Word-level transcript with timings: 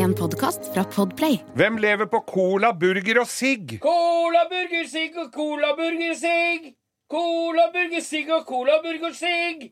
En 0.00 0.14
podkast 0.16 0.70
fra 0.72 0.80
Podplay. 0.88 1.34
Hvem 1.60 1.76
lever 1.82 2.08
på 2.08 2.22
cola, 2.24 2.70
burger 2.72 3.18
og 3.20 3.28
sigg? 3.28 3.74
Cola, 3.84 4.46
burger, 4.48 4.86
sigg 4.88 5.16
og 5.20 5.26
cola, 5.34 5.74
burger, 5.76 6.14
sigg. 6.16 6.70
Cola, 7.10 7.66
burger, 7.74 8.00
sigg 8.06 8.30
og 8.32 8.46
cola, 8.48 8.78
burger, 8.80 9.12
sigg. 9.18 9.66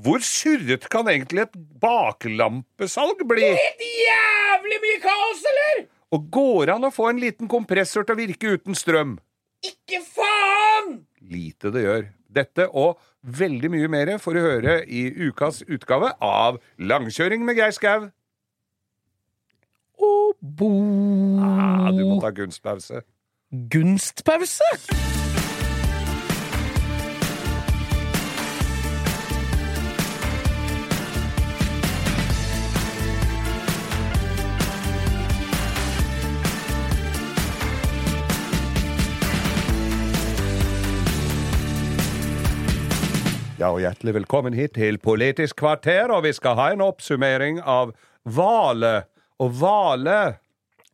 Hvor 0.00 0.22
surret 0.24 0.86
kan 0.88 1.10
egentlig 1.12 1.44
et 1.44 1.58
baklampesalg 1.82 3.20
bli? 3.28 3.50
Litt 3.58 3.84
jævlig 3.84 4.78
mye 4.86 5.00
kaos, 5.02 5.42
eller? 5.52 5.82
Og 6.16 6.30
går 6.38 6.72
an 6.78 6.88
å 6.88 6.92
få 6.94 7.10
en 7.10 7.20
liten 7.20 7.50
kompressor 7.50 8.06
til 8.06 8.16
å 8.16 8.20
virke 8.22 8.54
uten 8.56 8.78
strøm? 8.78 9.18
Ikke 9.66 10.00
faen! 10.06 11.02
Lite 11.20 11.74
det 11.74 11.84
gjør. 11.84 12.08
Dette 12.30 12.68
og 12.70 12.96
veldig 13.20 13.72
mye 13.74 13.92
mer 13.92 14.14
får 14.22 14.38
du 14.38 14.40
høre 14.46 14.78
i 14.88 15.04
ukas 15.28 15.60
utgave 15.68 16.14
av 16.24 16.62
Langkjøring 16.80 17.44
med 17.44 17.60
Geir 17.60 17.76
Skau. 17.76 18.08
Og 20.00 20.36
bo... 20.40 20.70
Ah, 21.44 21.90
du 21.92 22.04
må 22.08 22.20
ta 22.22 22.30
gunstpause. 22.32 23.02
Gunstpause? 23.72 24.64
Ja, 43.60 43.68
og 43.74 43.82
hjertelig 43.82 44.14
velkommen 44.16 44.54
hit 44.56 44.78
til 44.78 44.96
Politisk 44.96 45.58
kvarter, 45.60 46.08
og 46.08 46.22
vi 46.24 46.32
skal 46.32 46.56
ha 46.56 46.70
en 46.72 46.80
oppsummering 46.80 47.60
av 47.60 47.92
Vale. 48.24 49.02
Og 49.40 49.52
Hvale. 49.60 50.20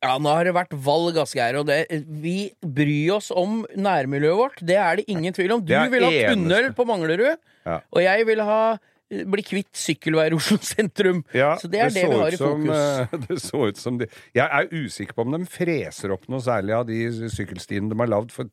Ja, 0.04 0.16
nå 0.22 0.30
har 0.30 0.44
det 0.46 0.52
vært 0.54 0.74
valg, 0.86 1.16
Asgeir, 1.18 1.56
og 1.58 1.66
det, 1.70 1.80
vi 2.22 2.50
bryr 2.62 3.14
oss 3.16 3.30
om 3.34 3.62
nærmiljøet 3.74 4.38
vårt. 4.38 4.60
Det 4.68 4.76
er 4.78 5.00
det 5.00 5.06
ingen 5.10 5.34
tvil 5.34 5.56
om. 5.56 5.64
Du 5.66 5.72
vil 5.72 6.04
ha 6.06 6.10
tunnel 6.34 6.68
på 6.76 6.84
Manglerud, 6.86 7.40
Ja. 7.66 7.80
og 7.90 8.02
jeg 8.04 8.26
vil 8.28 8.42
ha 8.46 8.60
bli 9.06 9.42
kvitt 9.46 9.70
sykkelveier 9.78 10.34
i 10.34 10.36
Oslo 10.38 10.58
sentrum. 10.62 11.24
Ja, 11.34 11.52
Så 11.58 11.70
det 11.70 11.80
er 11.80 11.90
det, 11.94 12.02
det 12.02 12.08
vi 12.10 12.20
har 12.20 12.34
i 12.34 12.38
fokus. 12.40 12.70
eh, 12.76 13.18
det 13.28 13.36
så 13.42 13.60
ut 13.70 13.78
som 13.78 13.98
de 13.98 14.08
Jeg 14.34 14.46
er 14.50 14.66
usikker 14.74 15.14
på 15.14 15.22
om 15.26 15.30
de 15.36 15.46
freser 15.46 16.10
opp 16.14 16.26
noe 16.28 16.42
særlig 16.42 16.74
av 16.74 16.86
de 16.88 16.98
sykkelstiene 17.30 17.88
de 17.92 17.98
har 18.02 18.10
lagd 18.10 18.34
for 18.34 18.50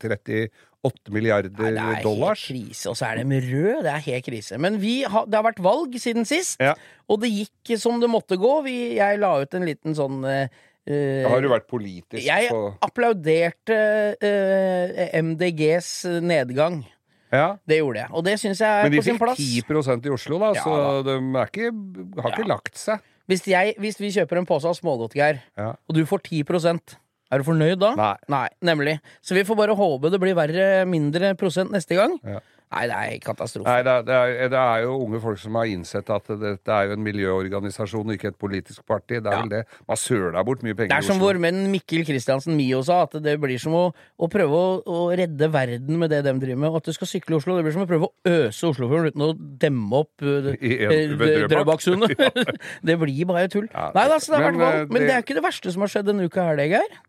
38 0.84 1.14
milliarder 1.16 1.50
dollar 1.50 1.72
det 1.72 2.04
er 2.04 2.04
helt 2.04 2.44
krise. 2.44 2.90
Og 2.92 2.98
så 3.00 3.08
er 3.08 3.22
de 3.24 3.40
røde. 3.48 3.84
Det 3.86 3.92
er 3.94 4.04
helt 4.10 4.26
krise. 4.28 4.60
Men 4.60 4.78
vi 4.82 4.96
har, 5.08 5.26
det 5.30 5.40
har 5.40 5.46
vært 5.48 5.62
valg 5.64 5.96
siden 6.02 6.28
sist, 6.28 6.60
Ja. 6.62 6.74
og 7.08 7.22
det 7.24 7.32
gikk 7.32 7.78
som 7.80 8.02
det 8.02 8.10
måtte 8.12 8.38
gå. 8.40 8.54
Vi, 8.68 8.76
jeg 9.00 9.20
la 9.24 9.34
ut 9.42 9.54
en 9.56 9.66
liten 9.68 9.96
sånn 9.96 10.24
eh, 10.28 10.48
eh, 10.88 11.24
Har 11.30 11.42
du 11.42 11.48
vært 11.52 11.70
politisk 11.72 12.24
Jeg 12.26 12.50
på 12.52 12.74
applauderte 12.84 13.80
uh, 14.20 15.24
MDGs 15.24 15.94
nedgang. 16.22 16.84
Ja. 17.34 17.56
Det 17.66 17.80
gjorde 17.80 18.04
jeg. 18.04 18.12
Og 18.14 18.28
det 18.28 18.36
syns 18.42 18.60
jeg 18.62 18.70
er 18.70 18.84
Men 18.84 18.94
de 18.94 19.02
fikk 19.08 19.24
10% 19.72 20.06
i 20.06 20.14
Oslo, 20.14 20.38
da, 20.44 20.52
Ja, 20.54 20.64
så 20.68 21.02
de 21.08 21.18
er 21.18 21.50
ikke, 21.50 21.72
har 22.22 22.36
ikke 22.36 22.50
lagt 22.52 22.78
seg. 22.78 23.02
Hvis, 23.32 23.46
jeg, 23.48 23.74
hvis 23.80 23.98
vi 24.04 24.12
kjøper 24.12 24.42
en 24.42 24.46
pose 24.46 24.68
av 24.68 24.76
smågodt, 24.76 25.16
Geir, 25.16 25.40
Ja. 25.58 25.72
og 25.88 25.96
du 25.96 26.04
får 26.06 26.28
10 26.28 26.44
er 27.34 27.44
du 27.44 27.48
fornøyd 27.50 27.80
da? 27.84 27.94
Nei. 28.00 28.14
Nei. 28.30 28.48
nemlig. 28.62 28.98
Så 29.22 29.36
vi 29.38 29.44
får 29.48 29.60
bare 29.66 29.76
håpe 29.78 30.12
det 30.14 30.22
blir 30.24 30.36
verre, 30.38 30.72
mindre 30.90 31.34
prosent 31.40 31.72
neste 31.74 31.98
gang. 32.00 32.20
Ja. 32.24 32.40
Nei, 32.74 32.88
det 32.90 32.96
er 32.98 33.18
katastrofe. 33.22 33.70
Nei, 33.70 33.84
det 33.86 33.92
er, 33.92 34.06
det, 34.08 34.14
er, 34.18 34.48
det 34.50 34.58
er 34.58 34.80
jo 34.82 34.94
unge 35.04 35.20
folk 35.22 35.38
som 35.38 35.54
har 35.60 35.68
innsett 35.70 36.08
at 36.10 36.26
det 36.42 36.56
er 36.74 36.88
jo 36.88 36.96
en 36.96 37.04
miljøorganisasjon 37.06 38.08
og 38.10 38.16
ikke 38.16 38.32
et 38.32 38.38
politisk 38.42 38.82
parti. 38.90 39.20
Det 39.22 39.30
er 39.30 39.36
Ja. 39.36 39.42
vel 39.44 39.52
det. 39.52 39.60
Man 39.88 40.00
søler 40.02 40.42
bort 40.48 40.64
mye 40.66 40.74
penger 40.74 40.90
Det 40.90 40.98
er 40.98 41.06
som 41.06 41.22
vår 41.22 41.38
menn 41.44 41.60
Mikkel 41.70 42.02
Kristiansen 42.08 42.58
Mio 42.58 42.82
sa, 42.82 43.04
at 43.06 43.14
det 43.22 43.36
blir 43.44 43.62
som 43.62 43.76
å, 43.78 43.84
å 44.18 44.30
prøve 44.34 44.58
å, 44.58 44.82
å 44.90 44.98
redde 45.14 45.52
verden 45.54 46.02
med 46.02 46.10
det 46.16 46.24
de 46.26 46.34
driver 46.34 46.64
med. 46.66 46.72
Og 46.74 46.82
at 46.82 46.90
du 46.90 46.98
skal 46.98 47.12
sykle 47.14 47.38
i 47.38 47.38
Oslo, 47.44 47.60
det 47.62 47.68
blir 47.68 47.78
som 47.78 47.86
å 47.86 47.90
prøve 47.94 48.10
å 48.10 48.14
øse 48.42 48.66
Oslofjorden 48.74 49.14
uten 49.14 49.28
å 49.28 49.32
demme 49.38 50.02
opp 50.02 50.18
ved 50.26 50.50
Drøbak. 50.58 51.50
Drøbaksundet. 51.54 52.18
det 52.90 52.98
blir 53.06 53.26
bare 53.30 53.54
tull. 53.54 53.70
Ja, 53.70 53.92
Nei 53.94 54.10
da, 54.10 54.18
så 54.18 54.34
det 54.34 54.42
har 54.42 54.50
vært 54.58 54.82
eh, 54.82 54.86
Men 54.90 55.02
det- 55.04 55.08
det 55.14 55.16
er 55.20 55.22
ikke 55.28 55.38
det 55.38 55.46
verste 55.46 55.70
som 55.78 55.86
har 55.86 55.94
skjedd 55.94 56.10
denne 56.10 56.26
uka 56.26 56.50
her, 56.50 56.58
det, 56.58 56.72
Geir. 56.74 57.02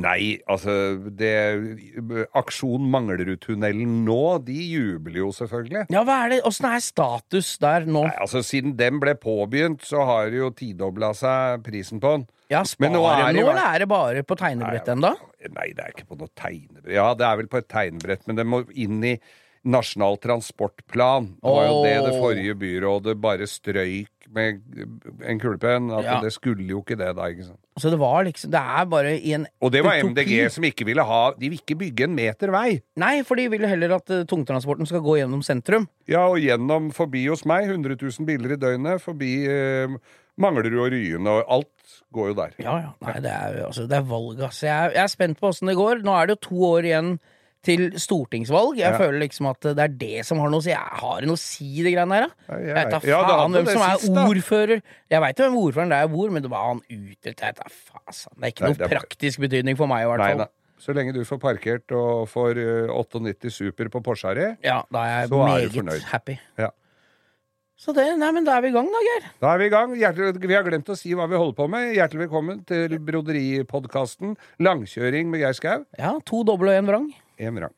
Nei, 0.00 0.40
altså 0.50 0.72
det, 1.18 1.30
Aksjon 2.38 2.86
Manglerudtunnelen 2.92 4.00
nå, 4.06 4.20
de 4.46 4.56
jubler 4.56 5.20
jo 5.22 5.30
selvfølgelig. 5.36 5.86
Ja, 5.92 6.02
hva 6.06 6.18
er 6.24 6.34
det? 6.34 6.40
Åssen 6.48 6.68
er 6.70 6.84
status 6.84 7.52
der 7.62 7.86
nå? 7.88 8.06
Nei, 8.08 8.16
altså 8.22 8.42
Siden 8.46 8.76
den 8.78 9.00
ble 9.02 9.14
påbegynt, 9.20 9.84
så 9.86 10.04
har 10.08 10.30
det 10.32 10.40
jo 10.40 10.50
tidobla 10.56 11.12
seg 11.18 11.64
prisen 11.66 12.02
på 12.02 12.16
den. 12.16 12.28
Ja, 12.50 12.64
Men 12.80 12.90
sparer 12.90 12.96
nå 12.96 13.02
er 13.06 13.20
det 13.20 13.44
nå, 13.44 13.50
eller 13.52 13.66
er 13.66 13.84
det 13.84 13.90
bare 13.90 14.24
på 14.26 14.38
tegnebrett 14.40 14.88
ennå? 14.90 15.12
Nei, 15.54 15.68
det 15.76 15.84
er 15.84 15.92
ikke 15.94 16.08
på 16.10 16.18
noe 16.18 16.32
tegnebrett. 16.34 16.94
Ja, 16.96 17.12
det 17.14 17.28
er 17.28 17.38
vel 17.38 17.50
på 17.52 17.60
et 17.60 17.68
tegnebrett, 17.70 18.26
men 18.26 18.40
det 18.40 18.48
må 18.48 18.64
inn 18.74 18.98
i 19.06 19.14
Nasjonal 19.70 20.16
transportplan. 20.22 21.34
Det 21.36 21.52
var 21.52 21.66
jo 21.68 21.80
det 21.84 21.96
det 22.06 22.12
forrige 22.16 22.54
byrådet 22.62 23.14
bare 23.20 23.46
strøyk 23.50 24.19
med 24.34 24.60
en 25.26 25.40
kulepenn. 25.42 25.90
At 25.98 26.04
Ja. 26.04 26.20
det 26.22 26.32
skulle 26.32 26.66
jo 26.68 26.80
ikke 26.82 26.96
det, 26.98 27.10
da. 27.16 27.26
ikke 27.32 27.44
sant? 27.48 27.58
Så 27.80 27.90
det 27.90 27.98
var 27.98 28.24
liksom 28.24 28.50
Det 28.50 28.60
er 28.60 28.84
bare 28.86 29.12
i 29.18 29.32
en 29.32 29.46
Og 29.62 29.72
det 29.72 29.82
var. 29.84 29.94
MDG 30.04 30.50
som 30.50 30.64
ikke 30.64 30.84
ville 30.84 31.02
ha 31.06 31.32
De 31.38 31.48
vil 31.48 31.58
ikke 31.58 31.78
bygge 31.78 32.04
en 32.04 32.14
meter 32.14 32.50
vei. 32.52 32.80
Nei, 32.96 33.22
for 33.22 33.34
de 33.36 33.48
vil 33.48 33.66
heller 33.66 33.94
at 33.96 34.10
uh, 34.10 34.24
tungtransporten 34.24 34.86
skal 34.86 35.00
gå 35.00 35.16
gjennom 35.20 35.42
sentrum. 35.42 35.88
Ja, 36.06 36.26
og 36.28 36.38
gjennom 36.38 36.90
forbi 36.92 37.26
hos 37.28 37.44
meg, 37.46 37.64
100 37.70 37.96
000 38.00 38.26
biler 38.26 38.52
i 38.52 38.60
døgnet, 38.60 39.00
forbi 39.00 39.32
uh, 39.48 39.96
Manglerud 40.40 40.78
og 40.86 40.92
Ryen, 40.92 41.26
og 41.26 41.44
alt 41.48 42.00
går 42.12 42.28
jo 42.28 42.34
der. 42.34 42.52
Ja, 42.58 42.76
ja. 42.80 42.90
Nei, 43.04 43.20
det 43.20 43.30
er, 43.32 43.58
altså, 43.66 43.86
det 43.88 43.96
er 43.98 44.06
valg, 44.08 44.40
altså. 44.40 44.66
Jeg, 44.66 44.86
er- 44.86 44.94
jeg 44.94 45.02
er 45.02 45.06
spent 45.12 45.38
på 45.40 45.48
åssen 45.50 45.68
det 45.68 45.76
går. 45.76 46.02
Nå 46.04 46.14
er 46.16 46.26
det 46.30 46.36
jo 46.38 46.48
to 46.48 46.56
år 46.70 46.82
igjen 46.88 47.18
til 47.62 47.90
stortingsvalg. 48.00 48.76
Jeg 48.78 48.92
Ja. 48.92 48.98
føler 48.98 49.18
liksom 49.20 49.50
at 49.50 49.60
det 49.60 49.78
er 49.78 49.88
det 49.88 50.24
som 50.26 50.38
har 50.38 50.48
noe 50.48 50.60
å 50.60 50.62
si. 50.64 50.70
Jeg 50.70 50.78
har 50.78 51.20
noe 51.22 51.36
å 51.36 51.38
si, 51.38 51.82
det 51.82 51.92
greiene 51.94 52.08
der, 52.08 52.28
da? 52.48 52.56
Jeg 52.58 52.74
vet 52.74 52.90
da 52.90 53.00
faen 53.00 53.52
hvem 53.52 53.66
som 53.68 54.16
er 54.16 54.30
ordfører. 54.30 54.82
Jeg 55.10 55.20
veit 55.20 55.36
hvem 55.36 55.56
ordføreren 55.60 55.90
der 55.90 56.08
bor, 56.08 56.30
men 56.30 56.42
det 56.42 56.50
han 56.50 56.80
utretter 56.88 57.44
jeg 57.52 57.54
faen. 57.68 58.40
Det 58.40 58.44
er 58.44 58.52
ikke 58.54 58.68
noe 58.70 58.88
praktisk 58.88 59.38
betydning 59.44 59.76
for 59.76 59.86
meg, 59.86 60.04
i 60.04 60.08
hvert 60.08 60.24
fall. 60.26 60.38
nei. 60.38 60.46
Så 60.80 60.94
lenge 60.96 61.12
du 61.12 61.20
får 61.28 61.38
parkert 61.38 61.92
og 61.92 62.26
får 62.32 62.56
eh, 62.56 62.88
98 62.88 63.50
Super 63.52 63.90
på 63.92 64.00
Porscha 64.02 64.32
di, 64.34 64.56
Ja, 64.64 64.82
da 64.90 65.02
er 65.04 65.20
jeg 65.20 65.28
Så 65.28 65.34
er 65.34 65.46
du 65.46 65.52
meget 65.52 65.72
fornøyd. 65.76 66.02
happy. 66.08 66.38
Ja. 66.58 66.70
Så 67.76 67.92
det, 67.94 68.06
nei, 68.18 68.30
men 68.32 68.44
da 68.44 68.56
er 68.56 68.62
vi 68.62 68.68
i 68.68 68.72
gang, 68.72 68.86
da, 68.92 68.98
Geir. 69.04 69.28
Da 69.40 69.54
er 69.54 69.58
vi 69.58 69.64
i 69.66 69.68
gang. 69.72 69.94
Hjertelig, 69.96 70.40
vi 70.48 70.54
har 70.54 70.62
glemt 70.64 70.88
å 70.88 70.96
si 70.96 71.12
hva 71.16 71.28
vi 71.28 71.36
holder 71.36 71.54
på 71.56 71.68
med. 71.68 71.94
Hjertelig 71.96 72.28
velkommen 72.28 72.64
til 72.68 72.98
Broderipodkasten 72.98 74.36
Langkjøring 74.60 75.30
med 75.32 75.40
Geir 75.40 75.52
Skau. 75.56 75.84
Ja, 75.98 76.18
to 76.24 76.42
doble 76.44 76.72
og 76.74 76.82
én 76.82 76.88
vrang. 76.88 77.06
En 77.40 77.56
vrang. 77.56 77.72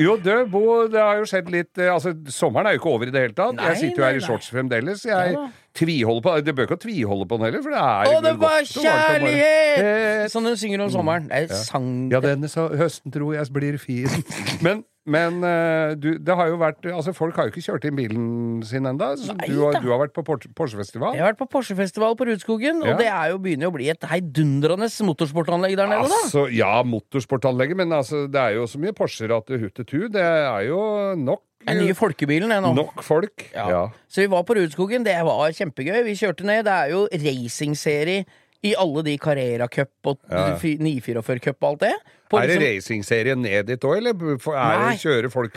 Jo, 0.00 0.14
du, 0.16 0.32
Bo, 0.48 0.62
det 0.88 1.00
har 1.00 1.18
jo 1.20 1.26
skjedd 1.28 1.50
litt 1.52 1.76
eh, 1.76 1.90
Altså, 1.92 2.14
sommeren 2.32 2.70
er 2.70 2.76
jo 2.76 2.80
ikke 2.80 2.92
over 2.94 3.10
i 3.10 3.12
det 3.12 3.24
hele 3.26 3.36
tatt. 3.36 3.58
Nei, 3.58 3.74
jeg 3.74 3.82
sitter 3.82 4.00
jo 4.00 4.06
her 4.06 4.16
nei, 4.16 4.22
i 4.22 4.24
shorts 4.24 4.48
fremdeles. 4.52 5.04
Jeg 5.08 5.34
Ja 5.36 5.48
tviholder 5.74 6.20
på 6.20 6.36
Det 6.40 6.54
bør 6.56 6.62
ikke 6.62 6.76
tviholde 6.76 7.26
på 7.28 7.36
den 7.36 7.44
heller, 7.44 7.62
for 7.62 7.74
det 7.74 7.80
er 7.80 8.10
Å, 8.10 8.20
det 8.24 8.34
var 8.40 8.64
kjærlighet! 8.66 10.32
Sånn 10.32 10.48
hun 10.50 10.56
synger 10.58 10.84
om 10.86 10.92
sommeren. 10.92 11.28
Det 11.30 11.44
er 11.46 11.62
sang... 11.64 11.86
Mm. 11.86 12.14
Ja, 12.14 12.22
denne 12.24 12.50
så, 12.50 12.66
høsten 12.80 13.14
tror 13.14 13.36
jeg 13.36 13.52
blir 13.54 13.78
fin. 13.80 14.24
Men, 14.66 14.82
men 15.10 15.40
eh, 15.46 15.94
du, 15.98 16.08
det 16.22 16.36
har 16.38 16.48
jo 16.52 16.58
vært 16.60 16.86
Altså, 16.92 17.12
folk 17.16 17.34
har 17.40 17.48
jo 17.48 17.52
ikke 17.54 17.64
kjørt 17.66 17.86
inn 17.88 17.96
bilen 17.98 18.24
sin 18.66 18.86
ennå. 18.86 19.10
Du, 19.18 19.58
har- 19.64 19.80
du 19.82 19.88
har 19.90 19.98
vært 20.04 20.14
på 20.16 20.22
Porsche- 20.26 20.52
Porsche-festival. 20.56 21.16
Jeg 21.18 21.24
har 21.24 21.32
vært 21.32 21.40
på 21.42 21.48
Porsche-festival 21.56 22.14
på 22.20 22.28
Rudskogen, 22.30 22.80
Ja. 22.86 22.92
og 22.94 22.98
det 23.02 23.08
er 23.10 23.30
jo 23.34 23.38
begynner 23.42 23.66
jo 23.68 23.72
å 23.72 23.76
bli 23.76 23.90
et 23.90 24.06
heidundrende 24.10 24.88
motorsportanlegg 25.10 25.76
der 25.80 25.90
nede, 25.90 26.08
da. 26.08 26.20
Altså, 26.24 26.46
ja, 26.54 26.72
motorsportanlegget, 26.86 27.76
men 27.82 27.92
altså, 27.98 28.24
det 28.30 28.40
er 28.40 28.56
jo 28.60 28.66
så 28.70 28.78
mye 28.82 28.94
Porscher 28.96 29.34
at 29.36 29.46
det 29.50 29.60
hutter 29.66 29.84
tu. 29.84 30.08
Det 30.08 30.22
er 30.22 30.66
jo 30.68 30.80
nok, 31.18 31.42
Den 31.66 31.82
nye 31.84 31.92
folkebilen, 31.92 32.48
det 32.48 32.62
nå. 32.64 32.70
nok 32.74 33.02
folk. 33.04 33.50
Ja. 33.52 33.66
Ja. 33.68 33.80
Så 34.08 34.22
vi 34.22 34.28
var 34.32 34.44
på 34.48 34.54
Rudskogen, 34.56 35.04
det 35.04 35.18
var 35.26 35.50
kjempegøy. 35.52 35.98
Vi 36.06 36.14
kjørte 36.16 36.46
ned. 36.48 36.64
Det 36.64 36.72
er 36.72 36.94
jo 36.94 37.02
racingserie 37.12 38.24
i 38.62 38.74
alle 38.76 39.02
de 39.06 39.16
Carrera 39.18 39.68
Cup 39.72 39.90
og 40.10 40.18
Ja. 40.30 40.56
944 40.60 41.40
Cup 41.40 41.62
og 41.62 41.68
alt 41.72 41.80
det. 41.80 41.94
På 42.30 42.38
Er 42.38 42.46
det 42.46 42.60
liksom- 42.60 42.76
racingserie 42.76 43.34
ned 43.34 43.66
dit 43.66 43.80
òg, 43.80 43.96
eller 43.96 44.10
er 44.10 44.90
det 44.90 45.00
kjøre 45.02 45.30
folk, 45.32 45.52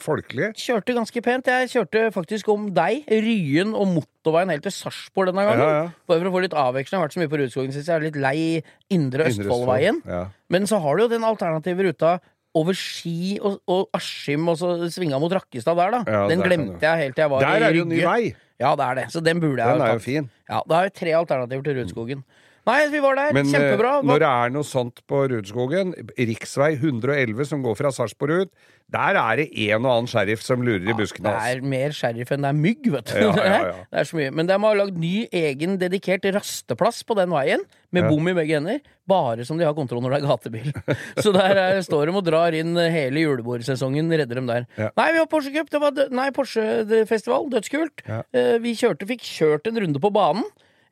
folkelig? 0.00 0.54
Kjørte 0.56 0.94
ganske 0.96 1.22
pent. 1.22 1.44
Jeg 1.46 1.68
kjørte 1.68 2.12
faktisk 2.14 2.48
om 2.48 2.70
deg, 2.72 3.04
Ryen 3.10 3.74
og 3.74 3.86
motorveien 3.88 4.48
helt 4.50 4.62
til 4.62 4.72
Sarpsborg 4.72 5.26
denne 5.32 5.44
gangen. 5.44 5.58
Ja, 5.58 5.82
ja. 5.82 5.90
Bare 6.08 6.20
for 6.22 6.30
å 6.30 6.32
få 6.32 6.42
litt 6.46 6.56
avveksling. 6.56 6.96
Jeg 6.96 7.00
har 7.00 7.08
vært 7.08 7.16
så 7.18 7.20
mye 7.20 7.32
på 7.34 7.40
Rudskogen 7.42 7.72
sist. 7.72 7.88
Jeg 7.88 7.96
er 7.96 8.06
litt 8.06 8.16
lei 8.16 8.62
Indre 8.90 9.26
Indre 9.28 9.28
Østfoldveien. 9.28 10.02
Ja. 10.06 10.26
Men 10.48 10.62
så 10.62 10.80
har 10.80 10.96
du 10.96 11.02
jo 11.02 11.08
den 11.08 11.24
alternative 11.24 11.84
ruta 11.90 12.20
over 12.54 12.72
Ski 12.72 13.38
og, 13.42 13.60
og 13.68 13.88
Askim 13.94 14.48
og 14.48 14.56
så 14.56 14.88
svinga 14.90 15.20
mot 15.20 15.30
Rakkestad 15.30 15.76
der, 15.76 15.90
da. 15.90 16.28
Den 16.28 16.40
der 16.40 16.48
glemte 16.48 16.80
jeg 16.80 17.04
helt 17.04 17.14
til 17.16 17.22
jeg 17.22 17.30
var 17.30 17.40
Der 17.40 17.58
i 17.58 17.62
er 17.68 17.72
det 17.72 17.76
jo 17.82 17.84
ny 17.84 18.00
vei! 18.02 18.34
Ja, 18.58 18.74
det 18.76 18.84
er 18.84 18.94
det. 18.98 19.06
Så 19.14 19.20
den 19.22 19.40
burde 19.40 19.62
jeg 19.62 19.74
Den 19.78 19.86
er 19.86 19.92
jo 19.94 20.02
fin. 20.02 20.30
Ja, 20.50 20.60
Da 20.68 20.74
har 20.80 20.88
vi 20.88 20.94
tre 20.98 21.14
alternativer 21.14 21.62
til 21.62 21.78
Rudskogen. 21.80 22.24
Nei, 22.68 22.80
vi 22.92 23.00
var 23.00 23.16
der. 23.16 23.32
Men 23.36 23.48
Kjempebra. 23.48 23.92
Men 24.02 24.10
når 24.12 24.22
det 24.24 24.32
er 24.44 24.50
noe 24.54 24.66
sånt 24.68 25.00
på 25.08 25.22
Rudskogen, 25.32 25.94
riksvei 26.18 26.74
111 26.76 27.46
som 27.48 27.62
går 27.64 27.78
fra 27.78 27.90
Sarpsborg 27.96 28.44
ut, 28.44 28.52
der 28.88 29.18
er 29.20 29.40
det 29.42 29.46
en 29.68 29.84
og 29.84 29.90
annen 29.92 30.06
sheriff 30.08 30.40
som 30.44 30.62
lurer 30.64 30.80
i 30.80 30.86
Det 30.88 30.94
buskene. 30.96 31.28
altså. 31.28 31.56
er 31.58 31.64
mer 31.68 31.92
sheriff 31.96 32.30
enn 32.32 32.44
det 32.46 32.48
er 32.54 32.56
mygg, 32.56 32.86
vet 32.94 33.10
du. 33.12 33.18
Ja, 33.20 33.32
ja, 33.36 33.58
ja. 33.68 33.72
Det 33.92 33.98
er 34.00 34.08
så 34.08 34.16
mye. 34.16 34.30
Men 34.36 34.48
de 34.48 34.56
har 34.62 34.78
lagd 34.80 34.96
ny, 35.00 35.12
egen, 35.42 35.74
dedikert 35.80 36.24
rasteplass 36.38 37.02
på 37.08 37.16
den 37.18 37.28
veien, 37.34 37.64
med 37.92 38.04
Ja. 38.04 38.08
bom 38.12 38.28
i 38.28 38.34
begge 38.36 38.56
ender. 38.60 38.80
Bare 39.08 39.44
som 39.48 39.56
de 39.60 39.64
har 39.68 39.74
kontroll 39.76 40.00
når 40.04 40.14
det 40.16 40.20
er 40.22 40.28
gatebil. 40.28 40.72
så 41.24 41.32
der 41.36 41.60
er, 41.60 41.80
står 41.84 42.08
de 42.08 42.16
og 42.20 42.24
drar 42.28 42.56
inn 42.56 42.72
hele 42.76 43.24
julebordsesongen, 43.26 44.08
redder 44.12 44.40
dem 44.40 44.48
der. 44.48 44.64
Ja. 44.80 44.88
Nei, 44.96 45.10
vi 45.16 45.20
har 45.24 45.28
Porsche 45.32 45.52
Cup, 45.56 45.68
det 45.72 45.80
var 45.84 45.92
nei, 46.12 46.30
Porsche-festival, 46.36 47.48
dødskult. 47.52 48.04
Ja. 48.08 48.22
Eh, 48.36 48.56
vi 48.64 48.72
kjørte, 48.76 49.08
fikk 49.08 49.24
kjørt 49.24 49.68
en 49.68 49.80
runde 49.84 50.00
på 50.00 50.12
banen. 50.12 50.44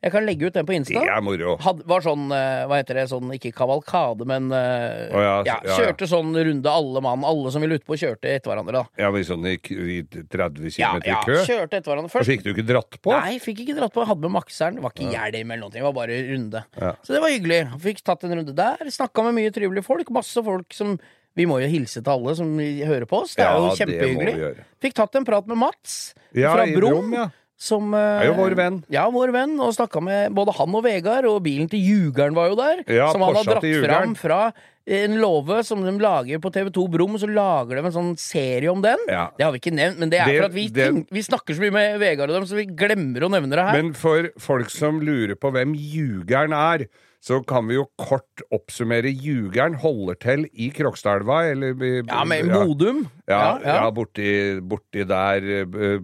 Jeg 0.03 0.11
kan 0.13 0.25
legge 0.27 0.45
ut 0.45 0.53
den 0.53 0.65
på 0.67 0.75
Insta. 0.77 1.01
Det 1.01 1.09
er 1.09 1.21
moro. 1.25 1.55
Had, 1.63 1.79
var 1.89 2.03
sånn, 2.05 2.27
eh, 2.31 2.65
hva 2.69 2.77
heter 2.77 2.99
det, 2.99 3.05
sånn 3.09 3.31
ikke 3.33 3.49
kavalkade, 3.57 4.27
men 4.29 4.51
Å 4.53 4.59
ja, 4.61 5.21
ja, 5.21 5.31
ja, 5.47 5.55
ja. 5.65 5.77
Kjørte 5.79 6.05
sånn 6.09 6.35
runde 6.37 6.69
alle 6.69 7.01
mann, 7.01 7.23
alle 7.25 7.51
som 7.51 7.63
ville 7.65 7.79
utpå, 7.79 7.97
kjørte 7.97 8.29
etter 8.29 8.51
hverandre, 8.53 8.83
da. 8.83 9.01
Ja, 9.01 9.09
men 9.11 9.25
sånn 9.25 9.45
i, 9.49 9.55
i 9.57 9.97
30 10.05 10.77
Ja, 10.77 10.91
km 10.93 11.07
ja, 11.09 11.17
i 11.17 11.25
kø. 11.25 11.39
kjørte 11.49 11.79
etter 11.81 11.91
hverandre 11.91 12.21
Og 12.21 12.27
fikk 12.29 12.45
du 12.45 12.51
ikke 12.53 12.67
dratt 12.69 12.99
på? 13.01 13.15
Nei, 13.17 13.39
fikk 13.41 13.63
ikke 13.65 13.77
dratt 13.79 13.93
på. 13.97 14.05
Hadde 14.05 14.21
med 14.27 14.35
makseren. 14.37 14.77
Var 14.85 14.93
ikke 14.93 15.09
hjelm 15.15 15.51
eller 15.55 15.63
noe, 15.65 15.73
det 15.73 15.81
var 15.87 15.95
bare 15.97 16.19
runde. 16.29 16.61
Ja. 16.77 16.93
Så 17.01 17.17
det 17.17 17.21
var 17.25 17.33
hyggelig. 17.33 17.61
Fikk 17.81 18.03
tatt 18.05 18.23
en 18.27 18.35
runde 18.37 18.53
der. 18.57 18.85
Snakka 18.93 19.25
med 19.25 19.37
mye 19.39 19.53
trivelige 19.55 19.85
folk. 19.87 20.13
Masse 20.13 20.43
folk 20.45 20.73
som 20.77 20.97
Vi 21.37 21.45
må 21.45 21.59
jo 21.61 21.67
hilse 21.69 22.01
til 22.01 22.09
alle 22.09 22.31
som 22.37 22.55
hører 22.57 23.05
på 23.05 23.19
oss. 23.21 23.35
Det 23.37 23.43
er 23.45 23.51
Ja, 23.53 23.57
jo 23.65 23.75
kjempehyggelig. 23.77 24.63
Fikk 24.81 24.95
tatt 24.97 25.15
en 25.19 25.25
prat 25.25 25.45
med 25.45 25.57
Mats 25.61 26.13
Ja, 26.33 26.53
fra 26.55 26.65
Brom. 26.65 27.11
Brum, 27.11 27.13
ja. 27.13 27.27
Som 27.57 27.93
eh, 27.97 28.21
Er 28.21 28.27
jo 28.29 28.35
vår 28.37 28.53
venn. 28.55 28.75
Ja, 28.93 29.07
vår 29.09 29.31
venn. 29.33 29.55
Og 29.65 29.73
snakka 29.73 30.01
med 30.05 30.33
både 30.37 30.53
han 30.59 30.75
og 30.77 30.83
Vegard, 30.85 31.25
og 31.25 31.39
bilen 31.45 31.69
til 31.71 31.81
Jugeren 31.81 32.35
var 32.37 32.51
jo 32.51 32.57
der. 32.59 32.83
Ja, 32.85 33.07
som 33.11 33.23
han 33.25 33.33
har 33.39 33.47
dratt 33.49 33.65
fram 33.83 34.13
fra 34.19 34.41
en 34.87 35.17
låve 35.19 35.57
som 35.67 35.81
de 35.83 35.91
lager 35.99 36.39
på 36.39 36.51
TV2 36.53 36.85
Brum, 36.93 37.17
så 37.19 37.27
lager 37.27 37.75
de 37.75 37.81
en 37.89 37.91
sånn 37.95 38.13
serie 38.21 38.69
om 38.71 38.79
den. 38.85 39.01
Ja. 39.11 39.25
Det 39.35 39.43
har 39.43 39.51
vi 39.51 39.59
ikke 39.59 39.73
nevnt, 39.75 39.97
men 39.99 40.09
det 40.13 40.19
er 40.21 40.29
Det- 40.29 40.37
for 40.37 40.45
at 40.45 40.53
vi, 40.53 40.67
det- 40.69 40.85
tenk- 40.93 41.09
vi 41.11 41.23
snakker 41.25 41.57
så 41.57 41.59
mye 41.65 41.73
med 41.75 41.99
Vegard 41.99 42.29
og 42.29 42.37
dem, 42.37 42.45
så 42.45 42.55
vi 42.55 42.65
glemmer 42.69 43.25
å 43.25 43.29
nevne 43.33 43.49
det 43.57 43.65
her. 43.65 43.73
Men 43.81 43.91
for 43.93 44.29
folk 44.39 44.69
som 44.69 45.01
lurer 45.01 45.35
på 45.35 45.51
hvem 45.51 45.73
Jugeren 45.75 46.53
er, 46.53 46.85
så 47.19 47.41
kan 47.45 47.67
vi 47.67 47.73
jo 47.75 47.87
kort 47.97 48.45
oppsummere. 48.53 49.09
Jugeren 49.11 49.73
holder 49.81 50.15
til 50.21 50.45
i 50.53 50.69
Krokstadelva, 50.71 51.51
eller 51.51 51.73
ja, 52.07 52.23
med 52.23 52.45
Modum. 52.45 53.09
Ja, 53.27 53.57
ja, 53.59 53.91
borti, 53.91 54.61
borti 54.61 55.03
der 55.05 55.41
eh, 55.65 55.99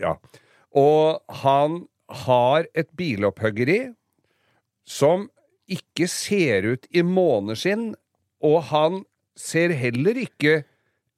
Ja. 0.00 0.14
Og 0.74 1.20
han 1.42 1.84
har 2.24 2.66
et 2.74 2.88
bilopphøggeri 2.98 3.80
som 4.88 5.28
ikke 5.70 6.08
ser 6.10 6.66
ut 6.74 6.88
i 6.92 7.00
måneskinn, 7.06 7.92
og 8.44 8.58
han 8.72 9.04
ser 9.38 9.72
heller 9.78 10.18
ikke 10.26 10.64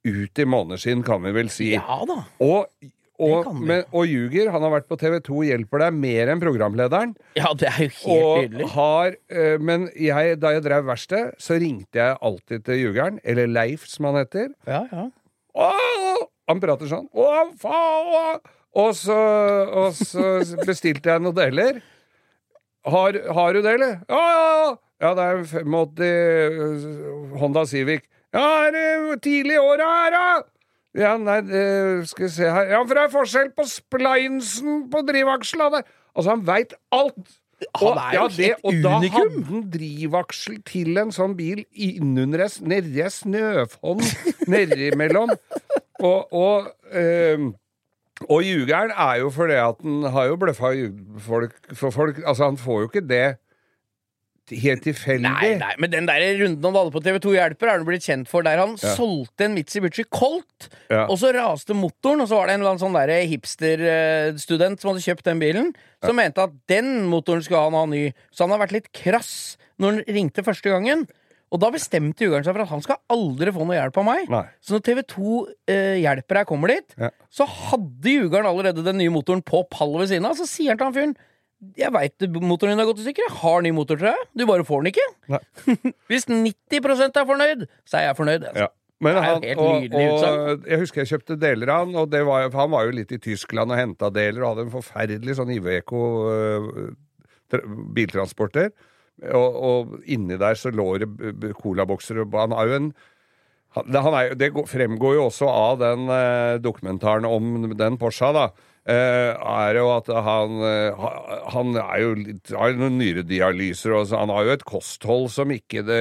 ut 0.06 0.38
i 0.38 0.46
måneskinn, 0.46 1.02
kan 1.06 1.24
vi 1.24 1.32
vel 1.34 1.48
si. 1.50 1.72
Ja 1.74 1.96
da. 2.06 2.20
Og, 2.44 2.68
og, 3.18 3.48
men, 3.58 3.82
og 3.90 4.06
ljuger. 4.06 4.52
Han 4.54 4.62
har 4.62 4.70
vært 4.76 4.86
på 4.92 4.98
TV 5.00 5.16
2 5.26 5.40
Hjelper 5.48 5.82
deg 5.82 5.96
mer 5.98 6.30
enn 6.30 6.42
programlederen. 6.44 7.16
Ja, 7.34 7.50
det 7.58 7.72
er 7.72 7.80
jo 7.88 7.90
helt 7.96 8.12
Og 8.14 8.44
tydelig. 8.44 8.68
har, 8.76 9.16
eh, 9.34 9.56
men 9.58 9.88
jeg, 9.98 10.36
da 10.44 10.52
jeg 10.54 10.62
drev 10.68 10.86
verksted, 10.92 11.32
så 11.42 11.58
ringte 11.58 11.98
jeg 11.98 12.20
alltid 12.30 12.66
til 12.68 12.82
ljugeren, 12.84 13.18
eller 13.24 13.50
Leif 13.50 13.88
som 13.90 14.06
han 14.12 14.20
heter. 14.20 14.52
Ja, 14.68 14.84
ja. 14.92 15.08
Åh! 15.56 16.22
Han 16.46 16.62
prater 16.62 16.86
sånn. 16.92 17.08
Å, 17.10 17.26
faen! 17.58 18.44
Og 18.76 18.96
så, 18.98 19.16
og 19.72 19.94
så 19.96 20.56
bestilte 20.66 21.12
jeg 21.12 21.22
noen 21.24 21.36
deler. 21.36 21.78
Har, 22.86 23.16
har 23.34 23.56
du 23.56 23.62
det, 23.64 23.78
eller? 23.78 23.96
Ja, 24.10 24.24
ja, 24.26 24.50
ja! 24.50 24.74
Ja, 24.96 25.12
det 25.12 25.24
er 25.24 25.38
en 25.38 25.46
85 25.46 26.84
Honda 27.40 27.64
Civic. 27.68 28.06
Ja, 28.32 28.44
er 28.66 28.76
det 28.76 29.22
tidlig 29.24 29.58
i 29.58 29.60
året 29.60 29.84
her, 29.84 30.14
da? 30.14 30.28
Ja, 30.96 31.16
nei, 31.20 31.40
det, 31.44 31.64
skal 32.08 32.24
vi 32.24 32.30
se 32.32 32.48
her 32.48 32.70
Ja, 32.70 32.78
for 32.80 32.96
det 32.96 33.02
er 33.02 33.12
forskjell 33.12 33.50
på 33.56 33.66
splinesen 33.68 34.86
på 34.92 35.02
drivaksla 35.04 35.68
der. 35.74 35.90
Altså, 36.16 36.30
han 36.30 36.46
veit 36.46 36.72
alt! 36.96 37.36
Han 37.80 37.96
er 38.00 38.12
jo 38.12 38.22
ja, 38.22 38.32
det, 38.36 38.48
og 38.68 38.74
da 38.84 38.96
hadde 39.00 39.44
han 39.48 39.62
drivaksel 39.72 40.58
til 40.68 40.98
en 41.00 41.12
sånn 41.12 41.32
bil 41.38 41.62
innunder 41.72 42.44
ei 42.44 43.06
snøfonn 43.12 44.02
nedimellom. 44.52 45.32
Og, 46.04 46.34
og, 46.36 46.68
ehm, 46.92 47.54
og 48.28 48.40
ljugeren 48.46 48.92
er 48.96 49.18
jo 49.20 49.30
fordi 49.34 49.58
at 49.60 49.82
han 49.84 50.06
har 50.14 50.30
jo 50.30 50.38
bløffa 50.40 50.70
folk 51.20 51.56
for 51.76 51.92
folk 51.92 52.22
Altså, 52.24 52.46
han 52.48 52.56
får 52.60 52.80
jo 52.80 52.88
ikke 52.88 53.04
det 53.08 53.26
helt 54.54 54.84
tilfeldig. 54.86 55.26
Nei, 55.26 55.48
nei, 55.58 55.72
men 55.82 55.90
den 55.90 56.06
der 56.06 56.22
runden 56.38 56.62
han 56.68 56.76
hadde 56.78 56.92
på 56.94 57.00
TV2 57.02 57.32
Hjelper, 57.34 57.66
er 57.66 57.80
han 57.80 57.86
blitt 57.88 58.04
kjent 58.06 58.28
for, 58.30 58.46
der 58.46 58.60
han 58.62 58.76
solgte 58.78 59.48
en 59.48 59.56
Mitsubishi 59.56 60.04
Colt, 60.06 60.68
Ja. 60.88 61.06
og 61.10 61.18
så 61.18 61.32
raste 61.34 61.74
motoren, 61.74 62.22
og 62.22 62.28
så 62.30 62.38
var 62.38 62.46
det 62.46 62.54
en 62.54 62.60
eller 62.62 62.76
annen 62.76 62.84
sånn 62.84 62.94
der 62.94 63.10
hipsterstudent 63.26 64.80
som 64.80 64.92
hadde 64.92 65.02
kjøpt 65.02 65.26
den 65.26 65.42
bilen, 65.42 65.72
som 66.04 66.14
mente 66.16 66.44
at 66.46 66.54
den 66.70 67.08
motoren 67.10 67.42
skulle 67.42 67.64
han 67.66 67.74
ha 67.74 67.84
ny. 67.90 68.04
Så 68.30 68.46
han 68.46 68.54
har 68.54 68.62
vært 68.62 68.76
litt 68.76 68.92
krass 68.94 69.56
når 69.82 69.98
han 69.98 70.14
ringte 70.14 70.46
første 70.46 70.70
gangen. 70.70 71.06
Og 71.54 71.60
da 71.62 71.68
bestemte 71.70 72.24
Jugeren 72.26 72.42
seg 72.44 72.56
for 72.56 72.64
at 72.64 72.72
han 72.72 72.82
skal 72.82 72.98
aldri 73.12 73.52
få 73.54 73.62
noe 73.68 73.76
hjelp 73.78 74.00
av 74.02 74.06
meg. 74.08 74.24
Nei. 74.32 74.42
Så 74.60 74.74
når 74.74 74.82
TV2 74.88 75.36
eh, 75.70 75.94
hjelper 76.02 76.40
deg 76.40 76.48
kommer 76.50 76.72
dit, 76.74 76.96
Ja. 76.98 77.10
så 77.30 77.46
hadde 77.46 78.10
Jugeren 78.16 78.48
allerede 78.50 78.82
den 78.84 78.98
nye 78.98 79.12
motoren 79.14 79.44
på 79.46 79.62
pallet 79.70 80.02
ved 80.02 80.08
siden 80.14 80.26
av. 80.26 80.34
Så 80.40 80.48
sier 80.50 80.72
han 80.74 80.80
til 80.80 80.88
han 80.90 80.96
fyren 80.96 81.16
jeg 81.80 81.88
veit 81.88 82.20
motoren 82.44 82.74
din 82.74 82.82
har 82.82 82.84
gått 82.90 82.98
i 83.00 83.04
stykker. 83.06 83.24
Jeg 83.30 83.36
har 83.40 83.62
ny 83.64 83.70
motor 83.72 83.96
tror 83.96 84.10
jeg. 84.12 84.26
Du 84.36 84.42
bare 84.46 84.66
får 84.68 84.82
den 84.84 84.90
ikke. 84.92 85.06
Hvis 86.10 86.26
90% 86.28 87.16
er 87.16 87.24
fornøyd, 87.30 87.62
så 87.88 87.96
er 88.02 88.04
jeg 88.10 88.18
fornøyd. 88.18 88.44
Altså. 88.50 88.66
Ja. 88.66 88.68
Men 89.06 89.16
han, 89.20 89.42
og, 89.60 89.94
og 89.96 90.66
jeg 90.68 90.78
husker 90.80 91.02
jeg 91.02 91.10
kjøpte 91.14 91.34
deler 91.40 91.68
av 91.72 91.82
han, 91.86 91.96
og 92.00 92.10
det 92.12 92.22
var, 92.28 92.46
han 92.52 92.70
var 92.72 92.86
jo 92.88 92.94
litt 92.96 93.10
i 93.12 93.18
Tyskland 93.20 93.72
og 93.72 93.76
henta 93.80 94.08
deler, 94.12 94.40
og 94.44 94.54
hadde 94.54 94.64
en 94.66 94.72
forferdelig 94.72 95.34
sånn 95.36 95.52
Iveco 95.52 96.00
tra- 97.52 97.64
biltransporter. 97.96 98.70
Og, 99.24 99.60
og 99.66 99.92
inni 100.12 100.36
der 100.36 100.58
så 100.60 100.68
lå 100.68 100.90
det 101.00 101.54
colabokser, 101.56 102.24
han 102.34 102.52
er 102.52 102.68
jo 102.68 102.80
en 102.80 102.90
han 103.76 104.14
er, 104.16 104.34
det 104.40 104.54
fremgår 104.70 105.18
jo 105.18 105.26
også 105.26 105.48
av 105.52 105.74
den 105.82 106.08
eh, 106.08 106.56
dokumentaren 106.64 107.26
om 107.28 107.74
den 107.76 107.98
Porscha, 108.00 108.30
da. 108.32 108.46
Eh, 108.86 109.32
er 109.34 109.78
jo 109.80 109.86
at 109.94 110.08
han 110.26 110.60
eh, 110.62 111.06
Han 111.52 111.72
er 111.80 112.02
jo 112.02 112.10
har 112.54 112.76
noen 112.78 112.98
nyredialyser, 113.00 113.94
og 113.96 114.06
så, 114.10 114.20
han 114.22 114.32
har 114.32 114.46
jo 114.46 114.54
et 114.56 114.64
kosthold 114.68 115.28
som 115.34 115.52
ikke 115.54 115.82
det 115.86 116.00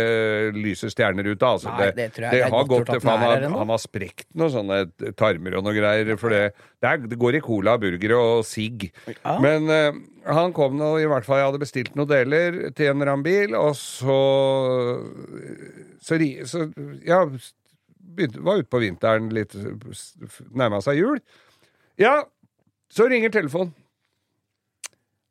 lyser 0.58 0.94
stjerner 0.94 1.28
ut 1.32 1.42
av. 1.42 1.58
Altså, 1.58 1.74
Nei, 1.74 1.90
det 1.98 2.10
det 2.18 2.42
er 2.44 2.54
har 2.54 2.70
gått 2.70 2.92
for 2.94 3.12
han 3.12 3.26
har, 3.26 3.48
han 3.56 3.74
har 3.74 3.82
sprekt 3.82 4.28
noen 4.38 4.54
sånne 4.54 5.12
tarmer 5.18 5.58
og 5.58 5.66
noe 5.66 5.76
greier. 5.78 6.14
For 6.22 6.34
det, 6.34 6.44
det, 6.84 6.92
er, 6.92 7.04
det 7.10 7.20
går 7.22 7.40
i 7.40 7.44
cola, 7.46 7.78
burgere 7.82 8.22
og 8.22 8.46
sigg. 8.48 8.88
Ja. 9.10 9.38
Men 9.44 9.70
uh, 9.72 9.98
han 10.36 10.54
kom 10.56 10.78
nå, 10.80 10.96
i 11.02 11.10
hvert 11.10 11.28
fall 11.28 11.42
jeg 11.42 11.50
hadde 11.50 11.64
bestilt 11.66 11.98
noen 11.98 12.12
deler 12.12 12.60
til 12.78 12.92
en 12.92 13.00
eller 13.00 13.16
annen 13.16 13.26
bil, 13.26 13.58
og 13.60 13.74
så 13.80 14.22
Så, 16.06 16.18
så 16.46 16.68
ja, 17.06 17.24
begynte, 18.16 18.44
var 18.46 18.62
ute 18.62 18.70
på 18.70 18.82
vinteren 18.84 19.32
litt 19.34 19.56
Nærma 20.54 20.82
seg 20.86 21.02
jul. 21.02 21.20
Ja, 22.00 22.26
så 22.96 23.08
ringer 23.12 23.34
telefonen. 23.34 23.74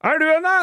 Er 0.05 0.19
du 0.21 0.27
henne? 0.29 0.57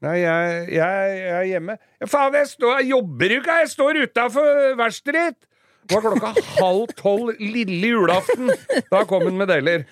Nei, 0.00 0.16
jeg, 0.22 0.52
jeg, 0.72 1.14
jeg 1.20 1.36
er 1.36 1.46
hjemme. 1.50 1.74
Ja, 2.00 2.06
faen, 2.08 2.34
jeg, 2.38 2.48
står, 2.48 2.78
jeg 2.80 2.88
jobber 2.94 3.34
jo 3.34 3.40
ikke, 3.42 3.56
jeg 3.60 3.70
står 3.74 3.98
utafor 4.06 4.60
verkstedet 4.80 5.24
ditt! 5.28 5.46
Det 5.90 5.96
var 5.98 6.04
klokka 6.06 6.30
halv 6.62 6.94
tolv 6.98 7.34
lille 7.42 7.90
julaften. 7.92 8.50
Da 8.92 9.02
kom 9.10 9.26
hun 9.28 9.36
med 9.40 9.50
deler. 9.52 9.84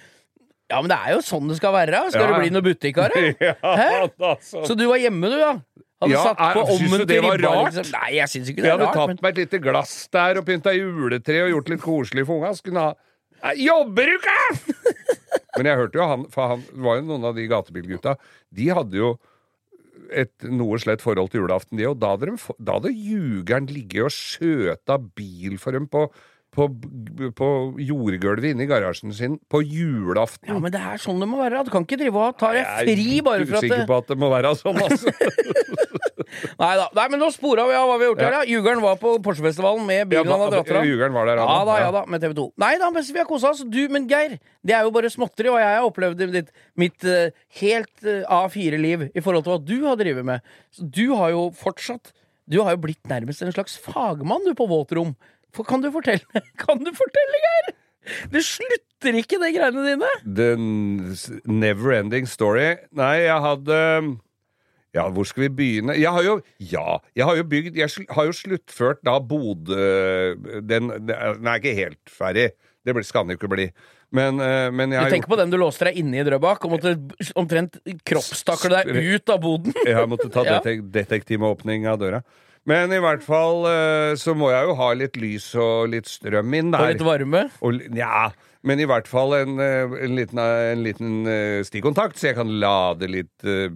Ja, 0.68 0.80
men 0.85 0.90
det 0.92 0.99
er 1.00 1.14
jo 1.16 1.20
sånn 1.25 1.49
det 1.50 1.56
skal 1.61 1.73
være. 1.76 2.00
Skal 2.12 2.25
Ja. 2.25 2.30
det 2.32 2.40
bli 2.42 2.50
noe 2.54 2.64
butikk 2.66 2.99
av 3.04 3.12
det? 3.14 3.52
Altså. 4.32 4.64
Så 4.68 4.76
du 4.78 4.85
var 4.90 5.00
hjemme, 5.00 5.30
du, 5.32 5.37
da? 5.40 5.52
Hadde 5.99 6.12
Ja, 6.14 6.25
satt 6.28 6.38
på 6.54 6.62
er- 6.62 6.75
syns 6.78 6.99
du 7.00 7.06
det 7.11 7.20
var 7.25 7.40
rart? 7.42 7.70
liksom. 7.73 7.88
Nei, 7.99 8.11
jeg 8.18 8.30
syns 8.35 8.50
ikke 8.52 8.62
det 8.62 8.68
Jeg 8.68 8.75
er 8.75 8.78
hadde 8.78 8.88
rart. 8.88 8.99
tatt 9.00 9.08
Men... 9.14 9.20
meg 9.25 9.32
et 9.32 9.40
lite 9.44 9.61
glass 9.64 9.94
der 10.14 10.38
og 10.40 10.47
pynta 10.49 10.75
juletre 10.76 11.40
og 11.47 11.52
gjort 11.56 11.73
litt 11.75 11.82
koselig 11.85 12.26
for 12.28 12.38
unga. 12.40 12.52
Skulle 12.58 12.85
ha 12.88 13.54
Jobber 13.58 14.08
du 14.08 14.16
ikke?! 14.18 14.38
Men 15.57 15.71
jeg 15.71 15.81
hørte 15.81 15.99
jo 15.99 16.07
han, 16.11 16.25
for 16.33 16.55
han 16.55 16.64
var 16.85 16.99
jo 16.99 17.07
noen 17.09 17.26
av 17.31 17.37
de 17.38 17.47
gatebilgutta. 17.49 18.17
De 18.55 18.69
hadde 18.76 18.99
jo 18.99 19.12
et 20.14 20.47
noe 20.49 20.78
slett 20.81 21.02
forhold 21.05 21.33
til 21.33 21.43
julaften, 21.43 21.78
de, 21.81 21.88
òg. 21.88 21.99
da 22.00 22.76
hadde, 22.76 22.93
jugeren 22.93 23.69
ligget 23.71 24.09
og 24.09 24.14
skjøta 24.14 24.99
bil 25.19 25.59
for 25.61 25.76
dem 25.76 25.88
på, 25.90 26.07
på, 26.59 26.67
på 27.38 27.49
jordgulvet 27.83 28.53
inne 28.53 28.67
i 28.67 28.71
garasjen 28.71 29.15
sin 29.15 29.38
på 29.50 29.62
julaften. 29.62 30.50
Ja, 30.50 30.59
men 30.62 30.75
det 30.75 30.83
er 30.83 31.00
sånn 31.03 31.23
det 31.23 31.29
må 31.31 31.38
være. 31.41 31.62
Du 31.67 31.73
kan 31.75 31.87
ikke 31.87 32.00
drive 32.00 32.25
og 32.29 32.38
ta 32.41 32.53
deg 32.57 32.65
Jeg 32.65 32.69
er 32.69 32.91
fri 32.99 33.21
bare 33.25 33.47
for 33.47 33.61
at 33.61 33.67
usikker 33.67 33.88
på 33.88 34.00
at 34.03 34.12
det 34.12 34.19
må 34.19 34.31
være 34.33 34.55
sånn, 34.59 34.83
altså. 34.85 35.15
Nei 36.59 36.73
da. 36.79 36.87
Nei, 36.97 37.07
men 37.12 37.23
nå 37.23 37.29
spora 37.35 37.65
vi 37.69 37.77
av 37.79 37.88
hva 37.88 37.97
vi 37.99 38.07
har 38.07 38.12
gjort 38.12 38.23
her, 38.23 38.37
ja. 38.37 38.43
Jugeren 38.49 38.83
var 38.83 38.99
på 39.00 39.15
Porsgrunfestivalen 39.25 39.87
med 39.88 40.11
bilen 40.11 40.29
han 40.29 40.43
hadde 40.45 40.59
dratt 40.59 40.71
fra. 40.71 40.83
Jugeren 40.87 41.15
var 41.17 41.31
der, 41.31 41.41
han, 41.43 41.50
Ja 41.50 41.65
da, 41.69 41.77
ja. 41.79 41.87
ja 41.87 41.95
da, 41.95 42.03
med 42.11 42.25
TV 42.25 42.35
2. 42.38 42.47
Nei 42.65 42.73
da, 42.83 42.91
mens 42.95 43.11
vi 43.15 43.23
har 43.23 43.29
kosa 43.29 43.53
oss. 43.55 43.65
Du, 43.65 43.81
men 43.95 44.09
Geir, 44.11 44.37
det 44.67 44.77
er 44.77 44.87
jo 44.87 44.93
bare 44.95 45.11
småtteri, 45.12 45.50
og 45.53 45.61
jeg 45.62 45.79
har 45.79 45.88
opplevd 45.88 46.25
mitt, 46.35 46.53
mitt 46.79 47.09
uh, 47.09 47.33
helt 47.62 48.07
uh, 48.07 48.43
A4-liv 48.43 49.09
i 49.09 49.25
forhold 49.25 49.47
til 49.47 49.55
hva 49.55 49.61
du 49.62 49.77
har 49.87 49.99
drevet 50.00 50.27
med. 50.29 50.55
Så 50.75 50.87
du 50.87 51.07
har 51.15 51.35
jo 51.35 51.49
fortsatt 51.57 52.15
Du 52.49 52.62
har 52.65 52.73
jo 52.73 52.81
blitt 52.81 53.11
nærmest 53.11 53.43
en 53.45 53.53
slags 53.53 53.77
fagmann, 53.85 54.47
du, 54.47 54.55
på 54.57 54.69
våtrom. 54.71 55.12
For, 55.55 55.67
kan 55.69 55.83
du 55.85 55.90
fortelle, 55.95 56.43
kan 56.64 56.81
du 56.85 56.93
fortelle, 56.97 57.43
Geir? 57.45 57.75
Det 58.33 58.40
slutter 58.47 59.19
ikke, 59.21 59.37
de 59.43 59.50
greiene 59.52 59.85
dine. 59.85 60.09
The 60.25 60.49
never 61.50 61.93
ending 61.99 62.28
story. 62.31 62.76
Nei, 62.97 63.14
jeg 63.26 63.45
hadde 63.45 63.81
Ja, 64.97 65.05
hvor 65.12 65.28
skal 65.28 65.45
vi 65.45 65.50
begynne? 65.59 65.99
Jeg 65.99 66.12
har 66.14 66.25
jo 66.25 66.38
Ja, 66.62 66.97
jeg 67.17 67.28
har 67.28 67.37
jo 67.37 67.45
bygd 67.45 67.76
Jeg 67.76 68.07
har 68.17 68.31
jo 68.31 68.33
sluttført 68.33 69.02
da 69.05 69.19
Bodø 69.21 69.76
Den, 70.64 70.88
den 71.05 71.12
er 71.52 71.61
ikke 71.61 71.76
helt 71.76 72.00
ferdig. 72.09 72.49
Det 72.87 73.05
skal 73.05 73.26
den 73.26 73.37
jo 73.37 73.40
ikke 73.43 73.52
bli. 73.52 73.69
Men, 74.11 74.40
eh, 74.40 74.71
men 74.73 74.93
jeg 74.95 75.02
Du 75.02 75.05
tenker 75.05 75.14
tenker 75.19 75.35
på 75.35 75.38
den 75.43 75.50
du 75.52 75.59
låste 75.61 75.85
deg 75.90 75.99
inne 76.00 76.23
i 76.23 76.25
Drøbak 76.25 76.64
og 76.64 76.78
måtte 76.78 76.95
omtrent 77.37 77.76
kroppstakle 78.09 78.78
deg 78.78 78.97
ut 78.97 79.33
av 79.35 79.43
boden? 79.43 79.75
Jeg 79.85 80.09
måtte 80.09 80.31
ta 80.33 80.47
detek 80.55 80.87
detektimåpning 80.95 81.85
av 81.90 82.00
døra. 82.00 82.23
Men 82.67 82.93
i 82.93 82.99
hvert 83.00 83.23
fall 83.25 83.65
eh, 83.71 84.15
så 84.21 84.35
må 84.37 84.50
jeg 84.53 84.67
jo 84.69 84.75
ha 84.81 84.91
litt 84.99 85.17
lys 85.17 85.55
og 85.55 85.88
litt 85.95 86.07
strøm 86.11 86.53
inn 86.59 86.71
der. 86.75 86.81
Og 86.83 86.93
litt 86.93 87.05
varme? 87.07 87.45
Og, 87.65 87.79
ja, 87.97 88.31
men 88.67 88.81
i 88.83 88.87
hvert 88.91 89.07
fall 89.09 89.33
en, 89.38 89.55
eh, 89.62 89.95
en 90.05 90.17
liten, 90.19 90.38
en 90.43 90.83
liten 90.83 91.12
eh, 91.31 91.61
stikkontakt, 91.65 92.19
så 92.19 92.33
jeg 92.33 92.37
kan 92.41 92.50
lade 92.61 93.09
litt 93.09 93.47
eh, 93.47 93.71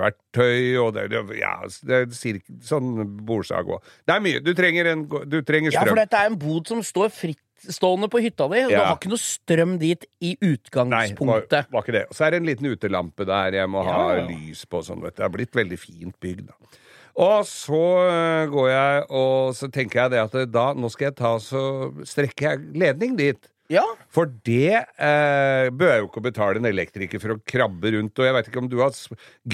verktøy 0.00 0.74
og 0.82 0.92
det, 0.96 1.06
ja, 1.38 1.54
det 1.86 2.00
er 2.02 2.10
cirka, 2.16 2.56
sånn 2.66 2.92
bordsag 3.28 3.70
òg. 3.76 3.82
Det 4.04 4.16
er 4.16 4.24
mye. 4.26 4.42
Du 4.44 4.52
trenger, 4.58 4.90
en, 4.92 5.06
du 5.30 5.38
trenger 5.46 5.72
Ja, 5.76 5.86
for 5.86 5.96
dette 6.02 6.18
er 6.18 6.32
en 6.32 6.38
bod 6.40 6.68
som 6.68 6.82
står 6.84 7.12
frittstående 7.14 8.10
på 8.12 8.20
hytta 8.26 8.48
di. 8.52 8.64
Du 8.68 8.74
Ja. 8.74 8.84
har 8.90 8.98
ikke 8.98 9.12
noe 9.14 9.22
strøm 9.22 9.78
dit 9.80 10.04
i 10.20 10.34
utgangspunktet. 10.42 11.22
Nei, 11.22 11.62
var, 11.62 11.70
var 11.78 11.86
ikke 11.86 11.96
det. 12.00 12.06
Så 12.12 12.26
er 12.26 12.34
det 12.34 12.42
en 12.42 12.50
liten 12.50 12.66
utelampe 12.74 13.24
der 13.30 13.60
jeg 13.62 13.70
må 13.70 13.84
ha 13.86 14.16
Ja. 14.18 14.26
lys 14.28 14.66
på. 14.66 14.82
Sånn, 14.84 15.00
vet 15.06 15.14
du. 15.16 15.22
Det 15.22 15.28
er 15.30 15.36
blitt 15.38 15.54
veldig 15.54 15.78
fint 15.78 16.18
bygd. 16.20 16.48
Da. 16.50 16.74
Og 17.14 17.46
så 17.46 17.82
eh, 18.08 18.44
går 18.50 18.68
jeg 18.72 19.02
og 19.14 19.54
så 19.54 19.68
tenker 19.70 20.02
jeg 20.02 20.14
det 20.16 20.22
at 20.24 20.38
da, 20.50 20.70
nå 20.74 20.90
skal 20.90 21.12
jeg 21.12 21.18
ta 21.20 21.36
så 21.42 21.64
strekker 22.08 22.48
jeg 22.48 22.80
ledning 22.82 23.14
dit. 23.18 23.50
Ja. 23.72 23.84
For 24.12 24.28
det 24.44 24.74
eh, 24.76 25.70
bør 25.72 25.92
jeg 25.92 26.02
jo 26.02 26.10
ikke 26.10 26.24
betale 26.26 26.60
en 26.60 26.68
elektriker 26.68 27.22
for 27.22 27.36
å 27.36 27.40
krabbe 27.48 27.94
rundt. 27.94 28.18
Og 28.18 28.28
jeg 28.28 28.36
veit 28.36 28.50
ikke 28.50 28.62
om 28.64 28.70
du 28.70 28.80
har 28.82 28.96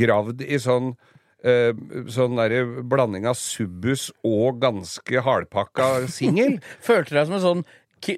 gravd 0.01 0.43
i 0.43 0.59
sånn 0.63 0.95
eh, 1.47 1.71
Sånn 2.11 2.41
der 2.41 2.57
blanding 2.91 3.29
av 3.31 3.39
subbus 3.39 4.09
og 4.27 4.59
ganske 4.65 5.23
hardpakka 5.27 6.09
singel. 6.11 6.59
Følte 6.89 7.17
deg 7.17 7.29
som 7.29 7.39
en 7.39 7.47
sånn, 7.47 7.65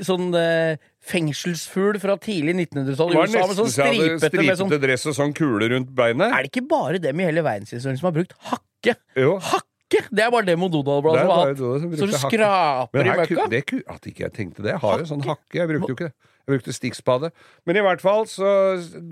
sånn 0.09 0.33
eh, 0.39 0.81
fengselsfugl 1.13 2.01
fra 2.03 2.17
tidlig 2.23 2.57
1900-tall 2.71 3.13
i 3.13 3.21
USA 3.21 3.47
med 3.51 3.57
sånn 3.59 3.73
hadde 3.75 4.19
stripete 4.23 4.47
med 4.47 4.61
sånn 4.63 4.77
dress 4.87 5.09
og 5.11 5.19
sånn 5.19 5.37
kule 5.37 5.71
rundt 5.75 5.91
beinet. 5.99 6.31
Er 6.31 6.47
det 6.47 6.55
ikke 6.55 6.69
bare 6.73 7.03
dem 7.03 7.21
i 7.21 7.29
hele 7.29 7.45
verdenshistorien 7.45 8.01
som 8.01 8.13
har 8.13 8.21
brukt 8.23 8.39
hakke? 8.83 8.97
Jo. 9.17 9.37
Hakke! 9.39 9.69
Det 10.11 10.23
er 10.25 10.31
bare 10.33 10.47
det 10.49 10.55
Mododal-bladet 10.59 11.21
er 11.21 11.27
som 11.27 11.33
har 11.37 11.49
hatt. 11.53 11.99
Så 11.99 12.07
du 12.09 12.15
hakke. 12.17 12.31
skraper 12.33 13.05
i 13.05 13.17
møkka? 13.21 13.49
det, 13.53 13.67
ku- 13.69 13.83
at 13.93 14.07
ikke 14.09 14.23
jeg 14.25 14.33
tenkte 14.33 14.63
det. 14.65 14.71
Jeg 14.73 14.81
har 14.81 14.99
jo 15.03 15.05
sånn 15.11 15.25
hakke. 15.27 15.59
Jeg 15.59 15.69
brukte 15.69 15.91
jo 15.93 15.97
ikke 15.99 16.09
det. 16.09 16.15
Jeg 16.43 16.57
brukte 16.57 16.73
stikkspade. 16.75 17.31
Men 17.67 17.77
i 17.77 17.83
hvert 17.85 18.01
fall 18.03 18.25
så 18.27 18.49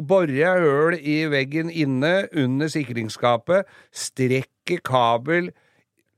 borer 0.01 0.33
jeg 0.35 0.65
høl 0.65 0.97
i 0.99 1.19
veggen 1.31 1.69
inne 1.71 2.15
under 2.35 2.67
sikringsskapet, 2.73 3.69
strekker 3.93 4.81
kabel, 4.83 5.53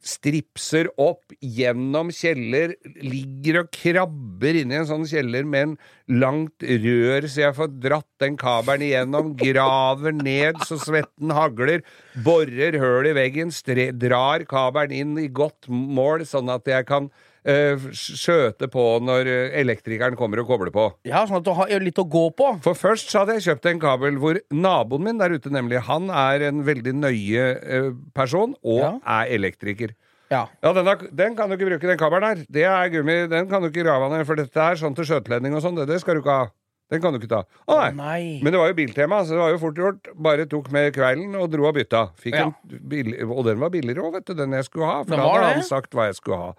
stripser 0.02 0.88
opp 1.00 1.35
gjennom 1.38 2.11
kjeller, 2.14 2.75
ligger 3.02 3.62
og 3.62 3.73
krabber 3.75 4.59
inni 4.59 4.80
en 4.80 4.88
sånn 4.88 5.06
kjeller 5.09 5.47
med 5.49 5.66
en 5.66 5.75
langt 6.23 6.66
rør, 6.66 7.28
så 7.30 7.44
jeg 7.44 7.56
får 7.59 7.75
dratt 7.85 8.09
den 8.23 8.38
kabelen 8.40 8.87
igjennom, 8.88 9.32
graver 9.38 10.14
ned 10.18 10.59
så 10.66 10.78
svetten 10.82 11.35
hagler, 11.35 11.85
borer 12.26 12.78
høl 12.82 13.12
i 13.12 13.16
veggen, 13.16 13.54
drar 14.02 14.47
kabelen 14.50 14.97
inn 14.99 15.21
i 15.23 15.30
godt 15.30 15.71
mål, 15.71 16.26
sånn 16.28 16.50
at 16.52 16.66
jeg 16.68 16.90
kan 16.90 17.12
eh, 17.49 17.87
skjøte 17.96 18.68
på 18.72 18.84
når 19.04 19.30
eh, 19.30 19.56
elektrikeren 19.62 20.16
kommer 20.18 20.42
og 20.42 20.49
kobler 20.50 20.72
på. 20.75 20.87
Ja, 21.08 21.25
sånn 21.26 21.40
at 21.40 21.46
du 21.49 21.52
har 21.56 21.72
litt 21.82 21.99
å 22.02 22.06
gå 22.08 22.28
på. 22.38 22.52
For 22.64 22.78
først 22.78 23.11
så 23.12 23.22
hadde 23.22 23.38
jeg 23.38 23.46
kjøpt 23.50 23.68
en 23.72 23.82
kabel 23.82 24.18
hvor 24.22 24.40
naboen 24.54 25.06
min 25.08 25.20
der 25.22 25.34
ute, 25.37 25.52
nemlig, 25.52 25.82
han 25.88 26.08
er 26.11 26.49
en 26.50 26.62
veldig 26.66 26.94
nøye 27.02 27.49
eh, 27.62 27.90
person, 28.16 28.56
og 28.62 28.80
Ja. 28.82 28.92
er 29.22 29.34
elektriker. 29.38 29.94
Ja. 30.32 30.46
Ja, 30.64 30.72
den, 30.72 30.87
er, 30.88 30.96
den 31.12 31.34
kan 31.37 31.50
du 31.50 31.58
ikke 31.58 31.68
bruke, 31.68 31.87
den 31.90 31.99
kabelen 32.00 32.25
her. 32.30 32.44
Det 32.49 32.64
er 32.64 32.88
gummi, 32.88 33.18
den 33.28 33.49
kan 33.50 33.61
du 33.61 33.68
ikke 33.68 33.84
grave 33.84 34.08
ned, 34.14 34.25
for 34.26 34.38
dette 34.40 34.56
er 34.56 34.78
sånn 34.80 34.94
til 34.96 35.04
skjøteledning 35.04 35.52
og 35.58 35.61
sånn, 35.64 35.76
det, 35.76 35.84
det 35.90 36.00
skal 36.00 36.16
du 36.16 36.22
ikke 36.25 36.38
ha. 36.40 36.46
Den 36.92 37.00
kan 37.00 37.12
du 37.14 37.18
ikke 37.20 37.28
ta. 37.30 37.38
Å 37.72 37.76
nei. 37.78 37.90
Nei. 37.96 38.25
Men 38.44 38.52
det 38.52 38.58
var 38.61 38.68
jo 38.68 38.75
biltema, 38.76 39.22
så 39.25 39.32
det 39.32 39.40
var 39.40 39.52
jo 39.54 39.61
fort 39.62 39.78
gjort. 39.80 40.08
Bare 40.26 40.44
tok 40.44 40.66
med 40.75 40.90
kvelden 40.92 41.37
og 41.40 41.46
dro 41.52 41.64
og 41.70 41.76
bytta. 41.78 42.02
Ja. 42.28 42.50
en 42.50 42.82
bill 42.90 43.14
og 43.25 43.46
den 43.46 43.62
var 43.62 43.72
billigere 43.72 44.04
òg, 44.04 44.18
vet 44.18 44.26
du, 44.28 44.34
den 44.37 44.52
jeg 44.58 44.66
skulle 44.68 44.88
ha. 44.90 44.99
For 45.06 45.16
da 45.16 45.25
hadde 45.25 45.52
han 45.54 45.64
sagt 45.64 45.96
hva 45.96 46.11
jeg 46.11 46.18
skulle 46.18 46.40
ha. 46.42 46.50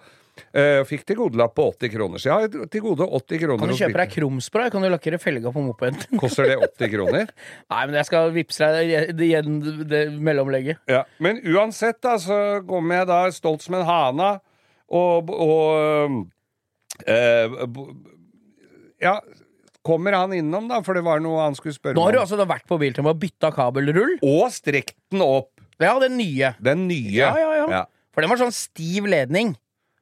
Eh, 0.54 0.80
fikk 0.90 1.04
til 1.06 1.18
godelapp 1.20 1.54
på 1.54 1.68
80 1.76 1.92
kroner. 1.94 2.18
Så 2.22 2.30
jeg 2.32 2.34
har 2.34 2.68
til 2.74 2.82
gode 2.82 3.06
80 3.06 3.40
kroner. 3.44 3.60
Kan 3.62 3.70
du 3.70 3.78
kjøpe 3.78 4.00
deg 4.02 4.14
krumspray? 4.16 4.72
Kan 4.74 4.82
du 4.82 4.90
lakkere 4.90 5.20
felga 5.22 5.52
på 5.54 5.62
mopeden? 5.62 6.00
Koster 6.22 6.48
det 6.50 6.56
80 6.58 6.92
kroner? 6.96 7.30
Nei, 7.74 7.82
men 7.86 7.98
jeg 8.00 8.08
skal 8.10 8.32
vippse 8.34 8.70
deg 8.74 8.90
det- 8.90 9.18
det, 9.20 9.86
det 9.92 10.02
mellomlegget. 10.18 10.82
Ja, 10.90 11.04
Men 11.22 11.38
uansett, 11.46 12.02
da, 12.02 12.16
så 12.22 12.40
kommer 12.66 13.04
jeg 13.04 13.08
da 13.14 13.20
stolt 13.36 13.62
som 13.66 13.78
en 13.78 13.86
hana, 13.86 14.32
og, 14.90 15.30
og 15.30 16.18
bo- 17.74 17.88
Ja, 19.04 19.18
kommer 19.84 20.16
han 20.16 20.34
innom, 20.34 20.68
da, 20.72 20.82
for 20.86 20.96
det 20.98 21.04
var 21.06 21.20
noe 21.24 21.42
han 21.44 21.56
skulle 21.58 21.76
spørre 21.76 21.94
om. 21.98 22.00
Nå 22.02 22.06
har 22.08 22.16
du 22.16 22.22
altså 22.22 22.38
da 22.40 22.46
vært 22.50 22.66
på 22.70 22.78
Biltema 22.82 23.12
og 23.14 23.20
bytta 23.22 23.52
kabelrull? 23.56 24.18
Og 24.24 24.46
strekt 24.56 24.96
den 25.12 25.22
opp. 25.26 25.52
Ja, 25.82 25.98
den 26.00 26.16
nye. 26.20 26.54
Den 26.64 26.86
nye. 26.88 27.12
Ja, 27.18 27.34
ja, 27.38 27.50
ja. 27.60 27.66
ja. 27.80 27.84
For 28.14 28.22
den 28.24 28.30
var 28.32 28.40
sånn 28.40 28.54
stiv 28.56 29.08
ledning. 29.10 29.56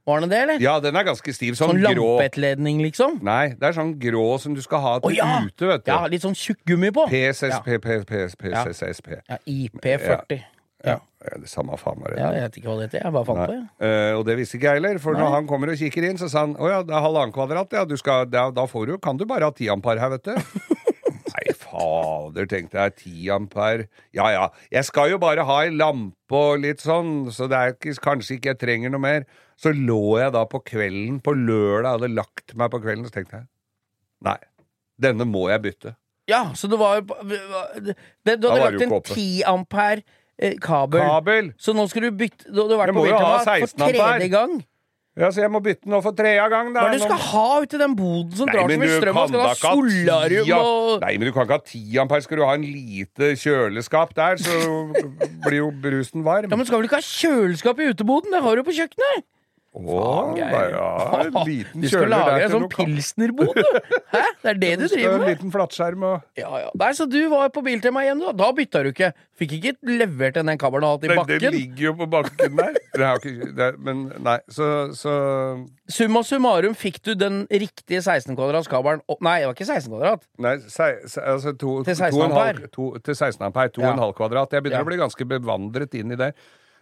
Var 0.05 0.24
den 0.24 0.31
det, 0.31 0.39
eller? 0.46 0.63
Ja, 0.63 0.79
den 0.81 0.98
er 0.98 1.05
ganske 1.05 1.34
stiv. 1.36 1.53
Sånn, 1.60 1.75
sånn 1.75 1.84
grå. 1.84 2.08
lampettledning, 2.17 2.81
liksom? 2.88 3.20
Nei, 3.25 3.53
det 3.58 3.70
er 3.70 3.77
sånn 3.77 3.93
grå 4.01 4.25
som 4.41 4.55
du 4.58 4.63
skal 4.65 4.81
ha 4.81 4.96
til 5.01 5.12
oh, 5.12 5.13
ja. 5.13 5.27
ute, 5.46 5.67
vet 5.70 5.86
du. 5.86 5.91
Ja, 5.93 6.00
litt 6.10 6.25
sånn 6.25 6.38
tjukk 6.38 6.63
gummi 6.72 6.89
på. 6.96 7.05
PSSP, 7.12 7.77
PSSP. 7.86 9.13
Ja, 9.22 9.38
IP40. 9.46 10.41
Ja. 10.81 10.96
ja, 10.98 11.38
det 11.38 11.50
samme 11.51 11.77
faen 11.77 12.01
var 12.01 12.15
det. 12.15 12.17
Ja, 12.17 12.31
jeg 12.34 12.48
vet 12.48 12.55
ikke 12.58 12.72
hva 12.72 12.75
det 12.79 12.88
heter. 12.88 13.03
Jeg 13.05 13.13
bare 13.13 13.27
fant 13.27 13.43
på, 13.43 13.53
det. 13.53 13.88
Eh, 13.88 14.13
og 14.17 14.25
det 14.25 14.38
visste 14.39 14.58
ikke 14.58 14.72
jeg 14.72 14.81
heller, 14.81 14.98
for 15.03 15.13
Nei. 15.13 15.22
når 15.22 15.36
han 15.36 15.50
kommer 15.50 15.70
og 15.74 15.77
kikker 15.77 16.08
inn, 16.10 16.17
så 16.17 16.29
sa 16.31 16.48
han 16.48 16.55
å 16.58 16.72
ja, 16.72 16.79
det 16.88 16.96
er 16.98 17.05
halvannen 17.05 17.36
kvadrat, 17.36 17.77
ja, 17.77 17.86
du 17.86 17.93
skal, 18.01 18.25
da, 18.31 18.48
da 18.55 18.65
får 18.70 18.89
du, 18.89 18.96
kan 19.03 19.22
du 19.22 19.27
bare 19.29 19.51
ha 19.51 19.53
10 19.53 19.75
ampere 19.75 20.01
her, 20.01 20.15
vet 20.17 20.31
du. 20.31 20.34
Nei, 21.41 21.53
fader, 21.57 22.45
tenkte 22.50 22.77
jeg, 22.77 22.93
10 23.01 23.29
ampere. 23.36 23.88
Ja 24.15 24.27
ja, 24.33 24.48
jeg 24.74 24.86
skal 24.86 25.10
jo 25.13 25.17
bare 25.21 25.45
ha 25.48 25.57
ei 25.65 25.71
lampe 25.74 26.38
og 26.38 26.62
litt 26.62 26.83
sånn, 26.83 27.31
så 27.33 27.48
det 27.50 27.57
er 27.57 27.74
ikke, 27.74 27.95
kanskje 28.03 28.38
ikke 28.38 28.53
jeg 28.53 28.62
trenger 28.62 28.93
noe 28.93 29.01
mer. 29.01 29.25
Så 29.62 29.74
lå 29.74 30.19
jeg 30.21 30.33
da 30.36 30.45
på 30.50 30.62
kvelden, 30.65 31.19
på 31.24 31.33
lørdag, 31.38 31.98
hadde 31.98 32.13
lagt 32.13 32.55
meg 32.57 32.71
på 32.74 32.81
kvelden, 32.83 33.07
så 33.10 33.15
tenkte 33.17 33.41
jeg 33.41 33.48
nei, 34.21 34.38
denne 35.01 35.25
må 35.25 35.48
jeg 35.50 35.63
bytte. 35.65 35.95
Ja, 36.29 36.43
så 36.55 36.69
det 36.69 36.77
var 36.79 37.00
jo 37.00 37.07
Du 37.10 37.25
hadde 38.29 38.50
lagt 38.62 38.83
en 38.86 38.91
ikke 38.93 39.15
10 39.15 39.43
ampere 39.50 40.03
eh, 40.38 40.57
kabel. 40.62 41.01
Kabel! 41.01 41.53
Så 41.57 41.74
nå 41.74 41.88
skal 41.89 42.05
du 42.07 42.12
bytte 42.17 42.51
Du 42.51 42.62
du 42.62 42.75
har 42.75 42.86
vært 42.86 42.95
på 42.95 43.07
16 43.10 43.65
for 43.65 43.98
tredje 43.98 44.29
gang. 44.33 44.62
Ja, 45.20 45.27
så 45.27 45.41
jeg 45.44 45.51
må 45.51 45.60
bytte 45.60 45.89
nå 45.91 45.98
for 46.06 46.15
tredje 46.15 46.44
gang, 46.53 46.70
da. 46.72 46.86
Hva 46.86 46.88
er 46.88 46.94
det 46.96 47.01
du 47.01 47.03
skal 47.10 47.24
ha 47.34 47.48
uti 47.65 47.80
den 47.82 47.96
boden 48.00 48.32
som 48.39 48.48
drar 48.48 48.63
så 48.63 48.77
mye 48.80 48.94
strøm? 49.01 49.18
Man 49.18 49.27
skal 49.34 49.41
ha 49.44 49.56
solarium 49.60 50.46
tia. 50.48 50.60
og 50.63 51.03
Nei, 51.03 51.12
men 51.20 51.27
du 51.27 51.34
kan 51.36 51.44
ikke 51.44 51.58
ha 51.58 51.65
10 51.68 51.98
ampere. 52.06 52.24
Skal 52.24 52.39
du 52.39 52.46
ha 52.48 52.53
en 52.56 52.63
lite 52.63 53.34
kjøleskap 53.41 54.15
der, 54.15 54.39
så 54.39 54.56
blir 55.48 55.58
jo 55.60 55.68
brusen 55.84 56.24
varm. 56.24 56.48
Ja, 56.48 56.56
Men 56.56 56.70
skal 56.70 56.80
vel 56.80 56.88
ikke 56.88 57.01
ha 57.01 57.08
kjøleskap 57.10 57.84
i 57.84 57.89
uteboden? 57.91 58.32
Det 58.32 58.39
har 58.46 58.56
du 58.56 58.63
på 58.63 58.77
kjøkkenet! 58.80 59.27
Geir. 59.72 60.74
ja, 60.75 60.88
en 61.24 61.36
liten 61.48 61.80
Du 61.82 61.88
skal 61.88 62.01
kjøler 62.01 62.10
lage 62.12 62.25
der 62.25 62.34
deg 62.36 62.42
til 62.42 62.51
sånn 62.51 62.63
noe 62.66 62.72
pilsnerbod, 62.75 63.51
du! 63.56 63.78
Hæ? 64.16 64.24
Det 64.42 64.50
er 64.51 64.58
det 64.60 64.72
du 64.82 64.84
driver 64.92 65.13
En 65.16 65.22
med? 65.22 65.30
liten 65.32 65.54
flatskjerm 65.54 66.04
og 66.04 66.25
Ja, 66.36 66.50
ja. 66.60 66.72
Nei, 66.82 66.90
Så 66.98 67.06
du 67.08 67.16
var 67.32 67.48
på 67.56 67.63
Biltema 67.63 68.04
igjen, 68.04 68.20
da. 68.20 68.34
Da 68.36 68.50
bytta 68.58 68.82
du 68.84 68.90
ikke. 68.92 69.13
Fikk 69.40 69.54
ikke 69.62 69.72
levert 69.88 70.36
den 70.36 70.51
kabelen 70.60 70.84
du 70.84 70.88
har 70.90 70.98
hatt 70.98 71.06
i 71.06 71.08
det, 71.08 71.16
det 71.16 71.22
bakken. 71.40 71.56
ligger 71.56 71.86
jo 71.88 71.94
på 72.01 72.08
bakken 72.18 72.60
der. 72.60 72.75
Det 72.92 73.06
har 73.08 73.22
ikke, 73.24 73.48
det, 73.56 73.68
er- 73.72 73.78
men 73.80 74.01
nei, 74.28 74.36
så, 74.51 74.66
så 75.00 75.13
Summa 75.88 76.20
summarum 76.28 76.75
fikk 76.75 77.00
du 77.08 77.13
den 77.16 77.46
riktige 77.48 78.01
16 78.04 78.36
kvadrats 78.36 78.68
kabelen 78.68 79.00
opp 79.08 79.24
Nei, 79.24 79.38
det 79.40 79.48
var 79.48 79.56
ikke 79.56 79.70
16 79.72 79.88
kvadrat. 79.94 80.28
Nei, 80.44 80.58
se, 80.68 80.90
se, 81.08 81.24
altså 81.24 81.56
to, 81.56 81.78
Til 81.88 81.96
16 81.96 82.12
to 82.12 82.20
og 82.20 82.25
en 82.28 82.36
halv- 82.36 82.50
ampere? 82.60 82.74
To, 82.75 82.90
til 83.00 83.16
16 83.16 83.48
ampere. 83.48 83.72
To 83.72 83.82
og 83.82 83.88
Ja. 83.88 83.94
en 83.96 84.04
halv 84.04 84.18
kvadrat. 84.20 84.51
Jeg 84.51 84.66
begynner 84.68 84.84
Ja. 84.84 84.84
å 84.84 84.92
bli 84.92 85.00
ganske 85.00 85.30
bevandret 85.32 85.96
inn 85.96 86.12
i 86.12 86.20
det. 86.20 86.34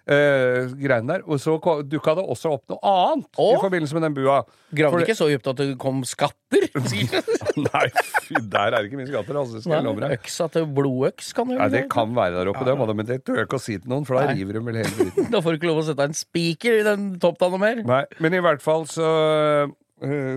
Eh, 0.10 0.72
greiene 0.80 1.14
der. 1.16 1.26
Og 1.30 1.42
så 1.42 1.56
dukka 1.88 2.16
det 2.18 2.26
også 2.26 2.54
opp 2.58 2.66
noe 2.74 2.80
annet 2.84 3.40
Åh? 3.40 3.54
i 3.56 3.62
forbindelse 3.62 3.98
med 3.98 4.08
den 4.08 4.18
bua. 4.18 4.42
Gravde 4.76 5.04
ikke 5.06 5.18
så 5.18 5.30
dypt 5.32 5.50
at 5.52 5.62
det 5.62 5.68
kom 5.82 6.02
skatter? 6.08 6.68
Nei, 7.70 7.86
fy, 8.26 8.40
der 8.40 8.74
er 8.74 8.78
det 8.78 8.90
ikke 8.90 9.00
mye 9.02 9.10
skatter, 9.10 9.40
altså. 9.42 9.62
skal 9.64 9.86
Nei, 9.86 9.96
jeg. 10.06 10.20
Øksa 10.20 10.50
til 10.54 10.70
blodøks 10.78 11.34
kan 11.38 11.50
du 11.50 11.56
Nei, 11.56 11.66
vel 11.66 11.76
det 11.78 11.84
kan 11.94 12.14
være 12.18 12.38
der 12.38 12.52
oppe, 12.54 12.66
det, 12.68 12.78
må 12.80 12.88
det, 12.90 12.98
men 13.00 13.10
det 13.10 13.20
tør 13.28 13.42
jeg 13.42 13.50
ikke 13.50 13.60
å 13.60 13.64
si 13.64 13.78
til 13.78 13.92
noen, 13.92 14.08
for 14.08 14.20
da 14.20 14.30
Nei. 14.30 14.38
river 14.40 14.60
de 14.60 14.66
vel 14.70 14.82
hele 14.84 14.96
driten. 14.98 15.30
Da 15.34 15.44
får 15.46 15.56
du 15.56 15.60
ikke 15.62 15.70
lov 15.72 15.84
å 15.84 15.86
sette 15.90 16.10
en 16.10 16.18
spiker 16.18 16.80
i 16.80 16.88
den 16.88 17.12
topptanna 17.22 17.62
mer. 17.62 17.84
Nei, 17.88 18.04
men 18.24 18.38
i 18.38 18.42
hvert 18.44 18.64
fall 18.66 18.88
så 18.90 19.10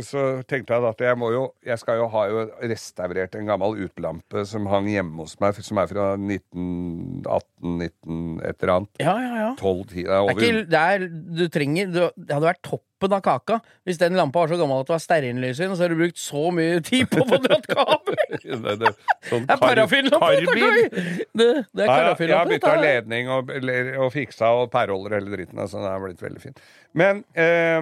så 0.02 0.42
tenkte 0.50 0.74
jeg 0.74 0.82
at 0.88 1.02
jeg 1.04 1.18
må 1.20 1.28
jo 1.30 1.42
Jeg 1.62 1.78
skal 1.78 2.00
jo 2.00 2.08
ha 2.10 2.22
jo 2.26 2.40
restaurert 2.66 3.36
en 3.38 3.46
gammel 3.46 3.76
utelampe 3.84 4.42
som 4.48 4.66
hang 4.70 4.86
hjemme 4.90 5.22
hos 5.22 5.36
meg, 5.42 5.54
som 5.62 5.78
er 5.78 5.86
fra 5.90 6.06
1918-19 6.18 8.42
et 8.42 8.56
eller 8.58 8.74
annet. 8.74 8.90
Ja, 9.02 9.14
ja, 9.22 9.32
ja. 9.44 9.50
12 9.58 9.84
10 9.92 10.02
det 10.02 10.10
er 10.10 10.16
er 10.22 10.30
ikke, 10.34 10.66
det, 10.70 10.80
er, 10.80 10.98
du 11.38 11.44
trenger, 11.52 11.86
du, 11.92 12.00
det 12.16 12.32
hadde 12.34 12.48
vært 12.48 12.62
toppen 12.66 13.12
av 13.16 13.22
kaka 13.24 13.56
hvis 13.86 13.98
den 14.02 14.16
lampa 14.18 14.38
var 14.42 14.48
så 14.50 14.58
gammel 14.60 14.80
at 14.82 14.88
det 14.90 14.94
var 14.94 15.02
stearinlys 15.02 15.58
i 15.60 15.64
den, 15.64 15.76
så 15.78 15.82
har 15.86 15.90
du 15.94 15.98
brukt 16.02 16.20
så 16.20 16.42
mye 16.54 16.80
tid 16.86 17.04
på 17.10 17.16
å 17.22 17.26
få 17.30 17.36
dratt 17.46 17.66
kabel! 17.70 18.16
det, 18.66 18.74
det, 18.82 18.90
sånn 19.30 19.44
Det 19.46 19.54
er 19.56 19.60
parafinlampe! 19.62 20.42
Det, 20.42 20.50
det 21.32 21.42
er 21.42 21.42
ja, 21.42 21.48
jeg 21.72 21.86
har 21.86 21.88
parafinlampe. 21.88 22.52
bytta 22.56 22.72
ledning 22.82 23.24
og, 23.32 23.40
og 24.02 24.08
fiksa 24.14 24.46
og 24.60 24.64
pæreholder 24.74 25.10
hele 25.18 25.30
dritten. 25.34 25.58
Altså, 25.62 25.76
det 25.82 25.90
har 25.90 26.00
blitt 26.02 26.22
veldig 26.22 26.42
fint. 26.42 26.58
Men 26.98 27.14
eh, 27.38 27.80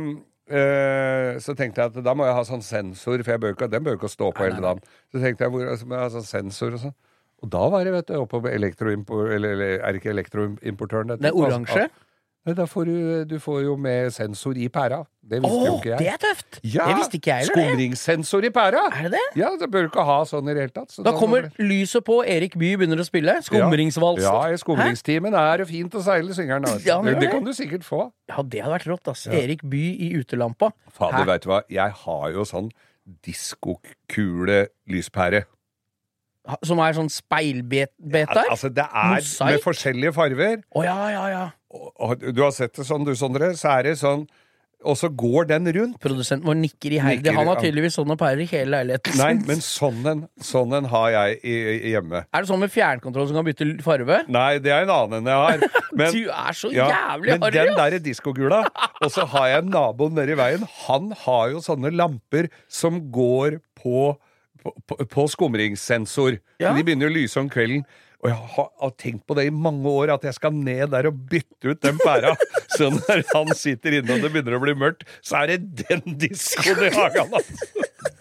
eh, 0.50 1.38
så 1.42 1.54
tenkte 1.58 1.82
jeg 1.82 1.92
at 1.92 2.02
da 2.04 2.14
må 2.16 2.26
jeg 2.28 2.36
ha 2.36 2.42
sånn 2.48 2.64
sensor, 2.64 3.22
for 3.22 3.34
jeg 3.34 3.42
bør 3.42 3.54
ikke, 3.56 3.70
den 3.70 3.86
bør 3.86 3.98
ikke 3.98 4.10
stå 4.12 4.32
på 4.36 4.46
hele 4.46 4.60
dagen. 4.64 4.82
Så 5.12 5.22
tenkte 5.22 5.46
jeg 5.46 5.54
hvor 5.54 5.72
altså, 5.72 5.88
må 5.88 5.96
jeg 5.96 6.06
ha 6.06 6.12
sånn 6.16 6.28
sensor 6.28 6.76
og 6.76 6.84
sånn. 6.84 6.96
Og 7.40 7.52
da 7.54 7.62
var 7.72 7.86
det, 7.86 7.94
vet 7.94 8.10
du, 8.10 8.14
oppe 8.20 8.42
på 8.44 8.52
elektroimpor... 8.52 9.30
Eller, 9.32 9.54
eller 9.56 9.84
er 9.86 9.96
ikke 9.96 10.12
elektroimportøren? 10.12 11.14
Det 11.16 11.30
er 11.30 11.38
oransje. 11.38 11.86
Nei, 11.88 12.09
da 12.56 12.64
får 12.66 12.84
du, 12.88 13.24
du 13.28 13.34
får 13.38 13.58
jo 13.66 13.74
med 13.76 14.08
sensor 14.16 14.56
i 14.56 14.68
pæra. 14.72 15.02
Det 15.30 15.42
visste 15.44 15.66
jo 15.66 15.74
ikke 15.76 15.90
jeg. 15.92 15.98
det 16.00 16.08
er 16.08 16.16
tøft! 16.22 16.56
Ja, 16.64 16.86
det 16.88 16.94
visste 16.96 17.16
ikke 17.20 17.30
jeg 17.30 17.36
heller. 17.44 17.52
Skumringssensor 17.68 18.44
i 18.48 18.50
pæra! 18.50 18.80
Er 18.96 19.02
det 19.06 19.12
det? 19.12 19.20
Ja, 19.42 19.50
det 19.60 19.68
bør 19.70 19.80
du 19.84 19.88
ikke 19.90 20.04
ha 20.08 20.16
sånn 20.26 20.48
i 20.48 20.54
det 20.56 20.60
hele 20.64 20.72
tatt. 20.74 20.90
Så 20.96 21.02
Da 21.04 21.12
må 21.12 21.18
kommer 21.20 21.42
det... 21.46 21.52
lyset 21.68 22.02
på, 22.08 22.16
Erik 22.24 22.56
Bye 22.58 22.76
begynner 22.80 22.98
å 23.02 23.04
spille. 23.06 23.34
Skumringsvalser. 23.44 24.24
Ja, 24.24 24.48
i 24.50 24.56
skumringstimen 24.58 25.34
er 25.36 25.56
det 25.62 25.68
fint 25.68 25.92
å 25.94 26.00
seile, 26.02 26.32
synger 26.34 26.52
han. 26.56 26.64
da. 26.66 26.72
Ja, 26.88 26.96
det, 27.04 27.18
det 27.20 27.28
kan 27.36 27.44
du 27.44 27.52
sikkert 27.54 27.84
få. 27.86 28.00
Ja, 28.32 28.40
det 28.42 28.60
hadde 28.64 28.72
vært 28.78 28.88
rått, 28.90 29.06
ass. 29.12 29.26
Erik 29.28 29.62
Bye 29.68 29.94
i 30.08 30.10
utelampa. 30.18 30.72
Fader, 30.96 31.24
veit 31.28 31.42
du 31.44 31.48
hva? 31.52 31.60
Jeg 31.70 31.90
har 32.06 32.26
jo 32.34 32.42
sånn 32.48 32.72
diskokule-lyspære. 33.28 35.44
Som 36.64 36.80
er 36.82 36.92
sånn 36.96 37.10
speilbeter? 37.12 38.46
Å 38.48 38.50
Altså, 38.56 38.68
det 38.72 38.86
er 38.88 39.12
Mosaik. 39.18 39.50
med 39.52 39.60
forskjellige 39.64 40.12
farger. 40.16 40.56
ja, 40.82 40.98
ja, 41.12 41.24
ja. 41.36 41.46
Og, 41.70 42.22
du 42.34 42.42
har 42.42 42.54
sett 42.54 42.74
det 42.74 42.86
sånn, 42.86 43.04
du, 43.06 43.12
Sondre. 43.18 43.52
Så 43.58 43.70
er 43.70 43.86
det 43.86 43.98
sånn 44.00 44.24
Og 44.80 44.96
så 44.96 45.10
går 45.12 45.50
den 45.50 45.68
rundt. 45.76 45.98
Produsenten 46.00 46.48
vår 46.48 46.56
nikker 46.56 46.94
iherdig. 46.96 47.34
Han 47.36 47.50
har 47.50 47.60
tydeligvis 47.60 47.98
sånne 47.98 48.16
pærer 48.20 48.40
i 48.42 48.48
hele 48.48 48.78
leiligheten. 48.78 49.18
Nei, 49.20 49.34
men 49.44 49.60
sånn 49.60 50.00
en, 50.08 50.22
sånn 50.40 50.72
en 50.78 50.88
har 50.88 51.10
jeg 51.12 51.36
i, 51.44 51.56
i 51.90 51.92
hjemme. 51.92 52.22
Er 52.24 52.46
det 52.46 52.48
sånn 52.48 52.62
med 52.62 52.72
fjernkontroll 52.72 53.28
som 53.28 53.36
kan 53.36 53.44
bytte 53.44 53.68
farve? 53.84 54.22
Nei, 54.32 54.54
det 54.64 54.72
er 54.72 54.86
en 54.86 54.94
annen 54.94 55.18
enn 55.20 55.28
jeg 55.28 55.44
har. 55.44 55.66
Men, 56.00 56.14
du 56.14 56.30
er 56.32 56.56
så 56.56 56.70
ja, 56.72 56.86
jævlig 56.86 57.32
men 57.34 57.42
harry! 57.42 57.56
den 57.58 57.72
der 57.74 57.94
diskogula 57.98 58.60
Og 59.02 59.08
så 59.10 59.24
har 59.32 59.48
jeg 59.50 59.64
en 59.64 59.72
nabo 59.74 60.06
nedi 60.14 60.36
veien. 60.38 60.62
Han 60.86 61.10
har 61.26 61.48
jo 61.50 61.60
sånne 61.64 61.90
lamper 61.92 62.46
som 62.70 63.00
går 63.12 63.58
på, 63.76 64.12
på, 64.62 64.74
på, 64.86 65.00
på 65.10 65.24
skumringssensor. 65.34 66.38
Ja. 66.62 66.70
De 66.72 66.86
begynner 66.86 67.10
å 67.10 67.16
lyse 67.18 67.42
om 67.42 67.50
kvelden. 67.52 67.82
Og 68.20 68.28
jeg 68.28 68.36
har, 68.36 68.66
har 68.82 68.90
tenkt 69.00 69.22
på 69.28 69.36
det 69.38 69.46
i 69.48 69.52
mange 69.54 69.88
år, 69.88 70.12
at 70.16 70.24
jeg 70.28 70.36
skal 70.36 70.52
ned 70.52 70.90
der 70.92 71.08
og 71.08 71.20
bytte 71.30 71.72
ut 71.72 71.80
den 71.80 72.00
pæra. 72.02 72.34
Så 72.76 72.90
når 72.92 73.24
han 73.32 73.54
sitter 73.56 73.96
inne 74.00 74.16
og 74.16 74.24
det 74.24 74.32
begynner 74.34 74.58
å 74.58 74.62
bli 74.62 74.76
mørkt, 74.78 75.06
så 75.24 75.42
er 75.42 75.54
det 75.54 75.86
den 75.88 76.18
diskoen 76.20 76.84
i 76.86 76.92
hagen 76.94 77.32
hans! 77.32 77.64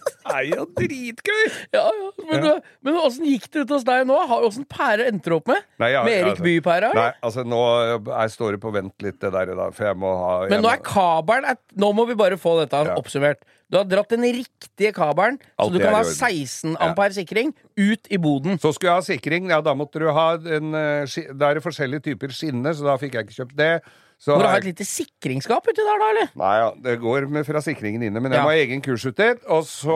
Det 0.10 0.36
er 0.40 0.48
jo 0.50 0.66
dritgøy! 0.78 1.44
Ja, 1.76 1.84
ja. 1.86 2.10
Men, 2.30 2.48
ja. 2.50 2.56
men 2.86 3.00
åssen 3.02 3.28
gikk 3.30 3.48
det 3.54 3.66
ut 3.66 3.76
hos 3.78 3.86
deg 3.88 4.08
nå? 4.10 4.18
Åssen 4.40 4.68
pære 4.70 5.08
endte 5.12 5.32
du 5.32 5.38
opp 5.38 5.52
med? 5.52 5.64
Nei, 5.82 5.92
ja, 5.96 6.04
med 6.08 6.18
Erik 6.18 6.34
altså- 6.34 6.48
Bye-pæra? 6.48 6.92
Nei, 6.98 7.12
altså 7.30 7.46
nå 7.48 7.62
jeg 8.10 8.36
står 8.36 8.58
det 8.58 8.62
på 8.64 8.74
vent 8.76 9.06
litt, 9.06 9.20
det 9.22 9.32
der, 9.36 9.54
da, 9.60 9.70
for 9.76 9.90
jeg 9.90 10.00
må 10.00 10.12
ha 10.20 10.34
Men 10.52 10.66
nå 10.66 10.74
er 10.74 10.84
kabelen 10.86 11.64
Nå 11.80 11.94
må 11.96 12.06
vi 12.10 12.18
bare 12.20 12.38
få 12.40 12.58
dette 12.62 12.84
Ja. 12.90 12.96
oppsummert. 13.00 13.42
Du 13.70 13.78
har 13.78 13.86
dratt 13.86 14.10
den 14.10 14.24
riktige 14.26 14.90
kabelen, 14.96 15.38
så 15.38 15.68
Alt 15.68 15.74
du 15.76 15.80
kan 15.84 15.94
ha 15.94 16.04
16 16.04 16.76
ampere 16.82 17.14
sikring 17.14 17.52
ut 17.78 18.08
i 18.10 18.18
boden. 18.18 18.58
Så 18.58 18.74
skulle 18.74 18.96
jeg 18.96 18.98
ha 18.98 19.06
sikring. 19.06 19.50
Ja, 19.54 19.62
da 19.62 19.76
måtte 19.78 20.02
du 20.02 20.08
ha 20.10 20.32
en 20.38 20.74
eh, 20.74 21.18
Da 21.38 21.52
er 21.52 21.60
det 21.60 21.64
forskjellige 21.64 22.08
typer 22.10 22.34
skinner, 22.34 22.74
så 22.74 22.88
da 22.88 22.98
fikk 22.98 23.14
jeg 23.20 23.28
ikke 23.28 23.38
kjøpt 23.44 23.58
det. 23.60 23.74
Så 24.20 24.36
Må 24.36 24.42
du 24.44 24.48
ha 24.50 24.56
er- 24.58 24.60
et 24.60 24.66
lite 24.76 24.84
sikringsskap 24.84 25.64
uti 25.64 25.80
der, 25.80 25.98
da, 26.02 26.10
eller? 26.12 26.30
Nei, 26.36 26.56
ja, 26.60 26.72
det 26.84 27.00
går 27.00 27.30
med 27.32 27.46
fra 27.48 27.62
sikringen 27.64 28.04
inne, 28.04 28.20
men 28.20 28.34
jeg 28.34 28.42
Ja. 28.42 28.44
må 28.44 28.52
ha 28.52 28.58
egen 28.60 28.82
kursutdelt. 28.84 29.40
Og 29.48 29.64
så 29.64 29.96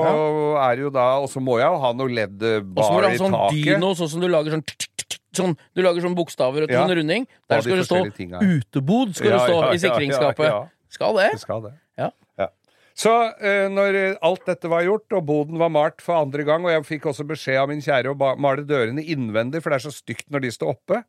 er 0.64 0.76
det 0.78 0.82
jo 0.86 0.90
da 0.90 1.18
Og 1.20 1.28
så 1.28 1.42
må 1.44 1.60
jeg 1.60 1.68
jo 1.68 1.78
ha 1.80 1.92
noe 1.92 2.08
Og 2.08 2.84
så 2.86 2.92
må 2.94 3.02
du 3.02 3.08
ha 3.10 3.16
sånn 3.20 3.52
dyno, 3.52 3.92
sånn 3.96 4.10
som 4.10 4.22
du 4.22 4.28
lager 4.28 4.52
sånn 4.52 4.64
Sånn, 5.34 5.58
Du 5.76 5.82
lager 5.82 6.00
sånn 6.00 6.16
bokstaver 6.16 6.64
og 6.64 6.70
Ja. 6.70 6.86
sånn 6.86 6.96
runding. 6.96 7.28
Der 7.50 7.62
skal 7.62 7.76
det 7.78 7.88
stå 7.88 8.06
er. 8.06 8.40
'utebod' 8.40 9.16
skal 9.16 9.30
Ja, 9.32 9.38
det 9.38 9.50
stå 9.50 9.62
ja, 9.62 9.70
i 9.70 9.74
ja, 9.74 9.90
sikringsskapet. 9.90 10.46
ja, 10.46 10.60
ja. 10.62 10.68
Skal 10.90 11.14
det? 11.16 11.32
Det 11.32 11.40
skal 11.40 11.62
det. 11.62 11.74
Ja. 11.98 12.10
Ja. 12.38 12.48
Så 12.96 13.34
eh, 13.42 13.68
når 13.68 14.18
alt 14.22 14.46
dette 14.46 14.70
var 14.70 14.84
gjort, 14.84 15.12
og 15.12 15.26
boden 15.26 15.58
var 15.58 15.70
malt 15.70 16.00
for 16.02 16.14
andre 16.22 16.44
gang, 16.44 16.64
og 16.64 16.70
jeg 16.86 17.02
fikk 17.02 17.10
også 17.10 17.26
beskjed 17.26 17.58
av 17.60 17.68
min 17.68 17.82
kjære 17.82 18.14
å 18.16 18.38
male 18.38 18.64
dørene 18.64 19.02
innvendig, 19.04 19.64
for 19.64 19.72
det 19.72 19.84
er 19.84 19.90
så 19.90 19.92
stygt 20.04 20.30
når 20.30 20.42
de 20.42 20.48
står 20.52 20.70
oppe 20.78 21.04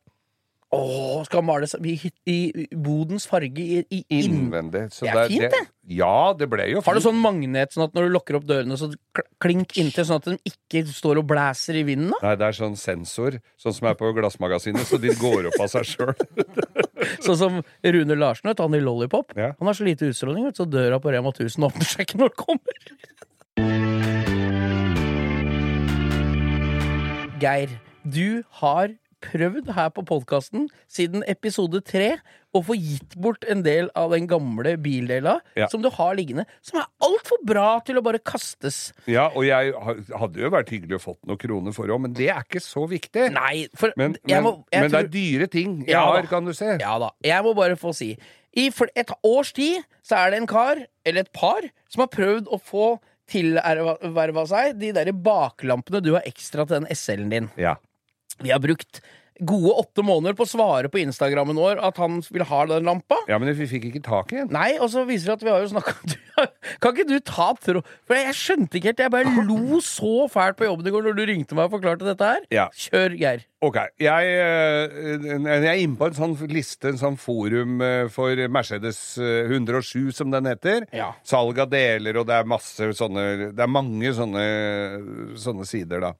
Åh, 0.73 1.21
skal 1.27 1.43
males 1.45 1.75
i, 1.77 1.93
i, 2.25 2.35
i 2.65 2.67
bodens 2.73 3.27
farge 3.29 3.61
i, 3.61 3.83
i. 3.93 3.99
Innvendig. 4.25 4.87
Så 4.91 5.05
Det 5.05 5.13
er 5.13 5.29
fint, 5.29 5.45
det. 5.53 5.59
Ja, 5.93 6.33
det 6.35 6.47
ble 6.51 6.65
jo 6.71 6.81
Har 6.83 6.97
du 6.97 7.03
sånn 7.05 7.19
magnet 7.21 7.71
sånn 7.75 7.85
at 7.85 7.93
når 7.95 8.07
du 8.09 8.15
lukker 8.15 8.39
opp 8.39 8.47
dørene, 8.49 8.75
så 8.81 8.89
kl- 9.15 9.27
klink 9.45 9.77
inntil, 9.79 10.07
sånn 10.09 10.17
at 10.19 10.27
de 10.33 10.51
ikke 10.51 10.81
står 10.89 11.21
og 11.21 11.27
blæser 11.29 11.77
i 11.79 11.85
vinden? 11.87 12.09
da? 12.17 12.23
Nei, 12.25 12.33
det 12.41 12.49
er 12.49 12.57
sånn 12.57 12.75
sensor, 12.81 13.37
sånn 13.61 13.77
som 13.77 13.87
er 13.91 13.95
på 13.99 14.09
Glassmagasinet, 14.17 14.89
så 14.89 14.97
de 14.99 15.13
går 15.21 15.51
opp 15.51 15.61
av 15.63 15.69
seg 15.77 15.85
sjøl. 15.93 16.15
Sånn 17.21 17.37
som 17.37 17.59
Rune 17.85 18.15
Larsen, 18.17 18.49
vet 18.49 18.57
han 18.63 18.73
i 18.73 18.79
Lollipop. 18.81 19.35
Ja. 19.37 19.51
Han 19.59 19.69
har 19.69 19.77
så 19.77 19.85
lite 19.85 20.07
utstråling, 20.09 20.47
vet 20.49 20.57
så 20.57 20.65
døra 20.65 20.97
på 20.99 21.13
Rema 21.13 21.29
1000 21.35 21.67
åpner 21.69 21.85
seg 21.85 22.01
ikke 22.07 22.17
når 22.23 22.33
den 22.33 22.41
kommer. 22.41 22.73
Geir, 27.43 27.69
du 28.09 28.41
har 28.61 28.93
prøvd 29.25 29.71
her 29.75 29.89
på 29.95 30.03
podkasten 30.07 30.67
siden 30.91 31.23
episode 31.31 31.81
tre 31.85 32.15
å 32.55 32.61
få 32.63 32.75
gitt 32.79 33.15
bort 33.19 33.43
en 33.51 33.63
del 33.65 33.89
av 33.99 34.13
den 34.15 34.27
gamle 34.31 34.75
bildela 34.79 35.39
Ja. 35.59 35.67
som 35.67 35.81
du 35.83 35.89
har 35.91 36.15
liggende, 36.15 36.45
som 36.63 36.79
er 36.79 36.85
altfor 37.03 37.41
bra 37.45 37.79
til 37.85 37.99
å 37.99 38.03
bare 38.05 38.19
kastes. 38.23 38.93
Ja, 39.11 39.27
og 39.35 39.43
jeg 39.43 39.73
hadde 39.75 40.39
jo 40.39 40.49
vært 40.53 40.71
hyggelig 40.71 40.99
å 40.99 41.03
fått 41.09 41.19
noen 41.27 41.37
kroner 41.41 41.75
for 41.75 41.85
det 41.89 41.95
òg, 41.97 42.01
men 42.05 42.13
det 42.15 42.29
er 42.31 42.45
ikke 42.45 42.63
så 42.63 42.85
viktig. 42.87 43.27
Nei, 43.35 43.67
for 43.75 43.91
Men, 43.99 44.15
jeg 44.25 44.37
men, 44.41 44.43
må, 44.47 44.53
jeg 44.71 44.81
men 44.85 44.91
det 44.95 45.01
er 45.03 45.11
dyre 45.17 45.47
ting 45.51 45.75
jeg 45.83 45.91
Ja 45.97 46.05
da. 46.05 46.15
har, 46.21 46.29
kan 46.31 46.45
du 46.47 46.53
se. 46.55 46.77
Ja 46.79 46.95
da. 47.01 47.11
Jeg 47.25 47.43
må 47.43 47.53
bare 47.57 47.75
få 47.75 47.91
si. 47.93 48.13
I 48.55 48.69
et 48.95 49.11
års 49.27 49.51
tid 49.51 49.83
så 50.01 50.15
er 50.23 50.31
det 50.31 50.39
en 50.39 50.47
kar, 50.47 50.79
eller 51.05 51.25
et 51.25 51.33
par, 51.35 51.65
som 51.91 52.05
har 52.05 52.07
prøvd 52.13 52.47
å 52.47 52.61
få 52.63 52.85
tilverva 53.27 54.43
seg 54.47 54.77
de 54.79 54.91
der 54.95 55.11
baklampene 55.11 56.01
du 56.05 56.13
har 56.15 56.23
ekstra 56.29 56.65
til 56.69 56.79
den 56.79 56.87
SL-en 56.93 57.31
din. 57.33 57.49
Ja. 57.59 57.75
Vi 58.43 58.51
har 58.51 58.59
brukt 58.63 59.01
gode 59.43 59.73
åtte 59.81 60.03
måneder 60.05 60.35
på 60.37 60.45
å 60.45 60.47
svare 60.47 60.89
på 60.91 61.01
Instagrammen 61.01 61.57
vår 61.59 61.81
at 61.83 61.97
han 61.99 62.21
vil 62.31 62.45
ha 62.47 62.59
den 62.69 62.85
lampa. 62.87 63.17
ja, 63.27 63.39
men 63.41 63.51
vi 63.57 63.67
fikk 63.67 63.89
ikke 63.89 64.03
tak 64.05 64.31
i 64.31 64.37
den. 64.39 64.51
Nei, 64.55 64.77
og 64.79 64.87
så 64.93 65.03
viser 65.07 65.33
det 65.33 65.35
at 65.35 65.43
vi 65.43 65.51
har 65.51 65.65
jo 65.65 65.71
snakka 65.73 65.95
Kan 66.83 66.91
ikke 66.91 67.07
du 67.07 67.19
ta 67.23 67.49
tråd 67.63 67.87
For 68.07 68.17
jeg 68.17 68.35
skjønte 68.35 68.75
ikke 68.75 68.91
helt. 68.91 69.01
Jeg 69.05 69.11
bare 69.13 69.43
lo 69.47 69.79
så 69.83 70.27
fælt 70.31 70.57
på 70.59 70.67
jobben 70.67 70.87
i 70.87 70.93
går 70.93 71.05
når 71.07 71.17
du 71.17 71.23
ringte 71.29 71.57
meg 71.57 71.67
og 71.67 71.75
forklarte 71.77 72.07
dette 72.07 72.27
her. 72.27 72.47
Ja. 72.53 72.65
Kjør, 72.75 73.15
Geir. 73.19 73.45
Ok, 73.65 73.79
jeg, 74.03 74.33
eh, 74.45 75.15
jeg 75.25 75.69
er 75.71 75.79
inne 75.81 75.97
på 75.97 76.09
en 76.09 76.17
sånn 76.17 76.35
liste, 76.51 76.91
en 76.91 76.99
sånn 77.01 77.15
forum 77.19 77.79
eh, 77.81 78.05
for 78.13 78.39
Mercedes 78.51 78.99
eh, 79.17 79.47
107, 79.47 80.11
som 80.19 80.31
den 80.33 80.51
heter. 80.51 80.85
Ja. 80.95 81.13
Salg 81.25 81.59
av 81.63 81.71
deler, 81.71 82.19
og 82.21 82.27
det 82.29 82.35
er 82.37 82.51
masse 82.51 82.91
sånne 82.99 83.25
Det 83.55 83.63
er 83.63 83.71
mange 83.71 84.11
sånne, 84.15 84.45
sånne 85.39 85.67
sider, 85.67 86.09
da. 86.09 86.13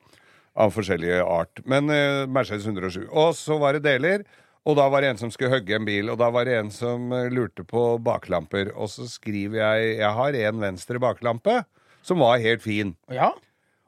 Av 0.56 0.72
forskjellige 0.72 1.20
art. 1.24 1.60
Men 1.68 1.92
uh, 1.92 2.24
Mercedes 2.32 2.66
107. 2.68 3.06
Og 3.12 3.34
så 3.36 3.60
var 3.60 3.76
det 3.76 3.86
deler. 3.88 4.24
Og 4.66 4.78
da 4.80 4.88
var 4.90 5.04
det 5.04 5.12
en 5.14 5.20
som 5.20 5.32
skulle 5.34 5.54
hogge 5.54 5.76
en 5.78 5.86
bil, 5.86 6.10
og 6.10 6.18
da 6.18 6.32
var 6.34 6.48
det 6.48 6.56
en 6.58 6.72
som 6.74 7.12
eh, 7.14 7.28
lurte 7.30 7.62
på 7.70 7.84
baklamper. 8.02 8.72
Og 8.74 8.90
så 8.90 9.06
skriver 9.06 9.60
jeg 9.62 9.98
Jeg 10.00 10.14
har 10.18 10.38
en 10.42 10.64
venstre 10.64 11.02
baklampe, 11.02 11.60
som 12.02 12.24
var 12.24 12.42
helt 12.42 12.64
fin. 12.66 12.96
Ja. 13.14 13.30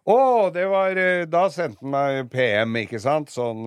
Å, 0.08 0.18
det 0.54 0.68
var 0.70 1.00
eh, 1.02 1.26
Da 1.26 1.48
sendte 1.52 1.82
han 1.82 1.96
meg 1.96 2.30
PM, 2.32 2.78
ikke 2.84 3.02
sant? 3.02 3.34
Sånn 3.34 3.66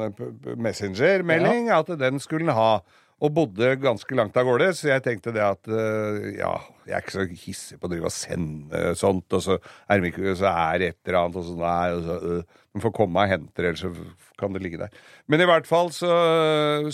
Messenger-melding, 0.55 1.73
at 1.75 1.91
den 1.99 2.23
skulle 2.23 2.47
han 2.47 2.57
ha. 2.57 3.00
Og 3.21 3.35
bodde 3.37 3.75
ganske 3.83 4.17
langt 4.17 4.37
av 4.41 4.49
gårde, 4.49 4.71
så 4.77 4.93
jeg 4.95 5.05
tenkte 5.05 5.35
det 5.37 5.45
at 5.45 5.69
eh, 5.69 6.39
ja, 6.39 6.55
jeg 6.89 6.97
er 6.97 7.05
ikke 7.05 7.17
så 7.19 7.27
hissig 7.29 7.79
på 7.81 7.89
å 7.89 7.93
drive 7.93 8.09
og 8.09 8.15
sende 8.15 8.95
sånt, 8.99 9.29
og 9.37 9.45
så 9.45 9.59
er, 9.61 10.01
det 10.01 10.15
ikke, 10.15 10.35
så 10.41 10.49
er 10.51 10.87
et 10.89 10.99
eller 11.05 11.21
annet, 11.21 11.39
og 11.41 11.47
så 11.47 11.59
nei, 11.61 11.85
og 11.99 12.09
så 12.09 12.19
øh. 12.33 12.59
De 12.71 12.79
får 12.79 12.93
komme 12.95 13.19
og 13.19 13.27
hente 13.27 13.51
det, 13.59 13.73
ellers 13.73 13.81
så 13.83 14.37
kan 14.39 14.55
det 14.55 14.61
ligge 14.63 14.79
der. 14.79 14.93
Men 15.27 15.43
i 15.43 15.47
hvert 15.49 15.67
fall 15.67 15.89
så 15.91 16.11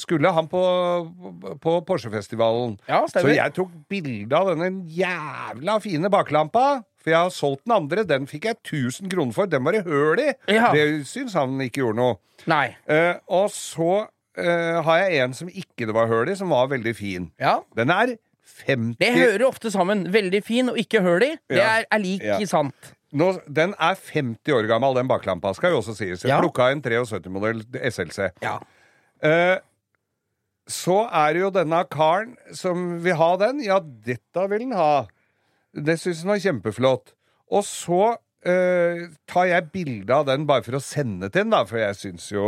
skulle 0.00 0.30
han 0.32 0.48
på, 0.48 0.62
på 1.60 1.74
Porsche-festivalen. 1.84 2.78
Ja, 2.88 3.02
så 3.12 3.26
jeg 3.28 3.52
tok 3.58 3.74
bilde 3.90 4.38
av 4.38 4.54
denne 4.54 4.70
jævla 4.88 5.76
fine 5.84 6.08
baklampa. 6.12 6.80
For 7.04 7.12
jeg 7.12 7.22
har 7.28 7.34
solgt 7.34 7.66
den 7.68 7.76
andre. 7.76 8.06
Den 8.08 8.24
fikk 8.26 8.48
jeg 8.48 8.58
1000 8.64 9.12
kroner 9.12 9.36
for. 9.36 9.52
Den 9.52 9.62
var 9.68 9.76
det 9.76 9.84
høl 9.86 10.24
i. 10.24 10.30
Ja. 10.50 10.72
Det 10.74 11.04
syns 11.06 11.36
han 11.38 11.60
ikke 11.62 11.84
gjorde 11.84 12.00
noe. 12.00 12.16
Nei. 12.50 12.72
Eh, 12.90 13.14
og 13.30 13.52
så 13.54 14.06
eh, 14.36 14.82
har 14.82 14.98
jeg 15.04 15.24
en 15.24 15.34
som 15.34 15.48
ikke 15.48 15.86
det 15.88 15.94
var 15.94 16.06
høl 16.10 16.28
i, 16.32 16.34
som 16.38 16.50
var 16.52 16.68
veldig 16.68 16.94
fin. 16.96 17.30
Ja. 17.40 17.58
Den 17.76 17.90
er 17.90 18.16
50 18.66 18.96
Det 19.00 19.12
hører 19.14 19.46
ofte 19.48 19.70
sammen. 19.70 20.06
Veldig 20.12 20.42
fin 20.44 20.68
og 20.72 20.78
ikke 20.78 21.00
høl 21.02 21.22
i. 21.22 21.32
Det 21.48 21.58
Ja. 21.58 21.78
er, 21.80 21.84
er 21.90 21.98
lik 21.98 22.22
Ja. 22.22 22.38
sant. 22.46 22.92
Nå, 23.12 23.38
Den 23.52 23.74
er 23.78 23.94
50 23.94 24.52
år 24.52 24.66
gammel, 24.68 24.94
den 24.96 25.08
baklampa, 25.08 25.52
skal 25.54 25.70
jo 25.70 25.78
også 25.80 25.94
sies. 25.96 26.22
Jeg 26.22 26.28
Ja. 26.30 26.40
plukka 26.40 26.70
en 26.72 26.82
73-modell 26.82 27.64
SLC. 27.90 28.30
Ja. 28.42 28.58
Uh, 29.24 29.58
så 30.68 31.08
er 31.12 31.32
det 31.32 31.40
jo 31.42 31.50
denne 31.50 31.84
karen 31.88 32.36
som 32.52 32.98
vil 33.02 33.14
ha 33.14 33.36
den. 33.36 33.60
Ja, 33.62 33.78
dette 33.80 34.48
vil 34.50 34.60
han 34.66 34.72
ha. 34.72 35.06
Det 35.74 35.98
syns 36.00 36.22
han 36.24 36.28
var 36.34 36.38
kjempeflott. 36.42 37.12
Og 37.52 37.62
så 37.62 38.16
eh, 38.48 39.02
tar 39.28 39.48
jeg 39.50 39.70
bilde 39.74 40.14
av 40.14 40.26
den 40.28 40.46
bare 40.48 40.64
for 40.66 40.78
å 40.78 40.82
sende 40.82 41.28
til 41.32 41.46
han, 41.46 41.54
da, 41.54 41.64
for 41.68 41.80
jeg 41.82 41.98
syns 41.98 42.28
jo 42.32 42.46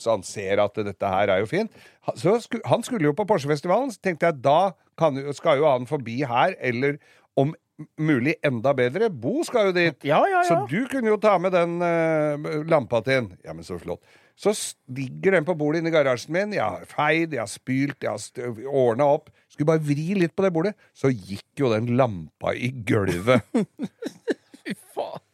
Så 0.00 0.12
han 0.16 0.26
ser 0.26 0.62
at 0.62 0.76
dette 0.76 1.12
her 1.12 1.32
er 1.34 1.42
jo 1.42 1.48
fint. 1.50 1.72
Så 2.18 2.38
sku, 2.44 2.58
han 2.66 2.84
skulle 2.86 3.10
jo 3.10 3.16
på 3.16 3.26
Porsche-festivalen, 3.28 3.92
så 3.94 4.02
tenkte 4.04 4.30
jeg 4.30 4.42
da 4.44 4.74
kan, 4.98 5.18
skal 5.36 5.60
jo 5.60 5.68
han 5.68 5.86
forbi 5.88 6.20
her, 6.26 6.56
eller 6.58 6.98
om 7.38 7.54
mulig 8.00 8.34
enda 8.42 8.72
bedre. 8.74 9.10
Bo 9.10 9.42
skal 9.46 9.70
jo 9.70 9.74
dit. 9.76 9.98
Ja, 10.06 10.22
ja, 10.26 10.42
ja. 10.42 10.46
Så 10.48 10.64
du 10.70 10.88
kunne 10.90 11.12
jo 11.12 11.18
ta 11.22 11.36
med 11.38 11.54
den 11.54 11.78
uh, 11.78 12.64
lampa 12.66 13.00
til. 13.06 13.30
Ja, 13.46 13.54
men 13.54 13.66
så 13.66 13.78
flott. 13.78 14.02
Så 14.38 14.54
ligger 14.94 15.34
den 15.34 15.46
på 15.46 15.54
bordet 15.58 15.82
inne 15.82 15.90
i 15.90 15.94
garasjen 15.94 16.34
min. 16.34 16.54
Jeg 16.54 16.62
har 16.62 16.86
feid, 16.90 17.34
jeg 17.34 17.42
har 17.42 17.50
spylt, 17.50 18.02
jeg 18.02 18.10
har 18.14 18.66
ordna 18.70 19.08
opp. 19.16 19.32
Skulle 19.50 19.72
bare 19.72 19.82
vri 19.82 20.12
litt 20.18 20.34
på 20.38 20.44
det 20.46 20.52
bordet, 20.54 20.74
så 20.94 21.10
gikk 21.10 21.62
jo 21.62 21.72
den 21.72 21.90
lampa 21.98 22.54
i 22.54 22.70
gulvet. 22.86 23.46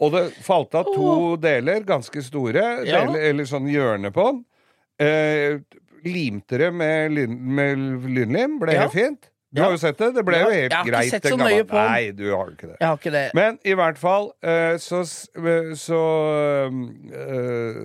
Og 0.01 0.13
det 0.13 0.25
falt 0.45 0.75
av 0.75 0.85
to 0.95 1.37
deler, 1.41 1.81
ganske 1.89 2.23
store, 2.23 2.65
Ja. 2.87 3.05
deler, 3.05 3.21
eller 3.31 3.45
sånn 3.49 3.67
hjørne 3.71 4.11
på 4.13 4.25
den. 4.31 4.45
Eh, 4.99 5.59
limte 6.05 6.59
det 6.59 6.73
med, 6.75 7.11
lyn, 7.17 7.39
med 7.41 7.79
lynlim, 8.05 8.59
ble 8.61 8.73
Ja. 8.75 8.81
helt 8.83 8.93
fint. 8.93 9.31
Du 9.55 9.61
Ja. 9.61 9.67
har 9.69 9.73
jo 9.73 9.79
sett 9.79 9.97
det, 9.99 10.15
det 10.15 10.25
ble 10.27 10.35
jo 10.41 10.51
helt 10.51 10.71
jeg 10.71 10.73
har 10.73 10.85
ikke 10.85 10.91
greit. 10.93 11.11
sett 11.11 11.23
så 11.23 11.37
nøye 11.39 11.63
på 11.65 11.77
den. 11.79 11.91
Nei, 11.93 12.11
du 12.11 12.25
har 12.35 12.47
ikke 12.51 12.67
det. 12.69 12.77
Jeg 12.81 12.89
har 12.89 12.97
ikke 12.99 13.13
det. 13.13 13.35
Men 13.35 13.59
i 13.65 13.73
hvert 13.75 13.97
fall 13.99 14.33
eh, 14.43 14.77
så, 14.83 15.01
eh, 15.37 15.75
så 15.79 16.01
eh, 17.13 17.85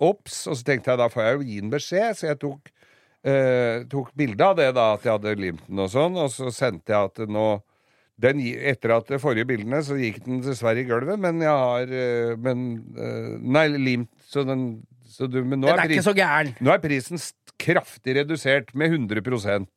Ops, 0.00 0.46
og 0.48 0.56
så 0.56 0.64
tenkte 0.64 0.88
jeg 0.94 0.98
da 0.98 1.08
får 1.12 1.22
jeg 1.26 1.34
jo 1.36 1.42
gi 1.44 1.58
en 1.60 1.70
beskjed, 1.74 2.14
så 2.16 2.28
jeg 2.30 2.38
tok, 2.40 2.70
eh, 3.28 3.82
tok 3.92 4.14
bilde 4.16 4.40
av 4.46 4.56
det, 4.56 4.70
da, 4.74 4.94
at 4.94 5.02
jeg 5.04 5.12
hadde 5.12 5.34
limt 5.38 5.66
den 5.68 5.78
og 5.84 5.90
sånn, 5.92 6.16
og 6.16 6.30
så 6.32 6.48
sendte 6.56 6.88
jeg 6.94 7.10
at 7.10 7.20
nå 7.28 7.44
den, 8.20 8.40
etter 8.70 8.94
at 8.96 9.10
forrige 9.22 9.48
bildene 9.48 9.80
så 9.86 9.96
gikk 9.98 10.22
den 10.26 10.42
dessverre 10.44 10.82
i 10.82 10.86
gulvet, 10.88 11.20
men 11.22 11.40
jeg 11.44 11.50
har 11.64 11.92
eh, 11.94 12.32
men, 12.40 12.64
eh, 12.96 13.34
Nei, 13.40 13.66
limt, 13.80 14.12
så 14.28 14.44
den 14.46 14.82
så 15.10 15.26
du, 15.26 15.40
Men 15.42 15.58
nå 15.58 15.66
Den 15.66 15.74
er, 15.74 15.84
er 15.84 15.94
ikke 15.96 16.06
så 16.06 16.14
gæren. 16.16 16.52
nå 16.62 16.70
er 16.72 16.82
prisen 16.82 17.18
kraftig 17.60 18.14
redusert 18.16 18.74
med 18.78 18.94
100 18.94 19.20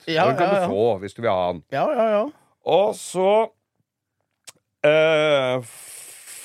Ja, 0.08 0.28
Den 0.30 0.38
kan 0.38 0.48
ja, 0.48 0.54
ja. 0.54 0.68
du 0.68 0.72
få 0.72 1.00
hvis 1.02 1.14
du 1.14 1.22
vil 1.22 1.32
ha 1.32 1.52
den. 1.52 1.64
Ja, 1.74 1.86
ja, 1.92 2.06
ja. 2.14 2.24
Og 2.64 2.96
så 2.96 3.50
øh, 4.86 5.64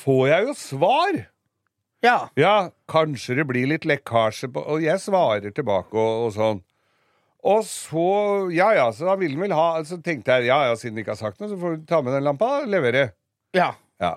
får 0.03 0.25
jeg 0.29 0.49
jo 0.49 0.55
svar. 0.59 1.21
Ja. 2.03 2.19
Ja, 2.39 2.71
kanskje 2.91 3.37
det 3.39 3.47
blir 3.51 3.67
litt 3.67 3.87
lekkasje 3.87 4.51
på 4.55 4.63
Og 4.63 4.83
jeg 4.85 5.03
svarer 5.03 5.51
tilbake 5.55 5.99
og, 5.99 6.29
og 6.29 6.35
sånn. 6.37 6.61
Og 7.47 7.63
så 7.65 8.07
Ja 8.51 8.73
ja, 8.75 8.89
så 8.93 9.07
da 9.07 9.15
vil 9.21 9.37
den 9.37 9.43
vel 9.45 9.53
ha 9.55 9.83
Så 9.87 10.01
tenkte 10.03 10.35
jeg 10.39 10.49
ja 10.49 10.57
ja, 10.67 10.73
siden 10.79 10.97
de 10.97 11.05
ikke 11.05 11.15
har 11.15 11.21
sagt 11.21 11.39
noe, 11.39 11.51
så 11.53 11.59
får 11.61 11.77
du 11.77 11.85
ta 11.87 12.01
med 12.03 12.17
den 12.17 12.27
lampa 12.27 12.49
og 12.63 12.73
levere. 12.73 13.13
ja. 13.55 13.73
Ja. 14.01 14.17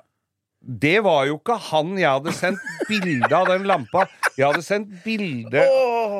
Det 0.61 0.99
var 1.01 1.25
jo 1.25 1.39
ikke 1.39 1.55
han 1.71 1.95
jeg 1.97 2.05
hadde 2.05 2.33
sendt 2.37 2.65
bilde 2.85 3.33
av 3.33 3.47
den 3.49 3.63
lampa. 3.65 4.03
Jeg 4.37 4.45
hadde 4.51 4.61
sendt 4.61 4.91
bilde 5.01 5.63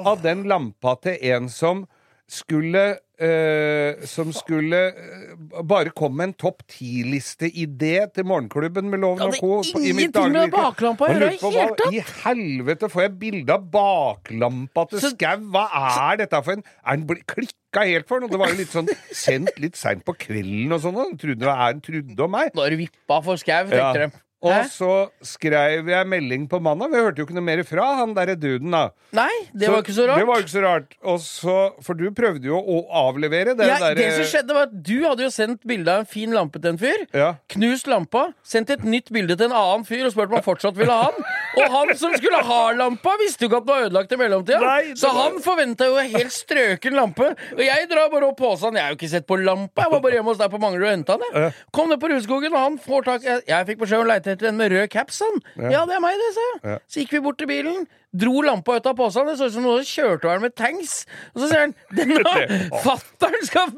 av 0.09 0.23
den 0.23 0.41
lampa 0.49 0.95
til 1.03 1.19
en 1.29 1.49
som 1.49 1.83
skulle 2.25 2.97
eh, 3.21 4.01
Som 4.10 4.31
skulle 4.36 4.79
eh, 4.89 5.62
bare 5.67 5.93
komme 5.95 6.17
med 6.21 6.29
en 6.31 6.34
topp 6.45 6.63
ti-liste-idé 6.73 7.93
til 8.15 8.25
Morgenklubben 8.29 8.89
med 8.91 9.01
Loven 9.03 9.27
og 9.29 9.38
Co. 9.39 9.62
ingenting 9.79 10.31
med 10.34 10.51
baklampa 10.53 11.07
å 11.07 11.13
gjøre 11.13 11.29
i 11.34 11.38
det 11.38 11.51
hele 11.53 11.75
tatt. 11.79 11.93
I 11.93 12.03
helvete 12.25 12.89
får 12.91 13.05
jeg 13.05 13.13
bilde 13.21 13.57
av 13.57 13.67
baklampa 13.73 14.88
til 14.91 15.03
Skau? 15.12 15.45
Hva 15.53 15.65
er 16.12 16.21
dette 16.23 16.41
for 16.45 16.57
en 16.57 16.63
Er 16.81 16.97
den 17.01 17.23
klikka 17.36 17.86
helt 17.88 18.07
for 18.10 18.19
den? 18.23 18.31
Det 18.31 18.39
var 18.41 18.51
jo 18.51 18.60
litt 18.60 18.73
sånn 18.73 18.89
sendt 19.15 19.55
litt 19.62 19.77
seint 19.79 20.03
på 20.07 20.15
kvelden 20.17 20.73
og 20.75 20.81
sånn. 20.84 21.15
Trodde 21.21 21.55
en 21.69 21.81
trodde 21.86 22.25
om 22.27 22.31
meg. 22.36 22.51
Nå 22.57 22.65
er 22.65 22.75
du 22.75 22.81
vippa 22.84 23.21
for 23.23 23.39
skau, 23.41 23.63
tenkte 23.69 23.77
Ja. 23.79 23.93
de. 24.07 24.12
Og 24.41 24.65
så 24.73 24.91
skrev 25.21 25.86
jeg 25.91 26.08
melding 26.10 26.47
på 26.49 26.58
mandag. 26.63 26.89
Vi 26.93 26.97
hørte 27.01 27.21
jo 27.21 27.27
ikke 27.27 27.36
noe 27.38 27.45
mer 27.45 27.62
fra 27.67 27.88
han 27.99 28.15
derre 28.17 28.34
duden, 28.39 28.71
da. 28.73 28.84
Nei, 29.13 29.30
det 29.54 29.69
var 29.69 29.84
ikke 29.84 29.93
så 29.93 30.08
rart. 30.10 30.17
Det 30.21 30.27
var 30.30 30.41
ikke 30.41 30.54
så 30.56 30.63
rart. 30.63 30.95
Og 31.04 31.19
så, 31.21 31.56
for 31.86 31.99
du 31.99 32.08
prøvde 32.17 32.47
jo 32.49 32.58
å 32.58 32.77
avlevere 33.04 33.54
det 33.60 33.67
ja, 33.69 33.77
derre 33.82 33.99
det 33.99 34.08
som 34.17 34.25
skjedde 34.32 34.56
var 34.58 34.69
at 34.69 34.73
Du 34.88 34.95
hadde 35.06 35.25
jo 35.27 35.30
sendt 35.34 35.62
bilde 35.67 35.91
av 35.93 36.04
en 36.06 36.10
fin 36.10 36.34
lampe 36.34 36.62
til 36.62 36.71
en 36.73 36.80
fyr. 36.82 37.06
Ja. 37.13 37.30
Knust 37.54 37.89
lampa. 37.91 38.32
Sendt 38.41 38.71
et 38.73 38.84
nytt 38.88 39.12
bilde 39.13 39.38
til 39.38 39.51
en 39.51 39.56
annen 39.58 39.86
fyr 39.86 40.08
og 40.08 40.15
spurt 40.15 40.32
om 40.32 40.39
han 40.39 40.45
fortsatt 40.47 40.80
ville 40.80 40.95
ha 41.04 41.12
den. 41.13 41.30
Og 41.62 41.67
han 41.67 41.89
som 41.99 42.13
skulle 42.15 42.39
ha 42.47 42.60
lampa, 42.80 43.12
visste 43.19 43.43
jo 43.43 43.49
ikke 43.49 43.58
at 43.60 43.65
den 43.67 43.73
var 43.75 43.86
ødelagt 43.89 44.13
i 44.15 44.19
mellomtida. 44.21 44.60
Nei, 44.63 44.93
Så 44.95 45.10
var- 45.12 45.25
han 45.25 45.41
forventa 45.43 45.86
jo 45.89 45.97
en 45.99 46.08
helt 46.13 46.32
strøken 46.32 46.95
lampe. 46.95 47.27
Og 47.58 47.60
jeg 47.65 47.89
drar 47.91 48.08
bare 48.13 48.30
opp 48.32 48.38
posen. 48.39 48.77
Jeg 48.80 48.86
har 48.88 48.93
jo 48.95 48.99
ikke 49.01 49.10
sett 49.12 49.27
på 49.27 49.36
lampa. 49.43 49.84
Jeg 49.84 49.91
var 49.91 49.99
bare 50.06 50.15
hjemme 50.15 50.32
hos 50.32 50.39
deg 50.39 50.49
på 50.54 50.62
Manglerud 50.63 50.88
og 50.88 50.93
henta 50.95 51.17
den. 51.19 51.36
jeg. 51.36 51.54
Kom 51.75 51.89
ned 51.91 51.99
på 51.99 52.08
Rudskogen, 52.13 52.56
og 52.56 52.63
han 52.63 52.77
får 52.80 53.04
tak 53.10 53.27
Jeg, 53.27 53.43
jeg 53.51 53.67
fikk 53.67 53.82
beskjed 53.84 53.99
om 53.99 54.08
å 54.08 54.12
leite 54.13 54.31
etter 54.36 54.52
en 54.52 54.60
med 54.60 54.72
rød 54.74 54.91
caps, 54.94 55.22
han. 55.26 55.41
Ja. 55.72 55.86
det 55.89 55.98
er 55.98 56.04
meg, 56.04 56.20
det, 56.20 56.30
sa 56.36 56.46
jeg. 56.48 56.62
Ja. 56.72 56.78
Så 56.88 57.04
gikk 57.04 57.17
vi 57.17 57.26
bort 57.26 57.39
til 57.41 57.50
bilen. 57.52 57.88
Dro 58.12 58.41
lampa 58.44 58.76
ut 58.76 58.88
av 58.89 58.96
posen. 59.00 59.30
Det 59.30 59.38
så 59.39 59.48
ut 59.48 59.56
som 59.56 59.63
noen 59.63 59.86
kjørte 59.88 60.28
over 60.28 60.39
den 60.39 60.46
med 60.50 60.56
tanks. 60.60 60.96
Og 61.32 61.44
så 61.44 61.52
sier 61.52 61.62
han 61.63 61.76
denne 61.98 62.80
Fattern 62.84 63.46
skal 63.48 63.72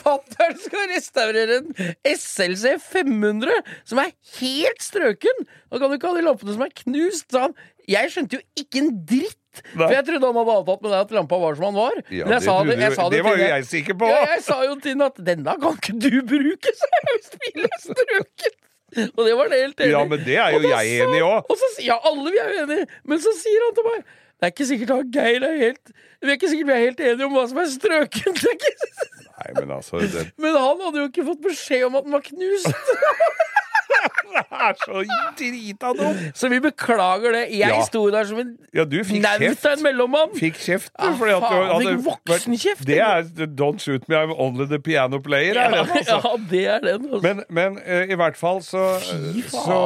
fatteren 0.00 0.58
skal 0.58 0.88
restaurere 0.90 1.60
en 1.60 1.92
SLC 2.10 2.76
500 2.82 3.60
som 3.86 4.00
er 4.02 4.14
helt 4.40 4.82
strøken! 4.82 5.44
Da 5.70 5.78
kan 5.78 5.90
du 5.92 5.98
ikke 5.98 6.10
ha 6.10 6.18
de 6.18 6.24
lampene 6.26 6.56
som 6.56 6.64
er 6.66 6.74
knust, 6.82 7.28
sa 7.30 7.46
han. 7.46 7.54
Jeg 7.90 8.10
skjønte 8.12 8.38
jo 8.38 8.64
ikke 8.64 8.82
en 8.82 8.90
dritt! 9.06 9.36
Nei. 9.74 9.82
For 9.82 9.94
jeg 9.96 10.06
trodde 10.06 10.28
han 10.30 10.38
hadde 10.38 10.56
avtalt 10.60 10.82
med 10.84 10.92
deg 10.92 11.00
at 11.04 11.14
lampa 11.16 11.38
var 11.42 11.56
som 11.58 11.66
han 11.66 11.78
var. 11.78 12.00
Ja, 12.14 12.26
det 12.30 12.40
sa 12.44 12.56
det, 12.66 12.76
sa 12.94 13.06
det, 13.10 13.18
det 13.18 13.22
var 13.26 13.38
jo 13.38 13.48
jeg 13.50 13.66
sikker 13.66 13.98
på. 13.98 14.10
Ja, 14.10 14.20
jeg 14.36 14.42
sa 14.46 14.58
jo 14.66 14.76
til 14.82 14.94
ham 14.94 15.06
at 15.08 15.22
denne 15.26 15.56
kan 15.62 15.78
ikke 15.78 15.96
du 15.98 16.20
bruke, 16.34 16.74
så 16.78 16.90
jeg 16.94 17.06
hvis 17.08 17.32
bilen 17.38 17.70
er 17.70 17.82
strøken! 17.86 18.58
Og 19.16 19.20
det 19.26 19.34
var 19.38 19.50
det 19.52 19.58
helt 19.62 19.80
enig 19.84 19.92
Ja, 19.94 20.00
men 20.10 20.24
det 20.26 20.36
er 20.36 20.50
jo 20.56 20.60
jeg 20.66 20.72
sa- 20.72 21.04
enig 21.06 21.20
i 21.20 21.26
òg. 21.26 21.52
ja, 21.86 21.96
alle 22.10 22.30
vi 22.34 22.38
er 22.42 22.50
jo 22.54 22.62
enige, 22.64 22.86
men 23.04 23.18
så 23.22 23.32
sier 23.38 23.66
han 23.66 23.74
til 23.78 23.86
meg 23.90 24.00
Det 24.40 24.48
er 24.48 24.52
ikke 24.54 24.66
sikkert 24.70 24.92
han 24.96 25.10
Geir 25.14 25.46
er 25.46 25.56
helt 25.60 25.92
Vi 26.22 26.28
er 26.30 26.36
ikke 26.36 26.50
sikkert 26.52 26.66
vi 26.66 26.72
er 26.78 26.84
helt 26.88 27.00
enige 27.00 27.26
om 27.28 27.32
hva 27.38 27.44
som 27.48 27.58
er 27.62 27.68
strøkent. 27.70 28.42
Nei, 29.40 29.52
men 29.56 29.70
altså 29.76 30.00
det, 30.02 30.26
Men 30.36 30.56
han 30.58 30.80
hadde 30.84 31.00
jo 31.00 31.06
ikke 31.08 31.24
fått 31.30 31.40
beskjed 31.46 31.86
om 31.86 31.96
at 31.96 32.04
den 32.04 32.12
var 32.12 32.24
knust. 32.26 32.74
det 34.32 34.42
er 34.50 34.74
så 34.80 35.02
drita 35.38 35.92
dumt! 35.98 36.22
Så 36.38 36.48
vi 36.52 36.60
beklager 36.64 37.34
det. 37.34 37.42
Jeg 37.58 37.74
Ja. 37.74 37.80
sto 37.86 38.02
der 38.10 38.24
som 38.28 38.38
en 38.42 38.56
Ja, 38.74 38.84
du 38.84 38.98
en 39.00 39.82
mellommann. 39.82 40.34
Fikk 40.38 40.58
kjeft 40.62 40.92
Ah, 40.98 41.14
fordi 41.18 41.32
at 41.36 41.42
du 41.42 41.62
hadde 41.74 41.94
voksenkjeft, 42.04 42.86
Det 42.86 42.98
er 43.00 43.22
Don't 43.58 43.78
shoot 43.82 44.08
me, 44.08 44.16
I'm 44.16 44.34
only 44.36 44.66
the 44.70 44.78
piano 44.78 45.18
player. 45.18 45.54
Ja, 45.54 45.64
Er 45.68 45.70
den, 45.70 45.90
altså. 45.96 46.20
ja, 46.24 46.36
det 46.50 46.66
er 46.66 46.78
den. 46.78 47.08
Altså. 47.12 47.22
Men, 47.22 47.44
men 47.50 47.78
uh, 47.86 48.12
i 48.12 48.14
hvert 48.14 48.36
fall 48.36 48.62
så, 48.62 48.84
så 49.48 49.80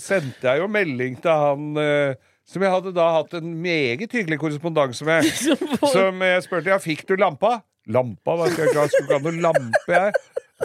sendte 0.00 0.48
jeg 0.50 0.60
jo 0.62 0.66
melding 0.70 1.20
til 1.22 1.30
han 1.30 1.76
uh, 1.76 2.14
som 2.44 2.62
jeg 2.62 2.70
hadde 2.74 2.92
da 2.96 3.06
hatt 3.16 3.32
en 3.38 3.54
meget 3.62 4.12
hyggelig 4.12 4.38
korrespondanse 4.42 5.04
med. 5.08 5.24
Som 5.92 6.20
jeg 6.22 6.42
spurte 6.44 6.72
ja, 6.72 6.76
fikk 6.82 7.06
du 7.08 7.16
lampa. 7.16 7.58
Lampa? 7.88 8.36
Hva 8.36 8.50
skal 8.50 8.64
jeg 8.66 8.72
ikke 8.72 8.80
ha? 8.82 8.90
Skulle 8.92 9.08
ikke 9.08 9.18
ha 9.18 9.24
noe 9.30 9.44
lampe, 9.44 9.96
jeg. 9.96 10.12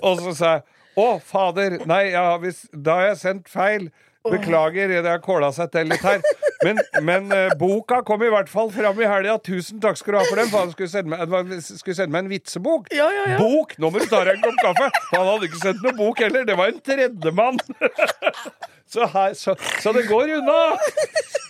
Og 0.04 0.22
så 0.24 0.34
sa 0.36 0.52
jeg 0.58 0.62
å, 1.00 1.08
fader, 1.24 1.80
nei, 1.90 2.04
ja, 2.14 2.28
hvis, 2.42 2.66
da 2.74 3.00
har 3.00 3.12
jeg 3.14 3.20
sendt 3.24 3.50
feil. 3.52 3.90
Beklager, 4.30 4.92
det 4.92 5.08
har 5.08 5.22
kåla 5.24 5.48
seg 5.56 5.70
til 5.72 5.88
litt 5.90 6.04
her. 6.04 6.20
Men, 6.62 6.78
men 7.08 7.30
eh, 7.32 7.54
boka 7.58 8.02
kom 8.06 8.20
i 8.22 8.30
hvert 8.30 8.50
fall 8.52 8.68
fram 8.76 9.00
i 9.00 9.08
helga. 9.08 9.38
Tusen 9.42 9.80
takk 9.82 9.96
skal 9.98 10.14
du 10.14 10.18
ha 10.20 10.24
for 10.28 10.42
den. 10.42 10.50
For 10.52 10.60
han 10.66 10.74
skulle 10.74 10.92
sende 10.92 11.14
meg, 11.14 11.24
det 11.24 11.32
var- 11.32 11.64
skulle 11.64 11.96
sende 11.96 12.12
meg 12.14 12.26
en 12.26 12.32
vitsebok. 12.34 12.92
Ja, 12.94 13.08
ja, 13.16 13.24
ja. 13.32 13.38
Bok! 13.40 13.78
Nå 13.80 13.90
må 13.96 14.04
du 14.04 14.10
ta 14.12 14.20
deg 14.28 14.36
en 14.36 14.44
kopp 14.44 14.60
kaffe! 14.66 14.90
Han 15.16 15.24
hadde 15.32 15.48
ikke 15.48 15.62
sendt 15.64 15.86
noen 15.88 15.98
bok 16.02 16.20
heller. 16.26 16.44
Det 16.52 16.58
var 16.60 16.74
en 16.74 16.84
tredjemann. 16.92 17.64
Så, 18.90 19.06
her, 19.14 19.34
så, 19.38 19.54
så 19.84 19.94
det 19.94 20.08
går 20.10 20.32
unna. 20.40 20.58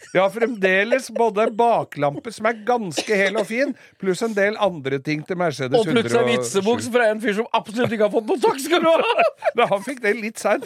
Jeg 0.09 0.23
har 0.23 0.31
fremdeles 0.33 1.09
både 1.13 1.45
baklampe 1.53 2.31
som 2.33 2.47
er 2.49 2.57
ganske 2.65 3.17
hel 3.19 3.37
og 3.37 3.45
fin, 3.47 3.75
pluss 4.01 4.23
en 4.25 4.33
del 4.33 4.57
andre 4.59 4.97
ting 5.05 5.21
til 5.27 5.37
Mercedes 5.37 5.77
Og 5.77 5.85
plutselig 5.85 6.39
107. 6.49 6.89
fra 6.95 7.09
en 7.13 7.21
fyr 7.21 7.37
som 7.37 7.49
absolutt 7.53 7.93
ikke 7.93 8.07
har 8.07 8.15
fått 8.15 8.31
noe 8.31 8.41
takk 8.41 8.59
skal 8.63 8.83
du 8.83 8.89
ha! 8.89 9.27
Men 9.53 9.69
han 9.69 9.85
fikk 9.85 10.01
det 10.03 10.15
litt 10.17 10.41
seint. 10.41 10.65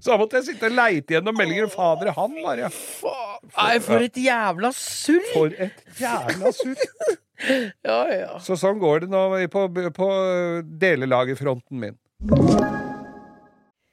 Så 0.00 0.14
da 0.14 0.16
måtte 0.16 0.40
jeg 0.40 0.48
sitte 0.48 0.70
og 0.70 0.78
leite 0.78 1.12
gjennom 1.18 1.36
meldinger. 1.36 1.68
Fader, 1.68 2.14
han 2.16 2.38
var 2.40 2.62
ja. 2.64 2.70
Nei, 3.52 3.74
for 3.84 4.06
et 4.08 4.16
jævla 4.16 4.72
surr! 4.76 5.26
For 5.34 5.56
et 5.68 6.00
jævla 6.00 6.54
surr. 6.56 6.86
Ja, 7.84 8.00
ja. 8.12 8.32
Så 8.44 8.56
sånn 8.60 8.80
går 8.80 9.04
det 9.04 9.12
nå 9.12 9.26
på, 9.52 9.68
på 9.96 10.08
delelagerfronten 10.80 11.84
min. 11.84 12.00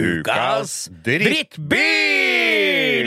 Ukas 0.00 0.86
Drittbil! 1.02 1.80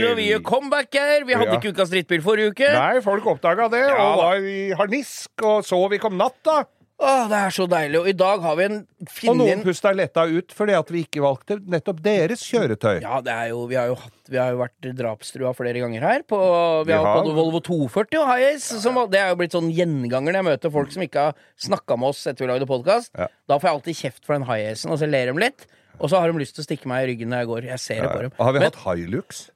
Og 0.04 0.18
vi 0.20 0.26
gjør 0.34 0.42
comeback 0.46 0.94
her. 1.00 1.24
Vi 1.26 1.34
hadde 1.34 1.54
Ja. 1.54 1.60
ikke 1.60 1.72
ukas 1.72 1.90
drittbil 1.94 2.22
forrige 2.22 2.52
uke. 2.52 2.68
Nei, 2.68 3.00
folk 3.02 3.26
oppdaga 3.26 3.70
det, 3.72 3.86
og 3.94 4.18
var 4.20 4.36
i 4.44 4.72
harnisk 4.76 5.32
og 5.48 5.64
sov 5.64 5.94
ikke 5.96 6.06
om 6.12 6.18
natta. 6.20 6.66
Åh, 7.04 7.24
det 7.28 7.40
er 7.40 7.54
så 7.54 7.66
deilig. 7.68 8.00
Og 8.00 8.08
i 8.08 8.16
dag 8.16 8.44
har 8.46 8.56
vi 8.60 8.66
en 8.70 8.78
Og 9.04 9.36
noen 9.36 9.52
en 9.58 9.64
pusta 9.66 9.92
letta 9.96 10.24
ut 10.30 10.54
fordi 10.56 10.76
at 10.78 10.92
vi 10.94 11.04
ikke 11.04 11.24
valgte 11.24 11.58
nettopp 11.60 12.00
deres 12.06 12.46
kjøretøy. 12.48 13.02
Ja, 13.04 13.20
det 13.26 13.34
er 13.34 13.52
jo, 13.52 13.66
vi 13.68 13.78
har 13.80 13.92
jo, 13.92 13.98
hatt, 14.00 14.16
vi 14.32 14.40
har 14.40 14.54
jo 14.56 14.62
vært 14.62 14.90
drapstrua 15.00 15.52
flere 15.58 15.84
ganger 15.84 16.06
her. 16.08 16.26
På, 16.30 16.40
vi, 16.88 16.96
har 16.96 17.04
hatt 17.04 17.22
både 17.26 17.36
Volvo 17.36 17.60
240 17.66 18.22
og 18.22 18.28
Hiace. 18.32 18.80
Ja, 18.80 18.96
ja. 18.96 19.06
Det 19.14 19.22
er 19.22 19.32
jo 19.34 19.40
blitt 19.44 19.58
sånn 19.58 19.72
gjenganger 19.76 20.32
når 20.32 20.40
jeg 20.40 20.50
møter 20.50 20.76
folk 20.80 20.96
som 20.96 21.06
ikke 21.06 21.28
har 21.30 21.48
snakka 21.68 22.00
med 22.00 22.14
oss 22.14 22.24
etter 22.32 22.46
vi 22.48 22.52
lagde 22.54 22.70
podkast. 22.70 23.12
Ja. 23.20 23.28
Da 23.52 23.60
får 23.60 23.70
jeg 23.70 23.80
alltid 23.80 24.00
kjeft 24.00 24.24
for 24.24 24.38
den 24.38 24.48
Hiacen, 24.48 24.94
og 24.96 25.02
så 25.04 25.10
ler 25.10 25.34
de 25.34 25.44
litt. 25.44 25.68
Og 26.00 26.10
så 26.10 26.20
har 26.20 26.32
de 26.32 26.40
lyst 26.42 26.56
til 26.58 26.64
å 26.64 26.68
stikke 26.68 26.90
meg 26.90 27.04
i 27.04 27.12
ryggen 27.12 27.30
når 27.32 27.44
jeg 27.44 27.52
går. 27.52 27.72
Jeg 27.74 27.84
ser 27.84 28.02
det 28.06 28.12
på 28.14 28.24
dem. 28.26 28.38
Har 28.40 28.56
vi 28.56 28.64
Men 28.64 28.72
hatt 28.72 28.82
Hilux? 28.88 29.48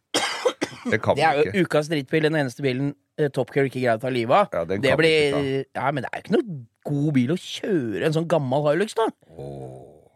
Det 0.88 1.00
kan 1.04 1.18
vi 1.18 1.24
det 1.24 1.28
er 1.28 1.40
jo 1.42 1.66
ukas 1.66 1.90
drittbil, 1.92 2.28
den 2.30 2.38
eneste 2.40 2.64
bilen 2.64 2.94
Top 3.34 3.50
Gear 3.54 3.66
ikke 3.70 3.82
greide 3.82 3.98
å 3.98 4.04
ta 4.06 4.10
livet 4.14 4.36
av. 4.38 4.48
Ja, 4.54 4.64
det 4.70 4.98
blir 5.00 5.66
Ja, 5.76 5.92
men 5.92 6.04
det 6.06 6.10
er 6.14 6.20
jo 6.20 6.24
ikke 6.26 6.36
noe 6.38 6.58
god 6.88 7.14
bil 7.18 7.32
å 7.34 7.38
kjøre 7.42 8.06
en 8.08 8.14
sånn 8.16 8.28
gammel 8.30 8.68
Hilux, 8.70 8.94
da. 8.98 9.08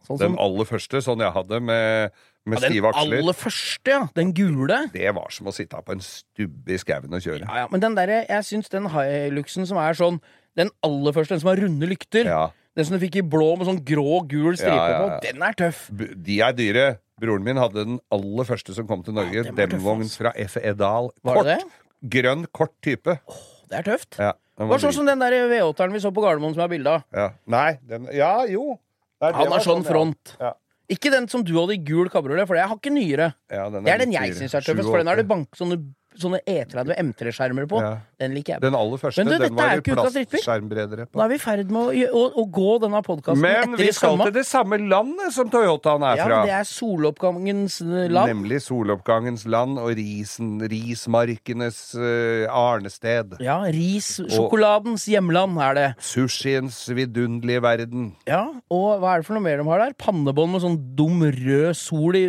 Sånn 0.08 0.18
Den 0.20 0.34
som 0.34 0.38
aller 0.42 0.68
første, 0.70 1.02
sånn 1.06 1.22
jeg 1.24 1.34
hadde 1.36 1.60
med, 1.62 2.14
med 2.50 2.58
ja, 2.58 2.62
den 2.64 2.72
stive 2.74 2.90
aksler. 2.92 3.18
aller 3.22 3.38
første, 3.38 3.92
ja. 3.94 4.00
Den 4.18 4.32
gule. 4.38 4.80
Det 4.94 5.12
var 5.18 5.30
som 5.34 5.50
å 5.52 5.54
sitte 5.56 5.82
på 5.86 5.94
en 5.96 6.02
stubbe 6.06 6.74
i 6.74 6.80
skauen 6.82 7.14
og 7.14 7.22
kjøre. 7.26 7.46
Ja, 7.46 7.64
ja, 7.64 7.68
men 7.74 7.84
den 7.84 7.98
derre 7.98 8.22
Jeg 8.30 8.48
syns 8.48 8.72
den 8.74 8.90
Hiluxen 8.94 9.68
som 9.70 9.78
er 9.82 9.98
sånn 9.98 10.18
Den 10.58 10.72
aller 10.84 11.14
første, 11.16 11.36
den 11.38 11.44
som 11.44 11.52
har 11.54 11.62
runde 11.64 11.88
lykter, 11.88 12.26
Ja. 12.28 12.42
den 12.76 12.86
som 12.88 12.98
du 12.98 13.04
fikk 13.06 13.20
i 13.22 13.24
blå 13.24 13.54
med 13.58 13.68
sånn 13.70 13.84
grå, 13.88 14.22
gul 14.28 14.58
stripe 14.58 14.74
Ja, 14.76 14.90
ja, 14.90 14.98
ja. 14.98 15.20
på, 15.20 15.22
den 15.30 15.46
er 15.48 15.54
tøff. 15.54 15.86
De 15.92 16.42
er 16.42 16.52
dyre. 16.58 16.88
Broren 17.22 17.44
min 17.46 17.56
hadde 17.62 17.86
den 17.86 18.00
aller 18.12 18.44
første 18.50 18.74
som 18.74 18.88
kom 18.90 19.04
til 19.06 19.14
Norge. 19.14 19.46
Ja, 19.46 19.52
den 19.54 19.56
Demvogn 19.78 20.10
fra 20.10 20.34
F. 20.36 20.58
Edal. 20.58 21.12
Var 21.24 21.36
Kort. 21.44 21.70
Grønn, 22.10 22.46
kort 22.52 22.74
type. 22.82 23.20
Det 23.70 23.78
er 23.78 23.84
tøft. 23.84 24.18
Ja, 24.20 24.34
Det 24.58 24.68
var 24.68 24.82
sånn 24.82 24.94
som 24.94 25.06
den 25.06 25.20
der 25.22 25.32
V8-eren 25.50 25.94
vi 25.94 26.00
så 26.04 26.12
på 26.14 26.22
Gardermoen 26.24 26.54
som 26.56 26.64
er 26.66 26.72
bilde 26.72 26.90
av. 26.90 27.04
ja. 27.14 27.30
Nei, 27.48 27.80
den 27.88 28.08
Ja, 28.14 28.44
jo. 28.46 28.80
Nei, 29.22 29.32
Han 29.32 29.48
er 29.48 29.52
har 29.52 29.60
sånn 29.60 29.84
ja. 29.84 29.90
front. 29.92 30.36
Ja. 30.40 30.54
Ikke 30.90 31.12
den 31.14 31.28
som 31.30 31.44
du 31.44 31.54
hadde 31.56 31.74
i 31.78 31.78
gul 31.78 32.10
kabriolet, 32.10 32.48
for 32.48 32.56
jeg 32.58 32.68
har 32.68 32.76
ikke 32.76 32.92
nyere. 32.92 33.34
Ja, 33.50 33.70
den 33.70 33.84
Det 33.86 33.94
er 33.94 33.98
den 34.00 34.12
jeg 34.12 34.34
syns 34.36 34.54
er 34.56 34.62
tøffest, 34.66 34.90
for 34.90 34.98
den 34.98 35.08
er 35.08 35.16
det 35.16 35.28
bank 35.28 35.56
sånne, 35.56 35.78
sånne 36.20 36.42
E30 36.50 36.92
M3-skjermer 37.00 37.68
på. 37.72 37.80
Ja. 37.84 37.92
Den 38.22 38.36
liker 38.36 38.56
jeg. 38.56 38.64
Den 38.64 38.76
aller 38.78 39.00
første, 39.02 39.24
du, 39.26 39.32
den 39.32 39.56
var 39.56 39.80
drittbil. 39.80 39.96
plastskjermbredere 39.98 41.08
Nå 41.10 41.24
er 41.24 41.32
vi 41.32 41.38
i 41.38 41.42
ferd 41.42 41.72
med 41.74 41.82
å, 41.82 42.20
å, 42.20 42.24
å 42.42 42.46
gå 42.54 42.76
denne 42.84 43.02
podkasten 43.06 43.42
Men 43.42 43.78
vi 43.80 43.90
skal 43.96 44.20
til 44.22 44.34
det 44.36 44.44
samme 44.48 44.78
landet 44.82 45.34
som 45.36 45.50
Toyotaen 45.52 46.06
er 46.06 46.20
Ja, 46.20 46.28
fra. 46.28 46.42
det 46.48 46.56
er 46.60 46.68
soloppgangens 46.68 47.80
eh, 47.86 48.08
land. 48.12 48.34
Nemlig 48.34 48.62
soloppgangens 48.66 49.46
land 49.50 49.80
og 49.82 49.94
risen, 49.98 50.54
rismarkenes 50.72 51.80
uh, 51.98 52.46
arnested. 52.52 53.38
Ja, 53.44 53.60
rissjokoladens 53.74 55.08
hjemland 55.10 55.60
er 55.64 55.78
det. 55.78 55.88
Sushiens 56.12 56.84
vidunderlige 56.92 57.64
verden. 57.64 58.12
Ja, 58.30 58.44
og 58.72 59.02
hva 59.02 59.16
er 59.16 59.24
det 59.24 59.30
for 59.30 59.38
noe 59.38 59.46
mer 59.48 59.62
de 59.62 59.68
har 59.72 59.86
der? 59.86 59.98
Pannebånd 60.02 60.56
med 60.56 60.66
sånn 60.66 60.80
dum 60.98 61.24
rød 61.26 61.72
sol 61.78 62.18
i 62.20 62.26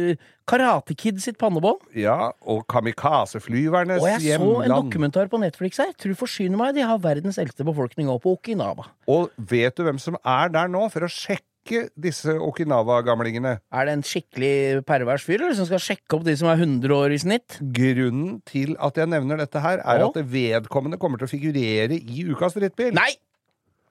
Karate 0.53 0.97
Kid 0.99 1.21
sitt 1.25 1.39
pannebånd. 1.41 1.81
Ja, 1.97 2.33
og 2.45 2.67
kamikazeflyvernes 2.69 4.03
Og 4.03 4.11
jeg 4.11 4.37
så 4.37 4.51
en 4.67 4.75
dokumentar 4.75 5.31
på 5.33 5.41
Netflix 5.41 5.81
her. 5.81 5.95
Tror 5.97 6.19
forsyner 6.19 6.61
meg, 6.61 6.75
de 6.77 6.85
har 6.85 7.01
verdens 7.01 7.41
eldste 7.41 7.65
befolkning 7.65 8.11
òg 8.13 8.21
på 8.25 8.35
Okinawa. 8.37 8.91
Og 9.09 9.33
vet 9.39 9.79
du 9.79 9.87
hvem 9.87 10.01
som 10.03 10.19
er 10.21 10.53
der 10.53 10.69
nå 10.69 10.85
for 10.93 11.07
å 11.07 11.11
sjekke 11.11 11.87
disse 11.97 12.35
Okinawa-gamlingene? 12.37 13.55
Er 13.73 13.89
det 13.89 13.97
en 13.97 14.05
skikkelig 14.05 14.85
pervers 14.85 15.25
fyr, 15.25 15.39
eller 15.41 15.57
som 15.57 15.71
skal 15.71 15.81
sjekke 15.81 16.19
opp 16.19 16.29
de 16.29 16.37
som 16.37 16.51
er 16.53 16.61
100 16.61 16.97
år 16.99 17.17
i 17.17 17.23
snitt? 17.23 17.57
Grunnen 17.81 18.41
til 18.51 18.77
at 18.77 19.01
jeg 19.01 19.09
nevner 19.09 19.41
dette 19.41 19.63
her, 19.63 19.81
er 19.81 20.05
og? 20.05 20.19
at 20.19 20.33
vedkommende 20.37 21.01
kommer 21.01 21.23
til 21.23 21.31
å 21.31 21.33
figurere 21.33 21.97
i 21.97 22.27
Ukas 22.29 22.59
drittbil. 22.59 22.93
Nei! 22.99 23.15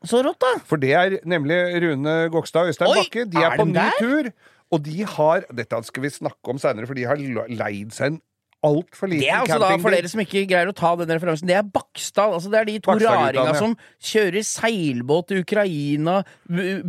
Så 0.06 0.22
rått, 0.26 0.40
da! 0.42 0.56
For 0.66 0.82
det 0.82 0.94
er 0.98 1.20
nemlig 1.30 1.58
Rune 1.84 2.16
Gokstad 2.34 2.66
og 2.66 2.72
Øystein 2.72 2.90
Bakke. 2.90 3.26
De 3.30 3.38
er, 3.38 3.52
er 3.52 3.60
på 3.60 3.68
ny 3.70 3.76
der? 3.78 4.00
tur. 4.02 4.32
Og 4.72 4.84
de 4.86 5.06
har 5.08 5.48
Dette 5.52 5.80
skal 5.88 6.06
vi 6.06 6.12
snakke 6.14 6.54
om 6.54 6.60
seinere, 6.62 6.88
for 6.90 6.98
de 6.98 7.08
har 7.10 7.20
leid 7.20 7.96
seg 7.96 8.14
en 8.14 8.22
altfor 8.62 9.10
Det 9.10 9.18
liten 9.18 9.32
er 9.32 9.40
altså 9.42 9.58
da, 9.62 9.70
for 9.82 9.94
dere 9.96 10.10
som 10.12 10.22
ikke 10.22 10.44
greier 10.50 10.70
å 10.70 10.76
ta 10.78 10.92
den 11.00 11.10
referansen, 11.10 11.50
det 11.50 11.58
er 11.58 11.66
Bakstad. 11.66 12.36
Altså 12.36 12.52
det 12.54 12.60
er 12.60 12.68
de 12.70 12.76
to 12.86 12.94
raringa 12.94 13.48
ja. 13.50 13.56
som 13.58 13.74
kjører 14.12 14.46
seilbåt 14.46 15.32
til 15.32 15.42
Ukraina, 15.42 16.20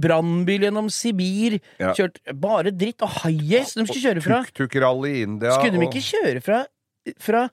brannbil 0.05 0.69
gjennom 0.69 0.91
Sibir. 0.93 1.59
Ja. 1.81 1.95
Kjørt 1.97 2.21
bare 2.45 2.75
dritt. 2.77 3.01
Og 3.05 3.17
high-ace 3.23 3.79
de 3.79 3.87
skulle 3.89 4.05
kjøre 4.05 4.25
fra. 4.25 4.43
Tuk-tuk-rally 4.51 5.15
i 5.15 5.27
India. 5.31 5.57
Skulle 5.57 5.81
de 5.81 5.89
ikke 5.89 6.05
kjøre 6.11 6.45
fra, 6.45 6.63
fra 7.25 7.47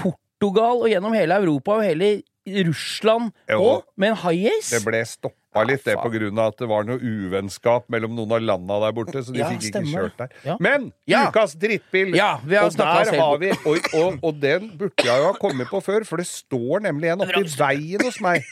Portugal 0.00 0.86
og 0.86 0.88
gjennom 0.90 1.16
hele 1.16 1.40
Europa 1.44 1.76
og 1.76 1.86
hele 1.86 2.14
Russland 2.46 3.30
òg, 3.54 3.84
med 3.96 4.10
en 4.12 4.16
high-ace? 4.24 4.72
Det 4.74 4.80
ble 4.86 5.02
stoppa 5.06 5.62
litt, 5.68 5.84
det, 5.86 5.94
på 6.00 6.10
grunn 6.10 6.38
av 6.42 6.50
at 6.54 6.62
det 6.62 6.68
var 6.70 6.86
noe 6.88 6.98
uvennskap 6.98 7.84
mellom 7.92 8.16
noen 8.16 8.32
av 8.34 8.42
landa 8.42 8.78
der 8.86 8.94
borte, 8.96 9.22
så 9.22 9.34
de 9.34 9.42
Ja, 9.42 9.50
fikk 9.52 9.68
ikke 9.68 9.72
stemmer 9.76 10.06
kjørt 10.08 10.16
der. 10.18 10.32
Ja. 10.48 10.56
Men 10.58 10.88
Ja. 11.06 11.26
ukas 11.30 11.54
drittbil! 11.60 12.14
Ja, 12.16 12.32
vi 12.44 12.56
har 12.58 12.66
og 12.66 12.76
der 12.80 13.12
har 13.20 13.36
vi 13.38 13.50
og, 13.52 13.86
og, 13.94 14.18
og 14.22 14.40
den 14.42 14.72
burde 14.80 15.06
jeg 15.06 15.22
jo 15.22 15.28
ha 15.28 15.32
kommet 15.38 15.70
på 15.70 15.80
før, 15.84 16.04
for 16.08 16.16
det 16.22 16.26
står 16.26 16.82
nemlig 16.88 17.12
en 17.12 17.22
oppi 17.28 17.44
veien 17.58 18.02
hos 18.08 18.18
meg. 18.24 18.42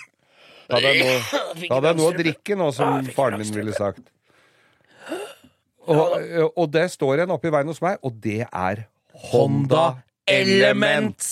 Da 0.70 0.78
hadde 0.78 0.94
jeg 0.94 1.02
noe, 1.02 1.42
da 1.66 1.74
hadde 1.74 1.88
jeg 1.90 1.96
noe 1.98 2.10
å 2.12 2.16
drikke 2.20 2.56
nå, 2.60 2.70
som 2.76 3.04
faren 3.16 3.42
min 3.42 3.54
ville 3.56 3.74
sagt. 3.74 4.06
Og, 5.90 6.12
og 6.54 6.66
det 6.70 6.84
står 6.92 7.24
en 7.24 7.32
oppi 7.34 7.50
veien 7.50 7.66
hos 7.66 7.80
meg, 7.82 7.98
og 8.06 8.14
det 8.22 8.44
er 8.46 8.84
Honda 9.32 9.96
Element. 10.30 11.24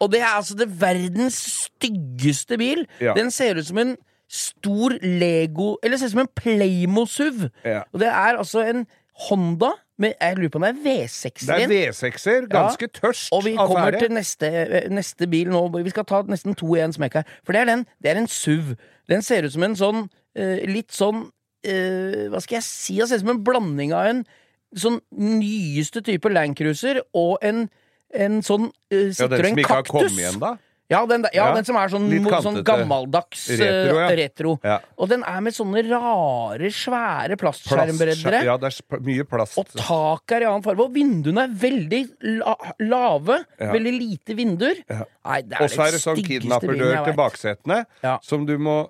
Og 0.00 0.12
det 0.12 0.20
er 0.20 0.36
altså 0.36 0.54
det 0.58 0.68
verdens 0.80 1.38
styggeste 1.64 2.58
bil. 2.58 2.86
Ja. 3.00 3.14
Den 3.16 3.30
ser 3.30 3.58
ut 3.58 3.66
som 3.66 3.78
en 3.78 3.96
stor 4.28 4.92
Lego 5.02 5.76
Eller 5.82 5.96
ser 5.96 6.06
ut 6.06 6.10
som 6.12 6.20
en 6.20 6.32
Playmo-SUV. 6.36 7.48
Ja. 7.64 7.82
Og 7.92 8.00
det 8.00 8.08
er 8.08 8.36
altså 8.38 8.64
en 8.66 8.86
Honda 9.28 9.70
med 9.98 10.12
Jeg 10.20 10.36
lurer 10.36 10.48
på 10.48 10.58
om 10.58 10.62
det 10.62 10.70
er 10.70 11.06
V6-er 11.06 11.68
Det 11.68 11.78
er. 11.78 11.90
V6-er, 11.90 12.46
ganske 12.50 12.86
tørst 12.86 13.32
Og 13.32 13.44
vi 13.44 13.54
kommer 13.56 13.78
affære. 13.78 13.98
til 13.98 14.12
neste, 14.12 14.50
neste 14.90 15.26
bil 15.26 15.48
nå. 15.50 15.68
Vi 15.78 15.90
skal 15.90 16.04
ta 16.04 16.22
nesten 16.22 16.54
to 16.54 16.76
i 16.76 16.84
en 16.84 16.92
smekk 16.92 17.14
her. 17.14 17.22
For 17.44 17.52
det 17.52 17.60
er 17.60 17.64
den. 17.64 17.86
Det 18.02 18.10
er 18.10 18.20
en 18.20 18.28
SUV. 18.28 18.76
Den 19.08 19.22
ser 19.22 19.44
ut 19.44 19.52
som 19.52 19.62
en 19.62 19.76
sånn 19.76 20.04
uh, 20.38 20.58
litt 20.68 20.92
sånn 20.94 21.24
uh, 21.26 22.28
Hva 22.30 22.42
skal 22.44 22.60
jeg 22.60 22.66
si? 22.68 22.98
Den 23.00 23.10
ser 23.10 23.18
ut 23.18 23.26
som 23.26 23.34
en 23.34 23.44
blanding 23.44 23.96
av 23.96 24.12
en 24.12 24.22
sånn 24.76 25.00
nyeste 25.16 26.02
type 26.04 26.28
Land 26.28 26.58
Cruiser 26.58 27.00
og 27.16 27.38
en, 27.42 27.66
en 28.14 28.40
sånn 28.44 28.70
uh, 28.70 29.10
Ja, 29.12 29.28
den 29.28 29.52
som 29.52 29.62
ikke 29.64 29.76
har 29.80 29.86
kommet 29.88 30.16
igjen, 30.16 30.40
da? 30.42 30.56
Ja, 30.88 31.02
den, 31.04 31.26
ja, 31.34 31.50
Ja, 31.50 31.54
den 31.56 31.66
som 31.68 31.76
er 31.76 31.90
sånn, 31.92 32.06
sånn 32.40 32.62
gammeldags 32.64 33.42
eh, 33.52 33.60
Retro, 33.60 33.98
ja. 34.00 34.06
retro. 34.16 34.52
Og 34.96 35.10
den 35.10 35.24
er 35.28 35.42
med 35.44 35.52
sånne 35.52 35.82
rare, 35.84 36.70
svære 36.72 37.36
plastskjermbreddere. 37.40 38.40
Ja, 38.48 38.56
det 38.60 38.70
er 38.72 39.02
mye 39.04 39.26
plast. 39.28 39.58
Og 39.60 39.68
taket 39.76 40.38
er 40.38 40.46
i 40.46 40.48
annen 40.48 40.64
farge. 40.64 40.86
Og 40.86 40.96
vinduene 40.96 41.44
er 41.44 41.52
veldig 41.60 42.00
la 42.40 42.56
lave. 42.80 43.42
Veldig 43.60 43.94
lite 43.98 44.38
vinduer. 44.38 44.80
Ja. 44.88 45.04
Nei, 45.28 45.42
det 45.44 45.58
er 45.58 45.66
Og 45.66 45.74
så 45.74 45.84
er 45.84 45.92
det 45.92 46.00
sånn 46.06 46.22
kidnapperdør 46.24 47.02
til 47.04 47.18
baksetene, 47.20 47.82
som 48.24 48.48
du 48.48 48.56
må 48.56 48.86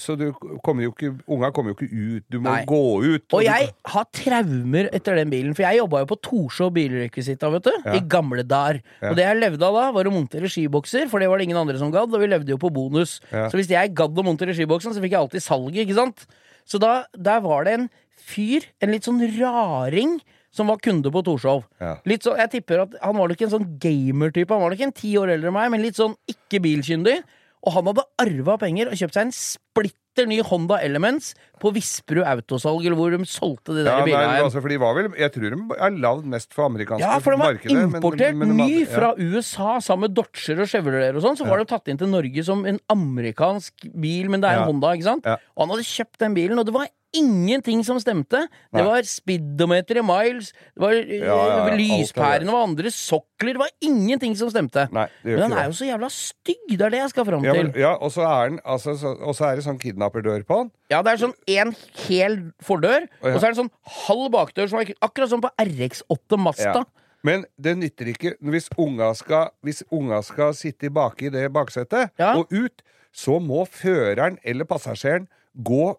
Så 0.00 0.14
du 0.18 0.26
kommer 0.64 0.86
jo 0.86 0.92
ikke 0.92 1.10
Unga 1.30 1.50
kommer 1.54 1.72
jo 1.72 1.76
ikke 1.76 1.88
ut. 1.92 2.24
Du 2.32 2.38
må 2.40 2.50
Nei. 2.50 2.64
gå 2.68 2.80
ut. 3.04 3.24
Og 3.32 3.38
og 3.42 3.46
jeg 3.46 3.70
har 3.92 4.06
traumer 4.14 4.88
etter 4.94 5.18
den 5.18 5.32
bilen, 5.32 5.56
for 5.56 5.66
jeg 5.66 5.80
jobba 5.80 6.02
jo 6.02 6.08
på 6.12 6.18
Torshov 6.28 6.72
bilrekvisitta, 6.76 7.50
vet 7.56 7.66
du. 7.66 7.72
Ja. 7.84 7.96
I 7.98 8.02
gamle 8.14 8.44
dager. 8.46 8.82
Ja. 9.00 9.10
Og 9.10 9.18
det 9.18 9.26
jeg 9.26 9.40
levde 9.40 9.68
av 9.68 9.78
da, 9.78 9.86
var 9.96 10.08
å 10.08 10.14
montere 10.14 10.50
skibokser, 10.52 11.08
for 11.12 11.22
det 11.22 11.30
var 11.32 11.40
det 11.40 11.48
ingen 11.48 11.60
andre 11.60 11.80
som 11.80 11.92
gadd, 11.94 12.12
og 12.12 12.22
vi 12.22 12.30
levde 12.30 12.54
jo 12.54 12.60
på 12.62 12.72
bonus. 12.74 13.18
Ja. 13.32 13.48
Så 13.52 13.60
hvis 13.60 13.72
jeg 13.72 13.94
gadd 13.98 14.18
å 14.18 14.26
montere 14.26 14.54
skiboksen, 14.56 14.94
så 14.94 15.02
fikk 15.02 15.16
jeg 15.16 15.24
alltid 15.24 15.44
salget, 15.44 15.82
ikke 15.86 15.98
sant? 15.98 16.26
Så 16.68 16.78
da, 16.82 17.02
der 17.18 17.42
var 17.44 17.66
det 17.66 17.76
en 17.78 17.90
fyr, 18.22 18.68
en 18.80 18.94
litt 18.94 19.08
sånn 19.08 19.20
raring, 19.38 20.20
som 20.52 20.68
var 20.68 20.80
kunde 20.84 21.10
på 21.12 21.22
Torshov. 21.24 21.64
Ja. 21.80 21.96
Litt 22.08 22.26
så, 22.26 22.34
jeg 22.36 22.50
tipper 22.58 22.82
at 22.84 22.96
Han 23.00 23.16
var 23.16 23.30
nok 23.32 23.40
en 23.40 23.52
sånn 23.54 23.70
gamer-type. 23.80 24.52
Han 24.52 24.66
var 24.66 24.74
nok 24.74 24.82
en 24.84 24.92
ti 24.92 25.14
år 25.16 25.32
eldre 25.32 25.48
enn 25.48 25.56
meg, 25.56 25.70
men 25.72 25.84
litt 25.84 25.96
sånn 25.96 26.12
ikke 26.28 26.60
bilkyndig. 26.60 27.22
Og 27.62 27.76
han 27.76 27.86
hadde 27.92 28.02
arva 28.18 28.56
penger 28.58 28.90
og 28.90 28.98
kjøpt 28.98 29.14
seg 29.14 29.28
en 29.28 29.34
splitter 29.36 30.26
ny 30.28 30.40
Honda 30.44 30.80
Elements 30.82 31.30
på 31.62 31.70
Visperud 31.72 32.26
Autosalg, 32.26 32.82
eller 32.84 32.98
hvor 32.98 33.14
de 33.14 33.22
solgte 33.30 33.72
de 33.76 33.84
der 33.86 34.00
ja, 34.00 34.04
bilene. 34.04 34.40
altså, 34.44 34.60
for 34.60 34.68
de 34.68 34.76
var 34.82 34.96
vel 34.98 35.06
Jeg 35.16 35.32
tror 35.32 35.54
de 35.54 35.60
er 35.86 35.94
lagd 36.02 36.26
mest 36.34 36.52
for 36.52 36.66
amerikanske 36.66 37.06
Ja, 37.06 37.20
for 37.22 37.32
de 37.32 37.38
var 37.40 37.54
markedet. 37.54 37.76
men- 37.78 37.94
importert 38.02 38.36
men 38.36 38.52
de 38.52 38.66
ny 38.66 38.80
ja. 38.82 38.88
fra 38.90 39.12
USA 39.16 39.78
sammen 39.80 40.08
med 40.10 40.16
Dodger 40.18 40.60
og 40.64 40.68
Chevrolet 40.68 41.16
og 41.16 41.22
sånn. 41.22 41.38
Så 41.38 41.46
var 41.48 41.62
de 41.62 41.68
tatt 41.70 41.88
inn 41.88 42.00
til 42.02 42.10
Norge 42.12 42.44
som 42.44 42.66
en 42.66 42.80
amerikansk 42.90 43.86
bil, 43.94 44.28
men 44.28 44.42
det 44.42 44.50
er 44.50 44.60
en. 44.60 44.66
Honda, 44.72 44.92
ikke 44.96 45.08
sant? 45.08 45.26
Og 45.26 45.64
han 45.64 45.72
hadde 45.76 45.86
kjøpt 45.86 46.18
den 46.18 46.34
bilen, 46.34 46.58
og 46.58 46.66
det 46.66 46.74
var 46.74 46.88
ingenting 47.16 47.82
som 47.86 47.98
stemte. 48.02 48.44
Det 48.72 48.84
var 48.86 49.06
speedometer 49.08 50.00
i 50.00 50.04
miles, 50.06 50.52
det 50.74 50.82
var 50.82 50.96
eh, 50.96 51.22
Ja, 51.22 51.38
ja, 51.50 51.74
lyspærene 51.76 52.50
og 52.50 52.56
var 52.56 52.68
andre 52.68 52.92
sokler, 52.94 53.52
det 53.52 53.62
var 53.62 53.72
ingenting 53.84 54.36
som 54.38 54.50
stemte. 54.52 54.86
Nei, 54.94 55.06
Men 55.26 55.44
han 55.46 55.56
er 55.58 55.68
jo 55.70 55.76
så 55.78 55.88
jævla 55.88 56.10
stygg, 56.12 56.64
det 56.70 56.86
er 56.88 56.96
det 56.96 57.02
jeg 57.02 57.12
skal 57.14 57.28
fram 57.28 57.44
til. 57.44 57.68
men, 57.68 57.74
ja, 57.78 57.92
og 57.94 58.12
så 58.14 58.24
er, 58.28 58.56
altså, 58.64 58.96
så, 58.96 59.44
er 59.48 59.60
det 59.60 59.66
sånn 59.66 59.80
kidnapperdør 59.82 60.46
på 60.48 60.62
han. 60.62 60.72
Ja, 60.92 61.02
det 61.04 61.14
er 61.14 61.22
sånn 61.26 61.36
en 61.58 61.74
hel 62.06 62.38
fordør, 62.64 63.06
ja. 63.08 63.34
og 63.34 63.38
så 63.38 63.46
er 63.46 63.54
det 63.54 63.60
sånn 63.60 63.72
halv 64.06 64.26
bakdør, 64.34 64.72
som 64.72 64.82
er 64.82 64.94
akkurat 65.00 65.32
som 65.32 65.44
på 65.44 65.52
RX8 65.62 66.40
Masta. 66.40 66.84
Men 67.22 67.44
det 67.60 67.76
nytter 67.78 68.08
ikke 68.10 68.34
hvis 68.50 68.66
unga 68.80 69.12
skal, 69.14 69.52
hvis 69.62 69.84
unga 69.94 70.18
skal 70.26 70.56
sitte 70.58 70.90
baki 70.90 71.28
i 71.30 71.34
det 71.34 71.46
baksetet 71.54 72.10
og 72.32 72.50
ut, 72.50 72.82
så 73.12 73.38
må 73.38 73.62
føreren 73.68 74.40
eller 74.42 74.66
passasjeren 74.66 75.28
gå 75.52 75.92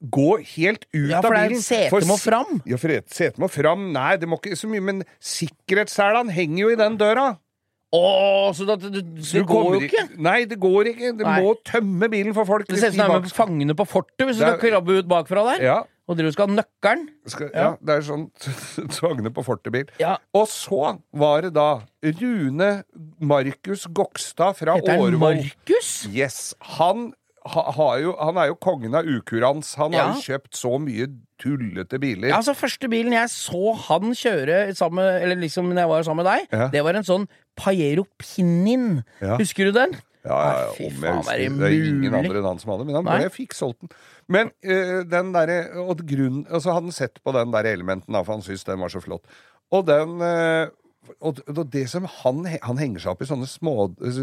Gå 0.00 0.38
helt 0.56 0.86
ut 0.94 1.10
Ja, 1.10 1.18
av 1.18 1.26
for 1.26 1.34
det 1.36 1.40
er 1.44 1.48
bilen. 1.52 1.60
setet 1.62 2.06
må 2.08 2.16
fram. 2.16 2.62
Ja, 2.64 2.78
for 2.80 2.88
setet 3.12 3.36
må 3.42 3.50
fram. 3.52 3.92
Nei, 3.92 4.16
det 4.16 4.28
må 4.30 4.38
ikke 4.40 4.56
så 4.56 4.70
mye, 4.70 4.80
men 4.80 5.02
sikkerhetsselene 5.20 6.32
henger 6.32 6.62
jo 6.64 6.70
i 6.72 6.78
den 6.80 6.96
døra. 7.00 7.26
Åh, 7.92 8.52
så 8.54 8.64
det, 8.68 8.76
det, 8.94 9.00
Så 9.26 9.40
det 9.40 9.42
du 9.42 9.48
går 9.50 9.72
jo 9.74 9.80
ikke. 9.88 10.02
Nei, 10.22 10.44
det 10.46 10.60
går 10.62 10.92
ikke. 10.92 11.08
Du 11.18 11.24
må 11.26 11.54
tømme 11.66 12.08
bilen 12.12 12.32
for 12.36 12.46
folk. 12.46 12.68
Det 12.70 12.78
ser 12.78 12.92
ut 12.94 13.00
som 13.00 13.10
de 13.10 13.16
det 13.26 13.32
er 13.32 13.34
fangene 13.34 13.74
på 13.76 13.86
fortet 13.90 14.28
hvis 14.28 14.38
du 14.38 14.44
skal 14.46 14.60
krabbe 14.62 15.00
ut 15.00 15.08
bakfra 15.10 15.42
der. 15.50 15.64
Ja, 15.66 15.78
Og 16.10 16.16
dere 16.18 16.30
skal 16.34 16.48
ha 16.48 16.54
nøkkelen. 16.60 17.02
skal, 17.26 17.50
ja. 17.54 17.64
Ja. 17.64 17.72
det 17.82 17.96
er 17.96 18.06
sånn 18.06 18.24
Tvagne 18.96 19.30
på 19.34 19.42
fortebil. 19.46 19.90
Ja. 19.98 20.16
Og 20.34 20.46
så 20.50 20.94
var 21.12 21.42
det 21.42 21.52
da 21.58 21.82
Rune 22.22 22.70
Markus 23.20 23.84
Gokstad 23.90 24.54
fra 24.62 24.78
Årvoll. 24.78 25.18
Markus? 25.18 26.06
Yes. 26.14 26.54
Han, 26.78 27.10
ha, 27.46 27.86
jo, 28.00 28.14
han 28.20 28.36
er 28.36 28.50
jo 28.50 28.54
kongen 28.60 28.94
av 28.94 29.04
ukurans. 29.08 29.74
Han 29.80 29.92
Ja. 29.92 30.04
har 30.08 30.14
jo 30.14 30.20
kjøpt 30.20 30.52
så 30.58 30.78
mye 30.80 31.06
tullete 31.40 31.98
biler. 31.98 32.28
Ja, 32.28 32.36
altså 32.36 32.52
Første 32.54 32.88
bilen 32.88 33.12
jeg 33.12 33.28
så 33.32 33.74
han 33.88 34.12
kjøre 34.12 34.74
sammen 34.76 35.00
Eller 35.22 35.36
liksom 35.36 35.70
når 35.72 35.78
jeg 35.80 35.88
var 35.88 36.02
sammen 36.02 36.24
med 36.24 36.32
deg, 36.32 36.48
Ja. 36.52 36.68
det 36.68 36.84
var 36.84 36.94
en 36.94 37.02
sånn 37.04 37.28
Pajero 37.56 38.04
Pinin. 38.18 39.02
Ja. 39.20 39.36
Husker 39.38 39.64
du 39.64 39.72
den? 39.72 39.96
Ja, 40.22 40.36
ja, 40.36 40.64
ja, 40.66 40.72
fy 40.76 40.90
faen, 40.90 41.24
er 41.32 41.38
det 41.38 41.58
det 41.58 41.64
er 41.70 41.88
ingen 41.88 42.14
andre 42.14 42.38
enn 42.42 42.44
han 42.44 42.58
som 42.60 42.70
hadde, 42.74 42.84
men 42.84 42.94
han 42.94 43.04
Nei. 43.08 43.18
ble 43.22 43.30
fikk 43.32 43.54
solgt 43.56 43.80
den. 43.80 43.88
Men 44.28 44.50
øh, 44.62 45.02
den 45.08 45.32
derre 45.32 45.70
Og 45.80 45.96
grunnen 46.04 46.44
altså 46.50 46.74
han 46.76 46.92
sett 46.92 47.22
på 47.24 47.32
den 47.32 47.50
der 47.50 47.64
elementen, 47.72 48.12
da, 48.12 48.20
for 48.22 48.34
han 48.34 48.42
syntes 48.42 48.64
den 48.64 48.78
var 48.80 48.88
så 48.92 49.00
flott. 49.00 49.24
Og 49.72 49.86
den 49.86 50.20
eh, 50.20 50.68
og 51.20 51.40
og 51.48 51.62
det 51.72 51.86
som 51.90 52.04
han, 52.04 52.44
han 52.62 52.78
henger 52.80 53.00
seg 53.00 53.14
opp 53.14 53.22
i 53.24 53.28
sånne 53.30 53.48
små 53.48 53.74
eh, 54.04 54.20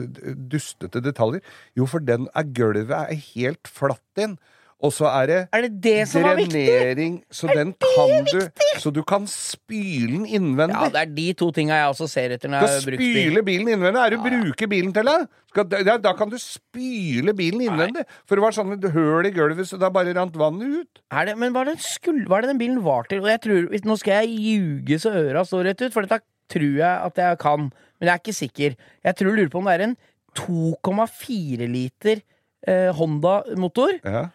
dustete 0.52 1.02
detaljer 1.04 1.42
Jo, 1.76 1.88
for 1.90 2.00
den 2.00 2.28
er 2.38 2.46
gulvet 2.54 2.94
er 2.94 3.18
helt 3.34 3.68
flatt 3.68 4.22
inn. 4.24 4.38
Og 4.78 4.92
så 4.94 5.08
er 5.10 5.26
det 5.26 5.38
Er 5.58 5.64
det 5.66 5.72
det 5.82 6.04
som 6.06 6.22
var 6.22 6.36
viktig? 6.38 6.54
drenering, 6.68 7.14
så 7.34 7.48
den 7.50 7.72
kan 7.82 8.28
du 8.30 8.44
Så 8.78 8.92
du 8.94 9.00
kan 9.10 9.26
spyle 9.26 10.12
den 10.12 10.28
innvendig. 10.30 10.78
Ja, 10.78 10.92
det 10.94 11.02
er 11.02 11.16
de 11.18 11.26
to 11.34 11.48
tinga 11.52 11.80
jeg 11.80 11.88
også 11.96 12.08
ser 12.12 12.36
etter 12.36 12.54
når 12.54 12.62
Skal 12.62 12.70
jeg 12.70 12.84
har 12.84 12.86
brukt 12.92 13.02
bil. 13.02 13.18
spyle 13.18 13.44
bilen 13.48 13.72
innvendig? 13.74 14.04
Er 14.06 14.14
det 14.14 14.20
ja. 14.22 14.30
bruker 14.30 14.70
bilen 14.76 14.94
til 14.94 15.10
det? 15.10 15.18
Skal, 15.50 15.66
da, 15.74 15.98
da 15.98 16.14
kan 16.14 16.30
du 16.30 16.38
spyle 16.38 17.34
bilen 17.34 17.66
innvendig. 17.66 18.06
For 18.30 18.38
det 18.38 18.46
var 18.46 18.54
sånn 18.54 18.78
et 18.78 18.86
høl 18.94 19.26
i 19.26 19.34
gulvet, 19.34 19.66
så 19.66 19.82
det 19.82 19.90
bare 19.98 20.14
rant 20.14 20.38
vannet 20.38 20.78
ut. 20.84 21.02
Er 21.10 21.32
det, 21.32 21.38
men 21.42 21.58
hva 21.58 21.66
er, 21.66 21.74
det 21.74 22.28
hva 22.30 22.38
er 22.38 22.46
det 22.46 22.54
den 22.54 22.62
bilen 22.62 22.84
var 22.86 23.10
til? 23.10 23.26
Og 23.26 23.32
jeg 23.34 23.42
tror, 23.42 23.68
hvis- 23.74 23.86
Nå 23.88 23.98
skal 23.98 24.28
jeg 24.28 24.38
ljuge 24.46 25.02
så 25.02 25.10
øra 25.10 25.42
står 25.42 25.72
rett 25.72 25.82
ut, 25.82 25.94
for 25.94 26.06
dette 26.06 26.22
tror 26.52 26.80
jeg 26.80 27.10
at 27.10 27.22
jeg 27.24 27.40
kan. 27.42 27.68
Men 27.98 28.10
jeg 28.10 28.14
er 28.14 28.24
ikke 28.24 28.38
sikker. 28.40 28.78
Jeg 29.08 29.20
tror 29.20 29.36
lurer 29.36 29.52
på 29.54 29.62
om 29.62 29.70
det 29.70 29.76
er 29.78 29.86
en 29.88 29.98
2,4 30.38 31.70
liter 31.72 32.22
eh, 32.68 32.90
Honda-motor. 32.98 34.00
Ja. 34.04 34.28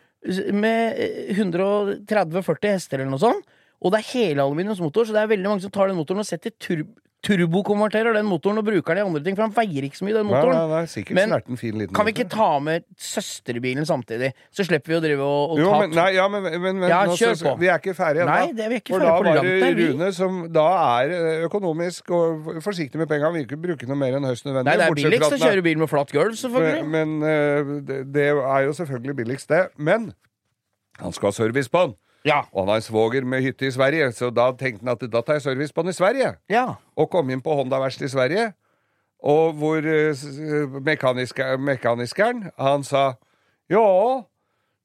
med 0.54 0.98
eh, 1.02 1.34
130-40 1.34 2.72
hester 2.72 3.00
eller 3.00 3.12
noe 3.14 3.22
sånt. 3.22 3.58
Og 3.82 3.90
det 3.90 3.98
er 3.98 4.10
helaluminiumsmotor, 4.12 5.08
så 5.08 5.14
det 5.14 5.22
er 5.24 5.32
veldig 5.32 5.48
mange 5.50 5.64
som 5.64 5.72
tar 5.74 5.90
den 5.90 5.98
motoren 5.98 6.22
og 6.22 6.28
setter 6.28 6.54
tur 6.62 6.84
turbokonverterer 7.22 8.16
den 8.16 8.26
motoren 8.26 8.58
og 8.58 8.66
bruker 8.66 8.96
den 8.96 9.04
i 9.04 9.06
andre 9.06 9.20
ting, 9.22 9.36
for 9.38 9.46
han 9.46 9.54
veier 9.54 9.86
ikke 9.86 9.98
så 10.00 10.06
mye, 10.06 10.16
den 10.16 10.26
motoren. 10.26 10.56
nei, 10.56 10.64
nei, 10.72 10.88
sikkert 10.90 11.18
Men 11.18 11.34
en 11.38 11.60
fin 11.60 11.76
liten 11.78 11.94
Kan 11.94 12.08
vi 12.08 12.14
ikke 12.16 12.26
ta 12.32 12.48
med 12.62 12.86
søsterbilen 12.98 13.86
samtidig? 13.86 14.32
Så 14.50 14.66
slipper 14.66 14.94
vi 14.94 14.98
å 14.98 15.02
drive 15.04 15.28
og, 15.28 15.54
og 15.54 15.62
jo, 15.62 15.68
ta 15.70 15.78
men, 15.84 15.94
nei, 15.94 16.08
ja, 16.16 16.26
men, 16.32 16.48
men, 16.50 16.80
men 16.82 16.90
Ja, 16.90 17.04
kjør 17.06 17.36
på. 17.46 17.54
Vi 17.62 17.70
er 17.70 17.78
ikke 17.78 17.94
ferdige 17.98 18.26
ennå. 18.26 18.34
Nei, 18.34 18.56
det 18.58 18.68
vi 18.72 18.80
ikke 18.82 18.96
For 18.96 19.06
da 19.06 19.14
var 19.14 19.40
det. 19.46 19.70
Rune 19.78 20.10
som 20.16 20.42
da 20.52 20.66
er 20.98 21.14
eh, 21.18 21.46
økonomisk 21.46 22.10
og 22.16 22.50
forsiktig 22.64 22.98
med 22.98 23.10
penga. 23.10 23.30
Vil 23.36 23.46
ikke 23.46 23.60
bruke 23.68 23.86
noe 23.90 24.00
mer 24.02 24.18
enn 24.18 24.26
høyst 24.26 24.48
nødvendig. 24.48 24.72
Nei, 24.72 24.76
det 24.82 24.90
er 24.90 24.98
billigst 24.98 25.38
å 25.38 25.40
kjøre 25.44 25.66
bil 25.68 25.80
med 25.84 25.92
flatt 25.92 26.14
gulv, 26.14 26.34
selvfølgelig. 26.42 26.84
Men, 26.90 27.16
men 27.22 27.30
eh, 27.30 27.74
det, 27.86 28.00
det 28.18 28.28
er 28.34 28.66
jo 28.66 28.74
selvfølgelig 28.82 29.18
billigst, 29.22 29.52
det. 29.52 29.68
Men 29.78 30.10
han 30.98 31.14
skal 31.14 31.30
ha 31.30 31.38
service 31.38 31.70
på 31.70 31.86
den. 31.86 31.96
Ja. 32.24 32.40
Og 32.52 32.62
han 32.62 32.68
har 32.68 32.76
en 32.76 32.82
svoger 32.86 33.24
med 33.24 33.42
hytte 33.42 33.66
i 33.66 33.70
Sverige, 33.74 34.12
så 34.12 34.30
da 34.30 34.52
tenkte 34.52 34.84
han 34.86 34.92
at 34.94 35.00
da 35.10 35.20
tar 35.22 35.34
jeg 35.40 35.42
service 35.42 35.72
på 35.74 35.82
han 35.82 35.90
i 35.90 35.92
Sverige. 35.96 36.34
ja. 36.50 36.66
Og 36.96 37.10
kom 37.10 37.30
inn 37.30 37.40
på 37.42 37.54
Honda-verkstedet 37.58 38.10
i 38.10 38.12
Sverige, 38.14 38.52
og 39.22 39.52
hvor 39.58 39.76
eh, 39.86 40.12
s- 40.14 40.26
mekaniskeren, 41.58 42.50
han 42.58 42.84
sa 42.84 43.12
Ja, 43.70 44.22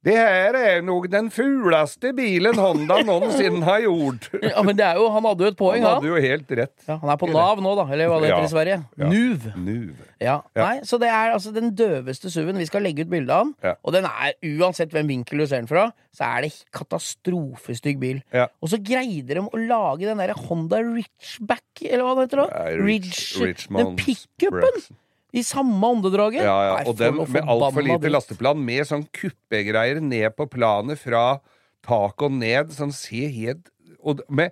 det 0.06 0.14
her 0.16 0.56
er 0.56 0.82
nok 0.86 1.08
den 1.12 1.28
fuleste 1.34 2.12
bilen 2.16 2.56
Honda 2.62 3.00
noensinne 3.04 3.64
har 3.66 3.82
gjort. 3.84 4.28
ja, 4.46 4.62
men 4.64 4.78
det 4.78 4.86
er 4.86 5.00
jo, 5.02 5.08
han 5.12 5.26
hadde 5.26 5.44
jo 5.44 5.50
et 5.52 5.58
poeng, 5.60 5.82
Han 5.82 5.88
han. 5.88 5.96
hadde 5.98 6.12
jo 6.12 6.22
helt 6.28 6.54
rett. 6.62 6.76
Ja, 6.88 6.96
han 7.02 7.10
er 7.12 7.18
på 7.20 7.28
Nav 7.34 7.60
nå, 7.66 7.74
da, 7.80 7.86
eller 7.92 8.12
hva 8.14 8.20
det 8.22 8.30
heter 8.30 8.44
Ja. 8.44 8.46
i 8.46 8.54
Sverige. 8.54 8.78
Ja. 9.02 9.10
NUV. 9.12 9.48
Nuv. 9.66 10.04
Ja. 10.24 10.36
Nei, 10.56 10.76
så 10.88 11.00
det 11.02 11.10
er 11.12 11.34
altså 11.34 11.52
den 11.54 11.74
døveste 11.78 12.32
SUV-en. 12.34 12.58
Vi 12.62 12.70
skal 12.70 12.86
legge 12.86 13.04
ut 13.04 13.12
bilde 13.12 13.34
av 13.34 13.50
den. 13.50 13.76
Og 13.84 13.94
den 13.98 14.08
er, 14.10 14.32
uansett 14.56 14.94
hvem 14.96 15.10
vinkel 15.12 15.44
du 15.44 15.48
ser 15.50 15.62
den 15.66 15.70
fra, 15.70 15.90
så 16.16 16.30
er 16.38 16.48
det 16.48 16.54
katastrofestygg 16.74 18.00
bil. 18.02 18.22
Ja. 18.34 18.48
Og 18.64 18.72
så 18.72 18.80
greide 18.82 19.36
de 19.38 19.44
å 19.44 19.62
lage 19.68 20.08
den 20.08 20.22
derre 20.22 20.38
Honda 20.48 20.80
Richback, 20.86 21.84
eller 21.84 22.06
hva 22.08 22.16
det 22.22 22.30
heter 22.30 22.44
da? 22.46 22.64
Ridge, 22.80 23.44
Rich- 23.44 23.68
den 23.74 23.96
pickupen! 24.00 24.82
I 25.38 25.44
samme 25.46 25.92
åndedraget. 25.94 26.44
Ja, 26.44 26.56
ja. 26.68 26.76
Og 26.90 26.98
den 27.00 27.16
med 27.22 27.44
altfor 27.44 27.86
lite 27.86 28.12
lasteplan, 28.14 28.60
med 28.66 28.88
sånn 28.90 29.06
kuppegreier 29.14 30.02
ned 30.02 30.36
på 30.38 30.48
planet 30.50 31.00
fra 31.00 31.40
tak 31.88 32.22
og 32.26 32.32
ned, 32.40 32.74
sånn 32.76 32.92
ser 32.96 33.30
helt 33.32 33.70
Og, 34.08 34.22
med, 34.30 34.52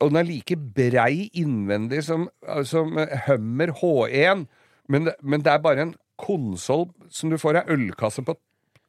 og 0.00 0.10
den 0.12 0.18
er 0.20 0.26
like 0.28 0.56
brei 0.56 1.28
innvendig 1.38 2.02
som, 2.06 2.28
som 2.68 2.92
Hummer 3.26 3.72
H1, 3.80 4.46
men, 4.92 5.04
det- 5.08 5.16
men 5.22 5.42
det 5.42 5.50
er 5.52 5.58
bare 5.64 5.80
en 5.86 5.94
konsoll 6.20 6.88
som 7.10 7.30
du 7.32 7.38
får 7.40 7.56
ei 7.62 7.64
ølkasse 7.74 8.22
på 8.26 8.36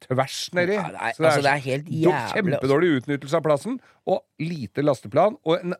tvers 0.04 0.49
nedi. 0.54 0.76
Ja, 0.76 0.89
nei, 0.91 1.14
Så 1.16 1.24
altså, 1.24 1.41
det 1.45 1.51
er 1.54 1.64
helt 1.64 1.88
jævlig, 1.88 2.12
altså. 2.14 2.36
Kjempedårlig 2.36 2.89
utnyttelse 2.99 3.39
av 3.39 3.43
plassen, 3.47 3.80
og 4.06 4.22
lite 4.43 4.84
lasteplan. 4.84 5.38
Og, 5.47 5.56
en, 5.64 5.74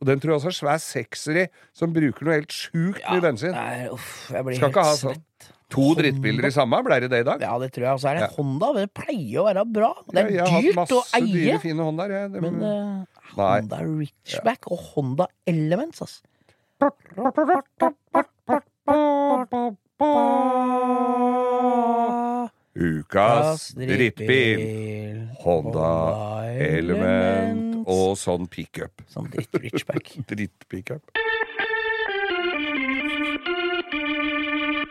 og 0.00 0.06
den 0.08 0.20
tror 0.20 0.32
jeg 0.34 0.40
også 0.40 0.50
er 0.52 0.56
svær 0.58 0.80
sekser 0.82 1.40
i, 1.42 1.46
som 1.76 1.92
bruker 1.94 2.24
noe 2.26 2.34
helt 2.40 2.52
sjukt 2.54 3.02
mye 3.10 3.20
bensin. 3.24 3.52
Nei, 3.56 3.88
uff, 3.94 4.30
jeg 4.32 4.44
blir 4.48 4.56
Skal 4.60 4.70
ikke 4.74 4.84
ha 4.86 4.94
sånn. 4.96 5.14
svett. 5.16 5.52
To 5.74 5.94
drittbiler 5.98 6.46
i 6.46 6.50
samme, 6.54 6.78
ble 6.86 7.00
det 7.02 7.08
det 7.10 7.20
i 7.24 7.26
dag? 7.26 7.40
Ja, 7.42 7.56
det 7.58 7.72
tror 7.74 7.82
jeg. 7.88 7.92
Og 7.98 8.00
så 8.04 8.08
er 8.12 8.14
det 8.20 8.22
Ja. 8.22 8.28
Honda. 8.36 8.68
Det 8.76 8.84
pleier 8.94 9.40
å 9.42 9.46
være 9.48 9.64
bra. 9.66 9.92
Det 10.12 10.22
er 10.22 10.30
Ja, 10.30 10.44
dyrt 10.46 10.92
å 10.94 11.02
eie. 11.18 11.26
dyre, 11.32 11.58
fine 11.60 11.82
Hondaer. 11.82 12.10
jeg. 12.10 12.32
Det- 12.32 12.42
Men 12.42 12.62
uh. 12.62 13.04
Honda 13.34 13.80
Richback 13.82 14.70
og 14.70 14.78
Honda 14.94 15.26
Elements, 15.46 16.00
altså. 16.00 16.22
Ukas 22.76 23.72
drittbil. 23.74 25.28
Honda 25.40 25.92
Element 27.86 28.10
og 28.12 28.16
sånn 28.18 28.46
pickup. 28.50 29.02
Sånn 29.08 29.28
dritt 29.30 29.54
Richback. 29.62 30.14
Dritt-pickup. 30.30 31.02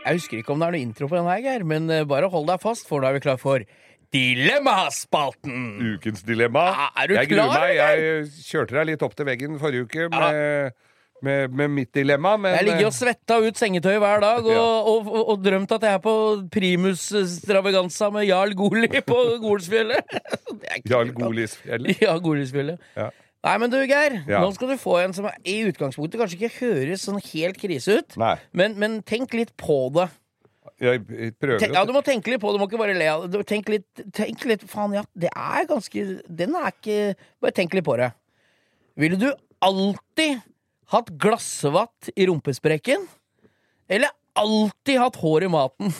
Jeg 0.06 0.20
husker 0.20 0.38
ikke 0.38 0.54
om 0.54 0.60
det 0.62 0.68
er 0.68 0.76
noe 0.76 0.80
intro 0.80 1.08
på 1.10 1.18
den 1.18 1.26
her, 1.26 1.42
Geir, 1.42 1.64
men 1.66 1.90
eh, 1.90 2.06
bare 2.06 2.30
hold 2.30 2.46
deg 2.48 2.62
fast, 2.62 2.86
for 2.86 3.02
nå 3.02 3.08
er 3.08 3.16
vi 3.18 3.24
klar 3.24 3.40
for 3.42 3.64
Dilemmaspalten! 4.14 5.96
Ukens 5.96 6.22
dilemma. 6.22 6.68
Ja, 6.70 6.84
er 7.02 7.10
du 7.10 7.14
jeg 7.16 7.30
gruer 7.32 7.50
klar, 7.50 7.64
meg. 7.66 7.74
Jeg 7.74 8.44
kjørte 8.46 8.76
deg 8.78 8.86
litt 8.92 9.02
opp 9.02 9.16
til 9.18 9.26
veggen 9.26 9.58
forrige 9.58 9.88
uke 9.88 10.06
med, 10.14 10.76
med, 11.24 11.52
med 11.56 11.70
mitt 11.72 11.92
dilemma, 11.96 12.34
men 12.36 12.54
Jeg 12.58 12.66
ligger 12.68 12.86
og 12.90 12.94
svetta 12.96 13.38
ut 13.40 13.56
sengetøy 13.56 13.94
hver 14.02 14.20
dag 14.20 14.44
og, 14.44 14.50
Ja. 14.52 14.64
og, 14.92 15.06
og, 15.08 15.28
og 15.32 15.44
drømt 15.44 15.72
at 15.72 15.86
jeg 15.88 15.94
er 15.96 16.02
på 16.04 16.14
primus 16.52 17.06
stravaganza 17.36 18.10
med 18.12 18.26
Jarl 18.28 18.52
Goli 18.58 18.88
på 19.12 19.20
Golsfjellet. 19.42 20.16
Jarl. 20.88 21.12
Golisfjellet. 21.16 22.02
Ja, 22.04 22.18
Golisfjellet. 22.20 22.82
Ja. 22.96 23.08
Nei, 23.46 23.56
men 23.62 23.70
du, 23.70 23.76
Geir. 23.86 24.18
Ja. 24.26 24.40
Nå 24.42 24.50
skal 24.56 24.72
du 24.72 24.76
få 24.80 24.96
en 25.04 25.12
som 25.14 25.28
i 25.46 25.60
utgangspunktet 25.68 26.18
kanskje 26.18 26.38
ikke 26.40 26.56
høres 26.66 27.04
sånn 27.06 27.20
helt 27.32 27.58
krise 27.62 28.00
ut. 28.00 28.16
Men, 28.56 28.74
men 28.80 28.96
tenk 29.06 29.34
litt 29.38 29.52
på 29.60 29.76
det. 29.94 30.08
jeg 30.82 31.04
prøver 31.38 31.62
Tenk, 31.62 31.76
ja, 31.78 31.84
Du 31.86 31.92
må 31.94 32.02
tenke 32.04 32.32
litt 32.34 32.42
på 32.42 32.50
det. 32.50 32.58
Du 32.58 32.64
må 32.64 32.66
ikke 32.68 32.80
bare 32.82 32.96
le 32.98 33.06
av 33.12 33.28
det. 33.30 33.44
Tenk 33.46 33.70
litt, 33.70 33.86
tenk 34.16 34.42
litt 34.50 34.64
Faen, 34.68 34.96
ja, 34.98 35.04
det 35.14 35.30
er 35.30 35.68
ganske 35.70 36.04
Den 36.26 36.58
er 36.58 36.72
ikke 36.74 36.98
Bare 37.40 37.54
tenk 37.56 37.76
litt 37.78 37.86
på 37.86 37.94
det. 38.00 38.10
Ville 38.98 39.16
du 39.20 39.28
alltid 39.62 40.42
hatt 40.92 41.10
glassvatt 41.20 42.10
i 42.14 42.26
rumpesprekken? 42.28 43.06
Eller 43.88 44.12
alltid 44.36 45.00
hatt 45.00 45.16
hår 45.22 45.46
i 45.46 45.50
maten? 45.52 45.94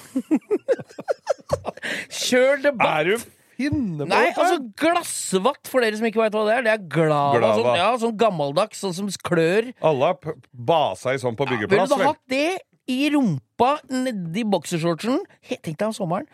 Kjør 2.27 2.63
debatt! 2.65 3.01
Er 3.01 3.11
du 3.11 3.27
finne 3.57 4.05
på 4.05 4.09
Nei, 4.11 4.27
altså 4.35 4.59
glassvatt, 4.79 5.71
for 5.71 5.85
dere 5.85 5.97
som 5.99 6.09
ikke 6.09 6.21
veit 6.21 6.35
hva 6.37 6.45
det 6.49 6.57
er, 6.59 6.65
det 6.67 6.73
er 6.75 6.83
glava. 6.93 7.39
Glava. 7.39 7.61
Sånn, 7.61 7.79
ja, 7.81 7.91
sånn 8.03 8.17
gammeldags, 8.21 8.83
sånn 8.83 8.97
som 8.97 9.09
klør. 9.25 9.71
Alle 9.81 10.11
har 10.13 10.35
basa 10.53 11.15
i 11.17 11.23
sånn 11.23 11.39
på 11.39 11.47
Ville 11.49 11.65
byggeplass. 11.65 11.95
du 11.95 12.05
hatt 12.05 12.21
det 12.33 12.61
i 12.93 13.09
rumpa 13.15 13.77
nedi 13.91 14.45
boksershortsen? 14.47 15.23
Tenk 15.49 15.73
deg 15.73 15.89
om 15.89 15.97
sommeren. 15.97 16.29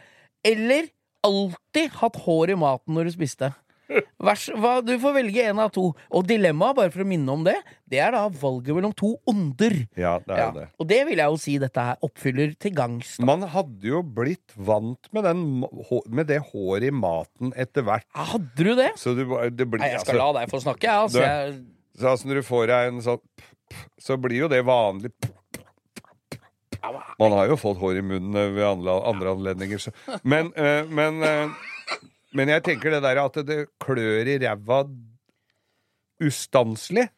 Eller 0.44 0.90
alltid 1.22 1.94
hatt 2.00 2.18
hår 2.24 2.56
i 2.56 2.58
maten 2.58 2.96
når 2.96 3.08
du 3.08 3.14
spiste. 3.14 3.52
Vers, 4.22 4.46
hva, 4.56 4.76
du 4.80 4.94
får 5.02 5.12
velge 5.18 5.42
en 5.50 5.58
av 5.60 5.70
to. 5.74 5.88
Og 6.14 6.24
dilemmaet, 6.28 6.76
bare 6.78 6.92
for 6.94 7.02
å 7.04 7.06
minne 7.08 7.28
om 7.34 7.42
det, 7.44 7.56
det 7.90 7.98
er 8.00 8.14
da 8.14 8.22
valget 8.28 8.72
mellom 8.78 8.94
to 8.96 9.10
onder. 9.28 9.74
Ja, 9.98 10.14
det 10.24 10.32
er 10.32 10.40
Ja. 10.40 10.50
det. 10.56 10.66
Og 10.80 10.88
det 10.88 11.00
vil 11.08 11.18
jeg 11.20 11.26
jo 11.34 11.36
si 11.42 11.58
dette 11.60 11.84
her 11.90 11.96
oppfyller 12.02 12.54
til 12.58 12.72
gangs. 12.78 13.16
da. 13.18 13.26
Man 13.28 13.42
hadde 13.42 13.82
jo 13.90 14.00
blitt 14.02 14.54
vant 14.56 15.10
med, 15.12 15.24
den, 15.28 15.42
med 16.08 16.26
det 16.30 16.40
håret 16.52 16.88
i 16.88 16.94
maten 16.94 17.52
etter 17.56 17.82
hvert. 17.84 18.06
Hadde 18.16 18.56
du 18.64 18.74
det? 18.78 18.92
Så 18.96 19.12
du, 19.18 19.26
det 19.50 19.68
blir, 19.68 19.80
Nei, 19.82 19.90
jeg 19.92 20.00
skal 20.06 20.16
altså, 20.16 20.32
la 20.32 20.40
deg 20.40 20.50
få 20.54 20.62
snakke, 20.64 20.88
jeg. 20.88 21.04
Altså, 21.04 21.18
Du- 21.18 21.26
jeg 21.26 22.00
så 22.00 22.08
altså 22.14 22.26
når 22.30 22.34
du 22.40 22.42
får 22.48 22.66
deg 22.72 22.88
en 22.88 23.02
sånn 23.04 23.20
Så 24.00 24.16
blir 24.16 24.38
jo 24.38 24.48
det 24.48 24.62
vanlig 24.64 25.10
Man 27.20 27.32
har 27.36 27.46
jo 27.50 27.56
fått 27.60 27.78
hår 27.78 27.98
i 28.00 28.02
munnen 28.02 28.54
ved 28.56 28.64
andre, 28.64 28.96
anledninger. 29.30 29.84
Men, 30.24 30.48
eh, 30.56 30.82
men, 30.88 31.22
eh, 31.22 31.48
men 32.36 32.52
jeg 32.52 32.64
tenker 32.66 32.94
det 32.96 33.02
der 33.04 33.20
at 33.22 33.40
det 33.46 33.58
klør 33.82 34.30
i 34.32 34.38
ræva 34.42 34.84
ustanselig. 36.22 37.08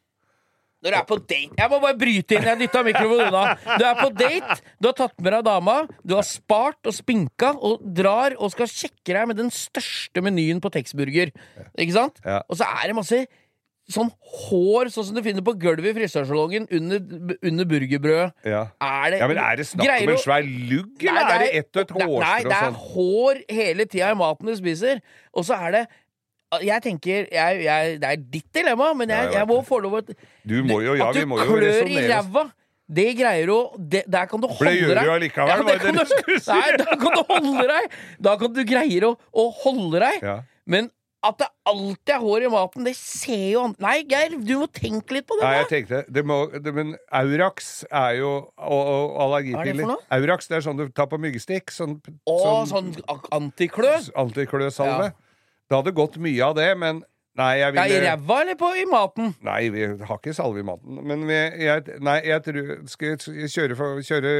Når 0.85 0.93
du 0.93 0.97
er 0.99 1.07
på 1.09 1.17
date 1.17 1.57
Jeg 1.57 1.71
må 1.73 1.79
bare 1.81 1.97
bryte 1.97 2.37
inn. 2.37 2.45
Jeg 2.45 2.61
dytta 2.61 2.83
mikrofonen 2.85 3.31
unna. 3.31 3.55
Du 3.81 3.85
er 3.89 3.95
på 3.97 4.11
date, 4.19 4.57
du 4.77 4.89
har 4.91 4.97
tatt 4.99 5.15
med 5.17 5.33
deg 5.33 5.47
dama, 5.47 5.77
du 6.05 6.13
har 6.19 6.27
spart 6.29 6.91
og 6.91 6.93
spinka 6.97 7.55
og 7.57 7.87
drar 7.97 8.37
og 8.37 8.53
skal 8.53 8.69
sjekke 8.69 9.15
deg 9.17 9.31
med 9.31 9.41
den 9.41 9.49
største 9.55 10.21
menyen 10.25 10.61
på 10.61 10.73
Texburger. 10.75 11.33
Ikke 11.73 11.97
sant? 11.97 12.21
Ja. 12.27 12.43
Og 12.53 12.61
så 12.61 12.69
er 12.69 12.91
det 12.91 12.99
masse 13.01 13.23
sånn 13.91 14.09
hår, 14.09 14.89
sånn 14.93 15.09
som 15.11 15.17
du 15.19 15.21
finner 15.25 15.45
på 15.45 15.53
gulvet 15.61 15.91
i 15.91 15.95
frisørsalongen 15.99 16.67
under, 16.73 17.03
under 17.45 17.67
burgerbrødet. 17.69 18.31
Ja. 18.49 18.63
Er 18.81 19.13
det 19.13 19.19
ja, 19.21 19.29
men 19.29 19.41
er 19.43 19.61
det 19.61 19.67
snakk 19.69 19.91
om 19.91 20.13
en 20.15 20.23
svær 20.23 20.47
lugg, 20.47 20.95
Nei, 21.03 21.11
eller 21.11 21.35
er 21.35 21.45
det 21.45 21.51
ett 21.61 21.69
og 21.77 21.83
et 21.83 21.93
hårstrå? 21.99 22.23
Nei, 22.25 22.39
det 22.47 22.57
er 22.57 22.71
sånn? 22.71 22.81
hår 22.95 23.43
hele 23.59 23.87
tida 23.91 24.11
i 24.15 24.19
maten 24.23 24.49
du 24.49 24.57
spiser. 24.57 25.05
Og 25.37 25.47
så 25.49 25.61
er 25.69 25.79
det 25.79 25.85
Jeg 26.63 26.83
tenker 26.85 27.25
jeg, 27.33 27.63
jeg, 27.65 27.95
Det 28.01 28.11
er 28.13 28.27
ditt 28.31 28.51
dilemma, 28.55 28.93
men 28.95 29.11
jeg, 29.11 29.33
jeg 29.35 29.49
må 29.51 29.61
få 29.67 29.81
lov 29.83 29.97
å 29.99 30.03
Du 30.07 30.61
må 30.65 30.81
jo, 30.85 30.95
ja, 30.95 31.09
At 31.11 31.17
du 31.17 31.25
vi 31.25 31.29
må 31.29 31.41
jo 31.43 31.49
klør 31.51 31.65
i 31.65 31.71
resonnere 31.73 32.09
ræva, 32.13 32.45
det 32.95 33.07
greier 33.19 33.49
du 33.49 33.57
det, 33.91 34.05
Der 34.07 34.29
kan 34.31 34.41
du 34.41 34.49
holde 34.49 34.71
det 34.71 34.81
gjør 34.81 34.95
deg. 34.95 35.05
du 35.05 35.15
allikevel, 35.19 35.49
Ja, 35.51 35.79
kan 35.83 35.97
du, 35.97 36.05
du 36.05 36.35
nei, 36.53 36.67
da 36.81 36.99
kan 37.01 37.17
du 37.17 37.23
holde 37.33 37.69
deg. 37.73 37.97
Da 38.29 38.37
kan 38.41 38.55
du 38.55 38.61
greie 38.69 39.09
å, 39.09 39.17
å 39.33 39.49
holde 39.65 40.05
deg. 40.05 40.25
Ja. 40.25 40.37
Men 40.65 40.93
at 41.25 41.39
det 41.41 41.49
alltid 41.71 42.13
er 42.15 42.21
hår 42.21 42.45
i 42.47 42.51
maten, 42.53 42.85
det 42.87 42.95
ser 42.99 43.47
jo 43.55 43.63
andre 43.65 43.85
Nei, 43.85 43.95
Geir, 44.09 44.37
du 44.37 44.53
må 44.61 44.69
tenke 44.73 45.17
litt 45.17 45.27
på 45.29 45.39
det. 45.39 45.47
Nei, 45.47 45.55
jeg 45.63 45.71
tenkte 45.71 46.03
det 46.13 46.25
må, 46.29 46.39
det, 46.53 46.75
Men 46.77 46.93
Aurax 47.15 47.73
er 47.89 48.19
jo 48.21 48.33
Og, 48.59 48.83
og 48.83 49.17
er 49.17 49.25
allergipiller. 49.25 49.97
Aurax 50.19 50.51
det 50.51 50.59
er 50.59 50.67
sånn 50.67 50.79
du 50.81 50.87
tar 50.93 51.09
på 51.11 51.21
myggstikk. 51.23 51.73
Sånn, 51.75 51.97
Å, 52.31 52.37
sånn 52.71 52.93
antiklø. 53.35 53.97
antikløsalve. 54.21 55.11
Ja. 55.11 55.51
Det 55.65 55.79
hadde 55.81 55.97
gått 55.97 56.21
mye 56.21 56.45
av 56.45 56.57
det, 56.59 56.71
men 56.81 57.03
Nei, 57.35 57.55
jeg 57.59 57.75
ville... 57.75 57.97
I 57.97 58.03
ræva 58.05 58.37
eller 58.45 58.59
på, 58.59 58.69
i 58.79 58.85
maten? 58.87 59.33
Nei, 59.43 59.63
vi 59.75 59.89
har 59.91 60.19
ikke 60.21 60.35
salve 60.37 60.63
i 60.63 60.67
maten. 60.67 61.01
Men 61.03 61.25
vi, 61.27 61.39
jeg, 61.65 61.97
nei, 62.05 62.21
jeg 62.29 62.45
tror 62.47 62.69
Skal 62.93 63.17
jeg 63.17 63.51
kjøre, 63.51 63.89
kjøre, 64.07 64.35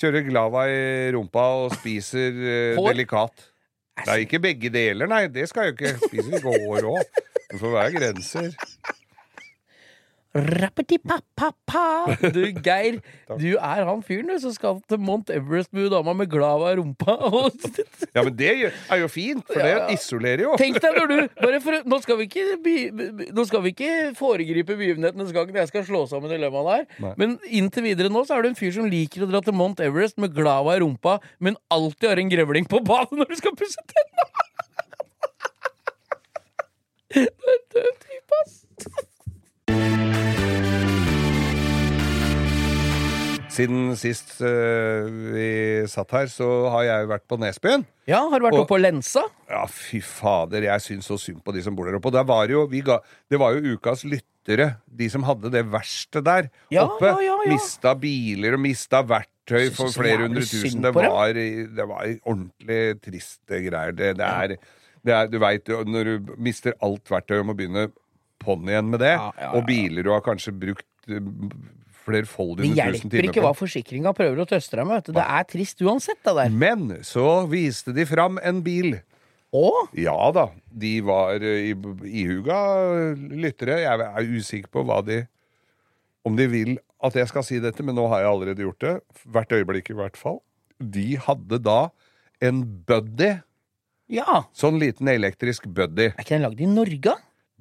kjøre 0.00 0.22
glava 0.24 0.64
i 0.72 1.10
rumpa 1.12 1.44
og 1.66 1.76
spiser 1.76 2.40
eh, 2.40 2.80
delikat. 2.80 3.50
Nei, 4.04 4.18
ikke 4.26 4.40
begge 4.44 4.70
deler, 4.74 5.08
nei. 5.10 5.24
Det 5.32 5.48
skal 5.48 5.70
jo 5.70 5.76
ikke. 5.76 5.94
Spiser 6.04 6.36
ikke 6.38 6.52
hår 6.66 6.88
òg. 6.92 7.22
Det 7.46 7.60
får 7.62 7.72
være 7.78 7.94
grenser. 7.96 8.50
Rappeti-pa-pa-pa. 10.36 11.82
Du, 12.34 12.40
Geir, 12.64 12.98
du 13.40 13.46
er 13.56 13.82
han 13.88 14.02
fyren 14.06 14.28
du 14.30 14.36
som 14.42 14.52
skal 14.54 14.80
til 14.90 15.00
Mount 15.02 15.30
Everest 15.32 15.72
med 15.76 15.88
dama 15.92 16.12
med 16.16 16.28
glava 16.32 16.72
i 16.74 16.78
rumpa. 16.80 17.16
Ja, 18.16 18.22
men 18.24 18.32
det 18.38 18.48
er 18.72 19.00
jo 19.02 19.08
fint, 19.12 19.42
for 19.48 19.60
Ja. 19.60 19.86
det 19.88 19.96
isolerer 19.98 20.42
jo. 20.46 20.54
Tenk 20.60 20.78
deg 20.80 20.94
når 20.96 21.06
du 21.10 21.16
bare 21.42 21.58
for, 21.60 21.82
nå, 21.84 21.98
skal 22.04 22.16
vi 22.20 22.26
ikke, 22.30 22.44
nå 23.36 23.44
skal 23.48 23.60
vi 23.66 23.72
ikke 23.74 23.90
foregripe 24.16 24.76
begivenhetenes 24.78 25.32
gang 25.36 25.50
når 25.50 25.60
jeg 25.64 25.70
skal 25.72 25.84
slå 25.88 26.00
sammen 26.08 26.32
dilemmaene 26.32 26.78
her. 26.78 26.86
Nei. 27.04 27.12
Men 27.20 27.36
inntil 27.44 27.84
videre 27.90 28.08
nå 28.12 28.22
så 28.28 28.38
er 28.38 28.46
du 28.46 28.50
en 28.52 28.58
fyr 28.58 28.72
som 28.76 28.88
liker 28.88 29.26
å 29.26 29.30
dra 29.30 29.42
til 29.44 29.56
Mount 29.56 29.82
Everest 29.84 30.16
med 30.22 30.32
glava 30.36 30.76
i 30.78 30.80
rumpa, 30.84 31.18
men 31.44 31.58
alltid 31.74 32.08
har 32.12 32.22
en 32.22 32.32
grevling 32.32 32.68
på 32.72 32.80
badet 32.88 33.16
når 33.20 33.32
du 33.34 33.36
skal 33.42 33.56
pusse 33.58 33.84
tenna. 33.92 34.24
Død 37.76 37.92
type, 38.02 38.40
ass. 38.42 38.56
Siden 43.56 43.94
sist 43.96 44.34
uh, 44.44 45.06
vi 45.32 45.46
satt 45.88 46.10
her, 46.12 46.26
så 46.28 46.46
har 46.74 46.82
jeg 46.84 47.04
jo 47.06 47.10
vært 47.14 47.24
på 47.30 47.38
Nesbyen. 47.40 47.84
Ja, 48.10 48.20
har 48.28 48.38
du 48.42 48.44
vært 48.46 48.56
Og- 48.58 48.64
oppe 48.66 48.74
på 48.74 48.80
Lensa? 48.82 49.22
Ja, 49.48 49.62
fy 49.70 50.00
fader, 50.04 50.66
jeg 50.68 50.84
syns 50.84 51.08
så 51.08 51.16
synd 51.20 51.40
på 51.46 51.54
de 51.56 51.62
som 51.64 51.74
bor 51.78 51.88
der 51.88 51.96
oppe. 51.98 52.10
Og 52.10 52.16
der 52.18 52.26
var 52.28 52.50
jo, 52.52 52.66
vi 52.68 52.82
ga, 52.84 52.98
det 53.32 53.40
var 53.40 53.56
jo 53.56 53.76
ukas 53.78 54.04
lyttere, 54.04 54.68
de 54.86 55.08
som 55.10 55.24
hadde 55.26 55.50
det 55.54 55.64
verste 55.72 56.20
der 56.26 56.50
Ja, 56.74 56.84
oppe. 56.84 57.08
ja, 57.14 57.18
ja, 57.24 57.38
ja. 57.46 57.52
Mista 57.54 57.94
biler 57.98 58.54
og 58.58 58.62
mista 58.66 59.00
verktøy 59.02 59.70
for 59.74 59.88
flere 59.94 60.26
hundre 60.26 60.44
tusen. 60.46 60.82
Det 60.84 60.92
var, 60.94 61.32
det 61.32 61.86
var 61.88 62.12
ordentlig 62.28 62.80
triste 63.02 63.62
greier. 63.70 63.96
Det, 63.96 64.12
det 64.20 64.26
er, 64.28 64.56
det 65.06 65.14
er 65.16 65.30
Du 65.32 65.38
veit 65.42 65.66
jo, 65.72 65.80
når 65.86 66.04
du 66.26 66.34
mister 66.38 66.74
alt 66.82 67.08
verktøy 67.10 67.38
og 67.40 67.46
må 67.50 67.56
begynne 67.58 67.88
på'n 68.44 68.68
igjen 68.68 68.90
med 68.92 69.00
det, 69.00 69.14
og 69.54 69.64
biler 69.66 70.04
du 70.04 70.12
har 70.12 70.20
kanskje 70.26 70.52
brukt 70.52 70.84
eh, 72.14 72.22
timer 72.28 72.62
Det 72.62 72.70
hjelper 72.76 73.24
ikke 73.30 73.42
hva 73.42 73.52
forsikringa 73.56 74.12
prøver 74.14 74.38
å 74.38 74.46
trøste 74.46 74.76
deg 74.76 74.86
med. 74.86 75.04
Det 75.04 75.24
er 75.26 75.44
trist 75.50 75.80
uansett, 75.82 76.22
det 76.24 76.34
der. 76.36 76.50
Men 76.50 76.98
så 77.02 77.46
viste 77.50 77.92
de 77.96 78.04
fram 78.06 78.38
en 78.42 78.62
bil. 78.62 79.00
Å? 79.56 79.88
Ja 79.96 80.30
da, 80.32 80.50
de 80.70 81.00
var 81.00 81.34
eh, 81.42 81.72
i- 81.72 82.22
ihuga 82.22 82.60
eh, 83.12 83.14
lyttere. 83.42 83.80
Jeg 83.82 84.00
er 84.06 84.22
usikker 84.36 84.68
på 84.70 84.84
hva 84.84 85.02
de 85.06 85.26
Om 86.26 86.34
de 86.36 86.46
vil 86.50 86.78
at 87.02 87.14
jeg 87.14 87.28
skal 87.28 87.42
si 87.46 87.58
dette, 87.62 87.82
men 87.86 87.94
nå 87.94 88.08
har 88.10 88.20
jeg 88.24 88.30
allerede 88.32 88.62
gjort 88.64 88.80
det. 88.80 88.94
Hvert 89.30 89.52
øyeblikk, 89.54 89.90
i 89.90 89.94
hvert 89.94 90.16
fall. 90.16 90.40
De 90.80 91.14
hadde 91.16 91.58
da 91.62 91.90
en 92.42 92.64
buddy. 92.88 93.36
Ja. 94.10 94.42
Sånn 94.54 94.78
liten 94.80 95.06
elektrisk 95.08 95.66
buddy. 95.68 96.08
Er 96.12 96.24
ikke 96.24 96.34
den 96.34 96.42
lagd 96.42 96.60
i 96.60 96.66
Norge? 96.66 97.14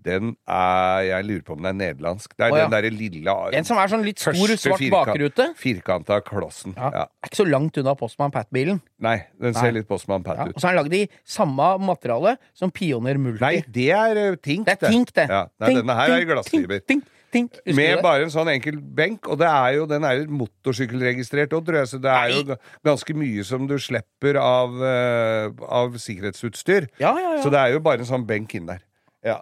Den 0.06 0.36
er 0.48 1.02
Jeg 1.08 1.26
lurer 1.26 1.42
på 1.48 1.54
om 1.56 1.64
den 1.66 1.72
er 1.82 1.94
nederlandsk. 1.94 2.36
Det 2.38 2.46
er 2.46 2.52
Å, 2.54 2.58
ja. 2.60 2.68
den 2.68 2.76
derre 2.76 2.92
lille 2.94 3.34
En 3.58 3.66
som 3.66 3.78
er 3.82 3.88
sånn 3.90 4.04
litt 4.06 4.20
stor, 4.22 4.34
første 4.38 4.58
svart 4.70 4.80
firkant- 4.84 5.10
bakrute? 5.10 5.48
Firkanta 5.58 6.20
klossen. 6.22 6.76
Ja. 6.78 6.92
Ja. 6.94 7.06
Er 7.24 7.32
ikke 7.32 7.40
så 7.42 7.48
langt 7.50 7.78
unna 7.82 7.96
Postman 7.98 8.32
Pat-bilen. 8.32 8.80
Nei, 9.02 9.18
den 9.42 9.52
Nei. 9.52 9.60
ser 9.62 9.72
litt 9.74 9.88
Postman 9.90 10.22
Pat 10.24 10.38
Ja. 10.38 10.46
ut. 10.46 10.56
Og 10.56 10.62
så 10.62 10.70
er 10.70 10.76
den 10.76 10.84
lagd 10.86 10.94
i 10.94 11.10
samme 11.26 11.72
materiale 11.82 12.38
som 12.54 12.70
Pioner 12.72 13.18
Multi. 13.18 13.42
Nei, 13.42 13.64
det 13.68 13.90
er 13.92 14.16
eh, 14.18 14.36
Tink, 14.38 14.66
det 14.70 14.78
er 14.84 14.90
tink, 14.92 15.12
det. 15.14 15.28
Ja, 15.30 15.48
nei, 15.60 15.68
Tink, 15.74 15.82
denne 15.82 15.96
her 15.98 16.10
er 16.10 16.14
i 16.14 16.20
tink, 16.22 16.30
glassfiber. 16.36 16.80
Tink, 16.86 17.04
tink, 17.04 17.12
tink. 17.32 17.52
Husker 17.66 17.72
du 17.74 17.76
Med 17.76 17.96
det? 17.98 18.04
bare 18.04 18.24
en 18.24 18.30
sånn 18.30 18.48
enkel 18.54 18.78
benk, 18.80 19.28
og 19.28 19.40
det 19.42 19.48
er 19.50 19.74
jo, 19.80 19.86
den 19.90 20.04
er 20.06 20.20
jo 20.22 20.28
motorsykkelregistrert 20.44 21.50
òg, 21.58 21.66
tror 21.66 21.80
jeg, 21.82 21.88
så 21.92 22.00
det 22.02 22.12
er 22.14 22.30
jo 22.36 22.44
ga- 22.52 22.58
ganske 22.86 23.16
mye 23.18 23.44
som 23.44 23.66
du 23.68 23.76
slipper 23.82 24.38
av, 24.40 24.78
eh, 24.84 25.50
av 25.68 25.98
sikkerhetsutstyr. 25.98 26.88
Ja, 27.00 27.12
ja, 27.18 27.36
ja. 27.36 27.42
Så 27.44 27.50
det 27.52 27.60
er 27.60 27.74
jo 27.74 27.80
bare 27.80 28.00
en 28.00 28.06
sånn 28.06 28.26
benk 28.28 28.54
inn 28.56 28.68
der. 28.68 28.80
Ja. 29.24 29.42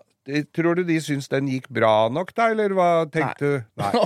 Tror 0.55 0.80
du 0.80 0.86
de 0.88 0.95
syns 1.03 1.28
den 1.28 1.49
gikk 1.51 1.65
bra 1.74 2.07
nok, 2.13 2.32
da, 2.36 2.47
eller 2.53 2.71
hva 2.78 2.89
tenkte 3.11 3.49
du? 3.49 3.55
Nei. 3.82 3.91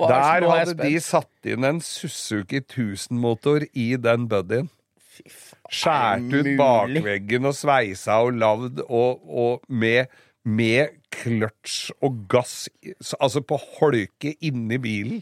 Er 0.00 0.08
Der 0.10 0.44
er 0.46 0.46
hadde 0.48 0.74
de 0.80 1.00
satt 1.04 1.48
inn 1.52 1.66
en 1.68 1.80
Suzuki 1.84 2.62
1000-motor 2.62 3.66
i 3.76 3.90
den 4.00 4.24
buddyen. 4.30 4.70
Skjært 5.70 6.32
ut 6.32 6.48
bakveggen 6.56 7.48
og 7.50 7.54
sveisa 7.58 8.22
og 8.24 8.38
lagd 8.40 8.80
og, 8.86 9.20
og 9.28 9.60
med, 9.68 10.08
med 10.48 10.96
kløtsj 11.12 11.92
og 12.00 12.24
gass, 12.32 12.70
altså 13.20 13.44
på 13.44 13.60
holke 13.76 14.32
inni 14.40 14.80
bilen. 14.80 15.20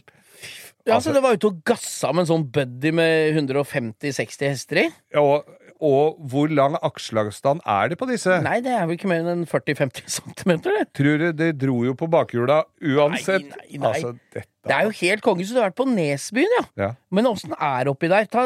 Ja, 0.87 0.97
så 1.03 1.11
det 1.13 1.21
var 1.21 1.35
ute 1.35 1.51
og 1.51 1.59
gassa 1.67 2.09
med 2.15 2.23
en 2.23 2.29
sånn 2.31 2.45
buddy 2.55 2.93
med 2.95 3.35
150-60 3.37 4.47
hester 4.47 4.79
i? 4.81 4.85
Og, 5.19 5.49
og 5.79 6.19
hvor 6.31 6.51
lang 6.51 6.75
aksjeavstand 6.83 7.61
er 7.63 7.91
det 7.91 7.97
på 7.99 8.07
disse? 8.09 8.39
Nei, 8.43 8.57
det 8.65 8.73
er 8.75 8.87
vel 8.87 8.97
ikke 8.97 9.11
mer 9.11 9.27
enn 9.31 9.45
40-50 9.47 10.09
cm. 10.11 10.53
Tror 10.95 11.21
du 11.23 11.27
det 11.39 11.53
dro 11.61 11.77
jo 11.87 11.95
på 11.99 12.09
bakhjula 12.11 12.61
uansett? 12.83 13.47
Nei, 13.47 13.77
nei, 13.77 13.79
nei. 13.79 13.93
Altså, 13.93 14.13
dette 14.35 14.58
Det 14.67 14.75
er 14.75 14.87
jo 14.89 14.91
helt 14.91 15.23
konge, 15.23 15.45
så 15.47 15.55
du 15.55 15.61
har 15.61 15.69
vært 15.69 15.77
på 15.79 15.85
Nesbyen, 15.87 16.51
ja. 16.57 16.63
Ja. 16.79 16.87
Men 17.15 17.29
åssen 17.29 17.53
er 17.55 17.87
oppi 17.89 18.09
der? 18.11 18.25
Ta, 18.29 18.43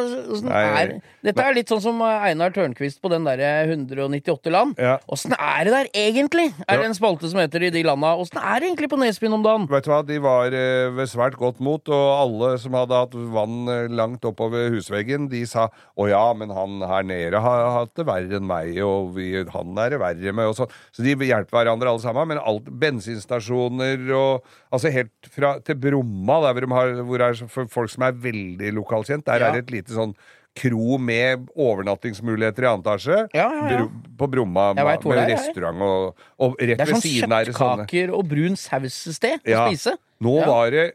er, 0.53 0.91
dette 1.25 1.41
er 1.41 1.55
litt 1.57 1.71
sånn 1.71 1.81
som 1.81 1.97
Einar 2.05 2.53
Tørnquist 2.53 3.01
på 3.01 3.09
den 3.11 3.25
derre 3.25 3.49
198 3.65 4.53
land. 4.53 4.77
Ja. 4.77 4.99
Er 5.33 5.65
det 5.65 5.73
der 5.73 5.89
egentlig? 5.97 6.45
Er 6.67 6.79
det 6.79 6.91
en 6.91 6.95
spalte 6.95 7.31
som 7.31 7.41
heter 7.41 7.65
I 7.65 7.71
de 7.73 7.81
landa? 7.87 8.13
Åssen 8.21 8.37
er 8.37 8.61
det 8.61 8.69
egentlig 8.69 8.91
på 8.93 8.99
Nesbyen 9.01 9.35
om 9.39 9.43
dagen? 9.45 9.65
Vet 9.71 9.87
du 9.87 9.91
hva, 9.91 9.99
De 10.05 10.19
var 10.23 10.53
eh, 10.53 10.93
ved 10.93 11.09
svært 11.11 11.37
godt 11.39 11.59
mot, 11.65 11.81
og 11.89 12.05
alle 12.13 12.53
som 12.61 12.77
hadde 12.77 13.01
hatt 13.03 13.17
vann 13.33 13.73
eh, 13.73 13.89
langt 13.91 14.29
oppover 14.29 14.69
husveggen, 14.75 15.27
de 15.33 15.43
sa 15.49 15.69
'Å 15.97 16.09
ja, 16.11 16.23
men 16.37 16.53
han 16.53 16.81
her 16.87 17.03
nede 17.09 17.41
har 17.41 17.65
hatt 17.79 17.95
det 17.97 18.05
verre 18.07 18.37
enn 18.37 18.47
meg', 18.47 18.77
og 18.85 19.15
vi, 19.17 19.33
'han 19.41 19.77
er 19.81 19.95
det 19.97 20.03
verre 20.05 20.35
med', 20.35 20.53
og 20.53 20.61
sånn. 20.61 20.77
Så 20.93 21.03
de 21.03 21.17
hjelper 21.17 21.57
hverandre 21.57 21.89
alle 21.89 22.05
sammen. 22.05 22.29
Men 22.29 22.43
alt, 22.43 22.69
bensinstasjoner 22.69 24.07
og 24.13 24.45
Altså 24.73 24.89
helt 24.89 25.27
fra 25.29 25.51
til 25.61 25.77
Bromma, 26.03 26.39
der 26.45 26.53
hvor, 26.53 26.61
de 26.67 26.71
har, 26.77 26.93
hvor 27.09 27.21
er 27.29 27.41
for 27.47 27.67
folk 27.71 27.89
som 27.89 28.03
er 28.07 28.11
veldig 28.13 28.71
lokalkjent, 28.77 29.25
der 29.25 29.39
Ja. 29.39 29.47
er 29.47 29.51
det 29.61 29.63
et 29.67 29.71
lite 29.71 29.93
sånn 29.95 30.15
kro 30.55 30.99
med 31.01 31.47
overnattingsmuligheter 31.57 32.63
i 32.63 32.67
annen 32.69 32.83
etasje. 32.85 33.21
Ja, 33.33 33.47
ja, 33.49 33.69
ja. 33.79 33.85
På 34.19 34.27
Bromma 34.29 34.73
med 34.77 34.85
er, 34.85 35.27
restaurant 35.31 35.81
og, 35.81 36.25
og 36.39 36.57
rett 36.61 36.77
er 36.79 36.85
ved 36.85 36.93
sånn 36.93 37.01
siden 37.01 37.31
er 37.33 37.45
det 37.49 37.55
sånne 37.55 37.87
kjøttkaker 37.87 38.13
og 38.13 38.27
brun 38.29 38.55
saus-sted 38.59 39.41
å 39.49 39.63
spise. 39.69 39.95
Nå 40.21 40.35
Ja. 40.41 40.45
var 40.51 40.69
det 40.71 40.85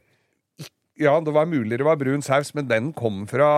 Ja, 0.99 1.21
det 1.23 1.31
var 1.33 1.47
mulig 1.47 1.77
det 1.79 1.85
var 1.87 1.95
brun 1.97 2.23
saus, 2.23 2.55
men 2.55 2.67
den 2.67 2.93
kom 2.93 3.25
fra 3.31 3.49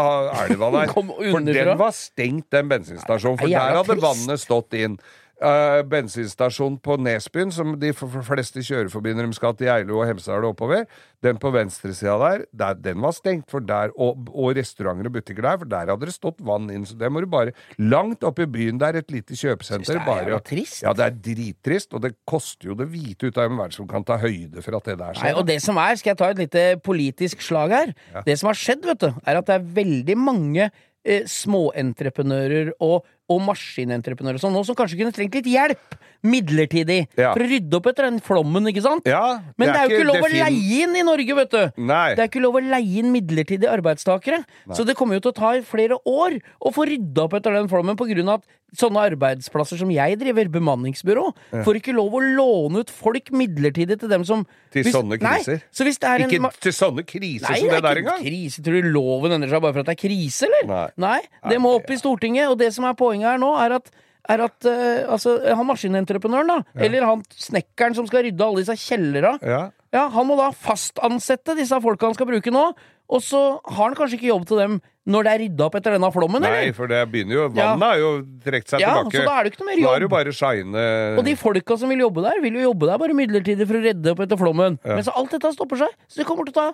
elva 0.45 0.71
der. 0.77 0.87
Kom 0.93 1.09
for 1.09 1.41
den 1.41 1.79
var 1.79 1.93
stengt, 1.97 2.51
den 2.53 2.69
bensinstasjonen. 2.69 3.39
For 3.41 3.49
er 3.49 3.55
der 3.57 3.79
hadde 3.81 3.97
vannet 4.01 4.41
stått 4.43 4.75
inn. 4.77 4.99
Uh, 5.41 5.81
bensinstasjon 5.89 6.75
på 6.85 6.99
Nesbyen, 7.01 7.49
som 7.49 7.71
de 7.81 7.95
fleste 7.97 8.61
kjører 8.61 8.91
forbi 8.93 9.15
når 9.17 9.31
de 9.31 9.37
skal 9.39 9.55
til 9.57 9.71
Geilo 9.71 10.03
og 10.03 10.05
Hemsedal 10.11 10.45
og 10.45 10.53
oppover, 10.53 10.83
den 11.25 11.39
på 11.41 11.49
venstresida 11.55 12.19
der, 12.21 12.43
der, 12.53 12.75
den 12.85 13.01
var 13.01 13.15
stengt, 13.17 13.47
for 13.49 13.65
der, 13.65 13.89
og, 13.97 14.27
og 14.37 14.53
restauranter 14.59 15.09
og 15.09 15.15
butikker 15.15 15.47
der, 15.47 15.57
for 15.63 15.71
der 15.73 15.89
hadde 15.95 16.11
det 16.11 16.13
stått 16.13 16.43
vann 16.45 16.69
inn. 16.75 16.85
Så 16.85 16.99
det 17.01 17.09
må 17.09 17.23
du 17.25 17.29
bare 17.33 17.55
Langt 17.81 18.21
oppe 18.29 18.45
i 18.45 18.51
byen 18.53 18.77
der, 18.83 18.99
et 19.01 19.09
lite 19.15 19.33
kjøpesenter. 19.33 19.97
Det 19.97 20.03
er 20.03 20.05
bare- 20.11 20.43
trist. 20.45 20.83
Ja, 20.85 20.93
det 20.93 21.07
er 21.07 21.17
drittrist, 21.31 21.95
og 21.97 22.05
det 22.05 22.13
koster 22.29 22.69
jo 22.69 22.77
det 22.77 22.91
hvite 22.93 23.31
ut 23.33 23.41
av 23.41 23.49
en 23.49 23.57
verden 23.63 23.79
som 23.79 23.89
kan 23.89 24.05
ta 24.05 24.19
høyde 24.21 24.61
for 24.61 24.77
at 24.77 24.93
det 24.93 24.99
der 25.01 25.15
Nei, 25.15 25.23
skjer. 25.23 25.41
og 25.41 25.49
det 25.49 25.59
som 25.65 25.81
er, 25.81 25.97
skal 25.97 26.13
jeg 26.13 26.21
ta 26.21 26.31
et 26.35 26.45
lite 26.45 26.67
politisk 26.85 27.41
slag 27.49 27.73
her. 27.79 27.97
Det 28.29 28.37
som 28.41 28.53
har 28.53 28.61
skjedd, 28.61 28.85
vet 28.93 29.01
du, 29.09 29.09
er 29.25 29.41
at 29.41 29.49
det 29.49 29.57
er 29.57 29.69
veldig 29.81 30.17
mange 30.21 30.69
eh, 30.69 31.25
småentreprenører 31.25 32.75
og, 32.85 33.07
og 33.31 33.43
maskinentreprenører 33.47 34.41
og 34.41 34.45
sånn 34.45 34.57
nå 34.57 34.63
som 34.67 34.79
kanskje 34.79 34.99
kunne 35.01 35.15
trengt 35.15 35.37
litt 35.39 35.51
hjelp 35.51 35.99
midlertidig 36.23 37.09
Ja. 37.17 37.33
for 37.33 37.41
å 37.43 37.49
rydde 37.49 37.75
opp 37.79 37.87
etter 37.91 38.05
den 38.09 38.21
flommen, 38.21 38.67
ikke 38.69 38.83
sant? 38.85 39.07
Ja, 39.09 39.41
Men 39.57 39.69
det 39.73 39.77
er, 39.77 39.89
jo 39.89 39.99
ikke 39.99 40.07
lov 40.07 40.27
å 40.27 40.31
leie 40.33 40.83
inn 40.83 40.97
i 40.97 41.03
Norge, 41.07 41.35
vet 41.37 41.51
du! 41.51 41.83
Nei. 41.83 42.15
Det 42.15 42.25
er 42.25 42.29
ikke 42.29 42.43
lov 42.45 42.55
å 42.61 42.63
leie 42.65 42.99
inn 43.01 43.13
midlertidige 43.13 43.71
arbeidstakere. 43.73 44.45
Så 44.73 44.85
det 44.87 44.97
kommer 44.97 45.15
jo 45.19 45.21
til 45.21 45.33
å 45.33 45.39
ta 45.41 45.53
flere 45.67 45.99
år 46.07 46.41
å 46.61 46.73
få 46.75 46.87
rydda 46.89 47.25
opp 47.25 47.35
etter 47.41 47.53
den 47.57 47.69
flommen 47.69 47.97
på 47.97 48.09
grunn 48.11 48.29
av 48.29 48.41
at 48.41 48.47
sånne 48.77 49.03
arbeidsplasser 49.11 49.81
som 49.81 49.91
jeg 49.91 50.15
driver, 50.21 50.47
bemanningsbyrå, 50.49 51.25
får 51.67 51.81
ikke 51.81 51.95
lov 51.97 52.13
å 52.15 52.21
låne 52.23 52.85
ut 52.85 52.91
folk 52.95 53.33
midlertidig 53.35 53.99
til 53.99 54.09
dem 54.13 54.23
som 54.25 54.47
Til 54.71 54.85
hvis- 54.85 54.95
sånne 54.95 55.19
kriser? 55.19 55.59
Nei, 55.59 55.63
så 55.75 55.85
det 55.85 55.97
en 56.05 56.31
Ikke 56.31 56.61
til 56.61 56.73
sånne 56.73 57.03
kriser 57.05 57.49
Nei, 57.51 57.59
som 57.59 57.69
det, 57.69 57.83
det 57.83 57.85
er 57.85 57.95
der 57.95 58.03
engang. 58.03 58.23
krise. 58.23 58.63
Tror 58.63 58.83
du 58.83 58.93
loven 58.93 59.33
endrer 59.33 59.51
seg 59.51 59.61
bare 59.63 59.73
for 59.73 59.81
at 59.81 59.87
det 59.87 59.97
er 59.99 60.09
krise, 60.09 60.47
eller? 60.47 60.93
Nei. 60.97 61.21
det 61.49 61.59
må 61.59 61.75
opp 61.75 61.91
i 61.91 61.97
Stortinget. 61.97 62.49
Og 62.49 62.59
det 62.59 62.73
som 62.73 62.85
er 62.85 62.95
poenget 62.95 63.27
her 63.27 63.39
nå, 63.39 63.51
er 63.59 63.73
at 63.81 63.91
er 64.31 64.45
at 64.47 64.69
uh, 64.69 65.11
altså, 65.17 65.37
han 65.49 65.67
maskinentreprenøren, 65.69 66.51
da, 66.53 66.59
eller 66.87 67.07
han 67.09 67.25
snekkeren 67.35 67.97
som 67.99 68.07
skal 68.09 68.25
rydde 68.29 68.47
alle 68.47 68.63
disse 68.65 68.77
kjellera, 68.87 69.35
Ja. 69.43 69.61
ja, 69.95 70.07
han 70.15 70.27
må 70.29 70.37
da 70.39 70.51
fastansette 70.55 71.57
disse 71.59 71.77
folka 71.83 72.07
han 72.11 72.17
skal 72.19 72.29
bruke 72.31 72.53
nå. 72.55 72.71
Og 73.11 73.19
så 73.27 73.39
har 73.67 73.89
han 73.89 73.97
kanskje 73.99 74.21
ikke 74.21 74.29
jobb 74.31 74.45
til 74.47 74.61
dem 74.63 74.75
når 75.11 75.25
det 75.27 75.31
er 75.33 75.41
rydda 75.43 75.65
opp 75.67 75.75
etter 75.81 75.97
denne 75.97 76.11
flommen, 76.15 76.45
Nei, 76.45 76.51
eller? 76.61 76.75
for 76.77 76.87
det 76.87 77.01
begynner 77.11 77.35
jo 77.35 77.47
Vannet 77.57 77.83
har 77.83 77.99
jo 77.99 78.11
trukket 78.45 78.71
seg 78.71 78.85
Ja, 78.85 78.93
tilbake. 79.01 79.17
så 79.17 79.25
da 79.27 79.33
er 79.41 79.43
det 79.49 79.51
ikke 79.51 79.65
noe 79.65 79.71
mer 79.71 79.81
jobb. 79.81 79.89
Da 79.89 79.95
er 79.97 79.99
det 80.05 80.07
jo 80.07 80.13
bare 80.13 80.35
shine 80.37 80.85
Og 81.19 81.25
de 81.27 81.35
folka 81.41 81.79
som 81.81 81.91
vil 81.91 82.05
jobbe 82.05 82.23
der, 82.29 82.39
vil 82.45 82.61
jo 82.61 82.69
jobbe 82.69 82.87
der 82.93 83.01
bare 83.03 83.17
midlertidig 83.19 83.67
for 83.67 83.81
å 83.81 83.83
redde 83.89 84.13
opp 84.15 84.23
etter 84.23 84.39
flommen. 84.39 84.79
Men 84.87 85.03
så 85.03 85.17
alt 85.19 85.35
dette 85.35 85.51
stopper 85.57 85.83
seg. 85.83 85.97
Så 86.07 86.21
det 86.23 86.29
kommer 86.29 86.47
til 86.47 86.55
å 86.55 86.61
ta 86.61 86.69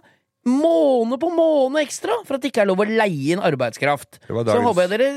måned 0.46 1.18
på 1.22 1.30
måned 1.32 1.80
ekstra 1.86 2.20
for 2.26 2.36
at 2.36 2.44
det 2.44 2.52
ikke 2.52 2.66
er 2.66 2.70
lov 2.70 2.84
å 2.84 2.86
leie 2.90 3.32
inn 3.34 3.40
arbeidskraft. 3.42 4.20
Det 4.26 4.36
var 4.36 4.44
Så 4.52 4.60
håper 4.66 4.84
jeg 4.84 4.92
dere 4.92 5.08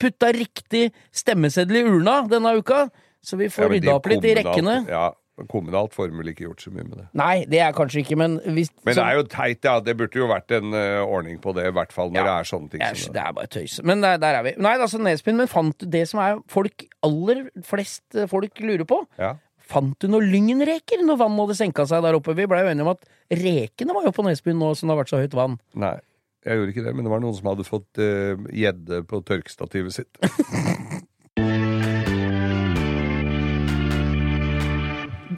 putta 0.00 0.32
riktig 0.36 0.88
stemmeseddel 1.16 1.80
i 1.80 1.86
urna 1.88 2.20
denne 2.28 2.56
uka, 2.58 2.88
så 3.24 3.38
vi 3.40 3.48
får 3.52 3.66
ja, 3.66 3.72
rydda 3.76 3.96
opp 3.96 4.06
litt 4.12 4.26
i 4.28 4.34
rekkene. 4.38 4.76
Ja, 4.90 5.06
kommunalt 5.46 5.94
får 5.94 6.10
vel 6.14 6.32
ikke 6.32 6.46
gjort 6.48 6.62
så 6.64 6.72
mye 6.74 6.84
med 6.86 6.96
det. 6.98 7.06
Nei, 7.18 7.34
det 7.50 7.60
er 7.62 7.74
kanskje 7.76 8.02
ikke, 8.02 8.16
men 8.18 8.38
hvis 8.42 8.70
Men 8.86 8.96
det 8.98 9.04
er 9.04 9.18
jo 9.18 9.26
teit, 9.30 9.60
ja. 9.64 9.76
Det 9.84 9.94
burde 9.98 10.18
jo 10.18 10.28
vært 10.30 10.54
en 10.56 10.74
uh, 10.74 11.02
ordning 11.06 11.38
på 11.42 11.54
det, 11.56 11.68
i 11.70 11.74
hvert 11.74 11.92
fall 11.94 12.10
når 12.10 12.20
Ja. 12.20 12.24
det 12.26 12.34
er 12.34 12.48
sånne 12.50 12.72
ting 12.72 12.82
Æsj, 12.82 13.04
som 13.04 13.14
det 13.14 13.22
er 13.22 13.36
bare 13.36 13.50
tøys. 13.54 13.76
Men 13.86 14.02
der, 14.02 14.18
der 14.22 14.38
er 14.40 14.46
vi. 14.48 14.54
Nei, 14.58 14.74
altså 14.78 14.98
Nesbyen, 15.02 15.38
men 15.38 15.50
fant 15.50 15.78
du 15.78 15.86
det 15.86 16.04
som 16.10 16.22
er 16.24 16.40
folk 16.50 16.86
aller 17.06 17.44
flest 17.66 18.18
eh, 18.18 18.26
folk 18.30 18.58
lurer 18.64 18.86
på? 18.88 19.02
Ja. 19.18 19.36
Fant 19.68 19.94
du 20.00 20.08
noen 20.08 20.30
lyngreker 20.32 21.02
når 21.04 21.20
vannet 21.20 21.44
hadde 21.44 21.58
senka 21.58 21.84
seg 21.86 22.02
der 22.02 22.16
oppe? 22.16 22.34
Vi 22.34 22.46
blei 22.48 22.62
jo 22.64 22.70
enige 22.72 22.86
om 22.86 22.94
at 22.94 23.04
rekene 23.38 23.94
var 23.94 24.06
jo 24.08 24.14
på 24.16 24.24
Nesbyen 24.26 24.58
nå 24.58 24.72
som 24.74 24.88
det 24.88 24.96
har 24.96 25.02
vært 25.04 25.12
så 25.12 25.20
høyt 25.20 25.36
vann. 25.36 25.58
Nei, 25.78 25.98
jeg 26.46 26.60
gjorde 26.60 26.74
ikke 26.74 26.86
det, 26.86 26.94
men 26.94 27.06
det 27.06 27.12
var 27.12 27.22
noen 27.24 27.36
som 27.36 27.50
hadde 27.50 27.66
fått 27.66 27.98
gjedde 27.98 29.02
uh, 29.02 29.06
på 29.08 29.22
tørkestativet 29.26 29.96
sitt. 29.98 30.22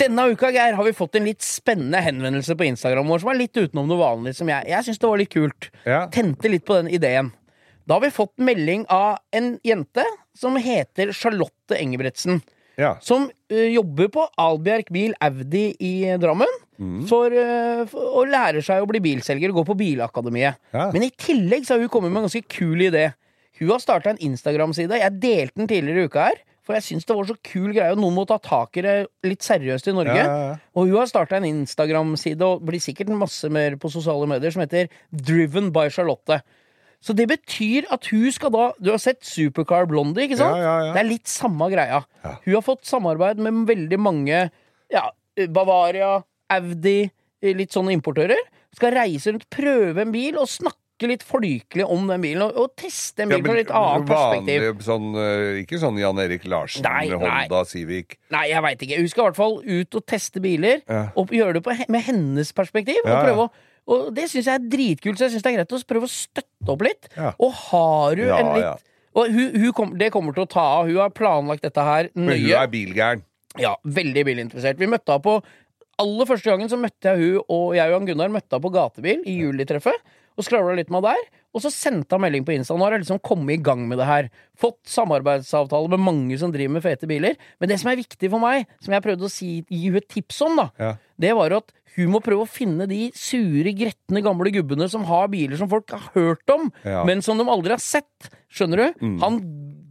Denne 0.00 0.30
uka 0.32 0.48
Geir, 0.54 0.72
har 0.78 0.86
vi 0.86 0.92
fått 0.96 1.18
en 1.18 1.26
litt 1.28 1.42
spennende 1.44 2.00
henvendelse 2.00 2.54
på 2.56 2.64
Instagram 2.64 3.10
vår, 3.10 3.20
som 3.20 3.32
er 3.32 3.40
litt 3.42 3.58
utenom 3.58 3.88
noe 3.90 4.00
vanlig. 4.00 4.32
Som 4.38 4.48
jeg 4.48 4.68
jeg 4.70 4.86
syns 4.86 5.00
det 5.02 5.10
var 5.10 5.20
litt 5.20 5.32
kult. 5.34 5.68
Ja. 5.84 6.04
Tente 6.14 6.48
litt 6.48 6.64
på 6.68 6.78
den 6.78 6.88
ideen. 6.88 7.32
Da 7.84 7.98
har 7.98 8.04
vi 8.04 8.12
fått 8.14 8.40
melding 8.40 8.86
av 8.92 9.18
en 9.36 9.52
jente 9.66 10.04
som 10.36 10.56
heter 10.60 11.12
Charlotte 11.16 11.76
Engebretsen. 11.76 12.40
Ja. 12.80 12.94
Som 13.04 13.28
uh, 13.28 13.68
jobber 13.68 14.10
på 14.12 14.26
Albjerk 14.40 14.90
Bil 14.94 15.14
Audi 15.20 15.68
i 15.76 15.94
Drammen. 16.20 16.58
Mm. 16.80 17.04
For, 17.10 17.32
uh, 17.32 17.86
for, 17.90 18.12
og 18.22 18.30
lærer 18.32 18.64
seg 18.64 18.82
å 18.82 18.88
bli 18.88 19.02
bilselger 19.04 19.52
og 19.52 19.60
gå 19.60 19.66
på 19.70 19.80
Bilakademiet. 19.82 20.60
Ja. 20.72 20.88
Men 20.94 21.04
i 21.06 21.12
tillegg 21.12 21.68
så 21.68 21.76
har 21.76 21.84
hun 21.84 21.92
kommet 21.92 22.12
med 22.12 22.24
en 22.24 22.30
ganske 22.30 22.46
kul 22.48 22.88
idé. 22.88 23.10
Hun 23.60 23.74
har 23.74 23.82
starta 23.82 24.14
en 24.14 24.22
Instagram-side. 24.30 25.02
Jeg 25.02 25.20
delte 25.20 25.60
den 25.60 25.68
tidligere 25.68 26.06
i 26.06 26.08
uka 26.08 26.30
her. 26.30 26.40
For 26.70 26.76
jeg 26.76 26.86
syns 26.86 27.08
det 27.08 27.16
var 27.16 27.26
så 27.26 27.34
kul 27.42 27.72
greie, 27.72 27.90
og 27.90 27.98
noen 27.98 28.14
må 28.14 28.22
ta 28.28 28.36
tak 28.38 28.76
i 28.78 28.84
det 28.84 28.94
litt 29.26 29.42
seriøst 29.42 29.88
i 29.90 29.94
Norge. 29.96 30.14
Ja, 30.14 30.26
ja, 30.28 30.42
ja. 30.52 30.58
Og 30.76 30.86
hun 30.86 31.00
har 31.00 31.08
starta 31.10 31.38
en 31.40 31.48
Instagram-side, 31.48 32.46
og 32.46 32.62
blir 32.68 32.82
sikkert 32.84 33.10
masse 33.10 33.48
mer 33.52 33.74
på 33.80 33.90
sosiale 33.90 34.28
medier, 34.30 34.54
som 34.54 34.62
heter 34.62 34.92
Driven 35.10 35.72
by 35.74 35.88
Charlotte. 35.90 36.38
Så 37.00 37.14
det 37.16 37.26
betyr 37.30 37.86
at 37.94 38.04
hun 38.12 38.26
skal 38.32 38.50
da 38.52 38.66
Du 38.76 38.90
har 38.92 38.98
sett 39.00 39.22
Supercar 39.24 39.86
Blondie, 39.88 40.26
ikke 40.28 40.36
sant? 40.36 40.58
Ja, 40.60 40.64
ja, 40.66 40.74
ja. 40.90 40.92
Det 40.92 41.00
er 41.00 41.08
litt 41.08 41.30
samme 41.32 41.70
greia. 41.72 42.02
Ja. 42.24 42.34
Hun 42.44 42.54
har 42.58 42.64
fått 42.66 42.84
samarbeid 42.84 43.40
med 43.40 43.62
veldig 43.70 43.98
mange 43.98 44.42
Ja, 44.92 45.06
Bavaria, 45.48 46.18
Audi, 46.52 47.10
litt 47.56 47.72
sånne 47.72 47.94
importører. 47.96 48.40
Skal 48.76 48.92
reise 48.98 49.32
rundt, 49.32 49.46
prøve 49.50 50.02
en 50.04 50.12
bil 50.12 50.36
og 50.38 50.48
snakke 50.50 51.08
litt 51.08 51.22
folkelig 51.24 51.86
om 51.88 52.04
den 52.10 52.20
bilen. 52.20 52.42
Og, 52.44 52.58
og 52.60 52.74
teste 52.78 53.24
en 53.24 53.30
bil 53.32 53.40
fra 53.46 53.54
litt 53.56 53.70
annet 53.72 54.04
perspektiv. 54.10 54.66
vanlig, 54.66 54.84
sånn, 54.84 55.06
eh, 55.22 55.60
ikke 55.62 55.80
sånn 55.80 55.96
Jan 56.02 56.20
Erik 56.20 56.44
Larsen, 56.50 56.84
Nei, 56.84 57.06
nei. 57.08 57.16
Honda 57.22 57.62
Civic. 57.70 58.18
Nei, 58.34 58.44
jeg 58.52 58.62
veit 58.66 58.84
ikke. 58.84 58.98
Hun 59.00 59.08
skal 59.14 59.22
i 59.24 59.28
hvert 59.30 59.40
fall 59.40 59.56
ut 59.64 59.96
og 60.02 60.06
teste 60.12 60.42
biler, 60.44 60.82
Ja. 60.90 61.06
og 61.16 61.32
gjøre 61.32 61.56
det 61.56 61.64
på, 61.64 61.78
med 61.88 62.04
hennes 62.10 62.52
perspektiv. 62.52 63.00
Ja, 63.06 63.08
Og, 63.08 63.14
ja. 63.16 63.24
prøve 63.30 63.46
å, 63.48 63.50
og 63.88 64.10
det 64.14 64.28
syns 64.30 64.46
jeg 64.46 64.54
er 64.54 64.68
dritkult, 64.72 65.18
så 65.18 65.26
jeg 65.26 65.36
syns 65.36 65.46
det 65.46 65.50
er 65.52 65.56
greit 65.60 65.72
å 65.74 65.80
prøve 65.88 66.08
å 66.08 66.12
støtte 66.12 66.74
opp 66.74 66.84
litt. 66.86 67.08
Ja. 67.16 67.32
Og 67.40 67.56
har 67.70 68.18
du 68.18 68.24
Ja, 68.26 68.38
en 68.38 68.52
litt 68.54 68.66
ja. 68.66 68.76
Og 69.18 69.32
hun, 69.34 69.56
hun 69.58 69.72
kom, 69.74 69.96
det 69.98 70.12
kommer 70.14 70.36
til 70.36 70.44
å 70.44 70.50
ta 70.50 70.62
av. 70.78 70.86
Hun 70.86 71.00
har 71.00 71.10
planlagt 71.10 71.64
dette 71.66 71.82
her 71.82 72.12
Men 72.14 72.36
hun 72.38 72.52
er 72.54 72.68
bilgæren. 72.70 73.24
Ja, 73.58 73.72
veldig 73.82 74.22
bilinteressert. 74.28 74.78
Vi 74.78 74.86
møtte 74.86 75.10
henne 75.10 75.24
på 75.24 75.40
Aller 76.00 76.24
første 76.24 76.48
gangen 76.48 76.70
så 76.70 76.78
møtte 76.80 77.10
jeg 77.10 77.20
hun 77.20 77.40
og 77.52 77.74
jeg 77.76 77.90
og 77.90 77.96
Jan 77.98 78.06
Gunnar 78.08 78.30
møtte 78.32 78.54
henne 78.54 78.64
på 78.64 78.72
gatebil 78.72 79.24
i 79.28 79.34
julitreffet. 79.42 79.98
Og 80.40 80.46
skravla 80.46 80.72
litt 80.78 80.88
med 80.92 81.02
han 81.04 81.12
der. 81.12 81.28
Og 81.50 81.64
så 81.64 81.70
sendte 81.74 82.14
han 82.14 82.22
melding 82.22 82.44
på 82.46 82.54
Insta. 82.54 82.76
Nå 82.78 82.86
har 82.86 82.94
jeg 82.94 83.02
liksom 83.02 83.18
kommet 83.26 83.56
i 83.58 83.62
gang 83.66 83.82
med 83.90 83.98
det 84.00 84.06
her. 84.08 84.28
Fått 84.60 84.78
samarbeidsavtale 84.88 85.90
med 85.92 86.00
mange 86.00 86.38
som 86.40 86.52
driver 86.54 86.76
med 86.76 86.84
fete 86.84 87.08
biler. 87.10 87.34
Men 87.60 87.72
det 87.72 87.80
som 87.82 87.90
er 87.90 87.98
viktig 88.00 88.30
for 88.32 88.42
meg, 88.42 88.68
som 88.80 88.94
jeg 88.94 89.04
prøvde 89.04 89.26
å 89.26 89.32
si, 89.32 89.50
gi 89.68 89.80
henne 89.88 90.00
et 90.00 90.08
tips 90.14 90.40
om, 90.46 90.56
da, 90.62 90.68
Ja. 90.78 90.92
det 91.20 91.34
var 91.36 91.52
at 91.58 91.72
hun 91.96 92.12
må 92.14 92.20
prøve 92.22 92.46
å 92.46 92.48
finne 92.48 92.86
de 92.88 93.10
sure, 93.18 93.72
gretne 93.74 94.22
gamle 94.22 94.52
gubbene 94.54 94.88
som 94.88 95.02
har 95.10 95.26
biler 95.28 95.58
som 95.58 95.68
folk 95.68 95.90
har 95.90 96.06
hørt 96.14 96.48
om, 96.54 96.70
Ja. 96.84 97.02
men 97.04 97.20
som 97.20 97.36
de 97.36 97.44
aldri 97.44 97.70
har 97.74 97.82
sett. 97.82 98.30
Skjønner 98.48 98.76
du? 98.94 99.18
Han 99.20 99.40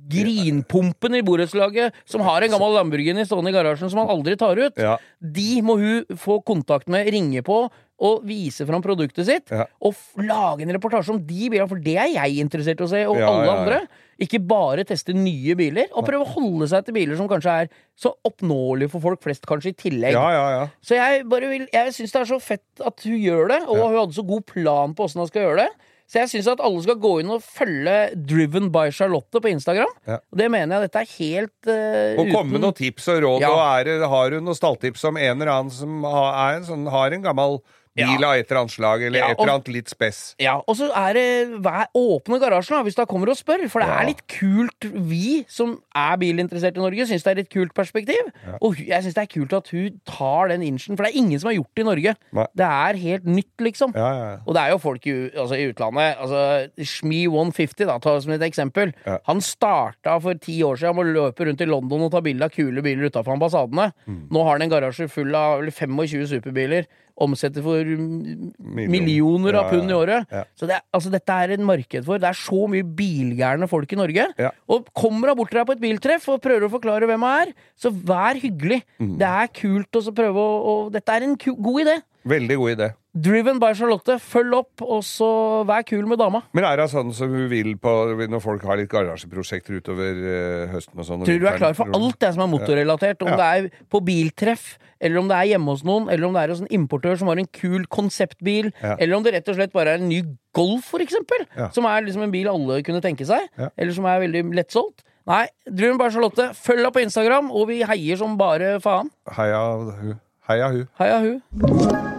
grinpumpen 0.10 1.18
i 1.20 1.24
borettslaget 1.26 1.98
som 2.10 2.24
har 2.26 2.46
en 2.46 2.56
gammel 2.56 2.76
Lamborghini 2.78 3.26
stående 3.28 3.54
i 3.54 3.56
garasjen 3.56 3.92
som 3.92 4.02
han 4.04 4.12
aldri 4.14 4.38
tar 4.40 4.60
ut. 4.60 4.80
Ja. 4.80 4.98
De 5.20 5.62
må 5.66 5.78
hun 5.80 6.18
få 6.20 6.40
kontakt 6.46 6.90
med, 6.92 7.10
ringe 7.14 7.44
på 7.46 7.68
og 8.00 8.22
vise 8.24 8.64
fram 8.68 8.84
produktet 8.84 9.28
sitt. 9.28 9.52
Ja. 9.52 9.66
Og 9.84 9.98
lage 10.24 10.64
en 10.64 10.72
reportasje 10.72 11.12
om 11.12 11.20
de 11.20 11.50
bilene, 11.52 11.68
for 11.68 11.82
det 11.84 11.98
er 12.00 12.14
jeg 12.14 12.40
interessert 12.46 12.80
i 12.80 12.86
å 12.86 12.92
se, 12.92 13.02
og 13.10 13.20
Ja, 13.20 13.28
alle 13.28 13.56
andre. 13.58 13.82
Ikke 14.20 14.40
bare 14.44 14.86
teste 14.88 15.14
nye 15.16 15.56
biler, 15.60 15.92
og 15.92 16.08
prøve 16.08 16.24
å 16.24 16.32
holde 16.34 16.68
seg 16.72 16.88
til 16.88 16.96
biler 16.96 17.20
som 17.20 17.28
kanskje 17.32 17.58
er 17.66 17.70
så 18.00 18.14
oppnåelige 18.28 18.92
for 18.94 19.04
folk 19.04 19.22
flest, 19.24 19.46
kanskje 19.48 19.74
i 19.74 19.78
tillegg. 19.84 20.16
Ja, 20.16 20.26
ja, 20.32 20.48
ja. 20.56 20.66
Så 20.84 20.96
jeg 20.96 21.28
bare 21.32 21.52
vil 21.52 21.68
Jeg 21.72 21.94
syns 21.96 22.16
det 22.16 22.22
er 22.22 22.32
så 22.32 22.40
fett 22.44 22.84
at 22.84 23.04
hun 23.04 23.20
gjør 23.20 23.52
det, 23.52 23.62
og 23.68 23.80
hun 23.84 24.00
hadde 24.00 24.16
så 24.16 24.28
god 24.28 24.48
plan 24.48 24.96
på 24.96 25.08
åssen 25.08 25.24
hun 25.24 25.32
skal 25.32 25.48
gjøre 25.48 25.66
det. 25.68 25.90
Så 26.10 26.24
jeg 26.24 26.30
syns 26.32 26.48
at 26.50 26.62
alle 26.66 26.82
skal 26.82 26.98
gå 26.98 27.12
inn 27.22 27.30
og 27.30 27.44
følge 27.46 27.98
Driven 28.18 28.72
by 28.74 28.88
Charlotte 28.96 29.42
på 29.44 29.52
Instagram. 29.52 29.92
Ja. 30.10 30.18
Og 30.34 30.40
det 30.42 30.48
mener 30.50 30.76
jeg 30.80 30.90
dette 30.90 31.04
er 31.04 31.12
helt 31.20 31.70
uh, 31.70 32.22
Og 32.24 32.32
komme 32.34 32.56
med 32.56 32.64
noen 32.66 32.78
tips 32.80 33.12
og 33.14 33.20
råd. 33.28 33.46
Ja. 33.46 33.52
Og 33.54 33.62
er, 33.62 34.08
har 34.10 34.34
hun 34.34 34.48
noen 34.50 34.58
stalltips 34.58 35.06
om 35.06 35.20
en 35.22 35.36
eller 35.36 35.54
annen 35.54 35.74
som 35.74 36.02
har, 36.08 36.32
er 36.48 36.58
en 36.58 36.66
sånn, 36.66 36.90
har 36.90 37.14
en 37.14 37.28
gammel 37.28 37.60
bil 38.00 38.24
Ja. 38.26 38.32
et 38.40 38.50
eller 38.50 38.62
annet 38.64 38.74
slag, 38.76 39.04
eller 39.08 39.20
Ja, 39.20 39.28
et 39.34 39.40
eller 39.40 39.54
annet 39.58 39.68
litt 39.74 39.90
spess? 39.92 40.36
Ja, 40.40 40.56
og 40.66 40.76
så 40.80 40.90
er 40.96 41.14
det 41.18 41.62
vær, 41.64 41.88
åpne 41.96 42.40
garasjen 42.42 42.78
da, 42.78 42.84
hvis 42.88 42.96
du 42.98 43.04
kommer 43.06 43.30
og 43.34 43.38
spør. 43.40 43.66
For 43.70 43.84
det 43.84 43.90
er 43.90 44.06
litt 44.10 44.24
kult, 44.32 44.88
vi 45.10 45.44
som 45.48 45.76
er 45.96 46.16
bilinteressert 46.22 46.78
i 46.78 46.84
Norge, 46.84 47.06
syns 47.10 47.24
det 47.28 47.34
er 47.36 47.42
et 47.44 47.50
kult 47.54 47.74
perspektiv. 47.78 48.32
Og 48.62 48.78
jeg 48.80 49.04
syns 49.04 49.18
det 49.18 49.24
er 49.26 49.32
kult 49.34 49.54
at 49.54 49.68
hun 49.74 50.00
tar 50.08 50.50
den 50.54 50.62
inchen, 50.64 50.96
for 50.98 51.04
det 51.06 51.14
er 51.14 51.20
ingen 51.20 51.40
som 51.40 51.50
har 51.52 51.58
gjort 51.60 51.74
det 51.76 51.86
i 51.86 51.90
Norge. 51.90 52.16
Nei. 52.34 52.46
Det 52.56 52.66
er 52.66 52.94
helt 53.04 53.26
nytt, 53.26 53.56
liksom. 53.60 53.94
Ja, 53.96 54.10
ja, 54.14 54.26
ja. 54.32 54.38
Og 54.48 54.54
det 54.56 54.64
er 54.64 54.70
jo 54.74 54.78
folk 54.80 55.08
i, 55.08 55.16
altså, 55.36 55.56
i 55.60 55.68
utlandet 55.72 56.18
altså, 56.20 56.42
Shmi 56.80 57.26
150, 57.28 57.86
da, 57.90 57.98
ta 58.00 58.16
som 58.22 58.32
et 58.36 58.42
eksempel. 58.48 58.94
Han 59.28 59.42
starta 59.42 60.20
for 60.22 60.34
ti 60.40 60.60
år 60.66 60.80
siden 60.80 60.96
med 60.96 61.10
å 61.10 61.18
løpe 61.30 61.46
rundt 61.48 61.62
i 61.62 61.68
London 61.70 62.08
og 62.08 62.12
ta 62.14 62.22
bilde 62.26 62.46
av 62.48 62.54
kule 62.56 62.82
biler 62.86 63.10
utafor 63.10 63.36
ambassadene. 63.36 63.92
Mm. 64.08 64.22
Nå 64.32 64.44
har 64.46 64.58
han 64.58 64.62
en 64.68 64.74
garasje 64.74 65.10
full 65.12 65.36
av 65.36 65.62
25 65.70 66.28
superbiler. 66.30 66.88
Omsetter 67.20 67.66
for 67.66 67.84
Millioner. 67.84 68.92
millioner 68.94 69.60
av 69.60 69.70
pund 69.74 69.92
i 69.92 69.98
året. 69.98 70.38
Så 70.60 70.70
det, 70.70 70.80
altså, 70.96 71.12
dette 71.14 71.40
er 71.44 71.56
et 71.56 71.66
marked 71.66 72.08
for. 72.08 72.22
Det 72.22 72.30
er 72.30 72.40
så 72.40 72.68
mye 72.72 72.86
bilgærne 72.86 73.70
folk 73.72 73.92
i 73.94 74.00
Norge. 74.00 74.30
Og 74.70 74.88
kommer 74.96 75.34
hun 75.34 75.42
bort 75.42 75.54
til 75.54 75.62
deg 75.62 75.70
på 75.70 75.78
et 75.78 75.84
biltreff 75.84 76.30
og 76.32 76.42
prøver 76.44 76.68
å 76.68 76.74
forklare 76.74 77.10
hvem 77.10 77.26
hun 77.26 77.44
er, 77.48 77.54
så 77.80 77.92
vær 77.92 78.40
hyggelig. 78.40 78.82
Mm. 79.02 79.18
Det 79.20 79.34
er 79.44 79.54
kult 79.62 80.00
å 80.00 80.06
prøve 80.16 80.46
å 80.46 80.58
å 80.70 80.78
Dette 80.94 81.16
er 81.16 81.26
en 81.26 81.38
god 81.40 81.82
idé. 81.84 82.00
Veldig 82.30 82.58
god 82.60 82.76
idé. 82.76 82.90
Driven 83.18 83.58
by 83.60 83.72
Charlotte. 83.74 84.20
Følg 84.22 84.54
opp, 84.54 84.84
og 84.86 85.00
så 85.04 85.28
vær 85.66 85.82
kul 85.88 86.06
med 86.06 86.20
dama. 86.22 86.44
Men 86.54 86.64
er 86.70 86.78
det 86.78 86.86
sånn 86.92 87.10
som 87.18 87.32
hun 87.34 87.48
vil 87.50 87.72
på 87.82 87.94
når 88.30 88.42
folk 88.44 88.62
har 88.70 88.78
litt 88.78 88.92
garasjeprosjekter 88.92 89.80
utover 89.82 90.20
eh, 90.30 90.68
høsten 90.76 91.00
og 91.02 91.08
sånn? 91.08 91.24
Tror 91.26 91.40
du 91.42 91.48
er 91.50 91.58
klar 91.58 91.74
for 91.78 91.90
alt 91.98 92.20
det 92.22 92.30
som 92.36 92.44
er 92.46 92.52
motorrelatert. 92.54 93.26
Om 93.26 93.32
Ja. 93.34 93.38
det 93.40 93.48
er 93.50 93.86
på 93.90 94.04
biltreff, 94.06 94.78
eller 95.02 95.18
om 95.24 95.28
det 95.28 95.38
er 95.40 95.50
hjemme 95.56 95.74
hos 95.74 95.84
noen, 95.84 96.06
eller 96.14 96.28
om 96.28 96.34
det 96.38 96.44
er 96.44 96.54
hos 96.54 96.62
en 96.62 96.68
importør 96.70 97.18
som 97.18 97.28
har 97.34 97.40
en 97.42 97.48
kul 97.48 97.86
konseptbil, 97.88 98.72
Ja. 98.84 98.96
eller 99.00 99.16
om 99.18 99.24
det 99.24 99.34
rett 99.34 99.50
og 99.50 99.56
slett 99.56 99.74
bare 99.74 99.96
er 99.98 100.04
en 100.04 100.10
ny 100.10 100.22
Golf, 100.54 100.86
for 100.90 101.00
eksempel. 101.00 101.46
Ja. 101.56 101.70
Som 101.70 101.86
er 101.86 102.02
liksom 102.02 102.24
en 102.24 102.32
bil 102.32 102.48
alle 102.50 102.82
kunne 102.84 103.02
tenke 103.02 103.26
seg, 103.26 103.50
eller 103.78 103.94
som 103.94 104.06
er 104.06 104.20
veldig 104.22 104.54
lettsolgt. 104.54 105.02
Nei, 105.28 105.48
Driven 105.70 105.98
by 105.98 106.10
Charlotte, 106.10 106.54
følg 106.58 106.80
henne 106.82 106.92
på 106.94 107.02
Instagram, 107.06 107.52
og 107.52 107.68
vi 107.70 107.82
heier 107.84 108.18
som 108.18 108.36
bare 108.38 108.80
faen. 108.82 109.10
Heia 109.38 109.62
hun. 109.78 110.20
Heia 110.50 110.70
hun. 110.74 110.88
Heia 110.98 111.20
hun. 111.22 112.19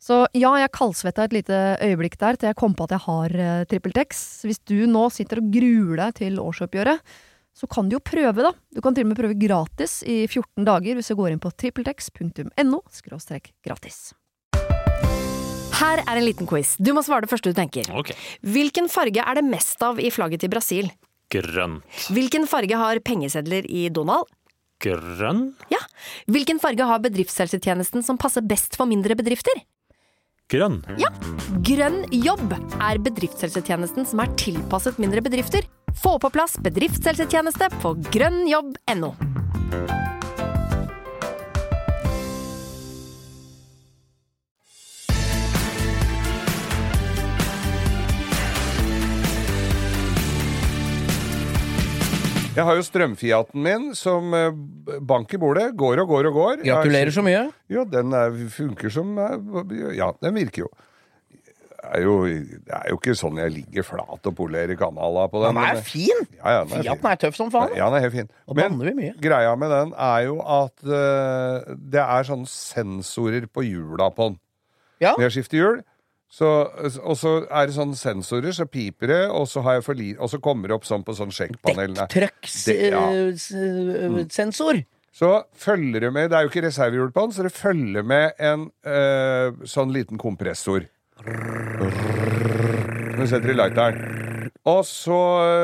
Så 0.00 0.22
ja, 0.32 0.54
jeg 0.56 0.72
kaldsvetta 0.72 1.26
et 1.26 1.34
lite 1.36 1.56
øyeblikk 1.84 2.16
der 2.20 2.38
til 2.40 2.48
jeg 2.48 2.56
kom 2.56 2.72
på 2.76 2.86
at 2.88 2.94
jeg 2.96 3.04
har 3.04 3.34
uh, 3.36 3.64
TrippelTex. 3.68 4.22
Hvis 4.48 4.62
du 4.64 4.86
nå 4.88 5.08
sitter 5.12 5.42
og 5.42 5.50
gruer 5.52 6.06
deg 6.06 6.14
til 6.22 6.40
årsoppgjøret, 6.40 7.02
så 7.52 7.68
kan 7.68 7.90
du 7.90 7.98
jo 7.98 8.00
prøve, 8.00 8.46
da. 8.46 8.54
Du 8.72 8.80
kan 8.80 8.96
til 8.96 9.04
og 9.04 9.10
med 9.10 9.18
prøve 9.18 9.36
gratis 9.36 10.00
i 10.08 10.22
14 10.24 10.64
dager 10.64 10.96
hvis 10.96 11.10
du 11.12 11.18
går 11.18 11.34
inn 11.34 11.42
på 11.42 11.52
trippeltex.no 11.52 12.80
gratis. 13.66 14.00
Her 15.80 16.02
er 16.04 16.16
en 16.16 16.24
liten 16.26 16.48
quiz. 16.48 16.74
Du 16.80 16.92
må 16.96 17.04
svare 17.04 17.24
det 17.24 17.30
første 17.32 17.52
du 17.52 17.56
tenker. 17.56 17.88
Ok. 17.96 18.12
Hvilken 18.44 18.88
farge 18.92 19.20
er 19.20 19.38
det 19.38 19.44
mest 19.46 19.80
av 19.84 20.00
i 20.00 20.10
flagget 20.12 20.44
til 20.44 20.52
Brasil? 20.52 20.90
Grønt. 21.30 21.84
Hvilken 22.10 22.48
farge 22.50 22.76
har 22.76 23.00
pengesedler 23.06 23.68
i 23.68 23.88
Donald? 23.92 24.28
Grønn? 24.80 25.50
Ja. 25.72 25.80
Hvilken 26.32 26.60
farge 26.62 26.86
har 26.88 27.02
bedriftshelsetjenesten 27.04 28.04
som 28.04 28.18
passer 28.20 28.44
best 28.44 28.80
for 28.80 28.88
mindre 28.88 29.16
bedrifter? 29.18 29.60
Grønn. 30.50 30.80
Ja. 30.98 31.10
Grønn 31.66 32.02
jobb 32.10 32.54
er 32.82 32.98
bedriftshelsetjenesten 33.04 34.08
som 34.08 34.22
er 34.24 34.32
tilpasset 34.40 34.98
mindre 35.02 35.22
bedrifter. 35.22 35.66
Få 36.02 36.16
på 36.22 36.30
plass 36.34 36.58
bedriftshelsetjeneste 36.62 37.70
på 37.78 37.94
grønnjobb.no. 38.10 39.14
Jeg 52.60 52.68
har 52.68 52.76
jo 52.76 52.84
strømfiaten 52.84 53.64
min 53.64 53.88
som 53.96 54.34
eh, 54.36 54.52
bank 55.00 55.32
i 55.32 55.40
bordet. 55.40 55.70
Går 55.80 56.02
og 56.04 56.12
går 56.12 56.28
og 56.28 56.36
går. 56.36 56.62
Gratulerer 56.66 57.14
så 57.14 57.24
mye. 57.24 57.46
Jo, 57.72 57.86
den 57.88 58.12
er, 58.16 58.36
funker 58.52 58.92
som 58.92 59.16
eh, 59.16 59.96
Ja, 59.96 60.12
den 60.20 60.36
virker 60.36 60.66
jo. 60.66 60.70
Det 61.80 61.96
er 61.96 62.04
jo, 62.04 62.14
det 62.28 62.74
er 62.76 62.90
jo 62.92 62.98
ikke 62.98 63.14
sånn 63.16 63.38
jeg 63.40 63.52
ligger 63.54 63.86
flat 63.88 64.26
og 64.28 64.34
polerer 64.36 64.76
kanala 64.78 65.24
på 65.32 65.40
den. 65.40 65.56
Den 65.56 65.64
er 65.64 65.80
fin! 65.80 66.26
Ja, 66.36 66.58
ja, 66.58 66.58
den 66.68 66.74
er 66.76 66.84
Fiaten 66.84 67.00
fin. 67.00 67.08
er 67.08 67.20
tøff 67.22 67.38
som 67.38 67.52
faen. 67.54 67.72
Ja, 67.78 67.88
den 67.88 67.96
er 67.96 68.04
helt 68.04 68.16
fin. 68.18 68.28
Og 68.44 68.58
Men 68.58 68.76
greia 69.24 69.54
med 69.56 69.72
den 69.72 69.94
er 69.96 70.26
jo 70.26 70.36
at 70.44 70.84
uh, 70.84 71.72
det 71.80 72.04
er 72.04 72.28
sånne 72.28 72.50
sensorer 72.52 73.48
på 73.48 73.64
hjula 73.64 74.10
på 74.12 74.28
den. 74.28 74.36
Ja. 75.00 75.14
Når 75.16 75.30
jeg 75.30 75.38
skifter 75.38 75.56
hjul, 75.62 75.80
så, 76.30 76.48
og 77.02 77.16
så 77.18 77.30
er 77.50 77.66
det 77.66 77.74
sånne 77.74 77.96
sensorer, 77.98 78.52
så 78.54 78.64
piper 78.70 79.06
det, 79.10 79.22
og 79.34 79.48
så, 79.50 79.64
har 79.66 79.80
jeg 79.80 79.84
for 79.88 79.98
li 79.98 80.12
og 80.16 80.30
så 80.30 80.38
kommer 80.40 80.70
det 80.70 80.76
opp 80.76 80.84
sånn 80.86 81.02
på 81.04 81.12
sånn 81.18 81.32
sjekkpanel. 81.34 81.96
Det- 81.96 82.06
ja. 82.92 83.02
Mm. 83.10 84.28
Så 85.12 85.42
følger 85.58 86.00
det 86.00 86.12
med 86.14 86.30
Det 86.30 86.36
er 86.38 86.42
jo 86.46 86.48
ikke 86.52 86.62
reservehjul 86.68 87.10
på 87.12 87.20
den, 87.26 87.32
så 87.32 87.42
det 87.42 87.52
følger 87.52 88.02
med 88.06 88.32
en 88.38 88.70
øh, 88.86 89.52
sånn 89.66 89.92
liten 89.92 90.16
kompressor. 90.18 90.86
Når 93.10 93.16
du 93.18 93.26
setter 93.26 93.50
i 93.50 93.56
lighteren. 93.58 94.29
Og 94.68 94.82
så, 94.84 95.16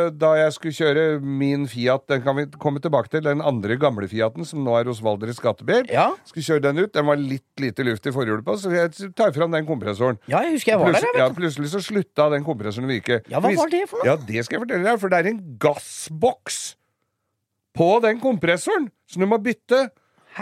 eh, 0.06 0.10
da 0.16 0.34
jeg 0.38 0.52
skulle 0.56 0.76
kjøre 0.76 1.04
min 1.22 1.66
Fiat, 1.68 2.06
den 2.08 2.22
kan 2.24 2.36
vi 2.36 2.46
komme 2.58 2.80
tilbake 2.80 3.10
til, 3.12 3.20
den 3.26 3.40
andre 3.44 3.76
gamle 3.76 4.08
Fiaten, 4.08 4.44
som 4.46 4.62
nå 4.64 4.74
er 4.80 4.84
hos 4.90 5.00
Valdres 5.04 5.40
Gatebil, 5.42 5.86
Ja. 5.92 6.12
skulle 6.24 6.44
kjøre 6.46 6.62
den 6.62 6.78
ut, 6.84 6.92
den 6.92 7.06
var 7.06 7.16
litt 7.16 7.44
lite 7.60 7.84
luft 7.84 8.06
i 8.06 8.10
forhjulet 8.12 8.44
på, 8.44 8.56
så 8.58 8.70
jeg 8.72 9.12
tar 9.14 9.32
fram 9.32 9.50
den 9.52 9.66
kompressoren. 9.66 10.18
ja, 10.28 10.40
jeg 10.42 10.52
husker 10.56 10.72
jeg 10.72 10.78
var 10.80 10.92
der. 10.92 11.00
Jeg, 11.00 11.18
ja, 11.18 11.28
plutselig 11.30 11.68
så 11.72 11.82
slutta 11.84 12.30
den 12.30 12.44
kompressoren 12.44 12.88
å 12.88 12.94
virke. 12.94 13.20
Ja, 13.28 13.40
hva 13.40 13.54
var 13.56 13.68
det 13.68 13.88
for 13.88 13.98
noe? 13.98 14.06
Ja, 14.06 14.16
det 14.16 14.44
skal 14.44 14.58
jeg 14.60 14.68
fortelle 14.68 14.84
deg, 14.90 15.00
for 15.00 15.08
det 15.08 15.18
er 15.20 15.30
en 15.30 15.42
gassboks 15.58 16.76
på 17.76 18.00
den 18.02 18.20
kompressoren 18.20 18.90
som 19.06 19.20
du 19.20 19.26
må 19.28 19.38
bytte. 19.42 19.90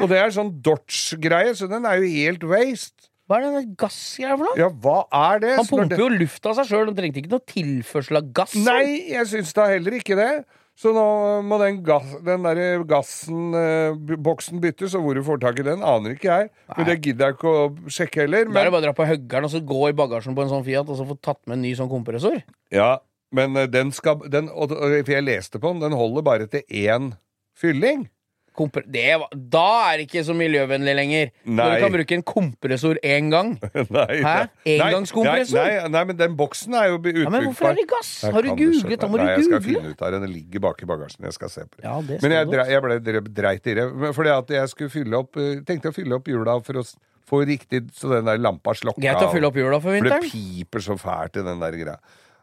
Og 0.02 0.08
det 0.10 0.18
er 0.18 0.30
sånn 0.34 0.60
Dodge-greie, 0.60 1.54
så 1.54 1.68
den 1.70 1.84
er 1.86 2.00
jo 2.02 2.08
helt 2.10 2.42
waste. 2.50 3.10
Hva 3.24 3.38
er 3.38 3.46
denne 3.46 3.62
gassgreia 3.80 4.34
for 4.36 4.50
noe? 4.50 4.58
Ja, 4.60 4.66
hva 4.68 4.98
er 5.16 5.40
det? 5.40 5.54
Han 5.56 5.68
pumper 5.70 6.02
jo 6.02 6.10
luft 6.12 6.44
av 6.50 6.58
seg 6.58 6.68
sjøl, 6.68 6.90
han 6.90 6.98
trengte 6.98 7.22
ikke 7.22 7.32
noe 7.32 7.44
tilførsel 7.48 8.20
av 8.20 8.28
gass. 8.36 8.52
Nei, 8.66 9.06
jeg 9.14 9.30
syns 9.30 9.54
da 9.56 9.70
heller 9.70 9.96
ikke 9.96 10.18
det. 10.18 10.28
Så 10.74 10.90
nå 10.90 11.04
må 11.46 11.56
den, 11.62 11.78
gass, 11.86 12.16
den 12.26 12.42
der 12.42 12.82
gassen, 12.90 13.54
eh, 13.54 14.16
boksen 14.26 14.58
byttes, 14.60 14.96
og 14.98 15.04
hvor 15.06 15.14
du 15.14 15.22
får 15.24 15.38
tak 15.44 15.60
i 15.62 15.66
den, 15.70 15.84
aner 15.86 16.16
ikke 16.16 16.32
jeg. 16.32 16.50
Men 16.74 16.88
det 16.90 16.96
gidder 16.98 17.30
jeg 17.30 17.36
ikke 17.38 17.52
å 17.52 17.92
sjekke 17.94 18.24
heller. 18.24 18.48
Da 18.50 18.64
er 18.64 18.68
det 18.68 18.74
bare 18.74 18.82
å 18.82 18.86
dra 18.88 18.94
på 18.98 19.06
høggeren 19.06 19.46
og 19.46 19.52
så 19.54 19.62
gå 19.62 19.82
i 19.88 19.96
bagasjen 19.96 20.34
på 20.34 20.42
en 20.44 20.50
sånn 20.50 20.66
Fiat 20.66 20.90
og 20.90 20.98
så 20.98 21.06
få 21.06 21.16
tatt 21.22 21.40
med 21.46 21.60
en 21.60 21.64
ny 21.68 21.74
sånn 21.78 21.92
kompressor. 21.92 22.42
ja, 22.74 22.90
men 23.34 23.56
eh, 23.56 23.70
den 23.70 23.94
skal 23.94 24.20
den, 24.30 24.50
og, 24.50 24.74
For 24.74 25.14
jeg 25.14 25.26
leste 25.26 25.62
på 25.62 25.72
den, 25.72 25.80
den 25.86 25.96
holder 25.96 26.26
bare 26.26 26.50
til 26.50 26.66
én 26.68 27.14
fylling. 27.58 28.08
Var- 28.54 29.28
da 29.34 29.64
er 29.92 29.98
det 29.98 30.06
ikke 30.08 30.22
så 30.26 30.34
miljøvennlig 30.36 30.94
lenger. 30.96 31.30
Når 31.44 31.74
du 31.74 31.80
kan 31.84 31.92
bruke 31.96 32.14
en 32.18 32.22
kompressor 32.22 33.00
én 33.02 33.30
gang. 33.32 33.54
Nei, 33.96 34.20
Hæ? 34.22 34.34
nei, 34.64 34.74
Engangskompressor? 34.76 35.58
Nei, 35.58 35.76
nei, 35.82 35.88
nei, 35.96 36.04
men 36.10 36.16
den 36.20 36.36
boksen 36.38 36.74
er 36.78 36.92
jo 36.92 37.00
Ja, 37.04 37.30
men 37.34 37.48
hvorfor 37.48 37.70
er 37.72 37.78
det 37.80 37.86
gass? 37.90 38.12
Har 38.24 38.42
du 38.46 38.50
googlet? 38.54 39.00
Da 39.00 39.08
må 39.10 39.18
du 39.18 39.24
Nei, 39.24 39.32
jeg 39.36 39.48
skal 39.48 39.64
finne 39.66 39.90
ut 39.94 39.98
det. 40.04 40.12
Den 40.18 40.28
ligger 40.32 40.64
bak 40.68 40.82
i 40.82 40.88
bagasjen. 40.92 41.24
Jeg 41.26 41.36
skal 41.38 41.52
se 41.52 41.66
på 41.66 41.80
det. 41.80 41.84
Ja, 41.88 41.96
det 42.00 42.20
Men 42.22 42.36
jeg, 42.38 42.46
dre- 42.52 42.68
jeg 42.70 42.82
ble 42.86 43.00
dre- 43.10 43.24
dreit 43.40 43.66
i 43.66 43.74
det. 43.80 43.88
Fordi 44.14 44.34
at 44.38 44.54
jeg 44.60 44.68
skulle 44.74 44.90
fylle 44.94 45.18
opp 45.24 45.36
eh, 45.40 45.60
tenkte 45.66 45.90
å 45.90 45.96
fylle 45.96 46.14
opp 46.20 46.30
hjula 46.30 46.58
for 46.64 46.80
å 46.80 46.84
få 47.24 47.40
riktig 47.48 47.86
så 47.96 48.10
den 48.12 48.26
der 48.28 48.38
lampa 48.38 48.74
slokka. 48.76 49.00
Greit 49.00 49.22
å 49.24 49.30
fylle 49.32 49.48
opp 49.48 49.56
hjula 49.58 49.80
for 49.80 49.96
vinteren. 49.96 50.20
For 50.22 50.28
det 50.28 50.60
piper 50.64 50.84
så 50.84 50.96
fælt 51.00 51.40
i 51.40 51.44
den 51.46 51.62
der 51.62 51.78
greia. 51.80 51.98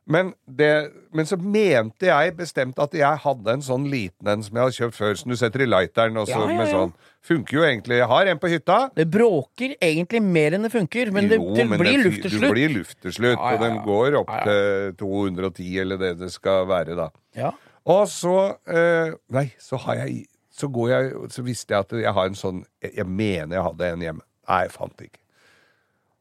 Men, 0.09 0.31
det, 0.49 0.91
men 1.13 1.27
så 1.29 1.37
mente 1.37 2.07
jeg 2.09 2.33
bestemt 2.35 2.79
at 2.81 2.93
jeg 2.97 3.19
hadde 3.23 3.53
en 3.53 3.61
sånn 3.63 3.85
liten 3.91 4.27
en 4.31 4.41
som 4.43 4.57
jeg 4.57 4.63
hadde 4.65 4.77
kjøpt 4.79 4.97
før, 4.97 5.13
som 5.19 5.31
du 5.31 5.37
setter 5.37 5.63
i 5.63 5.67
lighteren. 5.69 6.17
Og 6.17 6.25
så 6.27 6.39
Ja, 6.39 6.47
ja, 6.49 6.57
med 6.57 6.71
sånn. 6.73 6.93
Funker 7.21 7.59
jo 7.59 7.63
egentlig. 7.67 7.99
Jeg 8.01 8.09
har 8.09 8.31
en 8.31 8.41
på 8.41 8.49
hytta. 8.49 8.79
Det 8.97 9.05
bråker 9.13 9.75
egentlig 9.77 10.23
mer 10.25 10.57
enn 10.57 10.65
det 10.65 10.71
funker, 10.73 11.11
men 11.13 11.29
det, 11.29 11.37
Jo, 11.37 11.53
det 11.53 11.67
men 11.69 11.79
blir 11.79 12.01
det 12.01 12.49
blir 12.49 12.73
lufteslutt. 12.79 13.37
Ja, 13.37 13.51
ja, 13.51 13.53
og 13.53 13.61
den 13.61 13.77
går 13.85 14.17
opp 14.23 14.33
Ja, 14.33 14.41
ja. 14.41 14.91
til 14.97 14.97
210, 15.05 15.69
eller 15.85 16.01
det 16.01 16.11
det 16.19 16.31
skal 16.33 16.65
være, 16.67 16.97
da. 16.97 17.09
Ja. 17.37 17.53
Og 17.85 18.07
så 18.09 18.35
eh, 18.67 19.13
Nei, 19.33 19.47
så 19.61 19.77
har 19.85 20.01
jeg 20.03 20.25
Så 20.53 20.67
går 20.69 20.89
jeg 20.91 21.13
Så 21.33 21.41
visste 21.41 21.73
jeg 21.73 21.79
at 21.87 21.95
jeg 22.03 22.13
har 22.13 22.27
en 22.29 22.35
sånn 22.37 22.59
jeg 22.83 23.07
mener 23.07 23.55
jeg 23.57 23.63
hadde 23.69 23.93
en 23.93 24.03
hjemme. 24.09 24.25
Nei, 24.49 24.59
jeg 24.65 24.73
fant 24.75 25.05
ikke. 25.05 25.20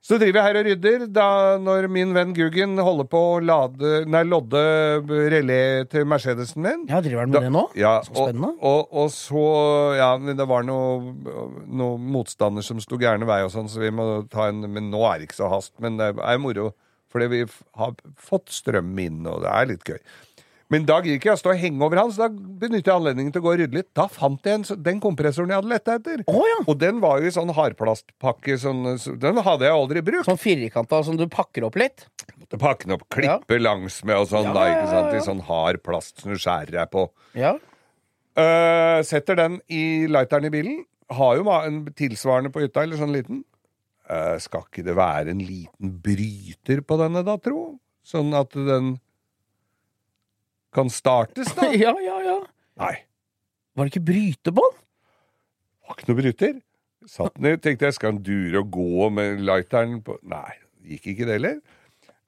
Så 0.01 0.17
driver 0.17 0.39
jeg 0.41 0.47
her 0.49 0.57
og 0.57 0.65
rydder 0.67 1.03
da 1.13 1.25
når 1.61 1.85
min 1.93 2.15
venn 2.17 2.31
Guggen 2.33 2.79
holder 2.81 3.05
på 3.13 3.21
å 3.35 3.41
lade 3.45 3.91
Nei, 4.09 4.23
lodde 4.25 4.63
relé 5.29 5.59
til 5.93 6.07
Mercedesen 6.09 6.63
min. 6.65 6.87
ja, 6.89 7.03
driver 7.05 7.21
han 7.27 7.31
med 7.31 7.37
Da- 7.37 7.43
det 7.45 7.53
nå? 7.53 7.65
Ja, 7.77 7.93
Så 8.07 8.15
og, 8.15 8.31
spennende. 8.31 8.55
og, 8.63 8.89
og 8.93 9.11
så 9.13 9.97
Ja, 9.99 10.09
det 10.17 10.49
var 10.49 10.63
noen 10.65 11.21
noe 11.69 11.99
motstander 12.01 12.65
som 12.65 12.81
sto 12.81 12.97
gærne 12.97 13.27
vei 13.29 13.43
og 13.45 13.51
sånn, 13.53 13.69
så 13.69 13.79
vi 13.85 13.91
må 13.91 14.27
ta 14.31 14.49
en 14.49 14.63
Men 14.73 14.91
nå 14.91 15.05
er 15.13 15.19
det 15.21 15.29
ikke 15.29 15.43
så 15.45 15.51
hast. 15.53 15.73
Men 15.79 15.99
det 15.99 16.15
er 16.17 16.39
moro. 16.39 16.73
Fordi 17.11 17.27
vi 17.29 17.45
har 17.77 17.93
fått 18.17 18.47
strøm 18.55 18.97
inn, 19.03 19.27
og 19.27 19.43
det 19.43 19.51
er 19.51 19.67
litt 19.67 19.85
gøy. 19.85 19.99
Men 20.71 20.85
da 20.87 21.01
gidder 21.03 21.19
ikke 21.19 21.33
jeg 21.33 21.41
stå 21.41 21.51
og 21.51 21.59
henge 21.59 21.83
over 21.83 21.99
han, 21.99 22.13
så 22.15 22.29
da 22.29 22.29
benytter 22.31 22.93
jeg 22.93 23.01
anledningen 23.01 23.33
til 23.35 23.43
å 23.43 23.45
gå 23.45 23.51
og 23.51 23.57
rydde 23.59 23.79
litt. 23.81 23.89
Da 23.99 24.05
fant 24.11 24.45
jeg 24.47 24.61
en, 24.61 24.67
den 24.87 25.01
kompressoren 25.03 25.51
jeg 25.51 25.59
hadde 25.59 25.73
lett 25.73 25.91
etter. 25.91 26.23
Oh, 26.31 26.45
ja! 26.47 26.61
Og 26.71 26.79
den 26.79 27.01
var 27.03 27.19
jo 27.19 27.27
i 27.27 27.35
sånn 27.35 27.51
hardplastpakke. 27.57 28.55
Sånn, 28.63 28.85
så 29.03 29.17
den 29.19 29.41
hadde 29.43 29.67
jeg 29.67 29.75
aldri 29.75 30.05
brukt. 30.07 30.29
Sånn 30.29 30.39
firkanta 30.39 31.03
som 31.09 31.19
du 31.19 31.27
pakker 31.33 31.67
opp 31.67 31.81
litt. 31.81 32.07
Måtte 32.37 32.61
pakke 32.63 32.87
den 32.87 32.95
opp, 32.95 33.03
klippe 33.11 33.59
langs 33.59 33.99
med 34.07 34.23
og 34.23 34.31
sånn, 34.31 34.47
Ja, 34.47 34.55
da, 34.55 34.69
ikke 34.71 34.87
sant, 34.93 35.11
ja, 35.11 35.19
ja. 35.19 35.19
i 35.19 35.27
sånn 35.27 35.43
hard 35.51 35.83
plast 35.87 36.23
som 36.23 36.31
du 36.31 36.39
skjærer 36.39 36.77
deg 36.79 36.95
på. 36.95 37.09
Ja. 37.39 37.57
Uh, 38.39 39.03
setter 39.07 39.43
den 39.43 39.59
i 39.67 40.07
lighteren 40.07 40.47
i 40.47 40.55
bilen. 40.55 40.81
Har 41.11 41.35
jo 41.41 41.51
en 41.59 41.83
tilsvarende 41.99 42.55
på 42.55 42.63
hytta, 42.63 42.87
eller 42.87 43.03
sånn 43.03 43.17
liten. 43.19 43.43
Uh, 44.07 44.39
skal 44.43 44.69
ikke 44.71 44.87
det 44.87 44.95
være 44.95 45.35
en 45.35 45.43
liten 45.43 45.95
bryter 46.03 46.87
på 46.87 47.03
denne, 47.03 47.27
da, 47.27 47.41
tro? 47.43 47.73
Sånn 48.07 48.31
at 48.39 48.55
den 48.55 49.01
kan 50.75 50.91
startes, 50.93 51.53
da? 51.57 51.71
ja, 51.85 51.95
ja, 52.05 52.19
ja. 52.27 52.39
Nei. 52.81 52.95
Var 53.77 53.87
det 53.87 53.93
ikke 53.95 54.07
brytebånd? 54.11 54.79
Var 55.89 55.99
ikke 55.99 56.11
noe 56.11 56.21
bryter. 56.23 56.57
Satt 57.09 57.39
ned, 57.41 57.63
tenkte 57.65 57.89
jeg 57.89 57.97
skal 57.97 58.13
han 58.13 58.23
dure 58.25 58.61
og 58.61 58.73
gå 58.75 59.07
med 59.15 59.41
lighteren 59.47 60.01
på 60.05 60.19
Nei, 60.29 60.53
gikk 60.93 61.07
ikke 61.15 61.29
det 61.29 61.37
heller. 61.39 61.61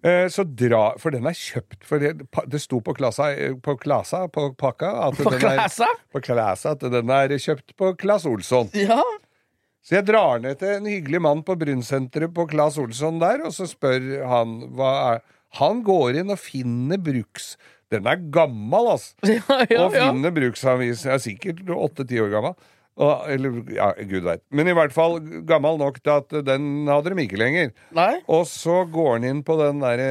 Eh, 0.03 0.25
Så 0.33 0.43
dra 0.49 0.95
For 0.99 1.15
den 1.15 1.29
er 1.29 1.37
kjøpt 1.37 1.85
for 1.87 2.03
Det, 2.03 2.25
det 2.51 2.59
sto 2.59 2.81
på 2.83 2.95
klasa, 2.97 3.29
eh, 3.37 3.53
på 3.55 3.77
klasa 3.79 4.25
på 4.33 4.49
pakka 4.59 4.89
at 5.05 5.21
På 5.21 5.31
den 5.31 5.45
er, 5.47 6.01
på 6.11 6.23
klasa 6.25 6.73
at 6.75 6.83
den 6.91 7.13
er 7.15 7.37
kjøpt 7.37 7.77
på 7.79 7.93
Claes 8.01 8.25
Olsson. 8.27 8.73
Ja. 8.75 8.99
Så 9.83 9.99
jeg 9.99 10.07
drar 10.09 10.41
ned 10.43 10.59
til 10.59 10.73
en 10.79 10.89
hyggelig 10.91 11.21
mann 11.23 11.45
på 11.47 11.55
Brunnsenteret 11.59 12.33
på 12.35 12.49
Claes 12.51 12.81
Olsson 12.83 13.21
der, 13.23 13.45
og 13.47 13.55
så 13.55 13.67
spør 13.71 14.25
han 14.31 14.57
hva 14.79 14.91
er 15.13 15.23
Han 15.61 15.83
går 15.85 16.23
inn 16.23 16.33
og 16.33 16.41
finner 16.41 16.97
bruks... 16.97 17.57
Den 17.93 18.07
er 18.09 18.23
gammel, 18.35 18.93
altså! 18.97 19.15
Ja, 19.33 19.65
ja, 19.69 19.83
og 19.87 19.97
finner 19.97 20.33
bruksanvis. 20.35 21.07
Jeg 21.07 21.17
er 21.17 21.23
sikkert 21.23 21.67
åtte-ti 21.77 22.21
år 22.23 22.33
gammel. 22.33 22.57
Og, 23.01 23.23
eller, 23.33 23.55
ja, 23.73 23.87
gud 24.05 24.27
veit. 24.27 24.43
Men 24.53 24.69
i 24.69 24.75
hvert 24.77 24.93
fall 24.93 25.15
gammel 25.49 25.79
nok 25.81 25.97
til 26.05 26.13
at 26.13 26.35
den 26.45 26.91
hadde 26.91 27.15
de 27.15 27.25
ikke 27.25 27.41
lenger. 27.41 27.71
Nei? 27.97 28.19
Og 28.29 28.45
så 28.51 28.83
går 28.93 29.15
han 29.15 29.27
inn 29.31 29.41
på 29.47 29.57
den 29.63 29.81
derre 29.81 30.11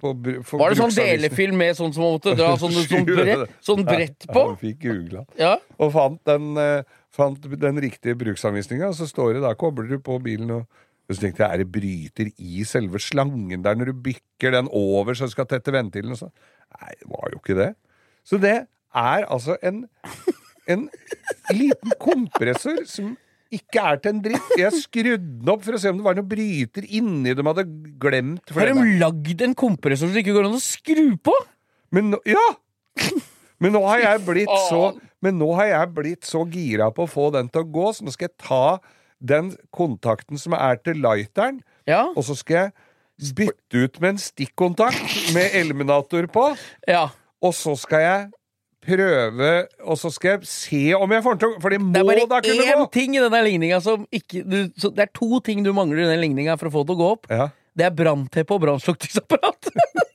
Var 0.00 0.72
det 0.72 0.80
sånn 0.80 0.96
delefilm 0.96 1.60
med 1.60 1.76
sånn 1.76 1.92
som 1.92 2.06
man 2.06 2.16
måtte 2.16 2.32
dra 2.38 2.54
sånn, 2.60 2.72
sånn, 2.88 3.06
brett, 3.10 3.54
sånn 3.64 3.84
brett 3.84 4.28
på? 4.30 4.40
Ja, 4.40 4.48
han 4.54 4.60
fikk 4.62 4.80
googla. 4.86 5.24
Ja. 5.40 5.54
Og 5.76 5.92
fant 5.92 6.22
den, 6.28 6.50
eh, 6.62 7.00
fant 7.14 7.44
den 7.44 7.84
riktige 7.84 8.16
bruksanvisninga, 8.16 8.94
så 8.96 9.08
står 9.10 9.36
det 9.36 9.44
da 9.44 9.52
kobler 9.58 9.92
du 9.92 9.98
på 10.00 10.16
bilen 10.24 10.62
Og 10.62 11.16
så 11.16 11.22
tenkte 11.22 11.44
jeg, 11.44 11.52
er 11.52 11.62
det 11.62 11.72
bryter 11.72 12.32
i 12.36 12.64
selve 12.68 13.00
slangen 13.00 13.62
der 13.64 13.76
når 13.76 13.92
du 13.92 14.00
bykker 14.08 14.56
den 14.56 14.72
over 14.72 15.16
så 15.16 15.28
du 15.28 15.32
skal 15.36 15.48
tette 15.48 15.72
ventilen 15.72 16.16
og 16.16 16.20
sånn? 16.24 16.34
Nei, 16.76 16.92
det 17.00 17.08
var 17.08 17.32
jo 17.32 17.40
ikke 17.40 17.56
det. 17.58 17.70
Så 18.28 18.38
det 18.42 18.56
er 18.98 19.24
altså 19.30 19.56
en, 19.64 19.84
en 20.68 20.84
liten 21.54 21.94
kompressor 22.02 22.82
som 22.88 23.14
ikke 23.54 23.80
er 23.80 24.00
til 24.04 24.12
en 24.12 24.22
dritt. 24.26 24.50
Jeg 24.60 24.76
skrudde 24.82 25.16
den 25.40 25.48
opp 25.48 25.62
for 25.64 25.76
å 25.76 25.80
se 25.80 25.88
om 25.88 25.96
det 26.00 26.04
var 26.04 26.18
noen 26.18 26.28
bryter 26.28 26.84
inni 26.84 27.32
de 27.32 27.44
hadde 27.46 27.64
glemt. 28.02 28.50
for 28.52 28.60
Har 28.60 28.74
de 28.76 28.98
lagd 29.00 29.44
en 29.46 29.54
kompressor 29.56 30.10
som 30.10 30.12
det 30.16 30.24
ikke 30.26 30.34
går 30.36 30.48
an 30.50 30.58
å 30.58 30.60
skru 30.60 31.06
på? 31.24 31.32
Men 31.96 32.10
nå, 32.12 32.20
ja! 32.28 32.44
Men 33.58 33.72
nå 33.74 33.80
har 33.88 34.02
jeg 34.04 34.20
blitt 34.26 34.52
så 34.68 34.82
Men 35.24 35.38
nå 35.40 35.48
har 35.58 35.66
jeg 35.72 35.94
blitt 35.96 36.26
så 36.28 36.44
gira 36.52 36.90
på 36.94 37.06
å 37.06 37.10
få 37.10 37.30
den 37.34 37.48
til 37.50 37.64
å 37.64 37.70
gå, 37.74 37.86
så 37.96 38.04
nå 38.06 38.12
skal 38.14 38.28
jeg 38.28 38.36
ta 38.44 38.60
den 39.18 39.48
kontakten 39.74 40.38
som 40.38 40.54
er 40.54 40.76
til 40.78 41.00
lighteren, 41.02 41.56
Ja. 41.88 42.04
og 42.14 42.22
så 42.28 42.36
skal 42.38 42.54
jeg 42.60 42.72
bytte 43.18 43.84
ut 43.84 44.00
med 44.00 44.14
en 44.14 44.20
stikkontakt 44.22 45.32
med 45.34 45.54
eliminator 45.58 46.28
på, 46.32 46.44
ja. 46.88 47.08
og 47.42 47.54
så 47.56 47.74
skal 47.78 48.04
jeg 48.04 48.26
prøve 48.88 49.48
Og 49.90 49.98
så 49.98 50.08
skal 50.14 50.36
jeg 50.36 50.46
se 50.48 50.82
om 50.96 51.10
jeg 51.12 51.22
får 51.24 51.34
den 51.34 51.40
til 51.42 51.50
å 51.50 51.60
For 51.60 51.74
det 51.74 51.80
må 51.82 51.90
Det 51.92 52.00
er 52.00 52.20
da 52.22 52.26
bare 52.30 52.44
kunne 52.46 52.64
én 52.70 52.78
gå! 52.78 52.86
ting 52.94 53.16
i 53.18 53.20
denne 53.20 53.40
ligninga 53.44 53.80
som 53.84 54.04
ikke 54.14 54.44
du, 54.46 54.58
så 54.78 54.92
Det 54.94 55.02
er 55.08 55.10
to 55.18 55.40
ting 55.44 55.64
du 55.66 55.72
mangler 55.76 56.04
i 56.04 56.10
den 56.12 56.22
ligninga 56.22 56.54
for 56.60 56.70
å 56.70 56.72
få 56.76 56.84
det 56.86 56.92
til 56.92 56.96
å 56.96 57.00
gå 57.02 57.08
opp. 57.18 57.26
Ja, 57.28 57.48
Det 57.76 57.88
er 57.88 57.96
brannteppe 57.98 58.54
og 58.54 58.62
brannslukningsapparat. 58.64 59.68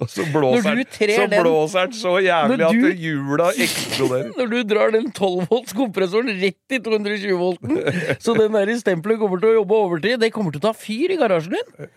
og 0.00 0.08
så 0.10 0.24
blåser, 0.32 0.74
den- 0.74 0.86
så 1.16 1.26
blåser 1.42 1.86
den 1.90 1.96
så 1.98 2.12
jævlig 2.24 2.58
at 2.66 3.02
hjula 3.02 3.48
eksploderer. 3.66 4.30
Når 4.38 4.50
du 4.52 4.58
drar 4.74 4.94
den 4.94 5.10
12 5.14 5.46
volts 5.50 5.72
kompressoren 5.78 6.30
rett 6.42 6.76
i 6.76 6.80
220 6.82 7.36
volten, 7.40 7.78
så 8.22 8.34
den 8.38 8.52
der 8.56 8.72
stempelet 8.80 9.20
kommer 9.22 9.42
til 9.42 9.52
å 9.52 9.58
jobbe 9.60 9.80
overtid, 9.86 10.18
det 10.22 10.32
kommer 10.34 10.54
til 10.54 10.62
å 10.62 10.66
ta 10.70 10.74
fyr 10.76 11.14
i 11.14 11.20
garasjen 11.20 11.58
din. 11.58 11.90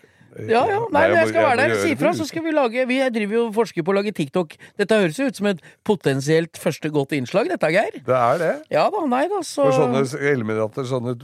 Ja, 0.44 0.62
ja. 0.68 0.80
Nei, 0.92 1.02
jeg 1.06 1.12
men 1.12 1.18
jeg 1.18 1.28
skal 1.30 1.46
være 1.46 1.58
der. 1.62 1.74
Si 1.80 1.92
ifra, 1.94 2.10
så 2.16 2.26
skal 2.28 2.44
vi 2.44 2.52
lage 2.52 2.84
Vi 2.90 2.98
driver 3.14 3.36
jo 3.38 3.42
og 3.46 3.54
forsker 3.56 3.84
på 3.86 3.92
å 3.94 3.96
lage 3.96 4.12
TikTok. 4.16 4.56
Dette 4.76 4.98
høres 5.00 5.20
jo 5.20 5.28
ut 5.30 5.38
som 5.38 5.48
et 5.50 5.62
potensielt 5.86 6.60
første 6.60 6.90
godt 6.92 7.14
innslag, 7.16 7.48
dette, 7.52 7.70
Geir. 7.72 7.96
Det 8.06 8.18
er 8.18 8.42
det. 8.42 8.52
Ja 8.74 8.86
da, 8.92 9.04
nei 9.08 9.22
da, 9.32 9.40
så 9.46 9.68
For 9.68 9.78
sånne 9.78 10.02
eliminater, 10.32 10.86
sånne, 10.88 11.16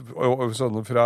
sånne 0.57 0.83
fra 0.87 1.05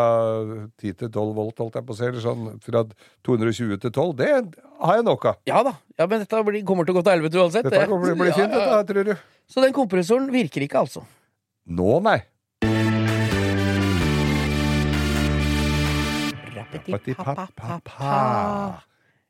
10 0.79 0.95
til 1.03 1.11
12 1.11 1.35
volt, 1.37 1.59
holdt 1.59 1.79
jeg 1.81 1.87
på 1.89 1.95
å 1.95 1.99
si, 1.99 2.07
eller 2.07 2.23
sånn 2.23 2.47
fra 2.63 2.85
220 3.27 3.83
til 3.83 3.91
12, 3.91 4.15
det 4.21 4.31
har 4.31 5.01
jeg 5.01 5.07
nok 5.07 5.27
av. 5.33 5.41
Ja 5.49 5.63
da. 5.67 5.75
Ja, 5.97 6.07
men 6.07 6.23
dette 6.23 6.41
blir, 6.47 6.63
kommer 6.67 6.87
til 6.87 6.95
å 6.95 7.01
gå 7.01 7.05
til 7.07 7.17
helvete 7.17 7.41
uansett. 7.41 7.67
Dette 7.67 7.89
kommer 7.89 8.07
til 8.11 8.17
å 8.17 8.21
bli 8.23 8.31
fint, 8.31 8.47
Ja, 8.47 8.47
ja. 8.47 8.63
dette, 8.63 8.73
her, 8.77 8.89
tror 8.93 9.11
du. 9.11 9.29
Så 9.51 9.63
den 9.63 9.75
kompressoren 9.75 10.31
virker 10.31 10.63
ikke, 10.63 10.85
altså. 10.85 11.03
Nå, 11.67 11.97
nei. 12.05 12.19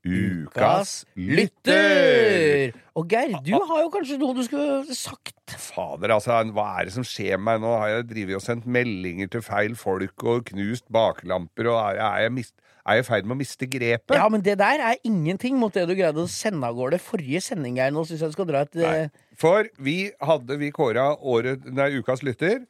Ukas 0.08 0.92
lytter! 1.20 2.72
Og 2.98 3.10
Geir, 3.12 3.34
du 3.44 3.54
har 3.58 3.82
jo 3.84 3.90
kanskje 3.94 4.18
noe 4.22 4.36
du 4.38 4.44
skulle 4.46 4.96
sagt? 4.96 5.34
Fader, 5.62 6.14
altså, 6.16 6.38
hva 6.56 6.68
er 6.80 6.88
det 6.88 6.96
som 6.96 7.06
skjer 7.08 7.36
med 7.40 7.48
meg 7.58 7.66
nå? 7.66 7.74
Har 7.82 7.92
jeg 7.92 8.08
drivet 8.12 8.40
og 8.40 8.46
sendt 8.46 8.70
meldinger 8.70 9.30
til 9.34 9.44
feil 9.46 9.76
folk 9.80 10.24
og 10.28 10.48
knust 10.52 10.88
baklamper, 10.94 11.70
og 11.74 12.00
er 12.00 12.24
jeg, 12.26 12.34
mist, 12.38 12.56
er 12.88 13.00
jeg 13.00 13.06
i 13.06 13.10
ferd 13.10 13.28
med 13.28 13.38
å 13.38 13.40
miste 13.42 13.70
grepet? 13.70 14.16
Ja, 14.18 14.28
men 14.32 14.44
det 14.46 14.58
der 14.62 14.84
er 14.92 15.00
ingenting 15.08 15.60
mot 15.60 15.76
det 15.76 15.88
du 15.90 15.96
greide 15.98 16.24
å 16.24 16.32
sende 16.32 16.68
av 16.70 16.78
gårde 16.80 17.02
forrige 17.04 17.44
sending, 17.44 17.80
Geir. 17.80 17.94
Nå 17.96 18.06
syns 18.08 18.24
jeg 18.24 18.34
du 18.34 18.38
skal 18.40 18.50
dra 18.50 18.66
et 18.68 18.80
Nei. 18.80 18.98
eh, 19.06 19.24
For 19.38 19.70
vi 19.84 20.00
hadde 20.24 20.60
vi 20.62 20.72
kåra 20.76 21.14
ukas 21.18 22.24
lytter. 22.26 22.64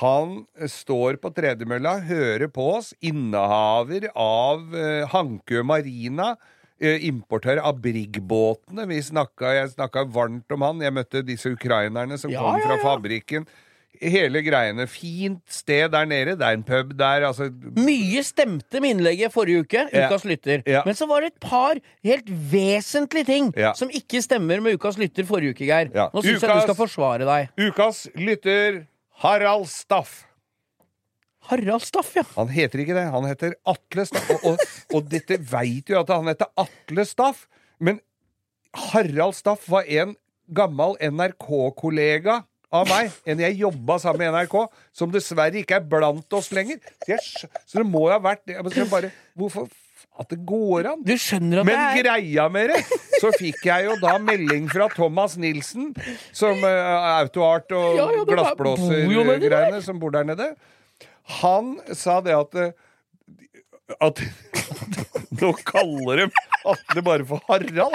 Han 0.00 0.44
står 0.68 1.16
på 1.22 1.30
tredemølla, 1.34 1.96
hører 2.06 2.48
på 2.52 2.66
oss, 2.76 2.92
innehaver 3.00 4.08
av 4.14 4.74
eh, 4.76 5.06
Hankø 5.08 5.62
Marina. 5.64 6.36
eh, 6.80 7.00
Importør 7.08 7.58
av 7.64 7.80
Brigg-båtene. 7.82 8.84
Jeg 8.92 9.02
snakka 9.72 10.04
varmt 10.14 10.52
om 10.54 10.62
han. 10.62 10.80
Jeg 10.84 10.92
møtte 10.94 11.24
disse 11.26 11.50
ukrainerne 11.50 12.18
som 12.18 12.30
Ja, 12.30 12.40
kom 12.44 12.60
fra 12.60 12.76
ja. 12.76 12.82
fabrikken. 12.84 13.46
Hele 14.00 14.42
greiene. 14.46 14.86
Fint 14.86 15.40
sted 15.50 15.90
der 15.90 16.04
nede. 16.06 16.36
Det 16.38 16.46
er 16.46 16.52
en 16.54 16.62
pub 16.62 16.92
der. 16.96 17.24
Altså, 17.26 17.48
Mye 17.74 18.22
stemte 18.22 18.78
med 18.80 18.90
innlegget 18.94 19.32
forrige 19.32 19.64
uke, 19.64 19.88
Ja. 19.92 20.06
ukas 20.06 20.24
lytter. 20.24 20.62
Ja. 20.66 20.82
Men 20.86 20.94
så 20.94 21.08
var 21.08 21.20
det 21.22 21.32
et 21.32 21.40
par 21.40 21.74
helt 22.04 22.28
vesentlige 22.52 23.24
ting 23.26 23.52
Ja. 23.56 23.72
som 23.72 23.88
ikke 23.90 24.22
stemmer 24.22 24.60
med 24.62 24.78
ukas 24.78 24.98
lytter 24.98 25.24
forrige 25.24 25.50
uke, 25.56 25.66
Geir. 25.66 25.90
Ja. 25.92 26.10
Nå 26.14 26.22
syns 26.22 26.40
jeg 26.40 26.50
du 26.54 26.60
skal 26.60 26.74
forsvare 26.76 27.24
deg. 27.26 27.48
ukas 27.58 28.06
lytter 28.14 28.86
Harald 29.22 29.68
Staff. 29.68 30.24
Harald 31.48 31.82
Staff, 31.82 32.12
ja. 32.16 32.22
Han 32.36 32.50
heter 32.52 32.82
ikke 32.84 32.94
det. 32.94 33.06
Han 33.10 33.24
heter 33.26 33.56
Atle 33.66 34.04
Staff. 34.06 34.28
Og, 34.34 34.44
og, 34.52 34.76
og 34.94 35.08
dette 35.10 35.40
veit 35.50 35.90
jo 35.90 35.98
at 36.02 36.12
han 36.12 36.28
heter 36.30 36.50
Atle 36.60 37.06
Staff. 37.08 37.46
Men 37.82 37.98
Harald 38.92 39.34
Staff 39.38 39.66
var 39.72 39.88
en 39.88 40.14
gammel 40.54 40.94
NRK-kollega 41.02 42.42
av 42.70 42.88
meg. 42.90 43.10
En 43.26 43.40
jeg 43.42 43.58
jobba 43.62 43.96
sammen 44.02 44.22
med 44.22 44.30
i 44.30 44.36
NRK, 44.36 44.56
som 45.00 45.12
dessverre 45.12 45.62
ikke 45.62 45.80
er 45.80 45.88
blant 45.88 46.38
oss 46.38 46.52
lenger. 46.54 46.78
Så, 47.00 47.10
jeg, 47.14 47.50
så 47.64 47.80
det 47.80 47.88
må 47.88 48.06
jo 48.06 48.14
ha 48.14 48.22
vært 48.22 48.44
det. 48.46 48.58
Jeg 48.60 48.90
bare, 48.92 49.10
Hvorfor 49.38 49.68
At 50.18 50.32
det 50.32 50.40
går 50.48 50.88
an? 50.90 51.02
Du 51.06 51.14
skjønner 51.14 51.60
at 51.60 51.68
Men 51.68 51.76
det 51.76 51.82
er 51.84 52.02
greia 52.02 52.48
med 52.50 52.72
det, 52.72 52.80
så 53.22 53.30
fikk 53.36 53.62
jeg 53.68 53.86
jo 53.86 53.94
da 54.02 54.16
melding 54.18 54.66
fra 54.72 54.88
Thomas 54.90 55.36
Nilsen, 55.38 55.92
som 56.34 56.58
uh, 56.64 57.20
autoart 57.20 57.70
og 57.70 58.00
Ja, 58.00 58.08
ja, 58.16 58.24
glassblåsergreiene, 58.26 59.78
som 59.84 60.00
bor 60.02 60.14
der 60.16 60.26
nede. 60.26 60.50
Han 61.38 61.76
sa 61.94 62.18
det 62.24 62.34
at 62.34 62.58
eh, 62.58 62.74
at 64.04 64.20
Nå 65.40 65.52
kaller 65.64 66.24
de 66.24 66.26
Atle 66.68 67.02
bare 67.04 67.24
for 67.28 67.40
Harald. 67.48 67.94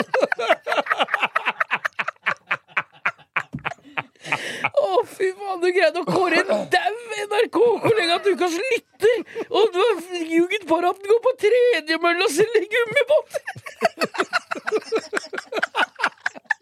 Å, 4.63 4.89
fy 5.09 5.31
faen, 5.37 5.59
du 5.63 5.69
greide 5.75 6.03
å 6.03 6.05
kåre 6.07 6.43
en 6.43 6.67
dau 6.71 6.93
NRK-kollega 7.27 8.19
til 8.23 8.37
ukas 8.37 8.55
lytter! 8.59 9.17
Og 9.49 9.73
du 9.73 9.81
har 9.81 10.23
ljuget 10.29 10.63
for 10.69 10.87
at 10.87 11.01
den 11.01 11.11
går 11.11 11.21
på 11.25 11.33
tredjemølla 11.43 12.29
og 12.29 12.33
selger 12.37 12.69
gummibåter! 12.77 13.43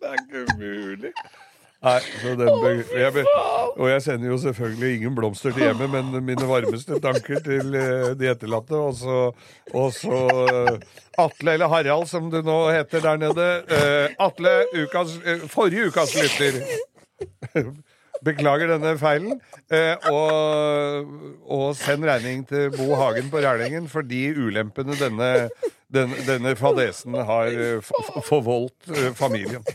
Det 0.01 0.09
er 0.09 0.17
ikke 0.17 0.45
umulig. 0.49 1.13
Nei, 1.81 1.97
så 2.21 2.35
den 2.37 2.49
be 2.61 2.71
jeg 2.93 3.13
be 3.15 3.21
og 3.25 3.87
jeg 3.89 4.01
sender 4.05 4.29
jo 4.29 4.35
selvfølgelig 4.43 4.97
ingen 4.99 5.15
blomster 5.17 5.53
til 5.55 5.63
hjemmet, 5.65 5.89
men 5.89 6.25
mine 6.27 6.45
varmeste 6.45 6.99
tanker 7.01 7.41
til 7.41 7.73
eh, 7.77 8.11
de 8.19 8.29
etterlatte. 8.29 8.77
Og 8.77 8.93
så, 8.99 9.15
og 9.73 9.87
så 9.95 10.19
eh, 10.51 10.75
Atle, 11.21 11.55
eller 11.55 11.71
Harald 11.71 12.05
som 12.11 12.29
du 12.29 12.37
nå 12.45 12.57
heter 12.69 13.01
der 13.01 13.17
nede. 13.23 13.47
Eh, 13.65 14.13
Atle, 14.21 14.53
ukas, 14.83 15.15
forrige 15.49 15.89
ukas 15.89 16.13
lytter. 16.19 16.61
Beklager 18.25 18.69
denne 18.69 18.93
feilen. 19.01 19.39
Eh, 19.73 19.95
og, 20.11 21.07
og 21.49 21.75
send 21.79 22.05
regning 22.05 22.45
til 22.49 22.69
Bo 22.75 22.93
Hagen 22.95 23.31
på 23.33 23.41
Rælingen 23.41 23.89
for 23.89 24.05
de 24.05 24.21
ulempene 24.37 24.97
denne, 24.99 25.49
denne, 25.93 26.21
denne 26.27 26.55
fadesen 26.55 27.17
har 27.17 27.49
eh, 27.49 27.91
forvoldt 28.27 28.91
eh, 28.93 29.11
familien. 29.17 29.65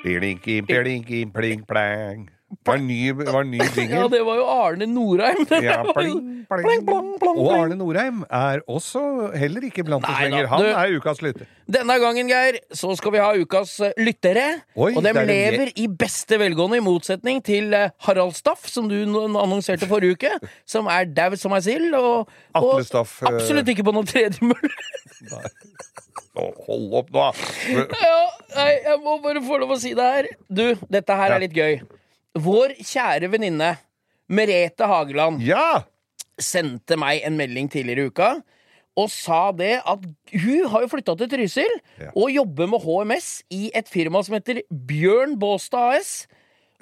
Plinky, 0.00 0.62
plinky, 0.64 1.24
pling, 1.34 1.66
plang. 1.68 2.30
Det 2.50 2.66
var 2.66 2.80
en 2.80 2.86
ny, 2.88 3.12
det 3.14 3.32
var 3.32 3.44
en 3.44 3.50
ny 3.52 3.58
Ja, 3.94 4.06
det 4.10 4.20
var 4.26 4.38
jo 4.40 4.46
Arne 4.50 4.86
Norheim. 4.90 5.44
Ja, 5.62 5.76
pling, 5.86 6.16
pling. 6.50 6.82
Pling, 6.82 7.36
Og. 7.38 7.50
Arne 7.54 7.76
Norheim 7.78 8.24
er 8.26 8.62
også 8.66 9.02
heller 9.38 9.66
ikke 9.68 9.84
blant 9.86 10.02
oss 10.04 10.18
lenger. 10.18 10.48
Han 10.50 10.64
du- 10.64 10.70
er 10.72 10.96
ukas 10.98 11.22
lytter. 11.22 11.46
Denne 11.70 11.94
gangen, 12.02 12.26
Geir, 12.26 12.58
så 12.74 12.90
skal 12.98 13.14
vi 13.14 13.20
ha 13.22 13.28
ukas 13.38 13.76
eh, 13.86 13.92
lyttere. 14.02 14.48
Oi, 14.74 14.90
og 14.96 15.04
dem 15.06 15.20
er 15.22 15.28
lever 15.28 15.70
i 15.78 15.86
beste 15.86 16.40
velgående, 16.42 16.80
i 16.80 16.82
motsetning 16.82 17.38
til 17.46 17.70
eh, 17.76 17.94
Harald 18.08 18.34
Staff, 18.34 18.66
som 18.66 18.90
du 18.90 18.96
annonserte 18.98 19.86
forrige 19.86 20.18
uke, 20.18 20.50
som 20.74 20.90
er 20.90 21.06
dau 21.06 21.38
som 21.38 21.54
ei 21.54 21.62
sild. 21.68 21.94
Og, 21.94 22.26
og 22.58 22.82
Staff, 22.88 23.20
eh, 23.22 23.30
absolutt 23.30 23.70
ikke 23.70 23.86
på 23.86 23.94
noen 23.94 24.10
tredjemølle. 24.10 24.74
Hold 26.40 26.92
opp 26.98 27.08
nå! 27.14 27.24
ja, 27.70 28.20
nei, 28.56 28.68
jeg 28.86 28.98
må 29.06 29.16
bare 29.22 29.42
få 29.44 29.62
lov 29.62 29.76
å 29.76 29.80
si 29.80 29.94
det 29.98 30.10
her. 30.16 30.28
Du, 30.50 30.66
dette 30.90 31.16
her 31.22 31.38
er 31.38 31.42
litt 31.46 31.54
gøy. 31.54 31.80
Vår 32.38 32.76
kjære 32.78 33.30
venninne 33.32 33.72
Merete 34.30 34.86
Hageland 34.86 35.42
Ja! 35.42 35.82
sendte 36.40 36.96
meg 36.96 37.20
en 37.26 37.36
melding 37.36 37.66
tidligere 37.68 38.06
i 38.06 38.10
uka 38.12 38.28
og 39.00 39.08
sa 39.12 39.50
det 39.56 39.78
at 39.88 40.02
hun 40.42 40.64
har 40.72 40.82
jo 40.84 40.88
flytta 40.92 41.14
til 41.20 41.28
Trysil 41.30 41.74
Ja. 42.00 42.10
og 42.14 42.30
jobber 42.34 42.66
med 42.68 42.82
HMS 42.84 43.28
i 43.54 43.70
et 43.74 43.88
firma 43.88 44.22
som 44.26 44.34
heter 44.34 44.62
Bjørn 44.70 45.36
Båstad 45.40 45.98
AS. 45.98 46.26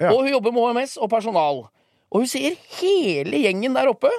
Ja. 0.01 0.09
Og 0.11 0.23
hun 0.25 0.31
jobber 0.33 0.51
med 0.55 0.63
HMS 0.73 0.97
og 0.97 1.09
personal. 1.11 1.61
Og 2.09 2.23
hun 2.23 2.27
sier 2.27 2.57
hele 2.79 3.43
gjengen 3.45 3.75
der 3.77 3.91
oppe, 3.91 4.09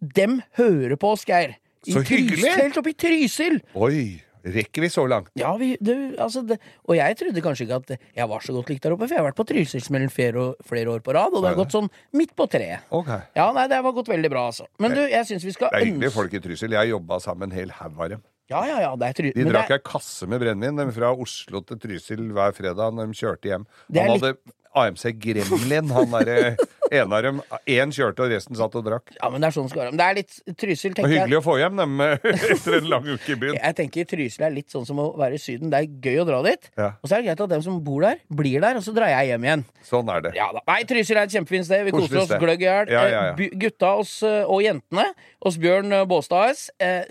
dem 0.00 0.40
hører 0.58 0.96
på 1.00 1.12
oss, 1.14 1.24
Geir. 1.28 1.54
I 1.86 1.92
Så 1.94 2.02
hyggelig. 2.02 2.42
Trysil, 2.42 2.60
Helt 2.60 2.76
oppe 2.82 2.90
i 2.92 2.98
Trysil. 2.98 3.60
Oi. 3.74 4.20
Rekker 4.44 4.84
vi 4.86 4.88
så 4.92 5.04
langt? 5.10 5.30
Ja, 5.38 5.52
vi, 5.60 5.74
det, 5.84 5.96
altså 6.20 6.42
det, 6.46 6.56
og 6.88 6.96
jeg 6.96 7.18
trodde 7.20 7.42
kanskje 7.44 7.66
ikke 7.66 7.80
at 7.82 8.06
jeg 8.16 8.28
var 8.30 8.44
så 8.44 8.54
godt 8.56 8.72
likt 8.72 8.86
der 8.86 8.94
oppe, 8.96 9.06
for 9.06 9.16
jeg 9.16 9.20
har 9.20 9.28
vært 9.28 9.38
på 9.40 9.46
Trysilsmellen 9.50 10.12
flere, 10.12 10.46
flere 10.66 10.94
år 10.94 11.04
på 11.04 11.14
rad, 11.16 11.34
og 11.34 11.44
det 11.44 11.52
har 11.52 11.58
gått 11.60 11.76
sånn 11.76 11.90
midt 12.16 12.32
på 12.38 12.48
treet. 12.50 12.86
Okay. 12.88 13.26
Ja, 13.36 13.50
nei, 13.56 13.66
det 13.70 13.80
har 13.80 13.96
gått 13.96 14.10
veldig 14.12 14.32
bra, 14.32 14.46
altså. 14.52 14.68
Men 14.80 14.96
du, 14.96 15.02
jeg 15.04 15.28
syns 15.28 15.44
vi 15.46 15.54
skal 15.56 15.72
Det 15.74 15.82
er 15.82 15.90
hyggelige 15.90 16.14
folk 16.16 16.36
i 16.36 16.42
Trysil. 16.44 16.76
Jeg 16.78 16.94
jobba 16.94 17.20
sammen 17.22 17.50
en 17.50 17.58
hel 17.58 17.74
haug 17.80 18.00
av 18.00 18.14
dem. 18.16 18.24
Ja, 18.50 18.64
ja, 18.66 18.80
ja. 18.82 18.94
De 18.98 19.44
drakk 19.46 19.70
ei 19.70 19.76
er... 19.76 19.84
kasse 19.86 20.26
med 20.26 20.40
brennevin 20.42 20.90
fra 20.94 21.12
Oslo 21.14 21.60
til 21.66 21.78
Trysil 21.84 22.24
hver 22.34 22.56
fredag 22.56 22.96
når 22.96 23.12
de 23.12 23.20
kjørte 23.20 23.52
hjem. 23.52 23.68
Han 23.94 24.14
litt- 24.16 24.24
hadde 24.24 24.56
AMC 24.80 25.04
Gremlin, 25.18 25.90
han 25.90 26.12
derre 26.14 26.56
ene 26.90 27.16
av 27.16 27.22
dem. 27.26 27.38
Én 27.70 27.92
kjørte, 27.94 28.24
og 28.26 28.32
resten 28.32 28.58
satt 28.58 28.74
og 28.78 28.84
drakk. 28.86 29.12
ja, 29.16 29.30
men 29.30 29.40
det 29.42 29.48
er 29.50 29.54
sånn 29.56 29.66
det 29.68 29.72
skal 29.72 29.82
være. 29.84 29.92
Men 29.94 30.00
det 30.00 30.06
er 30.06 30.16
litt 30.18 30.56
Trysil, 30.60 30.94
tenker 30.96 31.10
jeg. 31.14 31.20
hyggelig 31.22 31.38
å 31.40 31.44
få 31.46 31.54
hjem 31.60 31.76
dem 31.80 32.00
eh, 32.04 32.26
etter 32.54 32.76
en 32.80 32.88
lang 32.92 33.08
uke 33.08 33.32
i 33.34 33.38
byen. 33.44 33.58
Jeg 33.60 33.76
tenker 33.80 34.08
Trysil 34.10 34.46
er 34.48 34.54
litt 34.54 34.70
sånn 34.74 34.86
som 34.88 35.00
å 35.02 35.08
være 35.20 35.38
i 35.38 35.42
Syden. 35.42 35.70
Det 35.72 35.80
er 35.80 35.88
gøy 36.08 36.22
å 36.22 36.26
dra 36.28 36.40
dit. 36.46 36.70
Ja. 36.78 36.90
Og 37.00 37.08
så 37.10 37.16
er 37.16 37.22
det 37.22 37.30
greit 37.30 37.44
at 37.46 37.52
dem 37.54 37.64
som 37.66 37.78
bor 37.86 38.04
der, 38.06 38.20
blir 38.28 38.60
der, 38.64 38.80
og 38.80 38.86
så 38.86 38.94
drar 38.96 39.12
jeg 39.14 39.30
hjem 39.32 39.46
igjen. 39.48 39.64
Sånn 39.90 40.10
er 40.14 40.24
det. 40.28 40.34
Ja. 40.38 40.50
Nei, 40.66 40.80
Trysil 40.90 41.16
er 41.20 41.28
et 41.28 41.34
kjempefint 41.36 41.68
sted. 41.68 41.84
Vi 41.88 41.94
koser 41.94 42.22
oss 42.24 42.34
gløgg 42.42 42.64
i 42.64 42.68
hjel. 42.68 42.90
Ja. 42.94 43.04
Eh, 43.34 43.46
Gutta 43.60 43.94
oss, 44.02 44.16
eh, 44.26 44.42
og 44.50 44.64
jentene, 44.66 45.10
oss 45.46 45.58
Bjørn 45.60 45.94
Båstad 46.10 46.50
AS, 46.50 46.66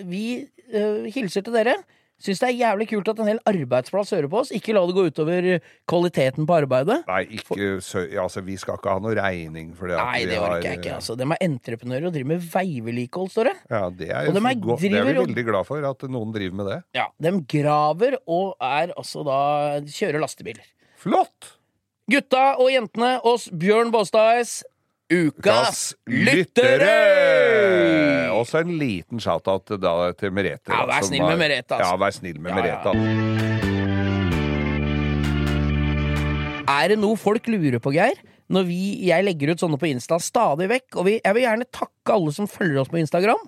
vi 0.05 0.25
hilser 1.13 1.41
til 1.47 1.55
dere. 1.55 1.73
Syns 2.19 2.41
det 2.41 2.49
er 2.49 2.57
jævlig 2.59 2.89
kult 2.89 3.09
at 3.13 3.19
en 3.23 3.29
hel 3.31 3.37
arbeidsplass 3.47 4.09
hører 4.11 4.27
på 4.31 4.41
oss. 4.41 4.49
Ikke 4.55 4.73
la 4.75 4.81
det 4.87 4.95
gå 4.97 5.05
utover 5.07 5.45
kvaliteten 5.87 6.47
på 6.49 6.57
arbeidet. 6.57 6.97
Nei, 7.07 7.21
ikke 7.37 7.77
sø... 7.85 8.03
altså, 8.19 8.43
vi 8.43 8.57
skal 8.59 8.75
ikke 8.75 8.95
ha 8.95 9.03
noe 9.03 9.15
regning 9.15 9.69
for 9.77 9.91
det. 9.91 9.99
Nei, 9.99 10.25
det 10.27 10.39
har, 10.39 10.57
orker 10.57 10.67
jeg 10.67 10.81
ikke. 10.81 10.97
altså 10.97 11.15
De 11.19 11.27
er 11.29 11.45
entreprenører 11.47 12.09
og 12.09 12.15
driver 12.17 12.31
med 12.33 12.49
veivedlikehold, 12.51 13.31
står 13.35 13.51
det. 13.51 13.55
Ja, 13.71 13.83
det 14.01 14.09
er, 14.11 14.33
dem 14.35 14.49
er 14.51 14.59
driver, 14.59 14.83
det 14.83 14.99
er 14.99 15.07
vi 15.07 15.15
veldig 15.21 15.45
glad 15.47 15.69
for, 15.69 15.87
at 15.91 16.09
noen 16.11 16.35
driver 16.35 16.59
med 16.59 16.69
det. 16.73 16.81
Ja, 16.99 17.07
De 17.23 17.33
graver 17.55 18.19
og 18.25 18.59
er 18.59 18.91
altså 18.97 19.23
da 19.27 19.39
kjører 19.87 20.19
lastebiler. 20.25 20.67
Flott! 20.99 21.55
Gutta 22.09 22.43
og 22.57 22.71
jentene, 22.73 23.15
oss 23.23 23.47
Bjørn 23.53 23.91
Båstad 23.93 24.39
AS, 24.41 24.59
ukas 25.09 25.95
lyttere! 26.07 26.95
Også 28.35 28.61
en 28.63 28.75
liten 28.79 29.19
shout-out 29.21 29.73
da, 29.81 29.93
til 30.19 30.31
Merete. 30.35 30.69
Ja, 30.71 30.85
vær 30.89 31.01
snill 31.07 31.25
med 31.25 31.37
Merete, 31.41 31.75
altså. 31.75 31.89
Ja, 31.89 31.97
vær 31.99 32.13
snill 32.15 32.39
med 32.39 32.51
Ja, 32.53 32.65
ja. 32.65 32.77
Merete. 32.93 33.69
Er 36.69 36.91
det 36.93 36.99
noe 37.01 37.17
folk 37.17 37.47
lurer 37.49 37.81
på, 37.81 37.91
Geir? 37.95 38.19
Når 38.49 38.63
vi, 38.65 38.77
jeg 39.05 39.25
legger 39.27 39.51
ut 39.53 39.61
sånne 39.61 39.77
på 39.77 39.85
Insta 39.91 40.17
stadig 40.23 40.65
vekk, 40.71 40.95
og 40.97 41.05
vi, 41.05 41.11
jeg 41.21 41.35
vil 41.37 41.43
gjerne 41.45 41.67
takke 41.69 42.15
alle 42.15 42.31
som 42.33 42.47
følger 42.49 42.79
oss 42.81 42.89
på 42.89 42.97
Instagram. 42.97 43.43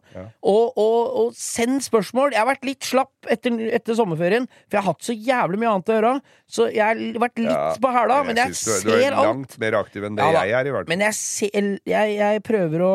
Og, 0.45 0.77
og, 0.77 0.97
og 1.23 1.31
send 1.37 1.81
spørsmål. 1.81 2.35
Jeg 2.35 2.41
har 2.43 2.49
vært 2.51 2.67
litt 2.69 2.85
slapp 2.85 3.31
etter, 3.33 3.55
etter 3.73 3.97
sommerferien, 3.97 4.45
for 4.67 4.77
jeg 4.77 4.83
har 4.83 4.91
hatt 4.93 5.07
så 5.09 5.15
jævlig 5.17 5.61
mye 5.63 5.71
annet 5.73 5.89
å 5.89 5.95
gjøre. 5.97 6.13
Så 6.51 6.67
jeg 6.69 6.83
har 6.85 7.23
vært 7.25 7.41
litt 7.41 7.49
Ja, 7.49 7.63
på 7.81 7.93
hæla, 7.95 8.19
men 8.27 8.37
jeg 8.43 8.53
jeg 8.53 8.59
ser 8.61 8.77
alt. 8.77 8.85
du 8.85 8.93
er 9.01 9.17
alt. 9.23 9.57
mer 9.65 9.79
aktiv 9.81 10.05
enn 10.05 10.19
det 10.21 10.27
Ja 10.29 10.45
jeg 10.45 10.59
er, 10.59 10.69
i 10.69 10.75
hvert 10.75 10.85
fall. 10.85 10.93
Men 10.93 11.05
jeg, 11.07 11.17
ser, 11.17 11.71
jeg, 11.95 12.15
jeg 12.21 12.43
prøver 12.45 12.85
å 12.85 12.93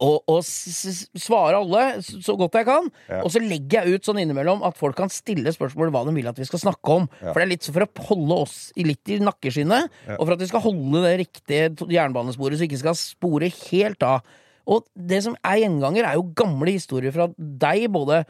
s 0.00 0.48
s- 0.90 1.08
svare 1.14 1.54
alle 1.60 2.00
så 2.02 2.34
godt 2.36 2.52
jeg 2.58 2.66
kan. 2.66 2.88
Ja. 3.08 3.20
Og 3.22 3.30
så 3.30 3.40
legger 3.40 3.84
jeg 3.86 3.94
ut 4.00 4.04
sånn 4.08 4.18
innimellom 4.20 4.64
at 4.66 4.76
folk 4.76 4.96
kan 4.98 5.08
stille 5.08 5.52
spørsmål 5.54 5.92
hva 5.94 6.04
de 6.08 6.14
vil 6.16 6.26
at 6.28 6.36
vi 6.40 6.44
skal 6.48 6.58
snakke 6.58 6.96
om. 6.96 7.08
For 7.20 7.34
det 7.38 7.44
er 7.46 7.52
litt 7.52 7.68
for 7.70 7.86
å 7.86 8.06
holde 8.08 8.40
oss 8.42 8.72
litt 8.76 9.06
i 9.14 9.20
nakkeskinnet, 9.22 9.90
og 10.18 10.24
for 10.26 10.32
at 10.34 10.40
vi 10.42 10.50
skal 10.50 10.64
holde 10.66 11.04
det 11.06 11.14
riktige 11.22 11.88
jernbanesporet, 11.94 12.58
så 12.58 12.66
vi 12.66 12.70
ikke 12.72 12.82
skal 12.82 12.98
spore 12.98 13.52
helt 13.70 14.02
av. 14.02 14.20
Og 14.66 14.84
det 14.96 15.22
som 15.22 15.36
er 15.44 15.60
gjenganger, 15.62 16.04
er 16.08 16.14
jo 16.18 16.26
gamle 16.34 16.72
historier 16.72 17.12
fra 17.12 17.28
deg, 17.38 17.86
både 17.92 18.24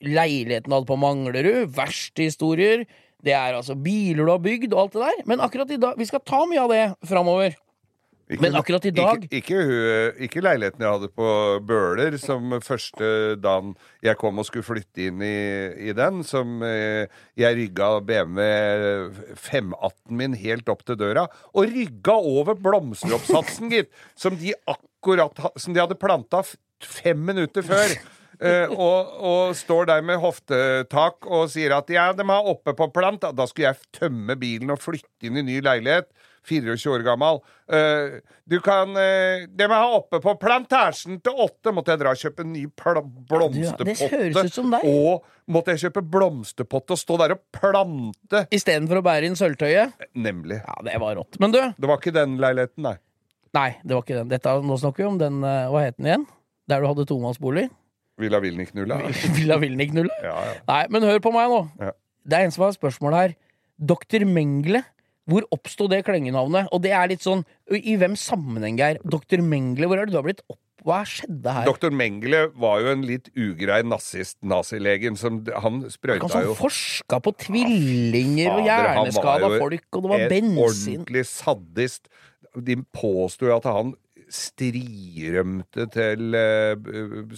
leiligheten 0.00 0.70
du 0.70 0.76
hadde 0.78 0.88
på 0.88 0.96
Manglerud, 1.00 1.70
verste 1.76 2.24
historier, 2.24 2.86
det 3.20 3.34
er 3.36 3.52
altså 3.58 3.74
biler 3.76 4.24
du 4.24 4.30
har 4.32 4.40
bygd, 4.40 4.72
og 4.72 4.86
alt 4.86 4.94
det 4.96 5.02
der. 5.04 5.18
Men 5.28 5.42
akkurat 5.44 5.70
i 5.70 5.76
dag 5.76 5.98
Vi 6.00 6.06
skal 6.08 6.22
ta 6.24 6.46
mye 6.48 6.62
av 6.62 6.70
det 6.72 6.84
framover. 7.04 7.52
Ikke- 8.30 8.42
Men 8.44 8.54
akkurat 8.54 8.84
i 8.86 8.90
dag- 8.94 9.24
Ikke, 9.26 9.40
ikke, 9.42 10.14
ikke 10.22 10.40
leiligheten 10.40 10.84
jeg 10.84 10.92
hadde 10.92 11.08
på 11.08 11.60
Bøler, 11.66 12.16
som 12.16 12.52
første 12.62 13.34
dagen 13.42 13.74
jeg 14.02 14.16
kom 14.16 14.38
og 14.38 14.46
skulle 14.46 14.62
flytte 14.62 15.08
inn 15.08 15.20
i, 15.20 15.88
i 15.90 15.92
den, 15.92 16.22
som 16.22 16.62
eh, 16.62 17.08
jeg 17.36 17.56
rygga 17.58 17.88
BMW 18.06 19.10
518 19.34 20.14
min 20.14 20.34
helt 20.38 20.68
opp 20.68 20.84
til 20.86 20.94
døra, 21.00 21.26
og 21.54 21.66
rygga 21.74 22.14
over 22.14 22.54
blomsteroppsatsen, 22.54 23.68
gitt, 23.74 23.90
som 24.14 24.36
de 24.38 24.54
akkurat 24.64 25.34
som 25.58 25.74
de 25.74 25.80
hadde 25.82 25.98
planta 25.98 26.44
fem 26.80 27.18
minutter 27.18 27.66
før. 27.66 27.98
Uh, 28.40 28.70
og, 28.72 29.10
og 29.20 29.56
står 29.58 29.84
der 29.90 30.00
med 30.00 30.16
hoftetak 30.22 31.26
og 31.28 31.50
sier 31.52 31.74
at 31.76 31.90
ja, 31.92 32.06
de 32.16 32.24
er 32.24 32.46
oppe 32.48 32.72
på 32.72 32.86
plant. 32.94 33.20
Da 33.36 33.44
skulle 33.44 33.68
jeg 33.74 33.90
tømme 33.98 34.32
bilen 34.40 34.72
og 34.72 34.80
flytte 34.80 35.28
inn 35.28 35.36
i 35.36 35.44
ny 35.44 35.58
leilighet. 35.60 36.08
24 36.48 36.92
år 36.94 37.04
gammel. 37.04 37.40
Eh, 37.70 38.20
du 38.48 38.56
kan 38.64 38.90
uh, 38.96 39.44
De 39.46 39.66
må 39.70 39.76
ha 39.76 39.90
oppe 39.94 40.20
på 40.22 40.34
plantasjen 40.40 41.20
til 41.22 41.42
åtte. 41.44 41.72
Måtte 41.74 41.94
jeg 41.94 42.02
dra 42.02 42.14
og 42.14 42.22
kjøpe 42.22 42.44
en 42.46 42.52
ny 42.54 42.64
det 42.66 43.02
blomsterpotte. 43.30 44.80
Og 44.88 45.52
måtte 45.52 45.74
jeg 45.74 45.84
kjøpe 45.86 46.02
blomsterpotte 46.14 46.96
og 46.96 47.02
stå 47.02 47.18
der 47.22 47.36
og 47.36 47.44
plante. 47.54 48.44
Istedenfor 48.54 49.00
å 49.00 49.04
bære 49.06 49.30
inn 49.30 49.38
sølvtøyet. 49.38 50.08
Nemlig. 50.18 50.60
Ja, 50.64 50.78
det 50.86 50.98
var 51.02 51.18
rått. 51.20 51.38
Men 51.42 51.54
du, 51.54 51.60
Det 51.76 51.90
var 51.90 52.00
ikke 52.00 52.14
den 52.16 52.38
leiligheten, 52.42 52.84
nei. 52.88 52.96
nei, 53.56 53.70
det 53.84 53.96
var 53.96 54.06
ikke 54.06 54.18
den. 54.22 54.32
Dette, 54.32 54.56
nå 54.64 54.80
snakker 54.80 55.04
vi 55.04 55.10
om 55.10 55.20
den 55.20 55.44
eh, 55.46 55.68
Hva 55.70 55.84
het 55.86 55.98
den 55.98 56.10
igjen? 56.10 56.26
Der 56.70 56.82
du 56.82 56.90
hadde 56.90 57.06
tomannsbolig? 57.08 57.68
Villa 58.20 58.40
Vilnik-nulla. 58.42 59.00
Villa 59.38 59.58
Vilniknulla? 59.60 60.16
Ja, 60.24 60.36
ja. 60.50 60.56
Nei, 60.68 60.82
men 60.92 61.06
hør 61.08 61.22
på 61.24 61.32
meg 61.34 61.50
nå. 61.52 61.64
Ja. 61.80 61.94
Det 62.30 62.36
er 62.36 62.46
en 62.46 62.54
som 62.54 62.66
har 62.66 62.74
spørsmål 62.76 63.16
her. 63.16 63.36
Doktor 63.80 64.26
Mengle. 64.28 64.82
Hvor 65.30 65.46
oppsto 65.54 65.86
det 65.90 66.02
klengenavnet? 66.08 66.70
Og 66.74 66.82
det 66.84 66.94
er 66.96 67.12
litt 67.12 67.24
sånn 67.24 67.44
I 67.70 67.94
hvem 68.00 68.16
sammenheng, 68.18 68.80
Geir? 68.80 68.98
Dr. 69.06 69.44
Mengele, 69.44 69.88
hvor 69.90 70.00
er 70.00 70.08
det 70.08 70.16
du 70.16 70.20
har 70.20 70.26
blitt 70.26 70.42
opp... 70.48 70.58
Hva 70.80 71.02
skjedde 71.04 71.52
her? 71.52 71.68
Dr. 71.68 71.92
Mengele 71.92 72.46
var 72.56 72.80
jo 72.80 72.92
en 72.94 73.02
litt 73.04 73.28
ugrei 73.36 73.82
nazist, 73.84 74.38
nazilegen, 74.40 75.18
som 75.20 75.42
Han 75.52 75.82
Han 75.82 75.92
sprøyta 75.92 76.30
som 76.32 76.46
jo 76.46 76.56
forska 76.56 77.20
på 77.20 77.34
tvillinger 77.44 78.48
og 78.48 78.62
han 78.62 78.68
hjerneskada 78.70 79.50
folk, 79.60 79.88
og 79.92 80.06
det 80.06 80.12
var 80.14 80.24
bensin. 80.32 80.56
en 80.56 80.62
ordentlig 80.64 81.26
sadist. 81.28 82.08
De 82.56 82.78
påsto 82.96 83.46
jo 83.46 83.58
at 83.58 83.68
han 83.68 83.92
strirømte 84.30 85.86
til 85.94 86.36
uh, 86.38 87.32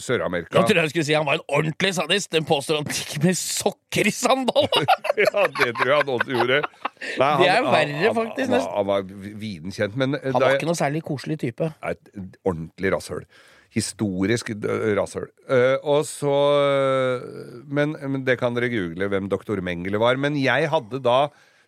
Sør-Amerika. 0.00 0.60
Jeg 0.60 0.68
trodde 0.70 0.84
jeg 0.84 0.92
skulle 0.92 1.06
si 1.08 1.16
han 1.16 1.26
var 1.26 1.40
en 1.40 1.46
ordentlig 1.58 1.92
sadist. 1.96 2.30
Den 2.34 2.46
påstår 2.48 2.80
han 2.80 2.88
gikk 2.90 3.16
med 3.24 3.38
sokker 3.40 4.10
i 4.10 4.14
sandalene! 4.14 4.96
ja, 5.24 5.42
det 5.58 5.72
tror 5.78 5.90
jeg 5.90 5.98
han 5.98 6.12
også 6.14 6.30
gjorde. 6.36 6.60
Nei, 7.18 7.32
Det 7.42 7.50
er 7.50 7.66
verre, 7.66 7.98
han- 8.06 8.16
faktisk, 8.20 8.54
Han, 8.54 8.70
han 8.76 8.88
var 8.92 9.04
viden 9.42 9.74
kjent, 9.76 9.98
men 10.00 10.14
eh, 10.20 10.30
Han 10.32 10.40
var 10.40 10.48
jeg- 10.54 10.60
ikke 10.62 10.70
noe 10.70 10.80
særlig 10.80 11.02
koselig 11.06 11.38
type. 11.42 11.72
et 11.90 12.10
ordentlig 12.46 12.94
rasshøl. 12.94 13.26
Historisk 13.76 14.54
rasshøl. 14.96 15.26
Uh, 15.50 15.76
og 15.84 16.06
så 16.08 16.36
men, 17.66 17.96
men 18.00 18.24
det 18.24 18.38
kan 18.40 18.54
dere 18.56 18.70
google 18.72 19.08
hvem 19.12 19.28
doktor 19.32 19.60
Mengele 19.64 20.00
var. 20.00 20.16
Men 20.16 20.38
jeg 20.40 20.70
hadde 20.72 21.02
da 21.04 21.26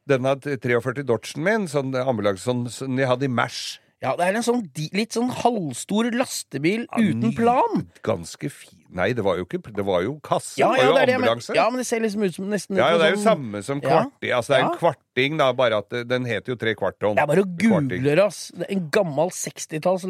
denne 0.09 0.33
43 0.41 1.05
Dodgen 1.05 1.45
min, 1.45 1.67
sånn 1.69 1.93
ambulanse, 2.01 2.47
sånn, 2.47 2.65
sånn 2.73 2.97
jeg 2.97 3.11
hadde 3.11 3.29
i 3.29 3.33
Mash. 3.33 3.77
Ja, 3.99 4.13
det 4.15 4.29
er 4.29 4.37
en 4.39 4.45
sånn 4.47 4.61
litt 4.95 5.17
sånn 5.17 5.31
halvstor 5.35 6.07
lastebil 6.15 6.85
Ja, 6.87 7.01
uten 7.03 7.33
plan. 7.35 7.89
Ganske 8.07 8.51
fin 8.53 8.79
Nei, 8.95 9.11
det 9.13 9.21
var 9.25 9.37
jo 9.37 9.45
ikke 9.45 9.61
Det 9.75 9.85
var 9.85 10.01
jo 10.05 10.15
kasse. 10.25 10.57
Ja, 10.57 10.71
ja, 10.73 10.87
det 10.87 10.93
var 10.95 11.03
jo 11.03 11.07
det 11.11 11.17
ambulanse. 11.19 11.55
Ja, 11.57 11.67
men 11.69 11.83
det 11.83 11.87
ser 11.89 12.01
liksom 12.01 12.23
ut 12.25 12.35
som 12.39 12.47
nesten 12.49 12.79
Ja, 12.79 12.87
ja, 12.95 12.99
det 13.01 13.07
er 13.09 13.11
jo 13.17 13.19
sånn- 13.21 13.27
samme 13.29 13.63
som 13.65 13.81
kvarting. 13.83 14.33
Altså, 14.33 14.55
det 14.55 14.59
er 14.59 14.65
en 14.65 14.79
kvarting, 14.79 15.37
da, 15.39 15.53
bare 15.53 15.81
at 15.83 15.91
den 16.09 16.25
heter 16.25 16.55
jo 16.55 16.57
tre 16.57 16.75
kvarttonn. 16.75 17.17
Det 17.19 17.23
er 17.23 17.27
bare 17.27 17.45
å 17.45 17.51
google, 17.59 18.25
ass. 18.25 18.53
En 18.69 18.89
gammel 18.89 19.29
60-talls 19.35 20.07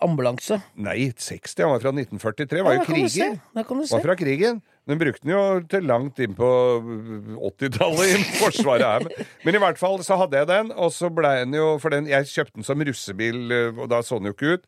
ambulanse. 0.00 0.62
Nei, 0.76 1.10
60. 1.16 1.64
Han 1.64 1.72
var 1.72 1.80
fra 1.80 1.92
1943. 1.92 2.62
Var 2.62 2.78
jo 2.78 2.84
krigen. 2.86 3.40
Var 3.54 4.00
fra 4.04 4.14
krigen. 4.14 4.62
Den 4.90 4.98
brukte 4.98 5.22
den 5.22 5.34
jo 5.36 5.42
til 5.70 5.84
langt 5.86 6.18
inn 6.22 6.34
på 6.34 6.50
80-tallet 7.38 8.10
i 8.10 8.22
Forsvaret 8.40 8.86
her. 8.86 9.26
Men- 9.44 9.54
i 9.54 9.62
hvert 9.62 9.78
fall 9.78 10.00
så 10.02 10.18
hadde 10.18 10.38
jeg 10.40 10.48
den, 10.50 10.72
og 10.74 10.90
så 10.94 11.10
ble 11.14 11.30
den 11.44 11.54
jo 11.54 11.78
For 11.78 11.94
den, 11.94 12.08
jeg 12.10 12.26
kjøpte 12.26 12.58
den 12.58 12.66
som 12.66 12.82
russebil, 12.82 13.42
eh, 13.54 13.78
og 13.78 13.90
da 13.92 14.00
så 14.02 14.18
den 14.18 14.30
jo 14.30 14.36
ikke 14.36 14.56
ut. 14.58 14.66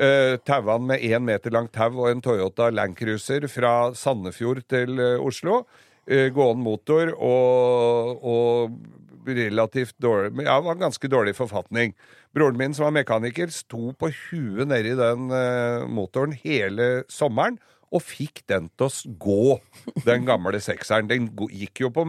Uh, 0.00 0.38
Taua 0.48 0.78
den 0.78 0.86
med 0.88 1.02
én 1.04 1.26
meter 1.26 1.52
langt 1.52 1.74
tau 1.76 1.92
og 1.92 2.08
en 2.08 2.22
Toyota 2.24 2.70
Landcruiser 2.72 3.44
fra 3.52 3.92
Sandefjord 3.92 4.62
til 4.72 4.96
uh, 4.96 5.20
Oslo. 5.20 5.66
Uh, 6.08 6.30
gående 6.32 6.64
motor 6.64 7.12
og, 7.20 8.24
og 8.24 9.28
relativt 9.28 9.98
dårlig 10.00 10.46
Ja, 10.46 10.56
var 10.64 10.80
ganske 10.80 11.08
dårlig 11.08 11.34
forfatning. 11.36 11.92
Broren 12.32 12.56
min, 12.56 12.72
som 12.72 12.86
var 12.86 12.96
mekaniker, 12.96 13.52
sto 13.52 13.92
på 13.92 14.08
huet 14.08 14.70
nedi 14.70 14.96
den 14.96 15.28
uh, 15.28 15.84
motoren 15.84 16.32
hele 16.32 17.04
sommeren. 17.12 17.60
Og 17.90 18.02
fikk 18.04 18.44
den 18.50 18.68
til 18.78 18.86
å 18.86 19.14
gå, 19.18 19.58
den 20.06 20.28
gamle 20.28 20.60
sekseren. 20.62 21.08
Den 21.10 21.26
gikk 21.50 21.82
jo 21.82 21.90
på 21.94 22.06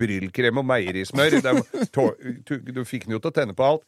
brylkrem 0.00 0.60
og 0.62 0.68
meierismør. 0.70 1.40
Du, 1.42 2.84
fikk 2.88 3.08
den 3.08 3.16
jo 3.16 3.20
til 3.20 3.32
å 3.32 3.34
tenne 3.34 3.56
på 3.58 3.66
alt. 3.66 3.84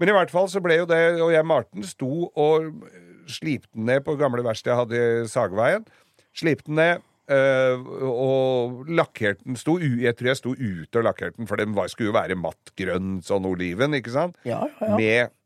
Men 0.00 0.12
i 0.12 0.14
hvert 0.16 0.30
fall 0.32 0.46
så 0.48 0.62
ble 0.64 0.78
jo 0.78 0.86
det 0.88 0.96
Og 1.20 1.28
jeg 1.34 1.44
Marten 1.44 1.84
sto 1.84 2.30
og 2.32 2.70
slipte 3.28 3.68
den 3.74 3.84
ned 3.90 4.00
på 4.06 4.14
gamle 4.16 4.40
verkstedet 4.46 4.72
jeg 4.72 4.80
hadde 4.80 5.00
i 5.26 5.28
Sageveien. 5.28 5.84
Slipte 6.32 6.70
den 6.70 6.80
ned. 6.80 7.02
eh, 7.30 7.90
og 8.10 8.88
lakkerte 8.90 9.44
den. 9.46 9.58
Sto, 9.60 9.76
jeg 9.78 10.16
tror 10.18 10.32
jeg 10.32 10.40
sto 10.40 10.54
ute 10.56 10.98
og 10.98 11.06
lakkerte 11.06 11.36
den, 11.38 11.46
for 11.50 11.60
den 11.60 11.76
var, 11.76 11.90
skulle 11.92 12.10
jo 12.10 12.16
være 12.16 12.38
mattgrønn, 12.38 13.20
sånn 13.26 13.46
oliven, 13.46 13.94
ikke 13.98 14.14
sant? 14.14 14.38
Ja, 14.48 14.64
ja, 14.80 14.88
ja. 14.88 14.96
Med 14.98 15.36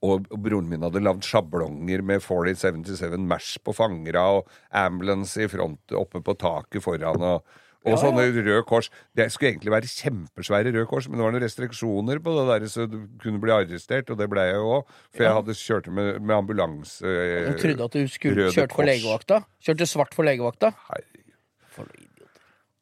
og 0.00 0.28
og 0.30 0.38
broren 0.44 0.68
min 0.70 0.84
hadde 0.86 1.02
lagd 1.02 1.26
sjablonger 1.26 2.02
med 2.06 2.22
4077 2.24 3.18
Mash 3.28 3.58
på 3.64 3.74
fangera 3.76 4.24
og 4.38 4.48
ambulance 4.70 5.42
i 5.42 5.50
front 5.50 5.94
oppe 5.98 6.22
på 6.24 6.34
taket 6.40 6.82
foran 6.84 7.22
og, 7.22 7.44
og 7.84 7.98
sånne 8.00 8.24
røde 8.32 8.62
kors. 8.64 8.88
Det 9.12 9.26
skulle 9.32 9.52
egentlig 9.52 9.74
være 9.74 9.90
kjempesvære 9.90 10.72
røde 10.72 10.86
kors, 10.88 11.08
men 11.08 11.20
det 11.20 11.26
var 11.26 11.34
noen 11.34 11.44
restriksjoner 11.44 12.22
på 12.24 12.32
det 12.38 12.46
der, 12.48 12.68
så 12.72 12.86
du 12.88 12.96
kunne 13.20 13.42
bli 13.42 13.52
arrestert, 13.52 14.08
og 14.08 14.20
det 14.22 14.30
ble 14.32 14.46
jeg 14.48 14.56
jo 14.56 14.70
òg. 14.78 14.94
For 15.12 15.26
jeg 15.26 15.36
hadde 15.40 15.58
kjørt 15.60 15.90
med, 15.92 16.14
med 16.22 16.36
ambulanse 16.38 17.04
eh, 17.04 17.50
Jeg 17.50 17.60
trodde 17.60 17.90
at 17.90 17.98
du 17.98 18.14
skulle 18.14 18.48
kjørt 18.56 18.72
for 18.78 18.88
legevakta. 18.88 19.42
Kjørte 19.68 19.90
svart 19.90 20.16
for 20.16 20.24
legevakta. 20.24 20.72
Herregud. 20.88 22.13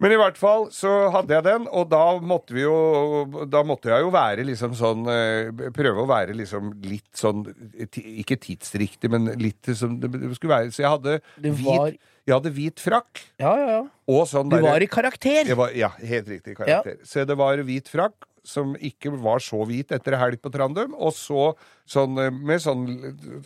Men 0.03 0.14
i 0.14 0.18
hvert 0.18 0.38
fall 0.40 0.64
så 0.74 0.90
hadde 1.14 1.36
jeg 1.36 1.44
den, 1.46 1.66
og 1.70 1.86
da 1.92 2.03
måtte 2.18 2.57
vi 2.57 2.64
jo 2.64 2.74
Da 3.50 3.61
måtte 3.66 3.92
jeg 3.92 4.03
jo 4.03 4.11
være 4.14 4.44
liksom 4.48 4.74
sånn 4.78 5.07
eh, 5.12 5.53
Prøve 5.76 6.03
å 6.03 6.09
være 6.11 6.34
liksom 6.38 6.72
litt 6.88 7.11
sånn 7.18 7.44
Ikke 8.18 8.38
tidsriktig, 8.42 9.11
men 9.12 9.30
litt 9.38 9.70
som 9.78 9.94
det 10.03 10.11
skulle 10.36 10.57
være. 10.57 10.74
Så 10.74 10.82
jeg 10.82 10.90
hadde 10.90 11.20
hvit, 11.38 12.00
jeg 12.26 12.34
hadde 12.34 12.53
hvit 12.57 12.82
frakk 12.82 13.22
Ja, 13.42 13.55
ja, 13.59 13.70
ja. 13.76 13.80
og 14.11 14.26
sånn 14.30 14.50
Du 14.50 14.59
der, 14.59 14.66
var 14.66 14.82
i 14.84 14.90
karakter. 14.90 15.55
var, 15.59 15.72
Ja, 15.78 15.92
helt 15.98 16.28
riktig 16.34 16.59
karakter. 16.59 16.98
Så 17.07 17.24
det 17.28 17.38
var 17.38 17.62
hvit 17.66 17.90
frakk. 17.90 18.28
Som 18.42 18.72
ikke 18.82 19.12
var 19.22 19.38
så 19.38 19.61
hvit 19.68 19.92
etter 19.94 20.16
helg 20.18 20.40
på 20.42 20.50
Trandum. 20.50 20.96
Og 20.98 21.12
så 21.14 21.53
sånn 21.86 22.18
eh, 22.18 22.32
med 22.34 22.59
sånn 22.64 22.88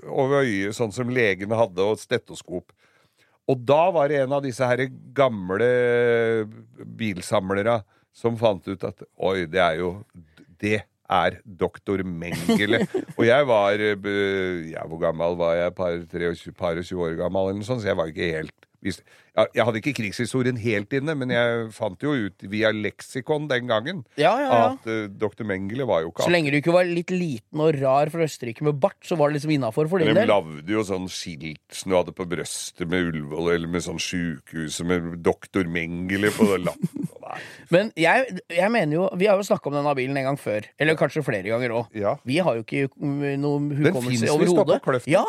over 0.08 0.40
øyet, 0.40 0.72
sånn 0.78 0.94
som 0.96 1.12
legene 1.12 1.58
hadde, 1.58 1.84
og 1.84 2.00
stetoskop. 2.00 2.72
Og 3.46 3.62
da 3.62 3.82
var 3.94 4.10
det 4.10 4.20
en 4.24 4.34
av 4.34 4.42
disse 4.44 4.66
her 4.66 4.88
gamle 5.14 5.68
bilsamlere 6.98 7.80
som 8.16 8.36
fant 8.40 8.64
ut 8.66 8.86
at 8.88 9.04
oi, 9.16 9.46
det 9.50 9.60
er 9.62 9.80
jo 9.82 9.90
Det 10.56 10.80
er 11.06 11.36
doktor 11.44 12.02
Mengele. 12.02 12.80
og 13.18 13.24
jeg 13.26 13.46
var 13.46 13.78
eh, 13.78 14.72
Ja, 14.72 14.86
hvor 14.88 14.98
gammel 14.98 15.36
var 15.38 15.54
jeg? 15.54 15.74
Par, 15.76 15.98
23, 16.10 16.54
par 16.56 16.80
og 16.80 16.84
20 16.84 17.04
år 17.06 17.18
gammel, 17.20 17.50
eller 17.50 17.60
noe 17.60 17.68
sånt, 17.68 17.84
så 17.84 17.92
jeg 17.92 18.00
var 18.00 18.10
ikke 18.10 18.32
helt 18.34 18.65
Jeg 18.84 19.64
hadde 19.68 19.80
ikke 19.82 19.92
krigshistorien 19.98 20.56
helt 20.60 20.92
inne, 20.96 21.12
men 21.18 21.32
jeg 21.34 21.66
fant 21.76 22.00
jo 22.00 22.14
ut 22.16 22.44
via 22.48 22.70
leksikon 22.72 23.48
den 23.50 23.68
gangen 23.68 24.02
Ja, 24.16 24.32
ja, 24.40 24.46
ja. 24.46 24.60
at 24.72 24.86
uh, 24.88 25.06
doktor 25.12 25.44
Mengele 25.48 25.84
var 25.88 26.04
jo 26.04 26.12
ikke 26.12 26.24
Så 26.24 26.32
lenge 26.32 26.52
du 26.54 26.56
ikke 26.60 26.72
var 26.72 26.88
litt 26.88 27.12
liten 27.12 27.60
og 27.60 27.76
rar 27.80 28.08
fra 28.12 28.24
Østerrike 28.24 28.64
med 28.64 28.78
bart, 28.80 28.98
så 29.04 29.18
var 29.20 29.28
det 29.30 29.38
liksom 29.40 29.52
innafor 29.58 29.90
for 29.92 30.00
din 30.00 30.08
Men 30.12 30.20
de 30.20 30.24
del. 30.24 30.32
lagde 30.32 30.76
jo 30.76 30.84
sånn 30.88 31.08
skilt 31.12 31.76
som 31.76 31.92
du 31.92 31.98
hadde 31.98 32.14
på 32.16 32.24
brøstet 32.28 32.88
med 32.88 33.10
Ullevål, 33.10 33.50
eller 33.56 33.72
med 33.76 33.84
sånn 33.84 34.00
sjukehuset 34.00 34.88
med 34.88 35.18
doktor 35.26 35.68
Mengele 35.68 36.32
på 36.36 36.48
lappen. 36.56 37.10
Men 37.74 37.90
jeg, 37.98 38.38
jeg 38.54 38.70
mener 38.70 38.94
jo 38.94 39.06
Vi 39.18 39.26
har 39.26 39.36
jo 39.40 39.44
snakka 39.46 39.68
om 39.68 39.74
denne 39.74 39.92
bilen 39.98 40.16
en 40.20 40.28
gang 40.30 40.38
før. 40.40 40.68
Eller 40.78 40.96
kanskje 40.98 41.24
flere 41.26 41.50
ganger 41.50 41.74
òg. 41.80 41.92
Ja. 41.98 42.14
Vi 42.26 42.38
har 42.44 42.56
jo 42.58 42.62
ikke 42.64 42.86
mm, 42.94 43.24
noe 43.42 43.58
finnes 43.66 43.88
hukommelse 43.90 44.22
visst 44.22 44.32
overhodet. 44.36 44.78
oppe 44.78 44.84
på 44.84 44.92
Kløften. 44.94 45.12
Ja, 45.16 45.24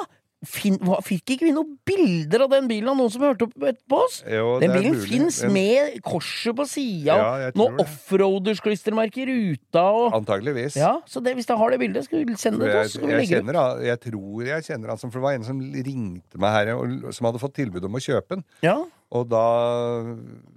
fin, 0.47 0.77
hva- 0.87 0.97
fikk 1.05 1.33
ikke 1.35 1.45
vi 1.47 1.51
noen 1.55 1.73
bilder 1.87 2.45
av 2.45 2.51
den 2.55 2.67
bilen 2.69 2.89
av 2.91 2.97
noen 2.99 3.11
som 3.13 3.21
hørte 3.25 3.45
opp 3.47 3.53
etterpå 3.69 3.99
oss? 4.05 4.17
Jo, 4.31 4.53
den 4.63 4.73
bilen 4.75 4.95
fins 5.03 5.41
med 5.51 5.97
korset 6.05 6.55
på 6.57 6.65
sida, 6.71 7.15
Ja, 7.19 7.27
jeg 7.45 7.57
noen 7.59 7.81
offroaders-klistremerker 7.83 9.27
i 9.27 9.37
ruta 9.51 9.83
og 9.93 10.15
Antageligvis. 10.17 10.77
Ja, 10.79 10.95
så 11.09 11.21
det, 11.23 11.35
hvis 11.37 11.47
jeg 11.51 11.57
har 11.59 11.73
det 11.75 11.79
bildet, 11.81 12.07
skal 12.07 12.23
vi 12.25 12.35
sende 12.39 12.63
det 12.65 12.71
til 12.73 12.79
oss. 12.83 12.93
Skal 12.97 13.07
vi 13.07 13.13
jeg, 13.13 13.21
legge 13.25 13.37
kjenner, 13.41 13.59
han- 13.61 13.83
jeg 13.87 13.99
tror 14.07 14.45
jeg 14.47 14.67
kjenner 14.71 14.93
han 14.93 14.97
som 15.03 15.11
For 15.11 15.19
det 15.19 15.25
var 15.27 15.33
en 15.39 15.43
som 15.47 15.59
ringte 15.61 16.37
meg 16.41 16.55
her, 16.57 16.73
og, 16.77 17.13
som 17.13 17.25
hadde 17.29 17.39
fått 17.43 17.55
tilbud 17.59 17.83
om 17.89 17.99
å 17.99 18.03
kjøpe 18.03 18.37
den. 18.37 18.43
Ja, 18.65 18.77
Og 19.11 19.29
da 19.31 19.45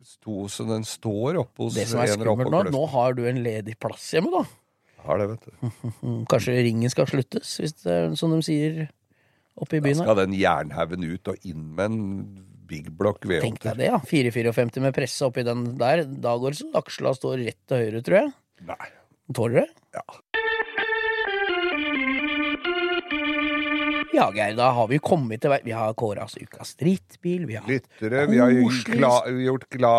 sto 0.06 0.46
så 0.50 0.64
den 0.66 0.82
står 0.88 1.38
oppe 1.44 1.66
hos 1.68 1.74
Det 1.78 1.86
som 1.90 2.00
er 2.02 2.10
skummelt 2.14 2.50
nå, 2.50 2.64
nå 2.74 2.86
har 2.90 3.14
du 3.14 3.24
en 3.30 3.42
ledig 3.44 3.76
plass 3.78 4.08
hjemme, 4.16 4.30
da. 4.34 4.44
Har 5.06 5.16
det, 5.22 5.28
vet 5.30 5.46
du. 5.46 5.70
Kanskje 6.32 6.56
ringen 6.66 6.90
skal 6.92 7.06
sluttes, 7.08 7.54
hvis 7.62 7.72
det 7.84 7.92
er 7.94 8.10
som 8.20 8.34
de 8.34 8.40
sier 8.44 8.88
oppe 9.56 9.78
i 9.78 9.82
byen 9.84 10.00
Da 10.00 10.06
skal 10.06 10.20
den 10.22 10.36
jernhaugen 10.38 11.06
ut 11.08 11.32
og 11.32 11.48
inn 11.48 11.66
med 11.74 11.90
en 11.90 12.00
big 12.70 12.90
block 12.94 13.24
Tenk 13.26 13.62
deg 13.64 13.80
det, 13.80 13.88
ja. 13.90 13.98
454 13.98 14.84
med 14.84 14.94
presse 14.94 15.26
oppi 15.26 15.42
den 15.46 15.72
der. 15.80 16.04
Da 16.06 16.36
går 16.38 16.54
det 16.54 16.60
så 16.62 16.70
aksla 16.78 17.14
står 17.18 17.42
rett 17.42 17.60
til 17.66 17.82
høyre, 17.82 18.02
tror 18.06 18.20
jeg. 18.20 18.34
Nei. 18.68 18.90
Tåler 19.34 19.64
det? 19.64 19.68
Ja. 19.98 20.04
Ja, 24.20 24.26
Geir, 24.36 24.52
da 24.58 24.66
har 24.76 24.88
vi 24.90 24.98
kommet 25.00 25.40
til 25.40 25.48
vei. 25.52 25.60
Vi 25.64 25.72
har 25.72 25.94
kåra 25.96 26.26
altså, 26.26 26.42
ukas 26.44 26.74
drittbil. 26.80 27.46
Vi 27.48 27.56
har 27.56 27.64
Lyttere. 27.70 28.26
Vi 28.28 28.36
har 28.40 28.52
kla, 28.84 29.12
gjort 29.46 29.64
kla, 29.72 29.92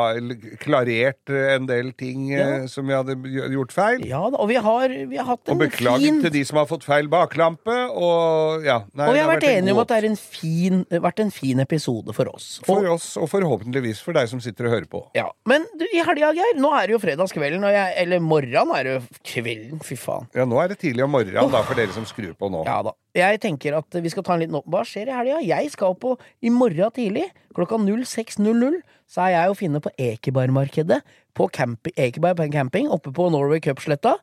klarert 0.62 1.32
en 1.56 1.66
del 1.70 1.90
ting 1.98 2.30
eh, 2.36 2.68
som 2.70 2.86
vi 2.86 2.94
hadde 2.94 3.16
gjort 3.56 3.74
feil. 3.74 4.06
Ja 4.06 4.22
da, 4.30 4.38
og 4.44 4.52
vi 4.52 4.60
har, 4.62 4.94
vi 5.10 5.18
har 5.18 5.26
hatt 5.32 5.50
Og 5.50 5.62
beklaget 5.64 6.06
fin 6.06 6.22
til 6.22 6.36
de 6.36 6.44
som 6.46 6.62
har 6.62 6.70
fått 6.70 6.86
feil 6.86 7.10
baklampe. 7.12 7.74
Og, 7.90 8.62
ja, 8.68 8.82
nei, 8.94 9.10
Og 9.10 9.18
vi 9.18 9.24
har 9.24 9.32
vært 9.32 9.42
vært 9.42 9.58
enige 9.58 9.74
om 9.74 9.82
at 9.82 9.92
det 9.92 10.00
har 10.00 10.08
en 10.12 11.02
vært 11.08 11.24
en 11.26 11.34
fin 11.34 11.66
episode 11.66 12.14
for 12.14 12.30
oss. 12.30 12.50
For 12.68 12.86
Og, 12.86 12.94
oss, 13.00 13.10
og 13.18 13.30
forhåpentligvis 13.32 14.04
for 14.06 14.18
deg 14.18 14.30
som 14.30 14.42
sitter 14.44 14.70
og 14.70 14.76
hører 14.78 14.90
på. 14.92 15.04
ja. 15.18 15.30
Men 15.50 15.66
du, 15.80 15.88
i 15.90 16.04
helga, 16.06 16.30
Geir, 16.38 16.60
nå 16.62 16.70
er 16.78 16.88
det 16.88 16.94
jo 16.96 17.02
fredagskvelden, 17.02 17.66
jeg, 17.74 17.94
eller 18.04 18.22
morgenen 18.24 18.76
er 18.78 18.88
det 18.88 18.94
jo 18.94 19.02
kvelden, 19.34 19.82
fy 19.84 19.98
faen. 20.00 20.30
Ja, 20.38 20.46
nå 20.46 20.60
er 20.62 20.72
det 20.72 20.78
tidlig 20.84 21.04
om 21.08 21.12
morgenen 21.16 21.52
da, 21.52 21.64
for 21.66 21.80
dere 21.80 21.94
som 21.96 22.06
skrur 22.06 22.36
på 22.38 22.52
nå. 22.54 22.62
Ja 22.70 22.82
da. 22.86 22.94
Jeg 23.18 23.42
tenker 23.44 23.76
at 23.76 23.98
vi 24.04 24.12
skal 24.12 24.24
ta 24.24 24.36
en 24.38 24.44
liten 24.44 24.56
opp... 24.56 24.68
Hva 24.72 24.86
skjer 24.88 25.10
i 25.10 25.16
helga? 25.16 25.40
Jeg 25.44 25.72
skal 25.74 25.96
på 26.00 26.14
i 26.42 26.52
morgen 26.54 26.94
tidlig, 26.96 27.26
klokka 27.58 27.80
06.00, 27.82 28.78
så 29.12 29.26
er 29.26 29.34
jeg 29.36 29.52
å 29.52 29.58
finne 29.60 29.82
på 29.84 29.92
Ekebergmarkedet. 30.00 31.02
På 31.36 31.48
camping, 31.52 31.96
Ekeberg 32.00 32.40
på 32.40 32.48
camping 32.52 32.90
oppe 32.92 33.12
på 33.16 33.30
Norway 33.32 33.60
Cup-sletta 33.64 34.18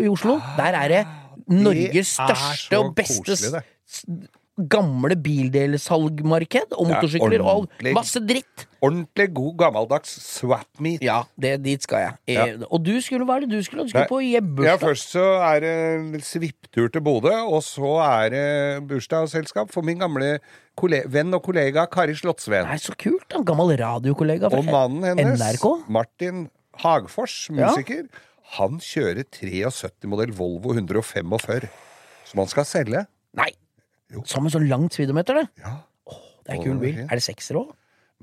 i 0.00 0.08
Oslo. 0.08 0.38
Der 0.58 0.76
er 0.76 0.92
det 0.92 1.02
Norges 1.48 2.14
Ah, 2.20 2.30
største 2.32 2.80
og 2.80 2.94
beste 2.96 3.24
koselig, 3.24 3.64
gamle 4.70 5.16
bildelsalgmarked. 5.18 6.74
Og 6.78 6.88
motorsykler 6.90 7.40
ja, 7.42 7.54
og 7.54 7.68
masse 7.96 8.20
dritt. 8.22 8.66
Ordentlig 8.84 9.30
god 9.34 9.54
gammeldags 9.62 10.12
swap 10.20 10.68
meet. 10.82 11.02
Ja, 11.04 11.22
det, 11.40 11.56
dit 11.64 11.82
skal 11.86 12.04
jeg. 12.04 12.36
Ja. 12.36 12.46
Og 12.68 12.82
du 12.84 12.92
skulle, 13.02 13.24
hva 13.26 13.38
er 13.38 13.46
det 13.46 13.54
du 13.54 13.62
skulle? 13.64 13.86
Du 13.86 13.92
skulle 13.94 14.04
Nei, 14.04 14.10
på 14.12 14.66
Ja. 14.66 14.76
Først 14.80 15.14
så 15.14 15.24
er 15.46 15.64
det 15.64 15.72
en 15.94 16.20
svipptur 16.24 16.90
til 16.92 17.04
Bodø, 17.04 17.32
og 17.48 17.62
så 17.66 17.96
er 18.04 18.34
det 18.34 18.44
bursdagsselskap 18.90 19.72
for 19.72 19.86
min 19.86 19.98
gamle 20.02 20.36
venn 21.08 21.34
og 21.34 21.42
kollega 21.46 21.86
Kari 21.90 22.14
Slottsveen. 22.18 22.68
Nei, 22.68 22.78
så 22.82 22.94
kult. 22.98 23.26
En 23.34 23.46
gammel 23.46 23.76
radiokollega 23.80 24.50
fra 24.52 24.60
Og 24.60 24.68
mannen 24.68 25.18
hennes, 25.18 25.40
NRK. 25.40 25.88
Martin 25.88 26.48
Hagfors, 26.82 27.48
Ja. 27.54 27.72
han 28.58 28.78
kjører 28.82 29.24
73-modell 29.24 30.34
Volvo 30.34 30.74
145, 30.74 31.70
som 32.26 32.42
han 32.42 32.50
skal 32.50 32.64
selge. 32.68 33.06
Nei! 33.34 33.52
Jo. 34.14 34.22
Som 34.30 34.46
en 34.46 34.52
sånn 34.54 34.68
langt 34.70 34.94
speedometer, 34.96 35.42
det. 35.42 35.48
Ja. 35.64 35.76
Det 36.44 36.52
er 36.52 36.58
en 36.60 36.62
kul 36.68 36.78
bil. 36.82 37.00
Er 37.08 37.16
det 37.18 37.24
sekser 37.24 37.56
òg? 37.62 37.72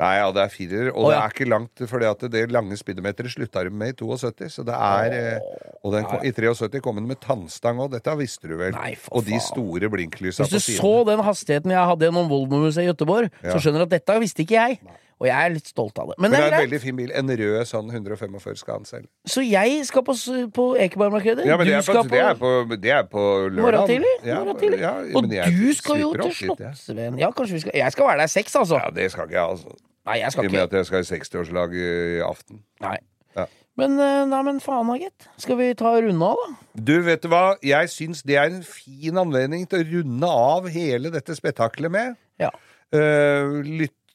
Nei, 0.02 0.16
ja, 0.18 0.30
det 0.34 0.42
er 0.42 0.50
firer, 0.50 0.88
og 0.96 1.04
Å, 1.04 1.10
det 1.12 1.18
er 1.20 1.34
ikke 1.34 1.46
langt, 1.52 1.82
for 1.90 2.02
det 2.32 2.42
lange 2.50 2.78
speedometeret 2.80 3.34
slutta 3.34 3.62
de 3.68 3.70
med 3.76 3.92
i 3.92 3.96
72, 4.00 4.48
så 4.56 4.64
det 4.66 4.74
er 4.74 5.14
eh, 5.14 5.58
Og 5.84 5.92
den 5.94 6.08
kom, 6.08 6.24
i 6.26 6.32
73 6.32 6.80
kom 6.82 6.96
den 6.98 7.10
med 7.12 7.20
tannstang 7.22 7.78
òg, 7.84 7.92
dette 7.92 8.16
visste 8.18 8.48
du 8.50 8.56
vel? 8.58 8.72
Nei, 8.74 8.96
for 8.96 9.20
og 9.20 9.28
de 9.28 9.36
faen. 9.36 9.44
store 9.52 9.90
blinklysa 9.94 10.48
Hvis 10.48 10.56
du 10.56 10.60
siden. 10.64 10.80
så 10.82 10.94
den 11.12 11.22
hastigheten 11.28 11.76
jeg 11.76 11.86
hadde 11.92 12.08
gjennom 12.08 12.32
Volvo-museet 12.32 12.88
i 12.88 12.90
Göteborg, 12.90 13.30
Ja. 13.44 13.52
så 13.52 13.62
skjønner 13.62 13.84
du 13.84 13.90
at 13.92 13.94
dette 14.00 14.18
visste 14.24 14.42
ikke 14.48 14.58
jeg. 14.58 14.80
Og 15.22 15.28
jeg 15.30 15.38
er 15.38 15.52
litt 15.54 15.68
stolt 15.70 16.00
av 16.02 16.10
det. 16.10 16.16
Men 16.18 16.32
Men 16.32 16.40
det 16.40 16.46
er 16.48 16.56
en 16.56 16.64
veldig 16.64 16.80
fin 16.82 16.96
bil. 16.98 17.12
En 17.14 17.30
rød 17.42 17.68
sånn 17.70 17.92
145 17.94 18.58
skal 18.58 18.80
han 18.80 18.88
selge. 18.90 19.10
Så 19.30 19.44
jeg 19.46 19.84
skal 19.86 20.04
på, 20.08 20.16
på 20.56 20.66
Ekebergmarkedet. 20.82 21.46
Ja, 21.46 21.60
men 21.62 21.70
du 21.70 21.72
det 21.72 21.78
er, 21.78 21.86
skal 21.86 22.02
på, 22.02 22.16
det 22.16 22.24
er 22.26 22.40
på, 22.40 22.52
det 22.74 22.96
er 22.96 23.06
på 23.12 23.26
lørdag. 23.52 23.62
morgen 23.62 23.92
tidlig. 23.92 24.16
Ja, 24.26 24.42
tidlig. 24.58 24.82
ja, 24.82 24.96
og 25.14 25.30
du 25.30 25.74
skal 25.78 26.02
jo 26.02 26.12
til. 26.18 26.34
Slottsveen. 26.42 27.22
Ja, 27.22 27.30
kanskje 27.38 27.60
vi 27.60 27.64
skal 27.68 27.78
Jeg 27.84 27.94
skal 27.94 28.10
være 28.10 28.24
der 28.24 28.34
seks, 28.34 28.58
altså. 28.58 28.82
Ja, 28.82 28.90
det 28.96 29.12
skal 29.14 29.30
ikke 29.30 29.38
jeg, 29.38 29.46
altså. 29.46 29.78
Nei, 30.10 30.18
jeg 30.18 30.34
I 30.34 30.48
og 30.48 30.52
med 30.52 30.64
at 30.66 30.74
jeg 30.80 30.90
skal 30.90 31.04
i 31.04 31.10
60-årslag 31.12 31.76
i 31.78 31.90
aften. 32.26 32.64
Nei. 32.82 32.98
Ja. 33.38 33.46
Men, 33.80 34.00
eh, 34.02 34.24
nei, 34.28 34.42
men 34.48 34.60
faen 34.64 34.90
da, 34.90 34.98
gitt. 35.00 35.30
Skal 35.40 35.60
vi 35.62 35.70
ta 35.78 35.94
runde 36.02 36.32
av, 36.34 36.42
da? 36.42 36.82
Du, 36.90 36.96
vet 37.06 37.22
du 37.22 37.30
hva? 37.32 37.44
Jeg 37.66 37.94
syns 37.94 38.26
det 38.26 38.40
er 38.42 38.50
en 38.50 38.66
fin 38.66 39.22
anledning 39.22 39.70
til 39.70 39.84
å 39.84 39.88
runde 39.94 40.34
av 40.50 40.68
hele 40.74 41.14
dette 41.14 41.38
spetakkelet 41.38 41.94
med. 41.94 42.18
Ja. 42.42 42.50
Uh, 42.92 43.62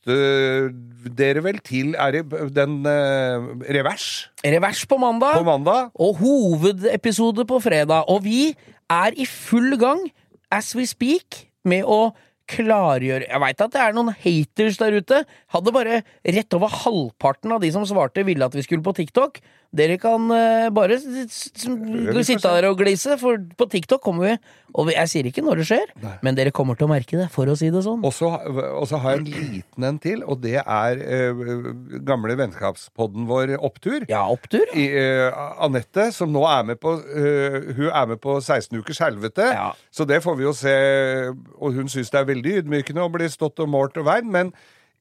lytte 0.07 1.15
dere 1.17 1.43
vel 1.45 1.59
til 1.65 1.95
Er 1.99 2.23
den 2.55 2.87
eh, 2.87 3.49
revers 3.75 4.29
Revers 4.45 4.87
på 4.87 4.99
mandag. 4.99 5.35
på 5.39 5.45
mandag? 5.45 5.91
og 5.95 6.17
hovedepisode 6.17 7.45
på 7.47 7.61
fredag. 7.61 8.05
Og 8.09 8.25
vi 8.25 8.55
er 8.91 9.11
i 9.17 9.27
full 9.27 9.77
gang, 9.79 10.11
as 10.51 10.75
we 10.77 10.87
speak, 10.87 11.49
med 11.65 11.85
å 11.85 12.15
klargjøre 12.47 13.27
Jeg 13.27 13.41
veit 13.43 13.61
at 13.61 13.73
det 13.73 13.81
er 13.83 13.93
noen 13.93 14.15
haters 14.15 14.77
der 14.79 14.95
ute. 14.95 15.25
Hadde 15.51 15.73
bare 15.75 16.03
rett 16.23 16.55
over 16.55 16.69
halvparten 16.69 17.53
av 17.53 17.61
de 17.61 17.73
som 17.73 17.83
svarte, 17.85 18.23
ville 18.25 18.45
at 18.45 18.55
vi 18.55 18.63
skulle 18.63 18.83
på 18.87 18.95
TikTok. 18.95 19.41
Dere 19.77 19.97
kan 20.01 20.31
uh, 20.33 20.69
bare 20.75 20.99
sitte 20.99 22.49
her 22.49 22.63
der 22.63 22.69
og 22.71 22.79
glise, 22.81 23.17
for 23.21 23.41
på 23.59 23.69
TikTok 23.73 24.03
kommer 24.05 24.31
vi. 24.31 24.37
Og 24.77 24.91
jeg 24.93 25.09
sier 25.09 25.29
ikke 25.29 25.45
når 25.45 25.63
det 25.63 25.67
skjer, 25.71 25.93
men 26.27 26.37
dere 26.37 26.53
kommer 26.53 26.77
til 26.77 26.85
å 26.85 26.91
merke 26.91 27.17
det, 27.17 27.29
for 27.33 27.49
å 27.49 27.55
si 27.57 27.71
det 27.73 27.81
sånn. 27.87 28.03
Og 28.05 28.13
så 28.13 29.01
har 29.01 29.15
jeg 29.17 29.23
en 29.23 29.29
liten 29.31 29.87
en 29.89 30.01
til, 30.03 30.21
og 30.27 30.43
det 30.45 30.59
er 30.61 31.01
uh, 31.01 31.71
gamle 32.07 32.37
vennskapspodden 32.39 33.29
vår 33.31 33.57
Opptur. 33.57 34.05
Ja, 34.11 34.27
opptur. 34.31 34.67
I, 34.77 34.85
eh, 34.97 35.39
Anette, 35.65 36.11
som 36.15 36.31
nå 36.33 36.43
er 36.49 36.65
med 36.67 36.79
på 36.83 36.93
Hun 36.97 37.89
er 37.89 38.07
med 38.11 38.21
på 38.23 38.37
16 38.41 38.79
ukers 38.79 39.01
helvete. 39.03 39.47
Ja. 39.55 39.71
Så 39.91 40.05
det 40.09 40.21
får 40.25 40.37
vi 40.39 40.47
jo 40.47 40.53
se. 40.57 40.75
Og 41.57 41.77
hun 41.77 41.91
syns 41.93 42.13
det 42.13 42.21
er 42.21 42.29
veldig 42.29 42.57
ydmykende 42.61 43.05
å 43.05 43.13
bli 43.13 43.29
stått 43.33 43.63
og 43.65 43.71
målt 43.73 43.99
og 44.01 44.07
veid, 44.09 44.29
men 44.29 44.53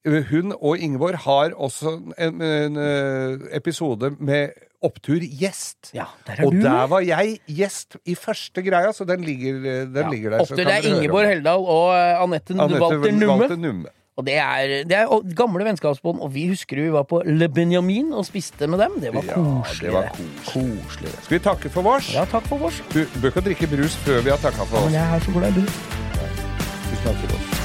hun 0.06 0.54
og 0.62 0.78
Ingeborg 0.78 1.16
har 1.26 1.50
også 1.58 1.96
en, 2.18 2.42
en 2.42 2.78
en 2.78 3.42
episode 3.52 4.12
med 4.20 4.50
Opptur-gjest. 4.86 5.92
Ja, 5.98 6.04
der 6.28 6.34
er 6.40 6.46
Og 6.46 6.52
du 6.54 6.62
der 6.62 6.88
var 6.88 7.00
jeg 7.02 7.40
gjest 7.50 7.98
i 8.06 8.14
første 8.16 8.62
greia, 8.62 8.92
så 8.94 9.06
den 9.10 9.24
ligger, 9.26 9.56
eh, 9.58 9.86
den 9.90 9.96
Ja, 10.04 10.10
ligger 10.10 10.30
der. 10.30 10.38
så 10.46 10.54
Opptur, 10.54 10.64
det 10.64 10.68
er 10.74 10.90
Ingeborg. 10.96 11.28
Heldal 11.28 11.66
og 11.66 11.94
eh, 11.96 12.22
Anette 12.24 12.54
Walter 12.56 13.12
Numme. 13.12 13.48
Numme. 13.58 13.86
Og 14.18 14.24
det 14.26 14.36
er, 14.40 14.84
det 14.88 14.96
er 14.96 15.10
og 15.12 15.26
gamle 15.36 15.66
vennskapsbånd, 15.66 16.22
og 16.24 16.30
vi 16.34 16.46
husker 16.48 16.78
vi 16.80 16.92
var 16.94 17.04
på 17.04 17.20
Le 17.26 17.50
Benjamin 17.50 18.14
og 18.14 18.24
spiste 18.26 18.68
med 18.68 18.80
dem. 18.80 19.02
Det 19.02 19.12
var 19.14 19.24
Ja, 19.28 19.34
koselig. 19.34 19.82
det 19.90 19.94
var 19.94 20.08
koselig. 20.14 20.80
koselig. 20.86 21.10
Skal 21.26 21.40
vi 21.40 21.44
takke 21.44 21.70
for 21.70 21.82
vårs? 21.82 22.14
Ja, 22.14 22.24
takk 22.26 22.48
for 22.48 22.58
vårs. 22.58 22.80
Du 22.94 23.02
bør 23.22 23.28
ikke 23.34 23.42
drikke 23.50 23.68
brus 23.76 23.96
før 24.06 24.22
vi 24.22 24.30
har 24.30 24.38
takka 24.38 24.64
for 24.70 24.86
Men 24.86 24.94
jeg 24.94 25.16
er 25.16 25.20
så 25.20 25.32
glad 25.34 25.50
i 25.50 25.60
du. 25.60 25.66
Tusen 25.66 27.04
takk 27.04 27.16
for 27.26 27.36
oss. 27.36 27.65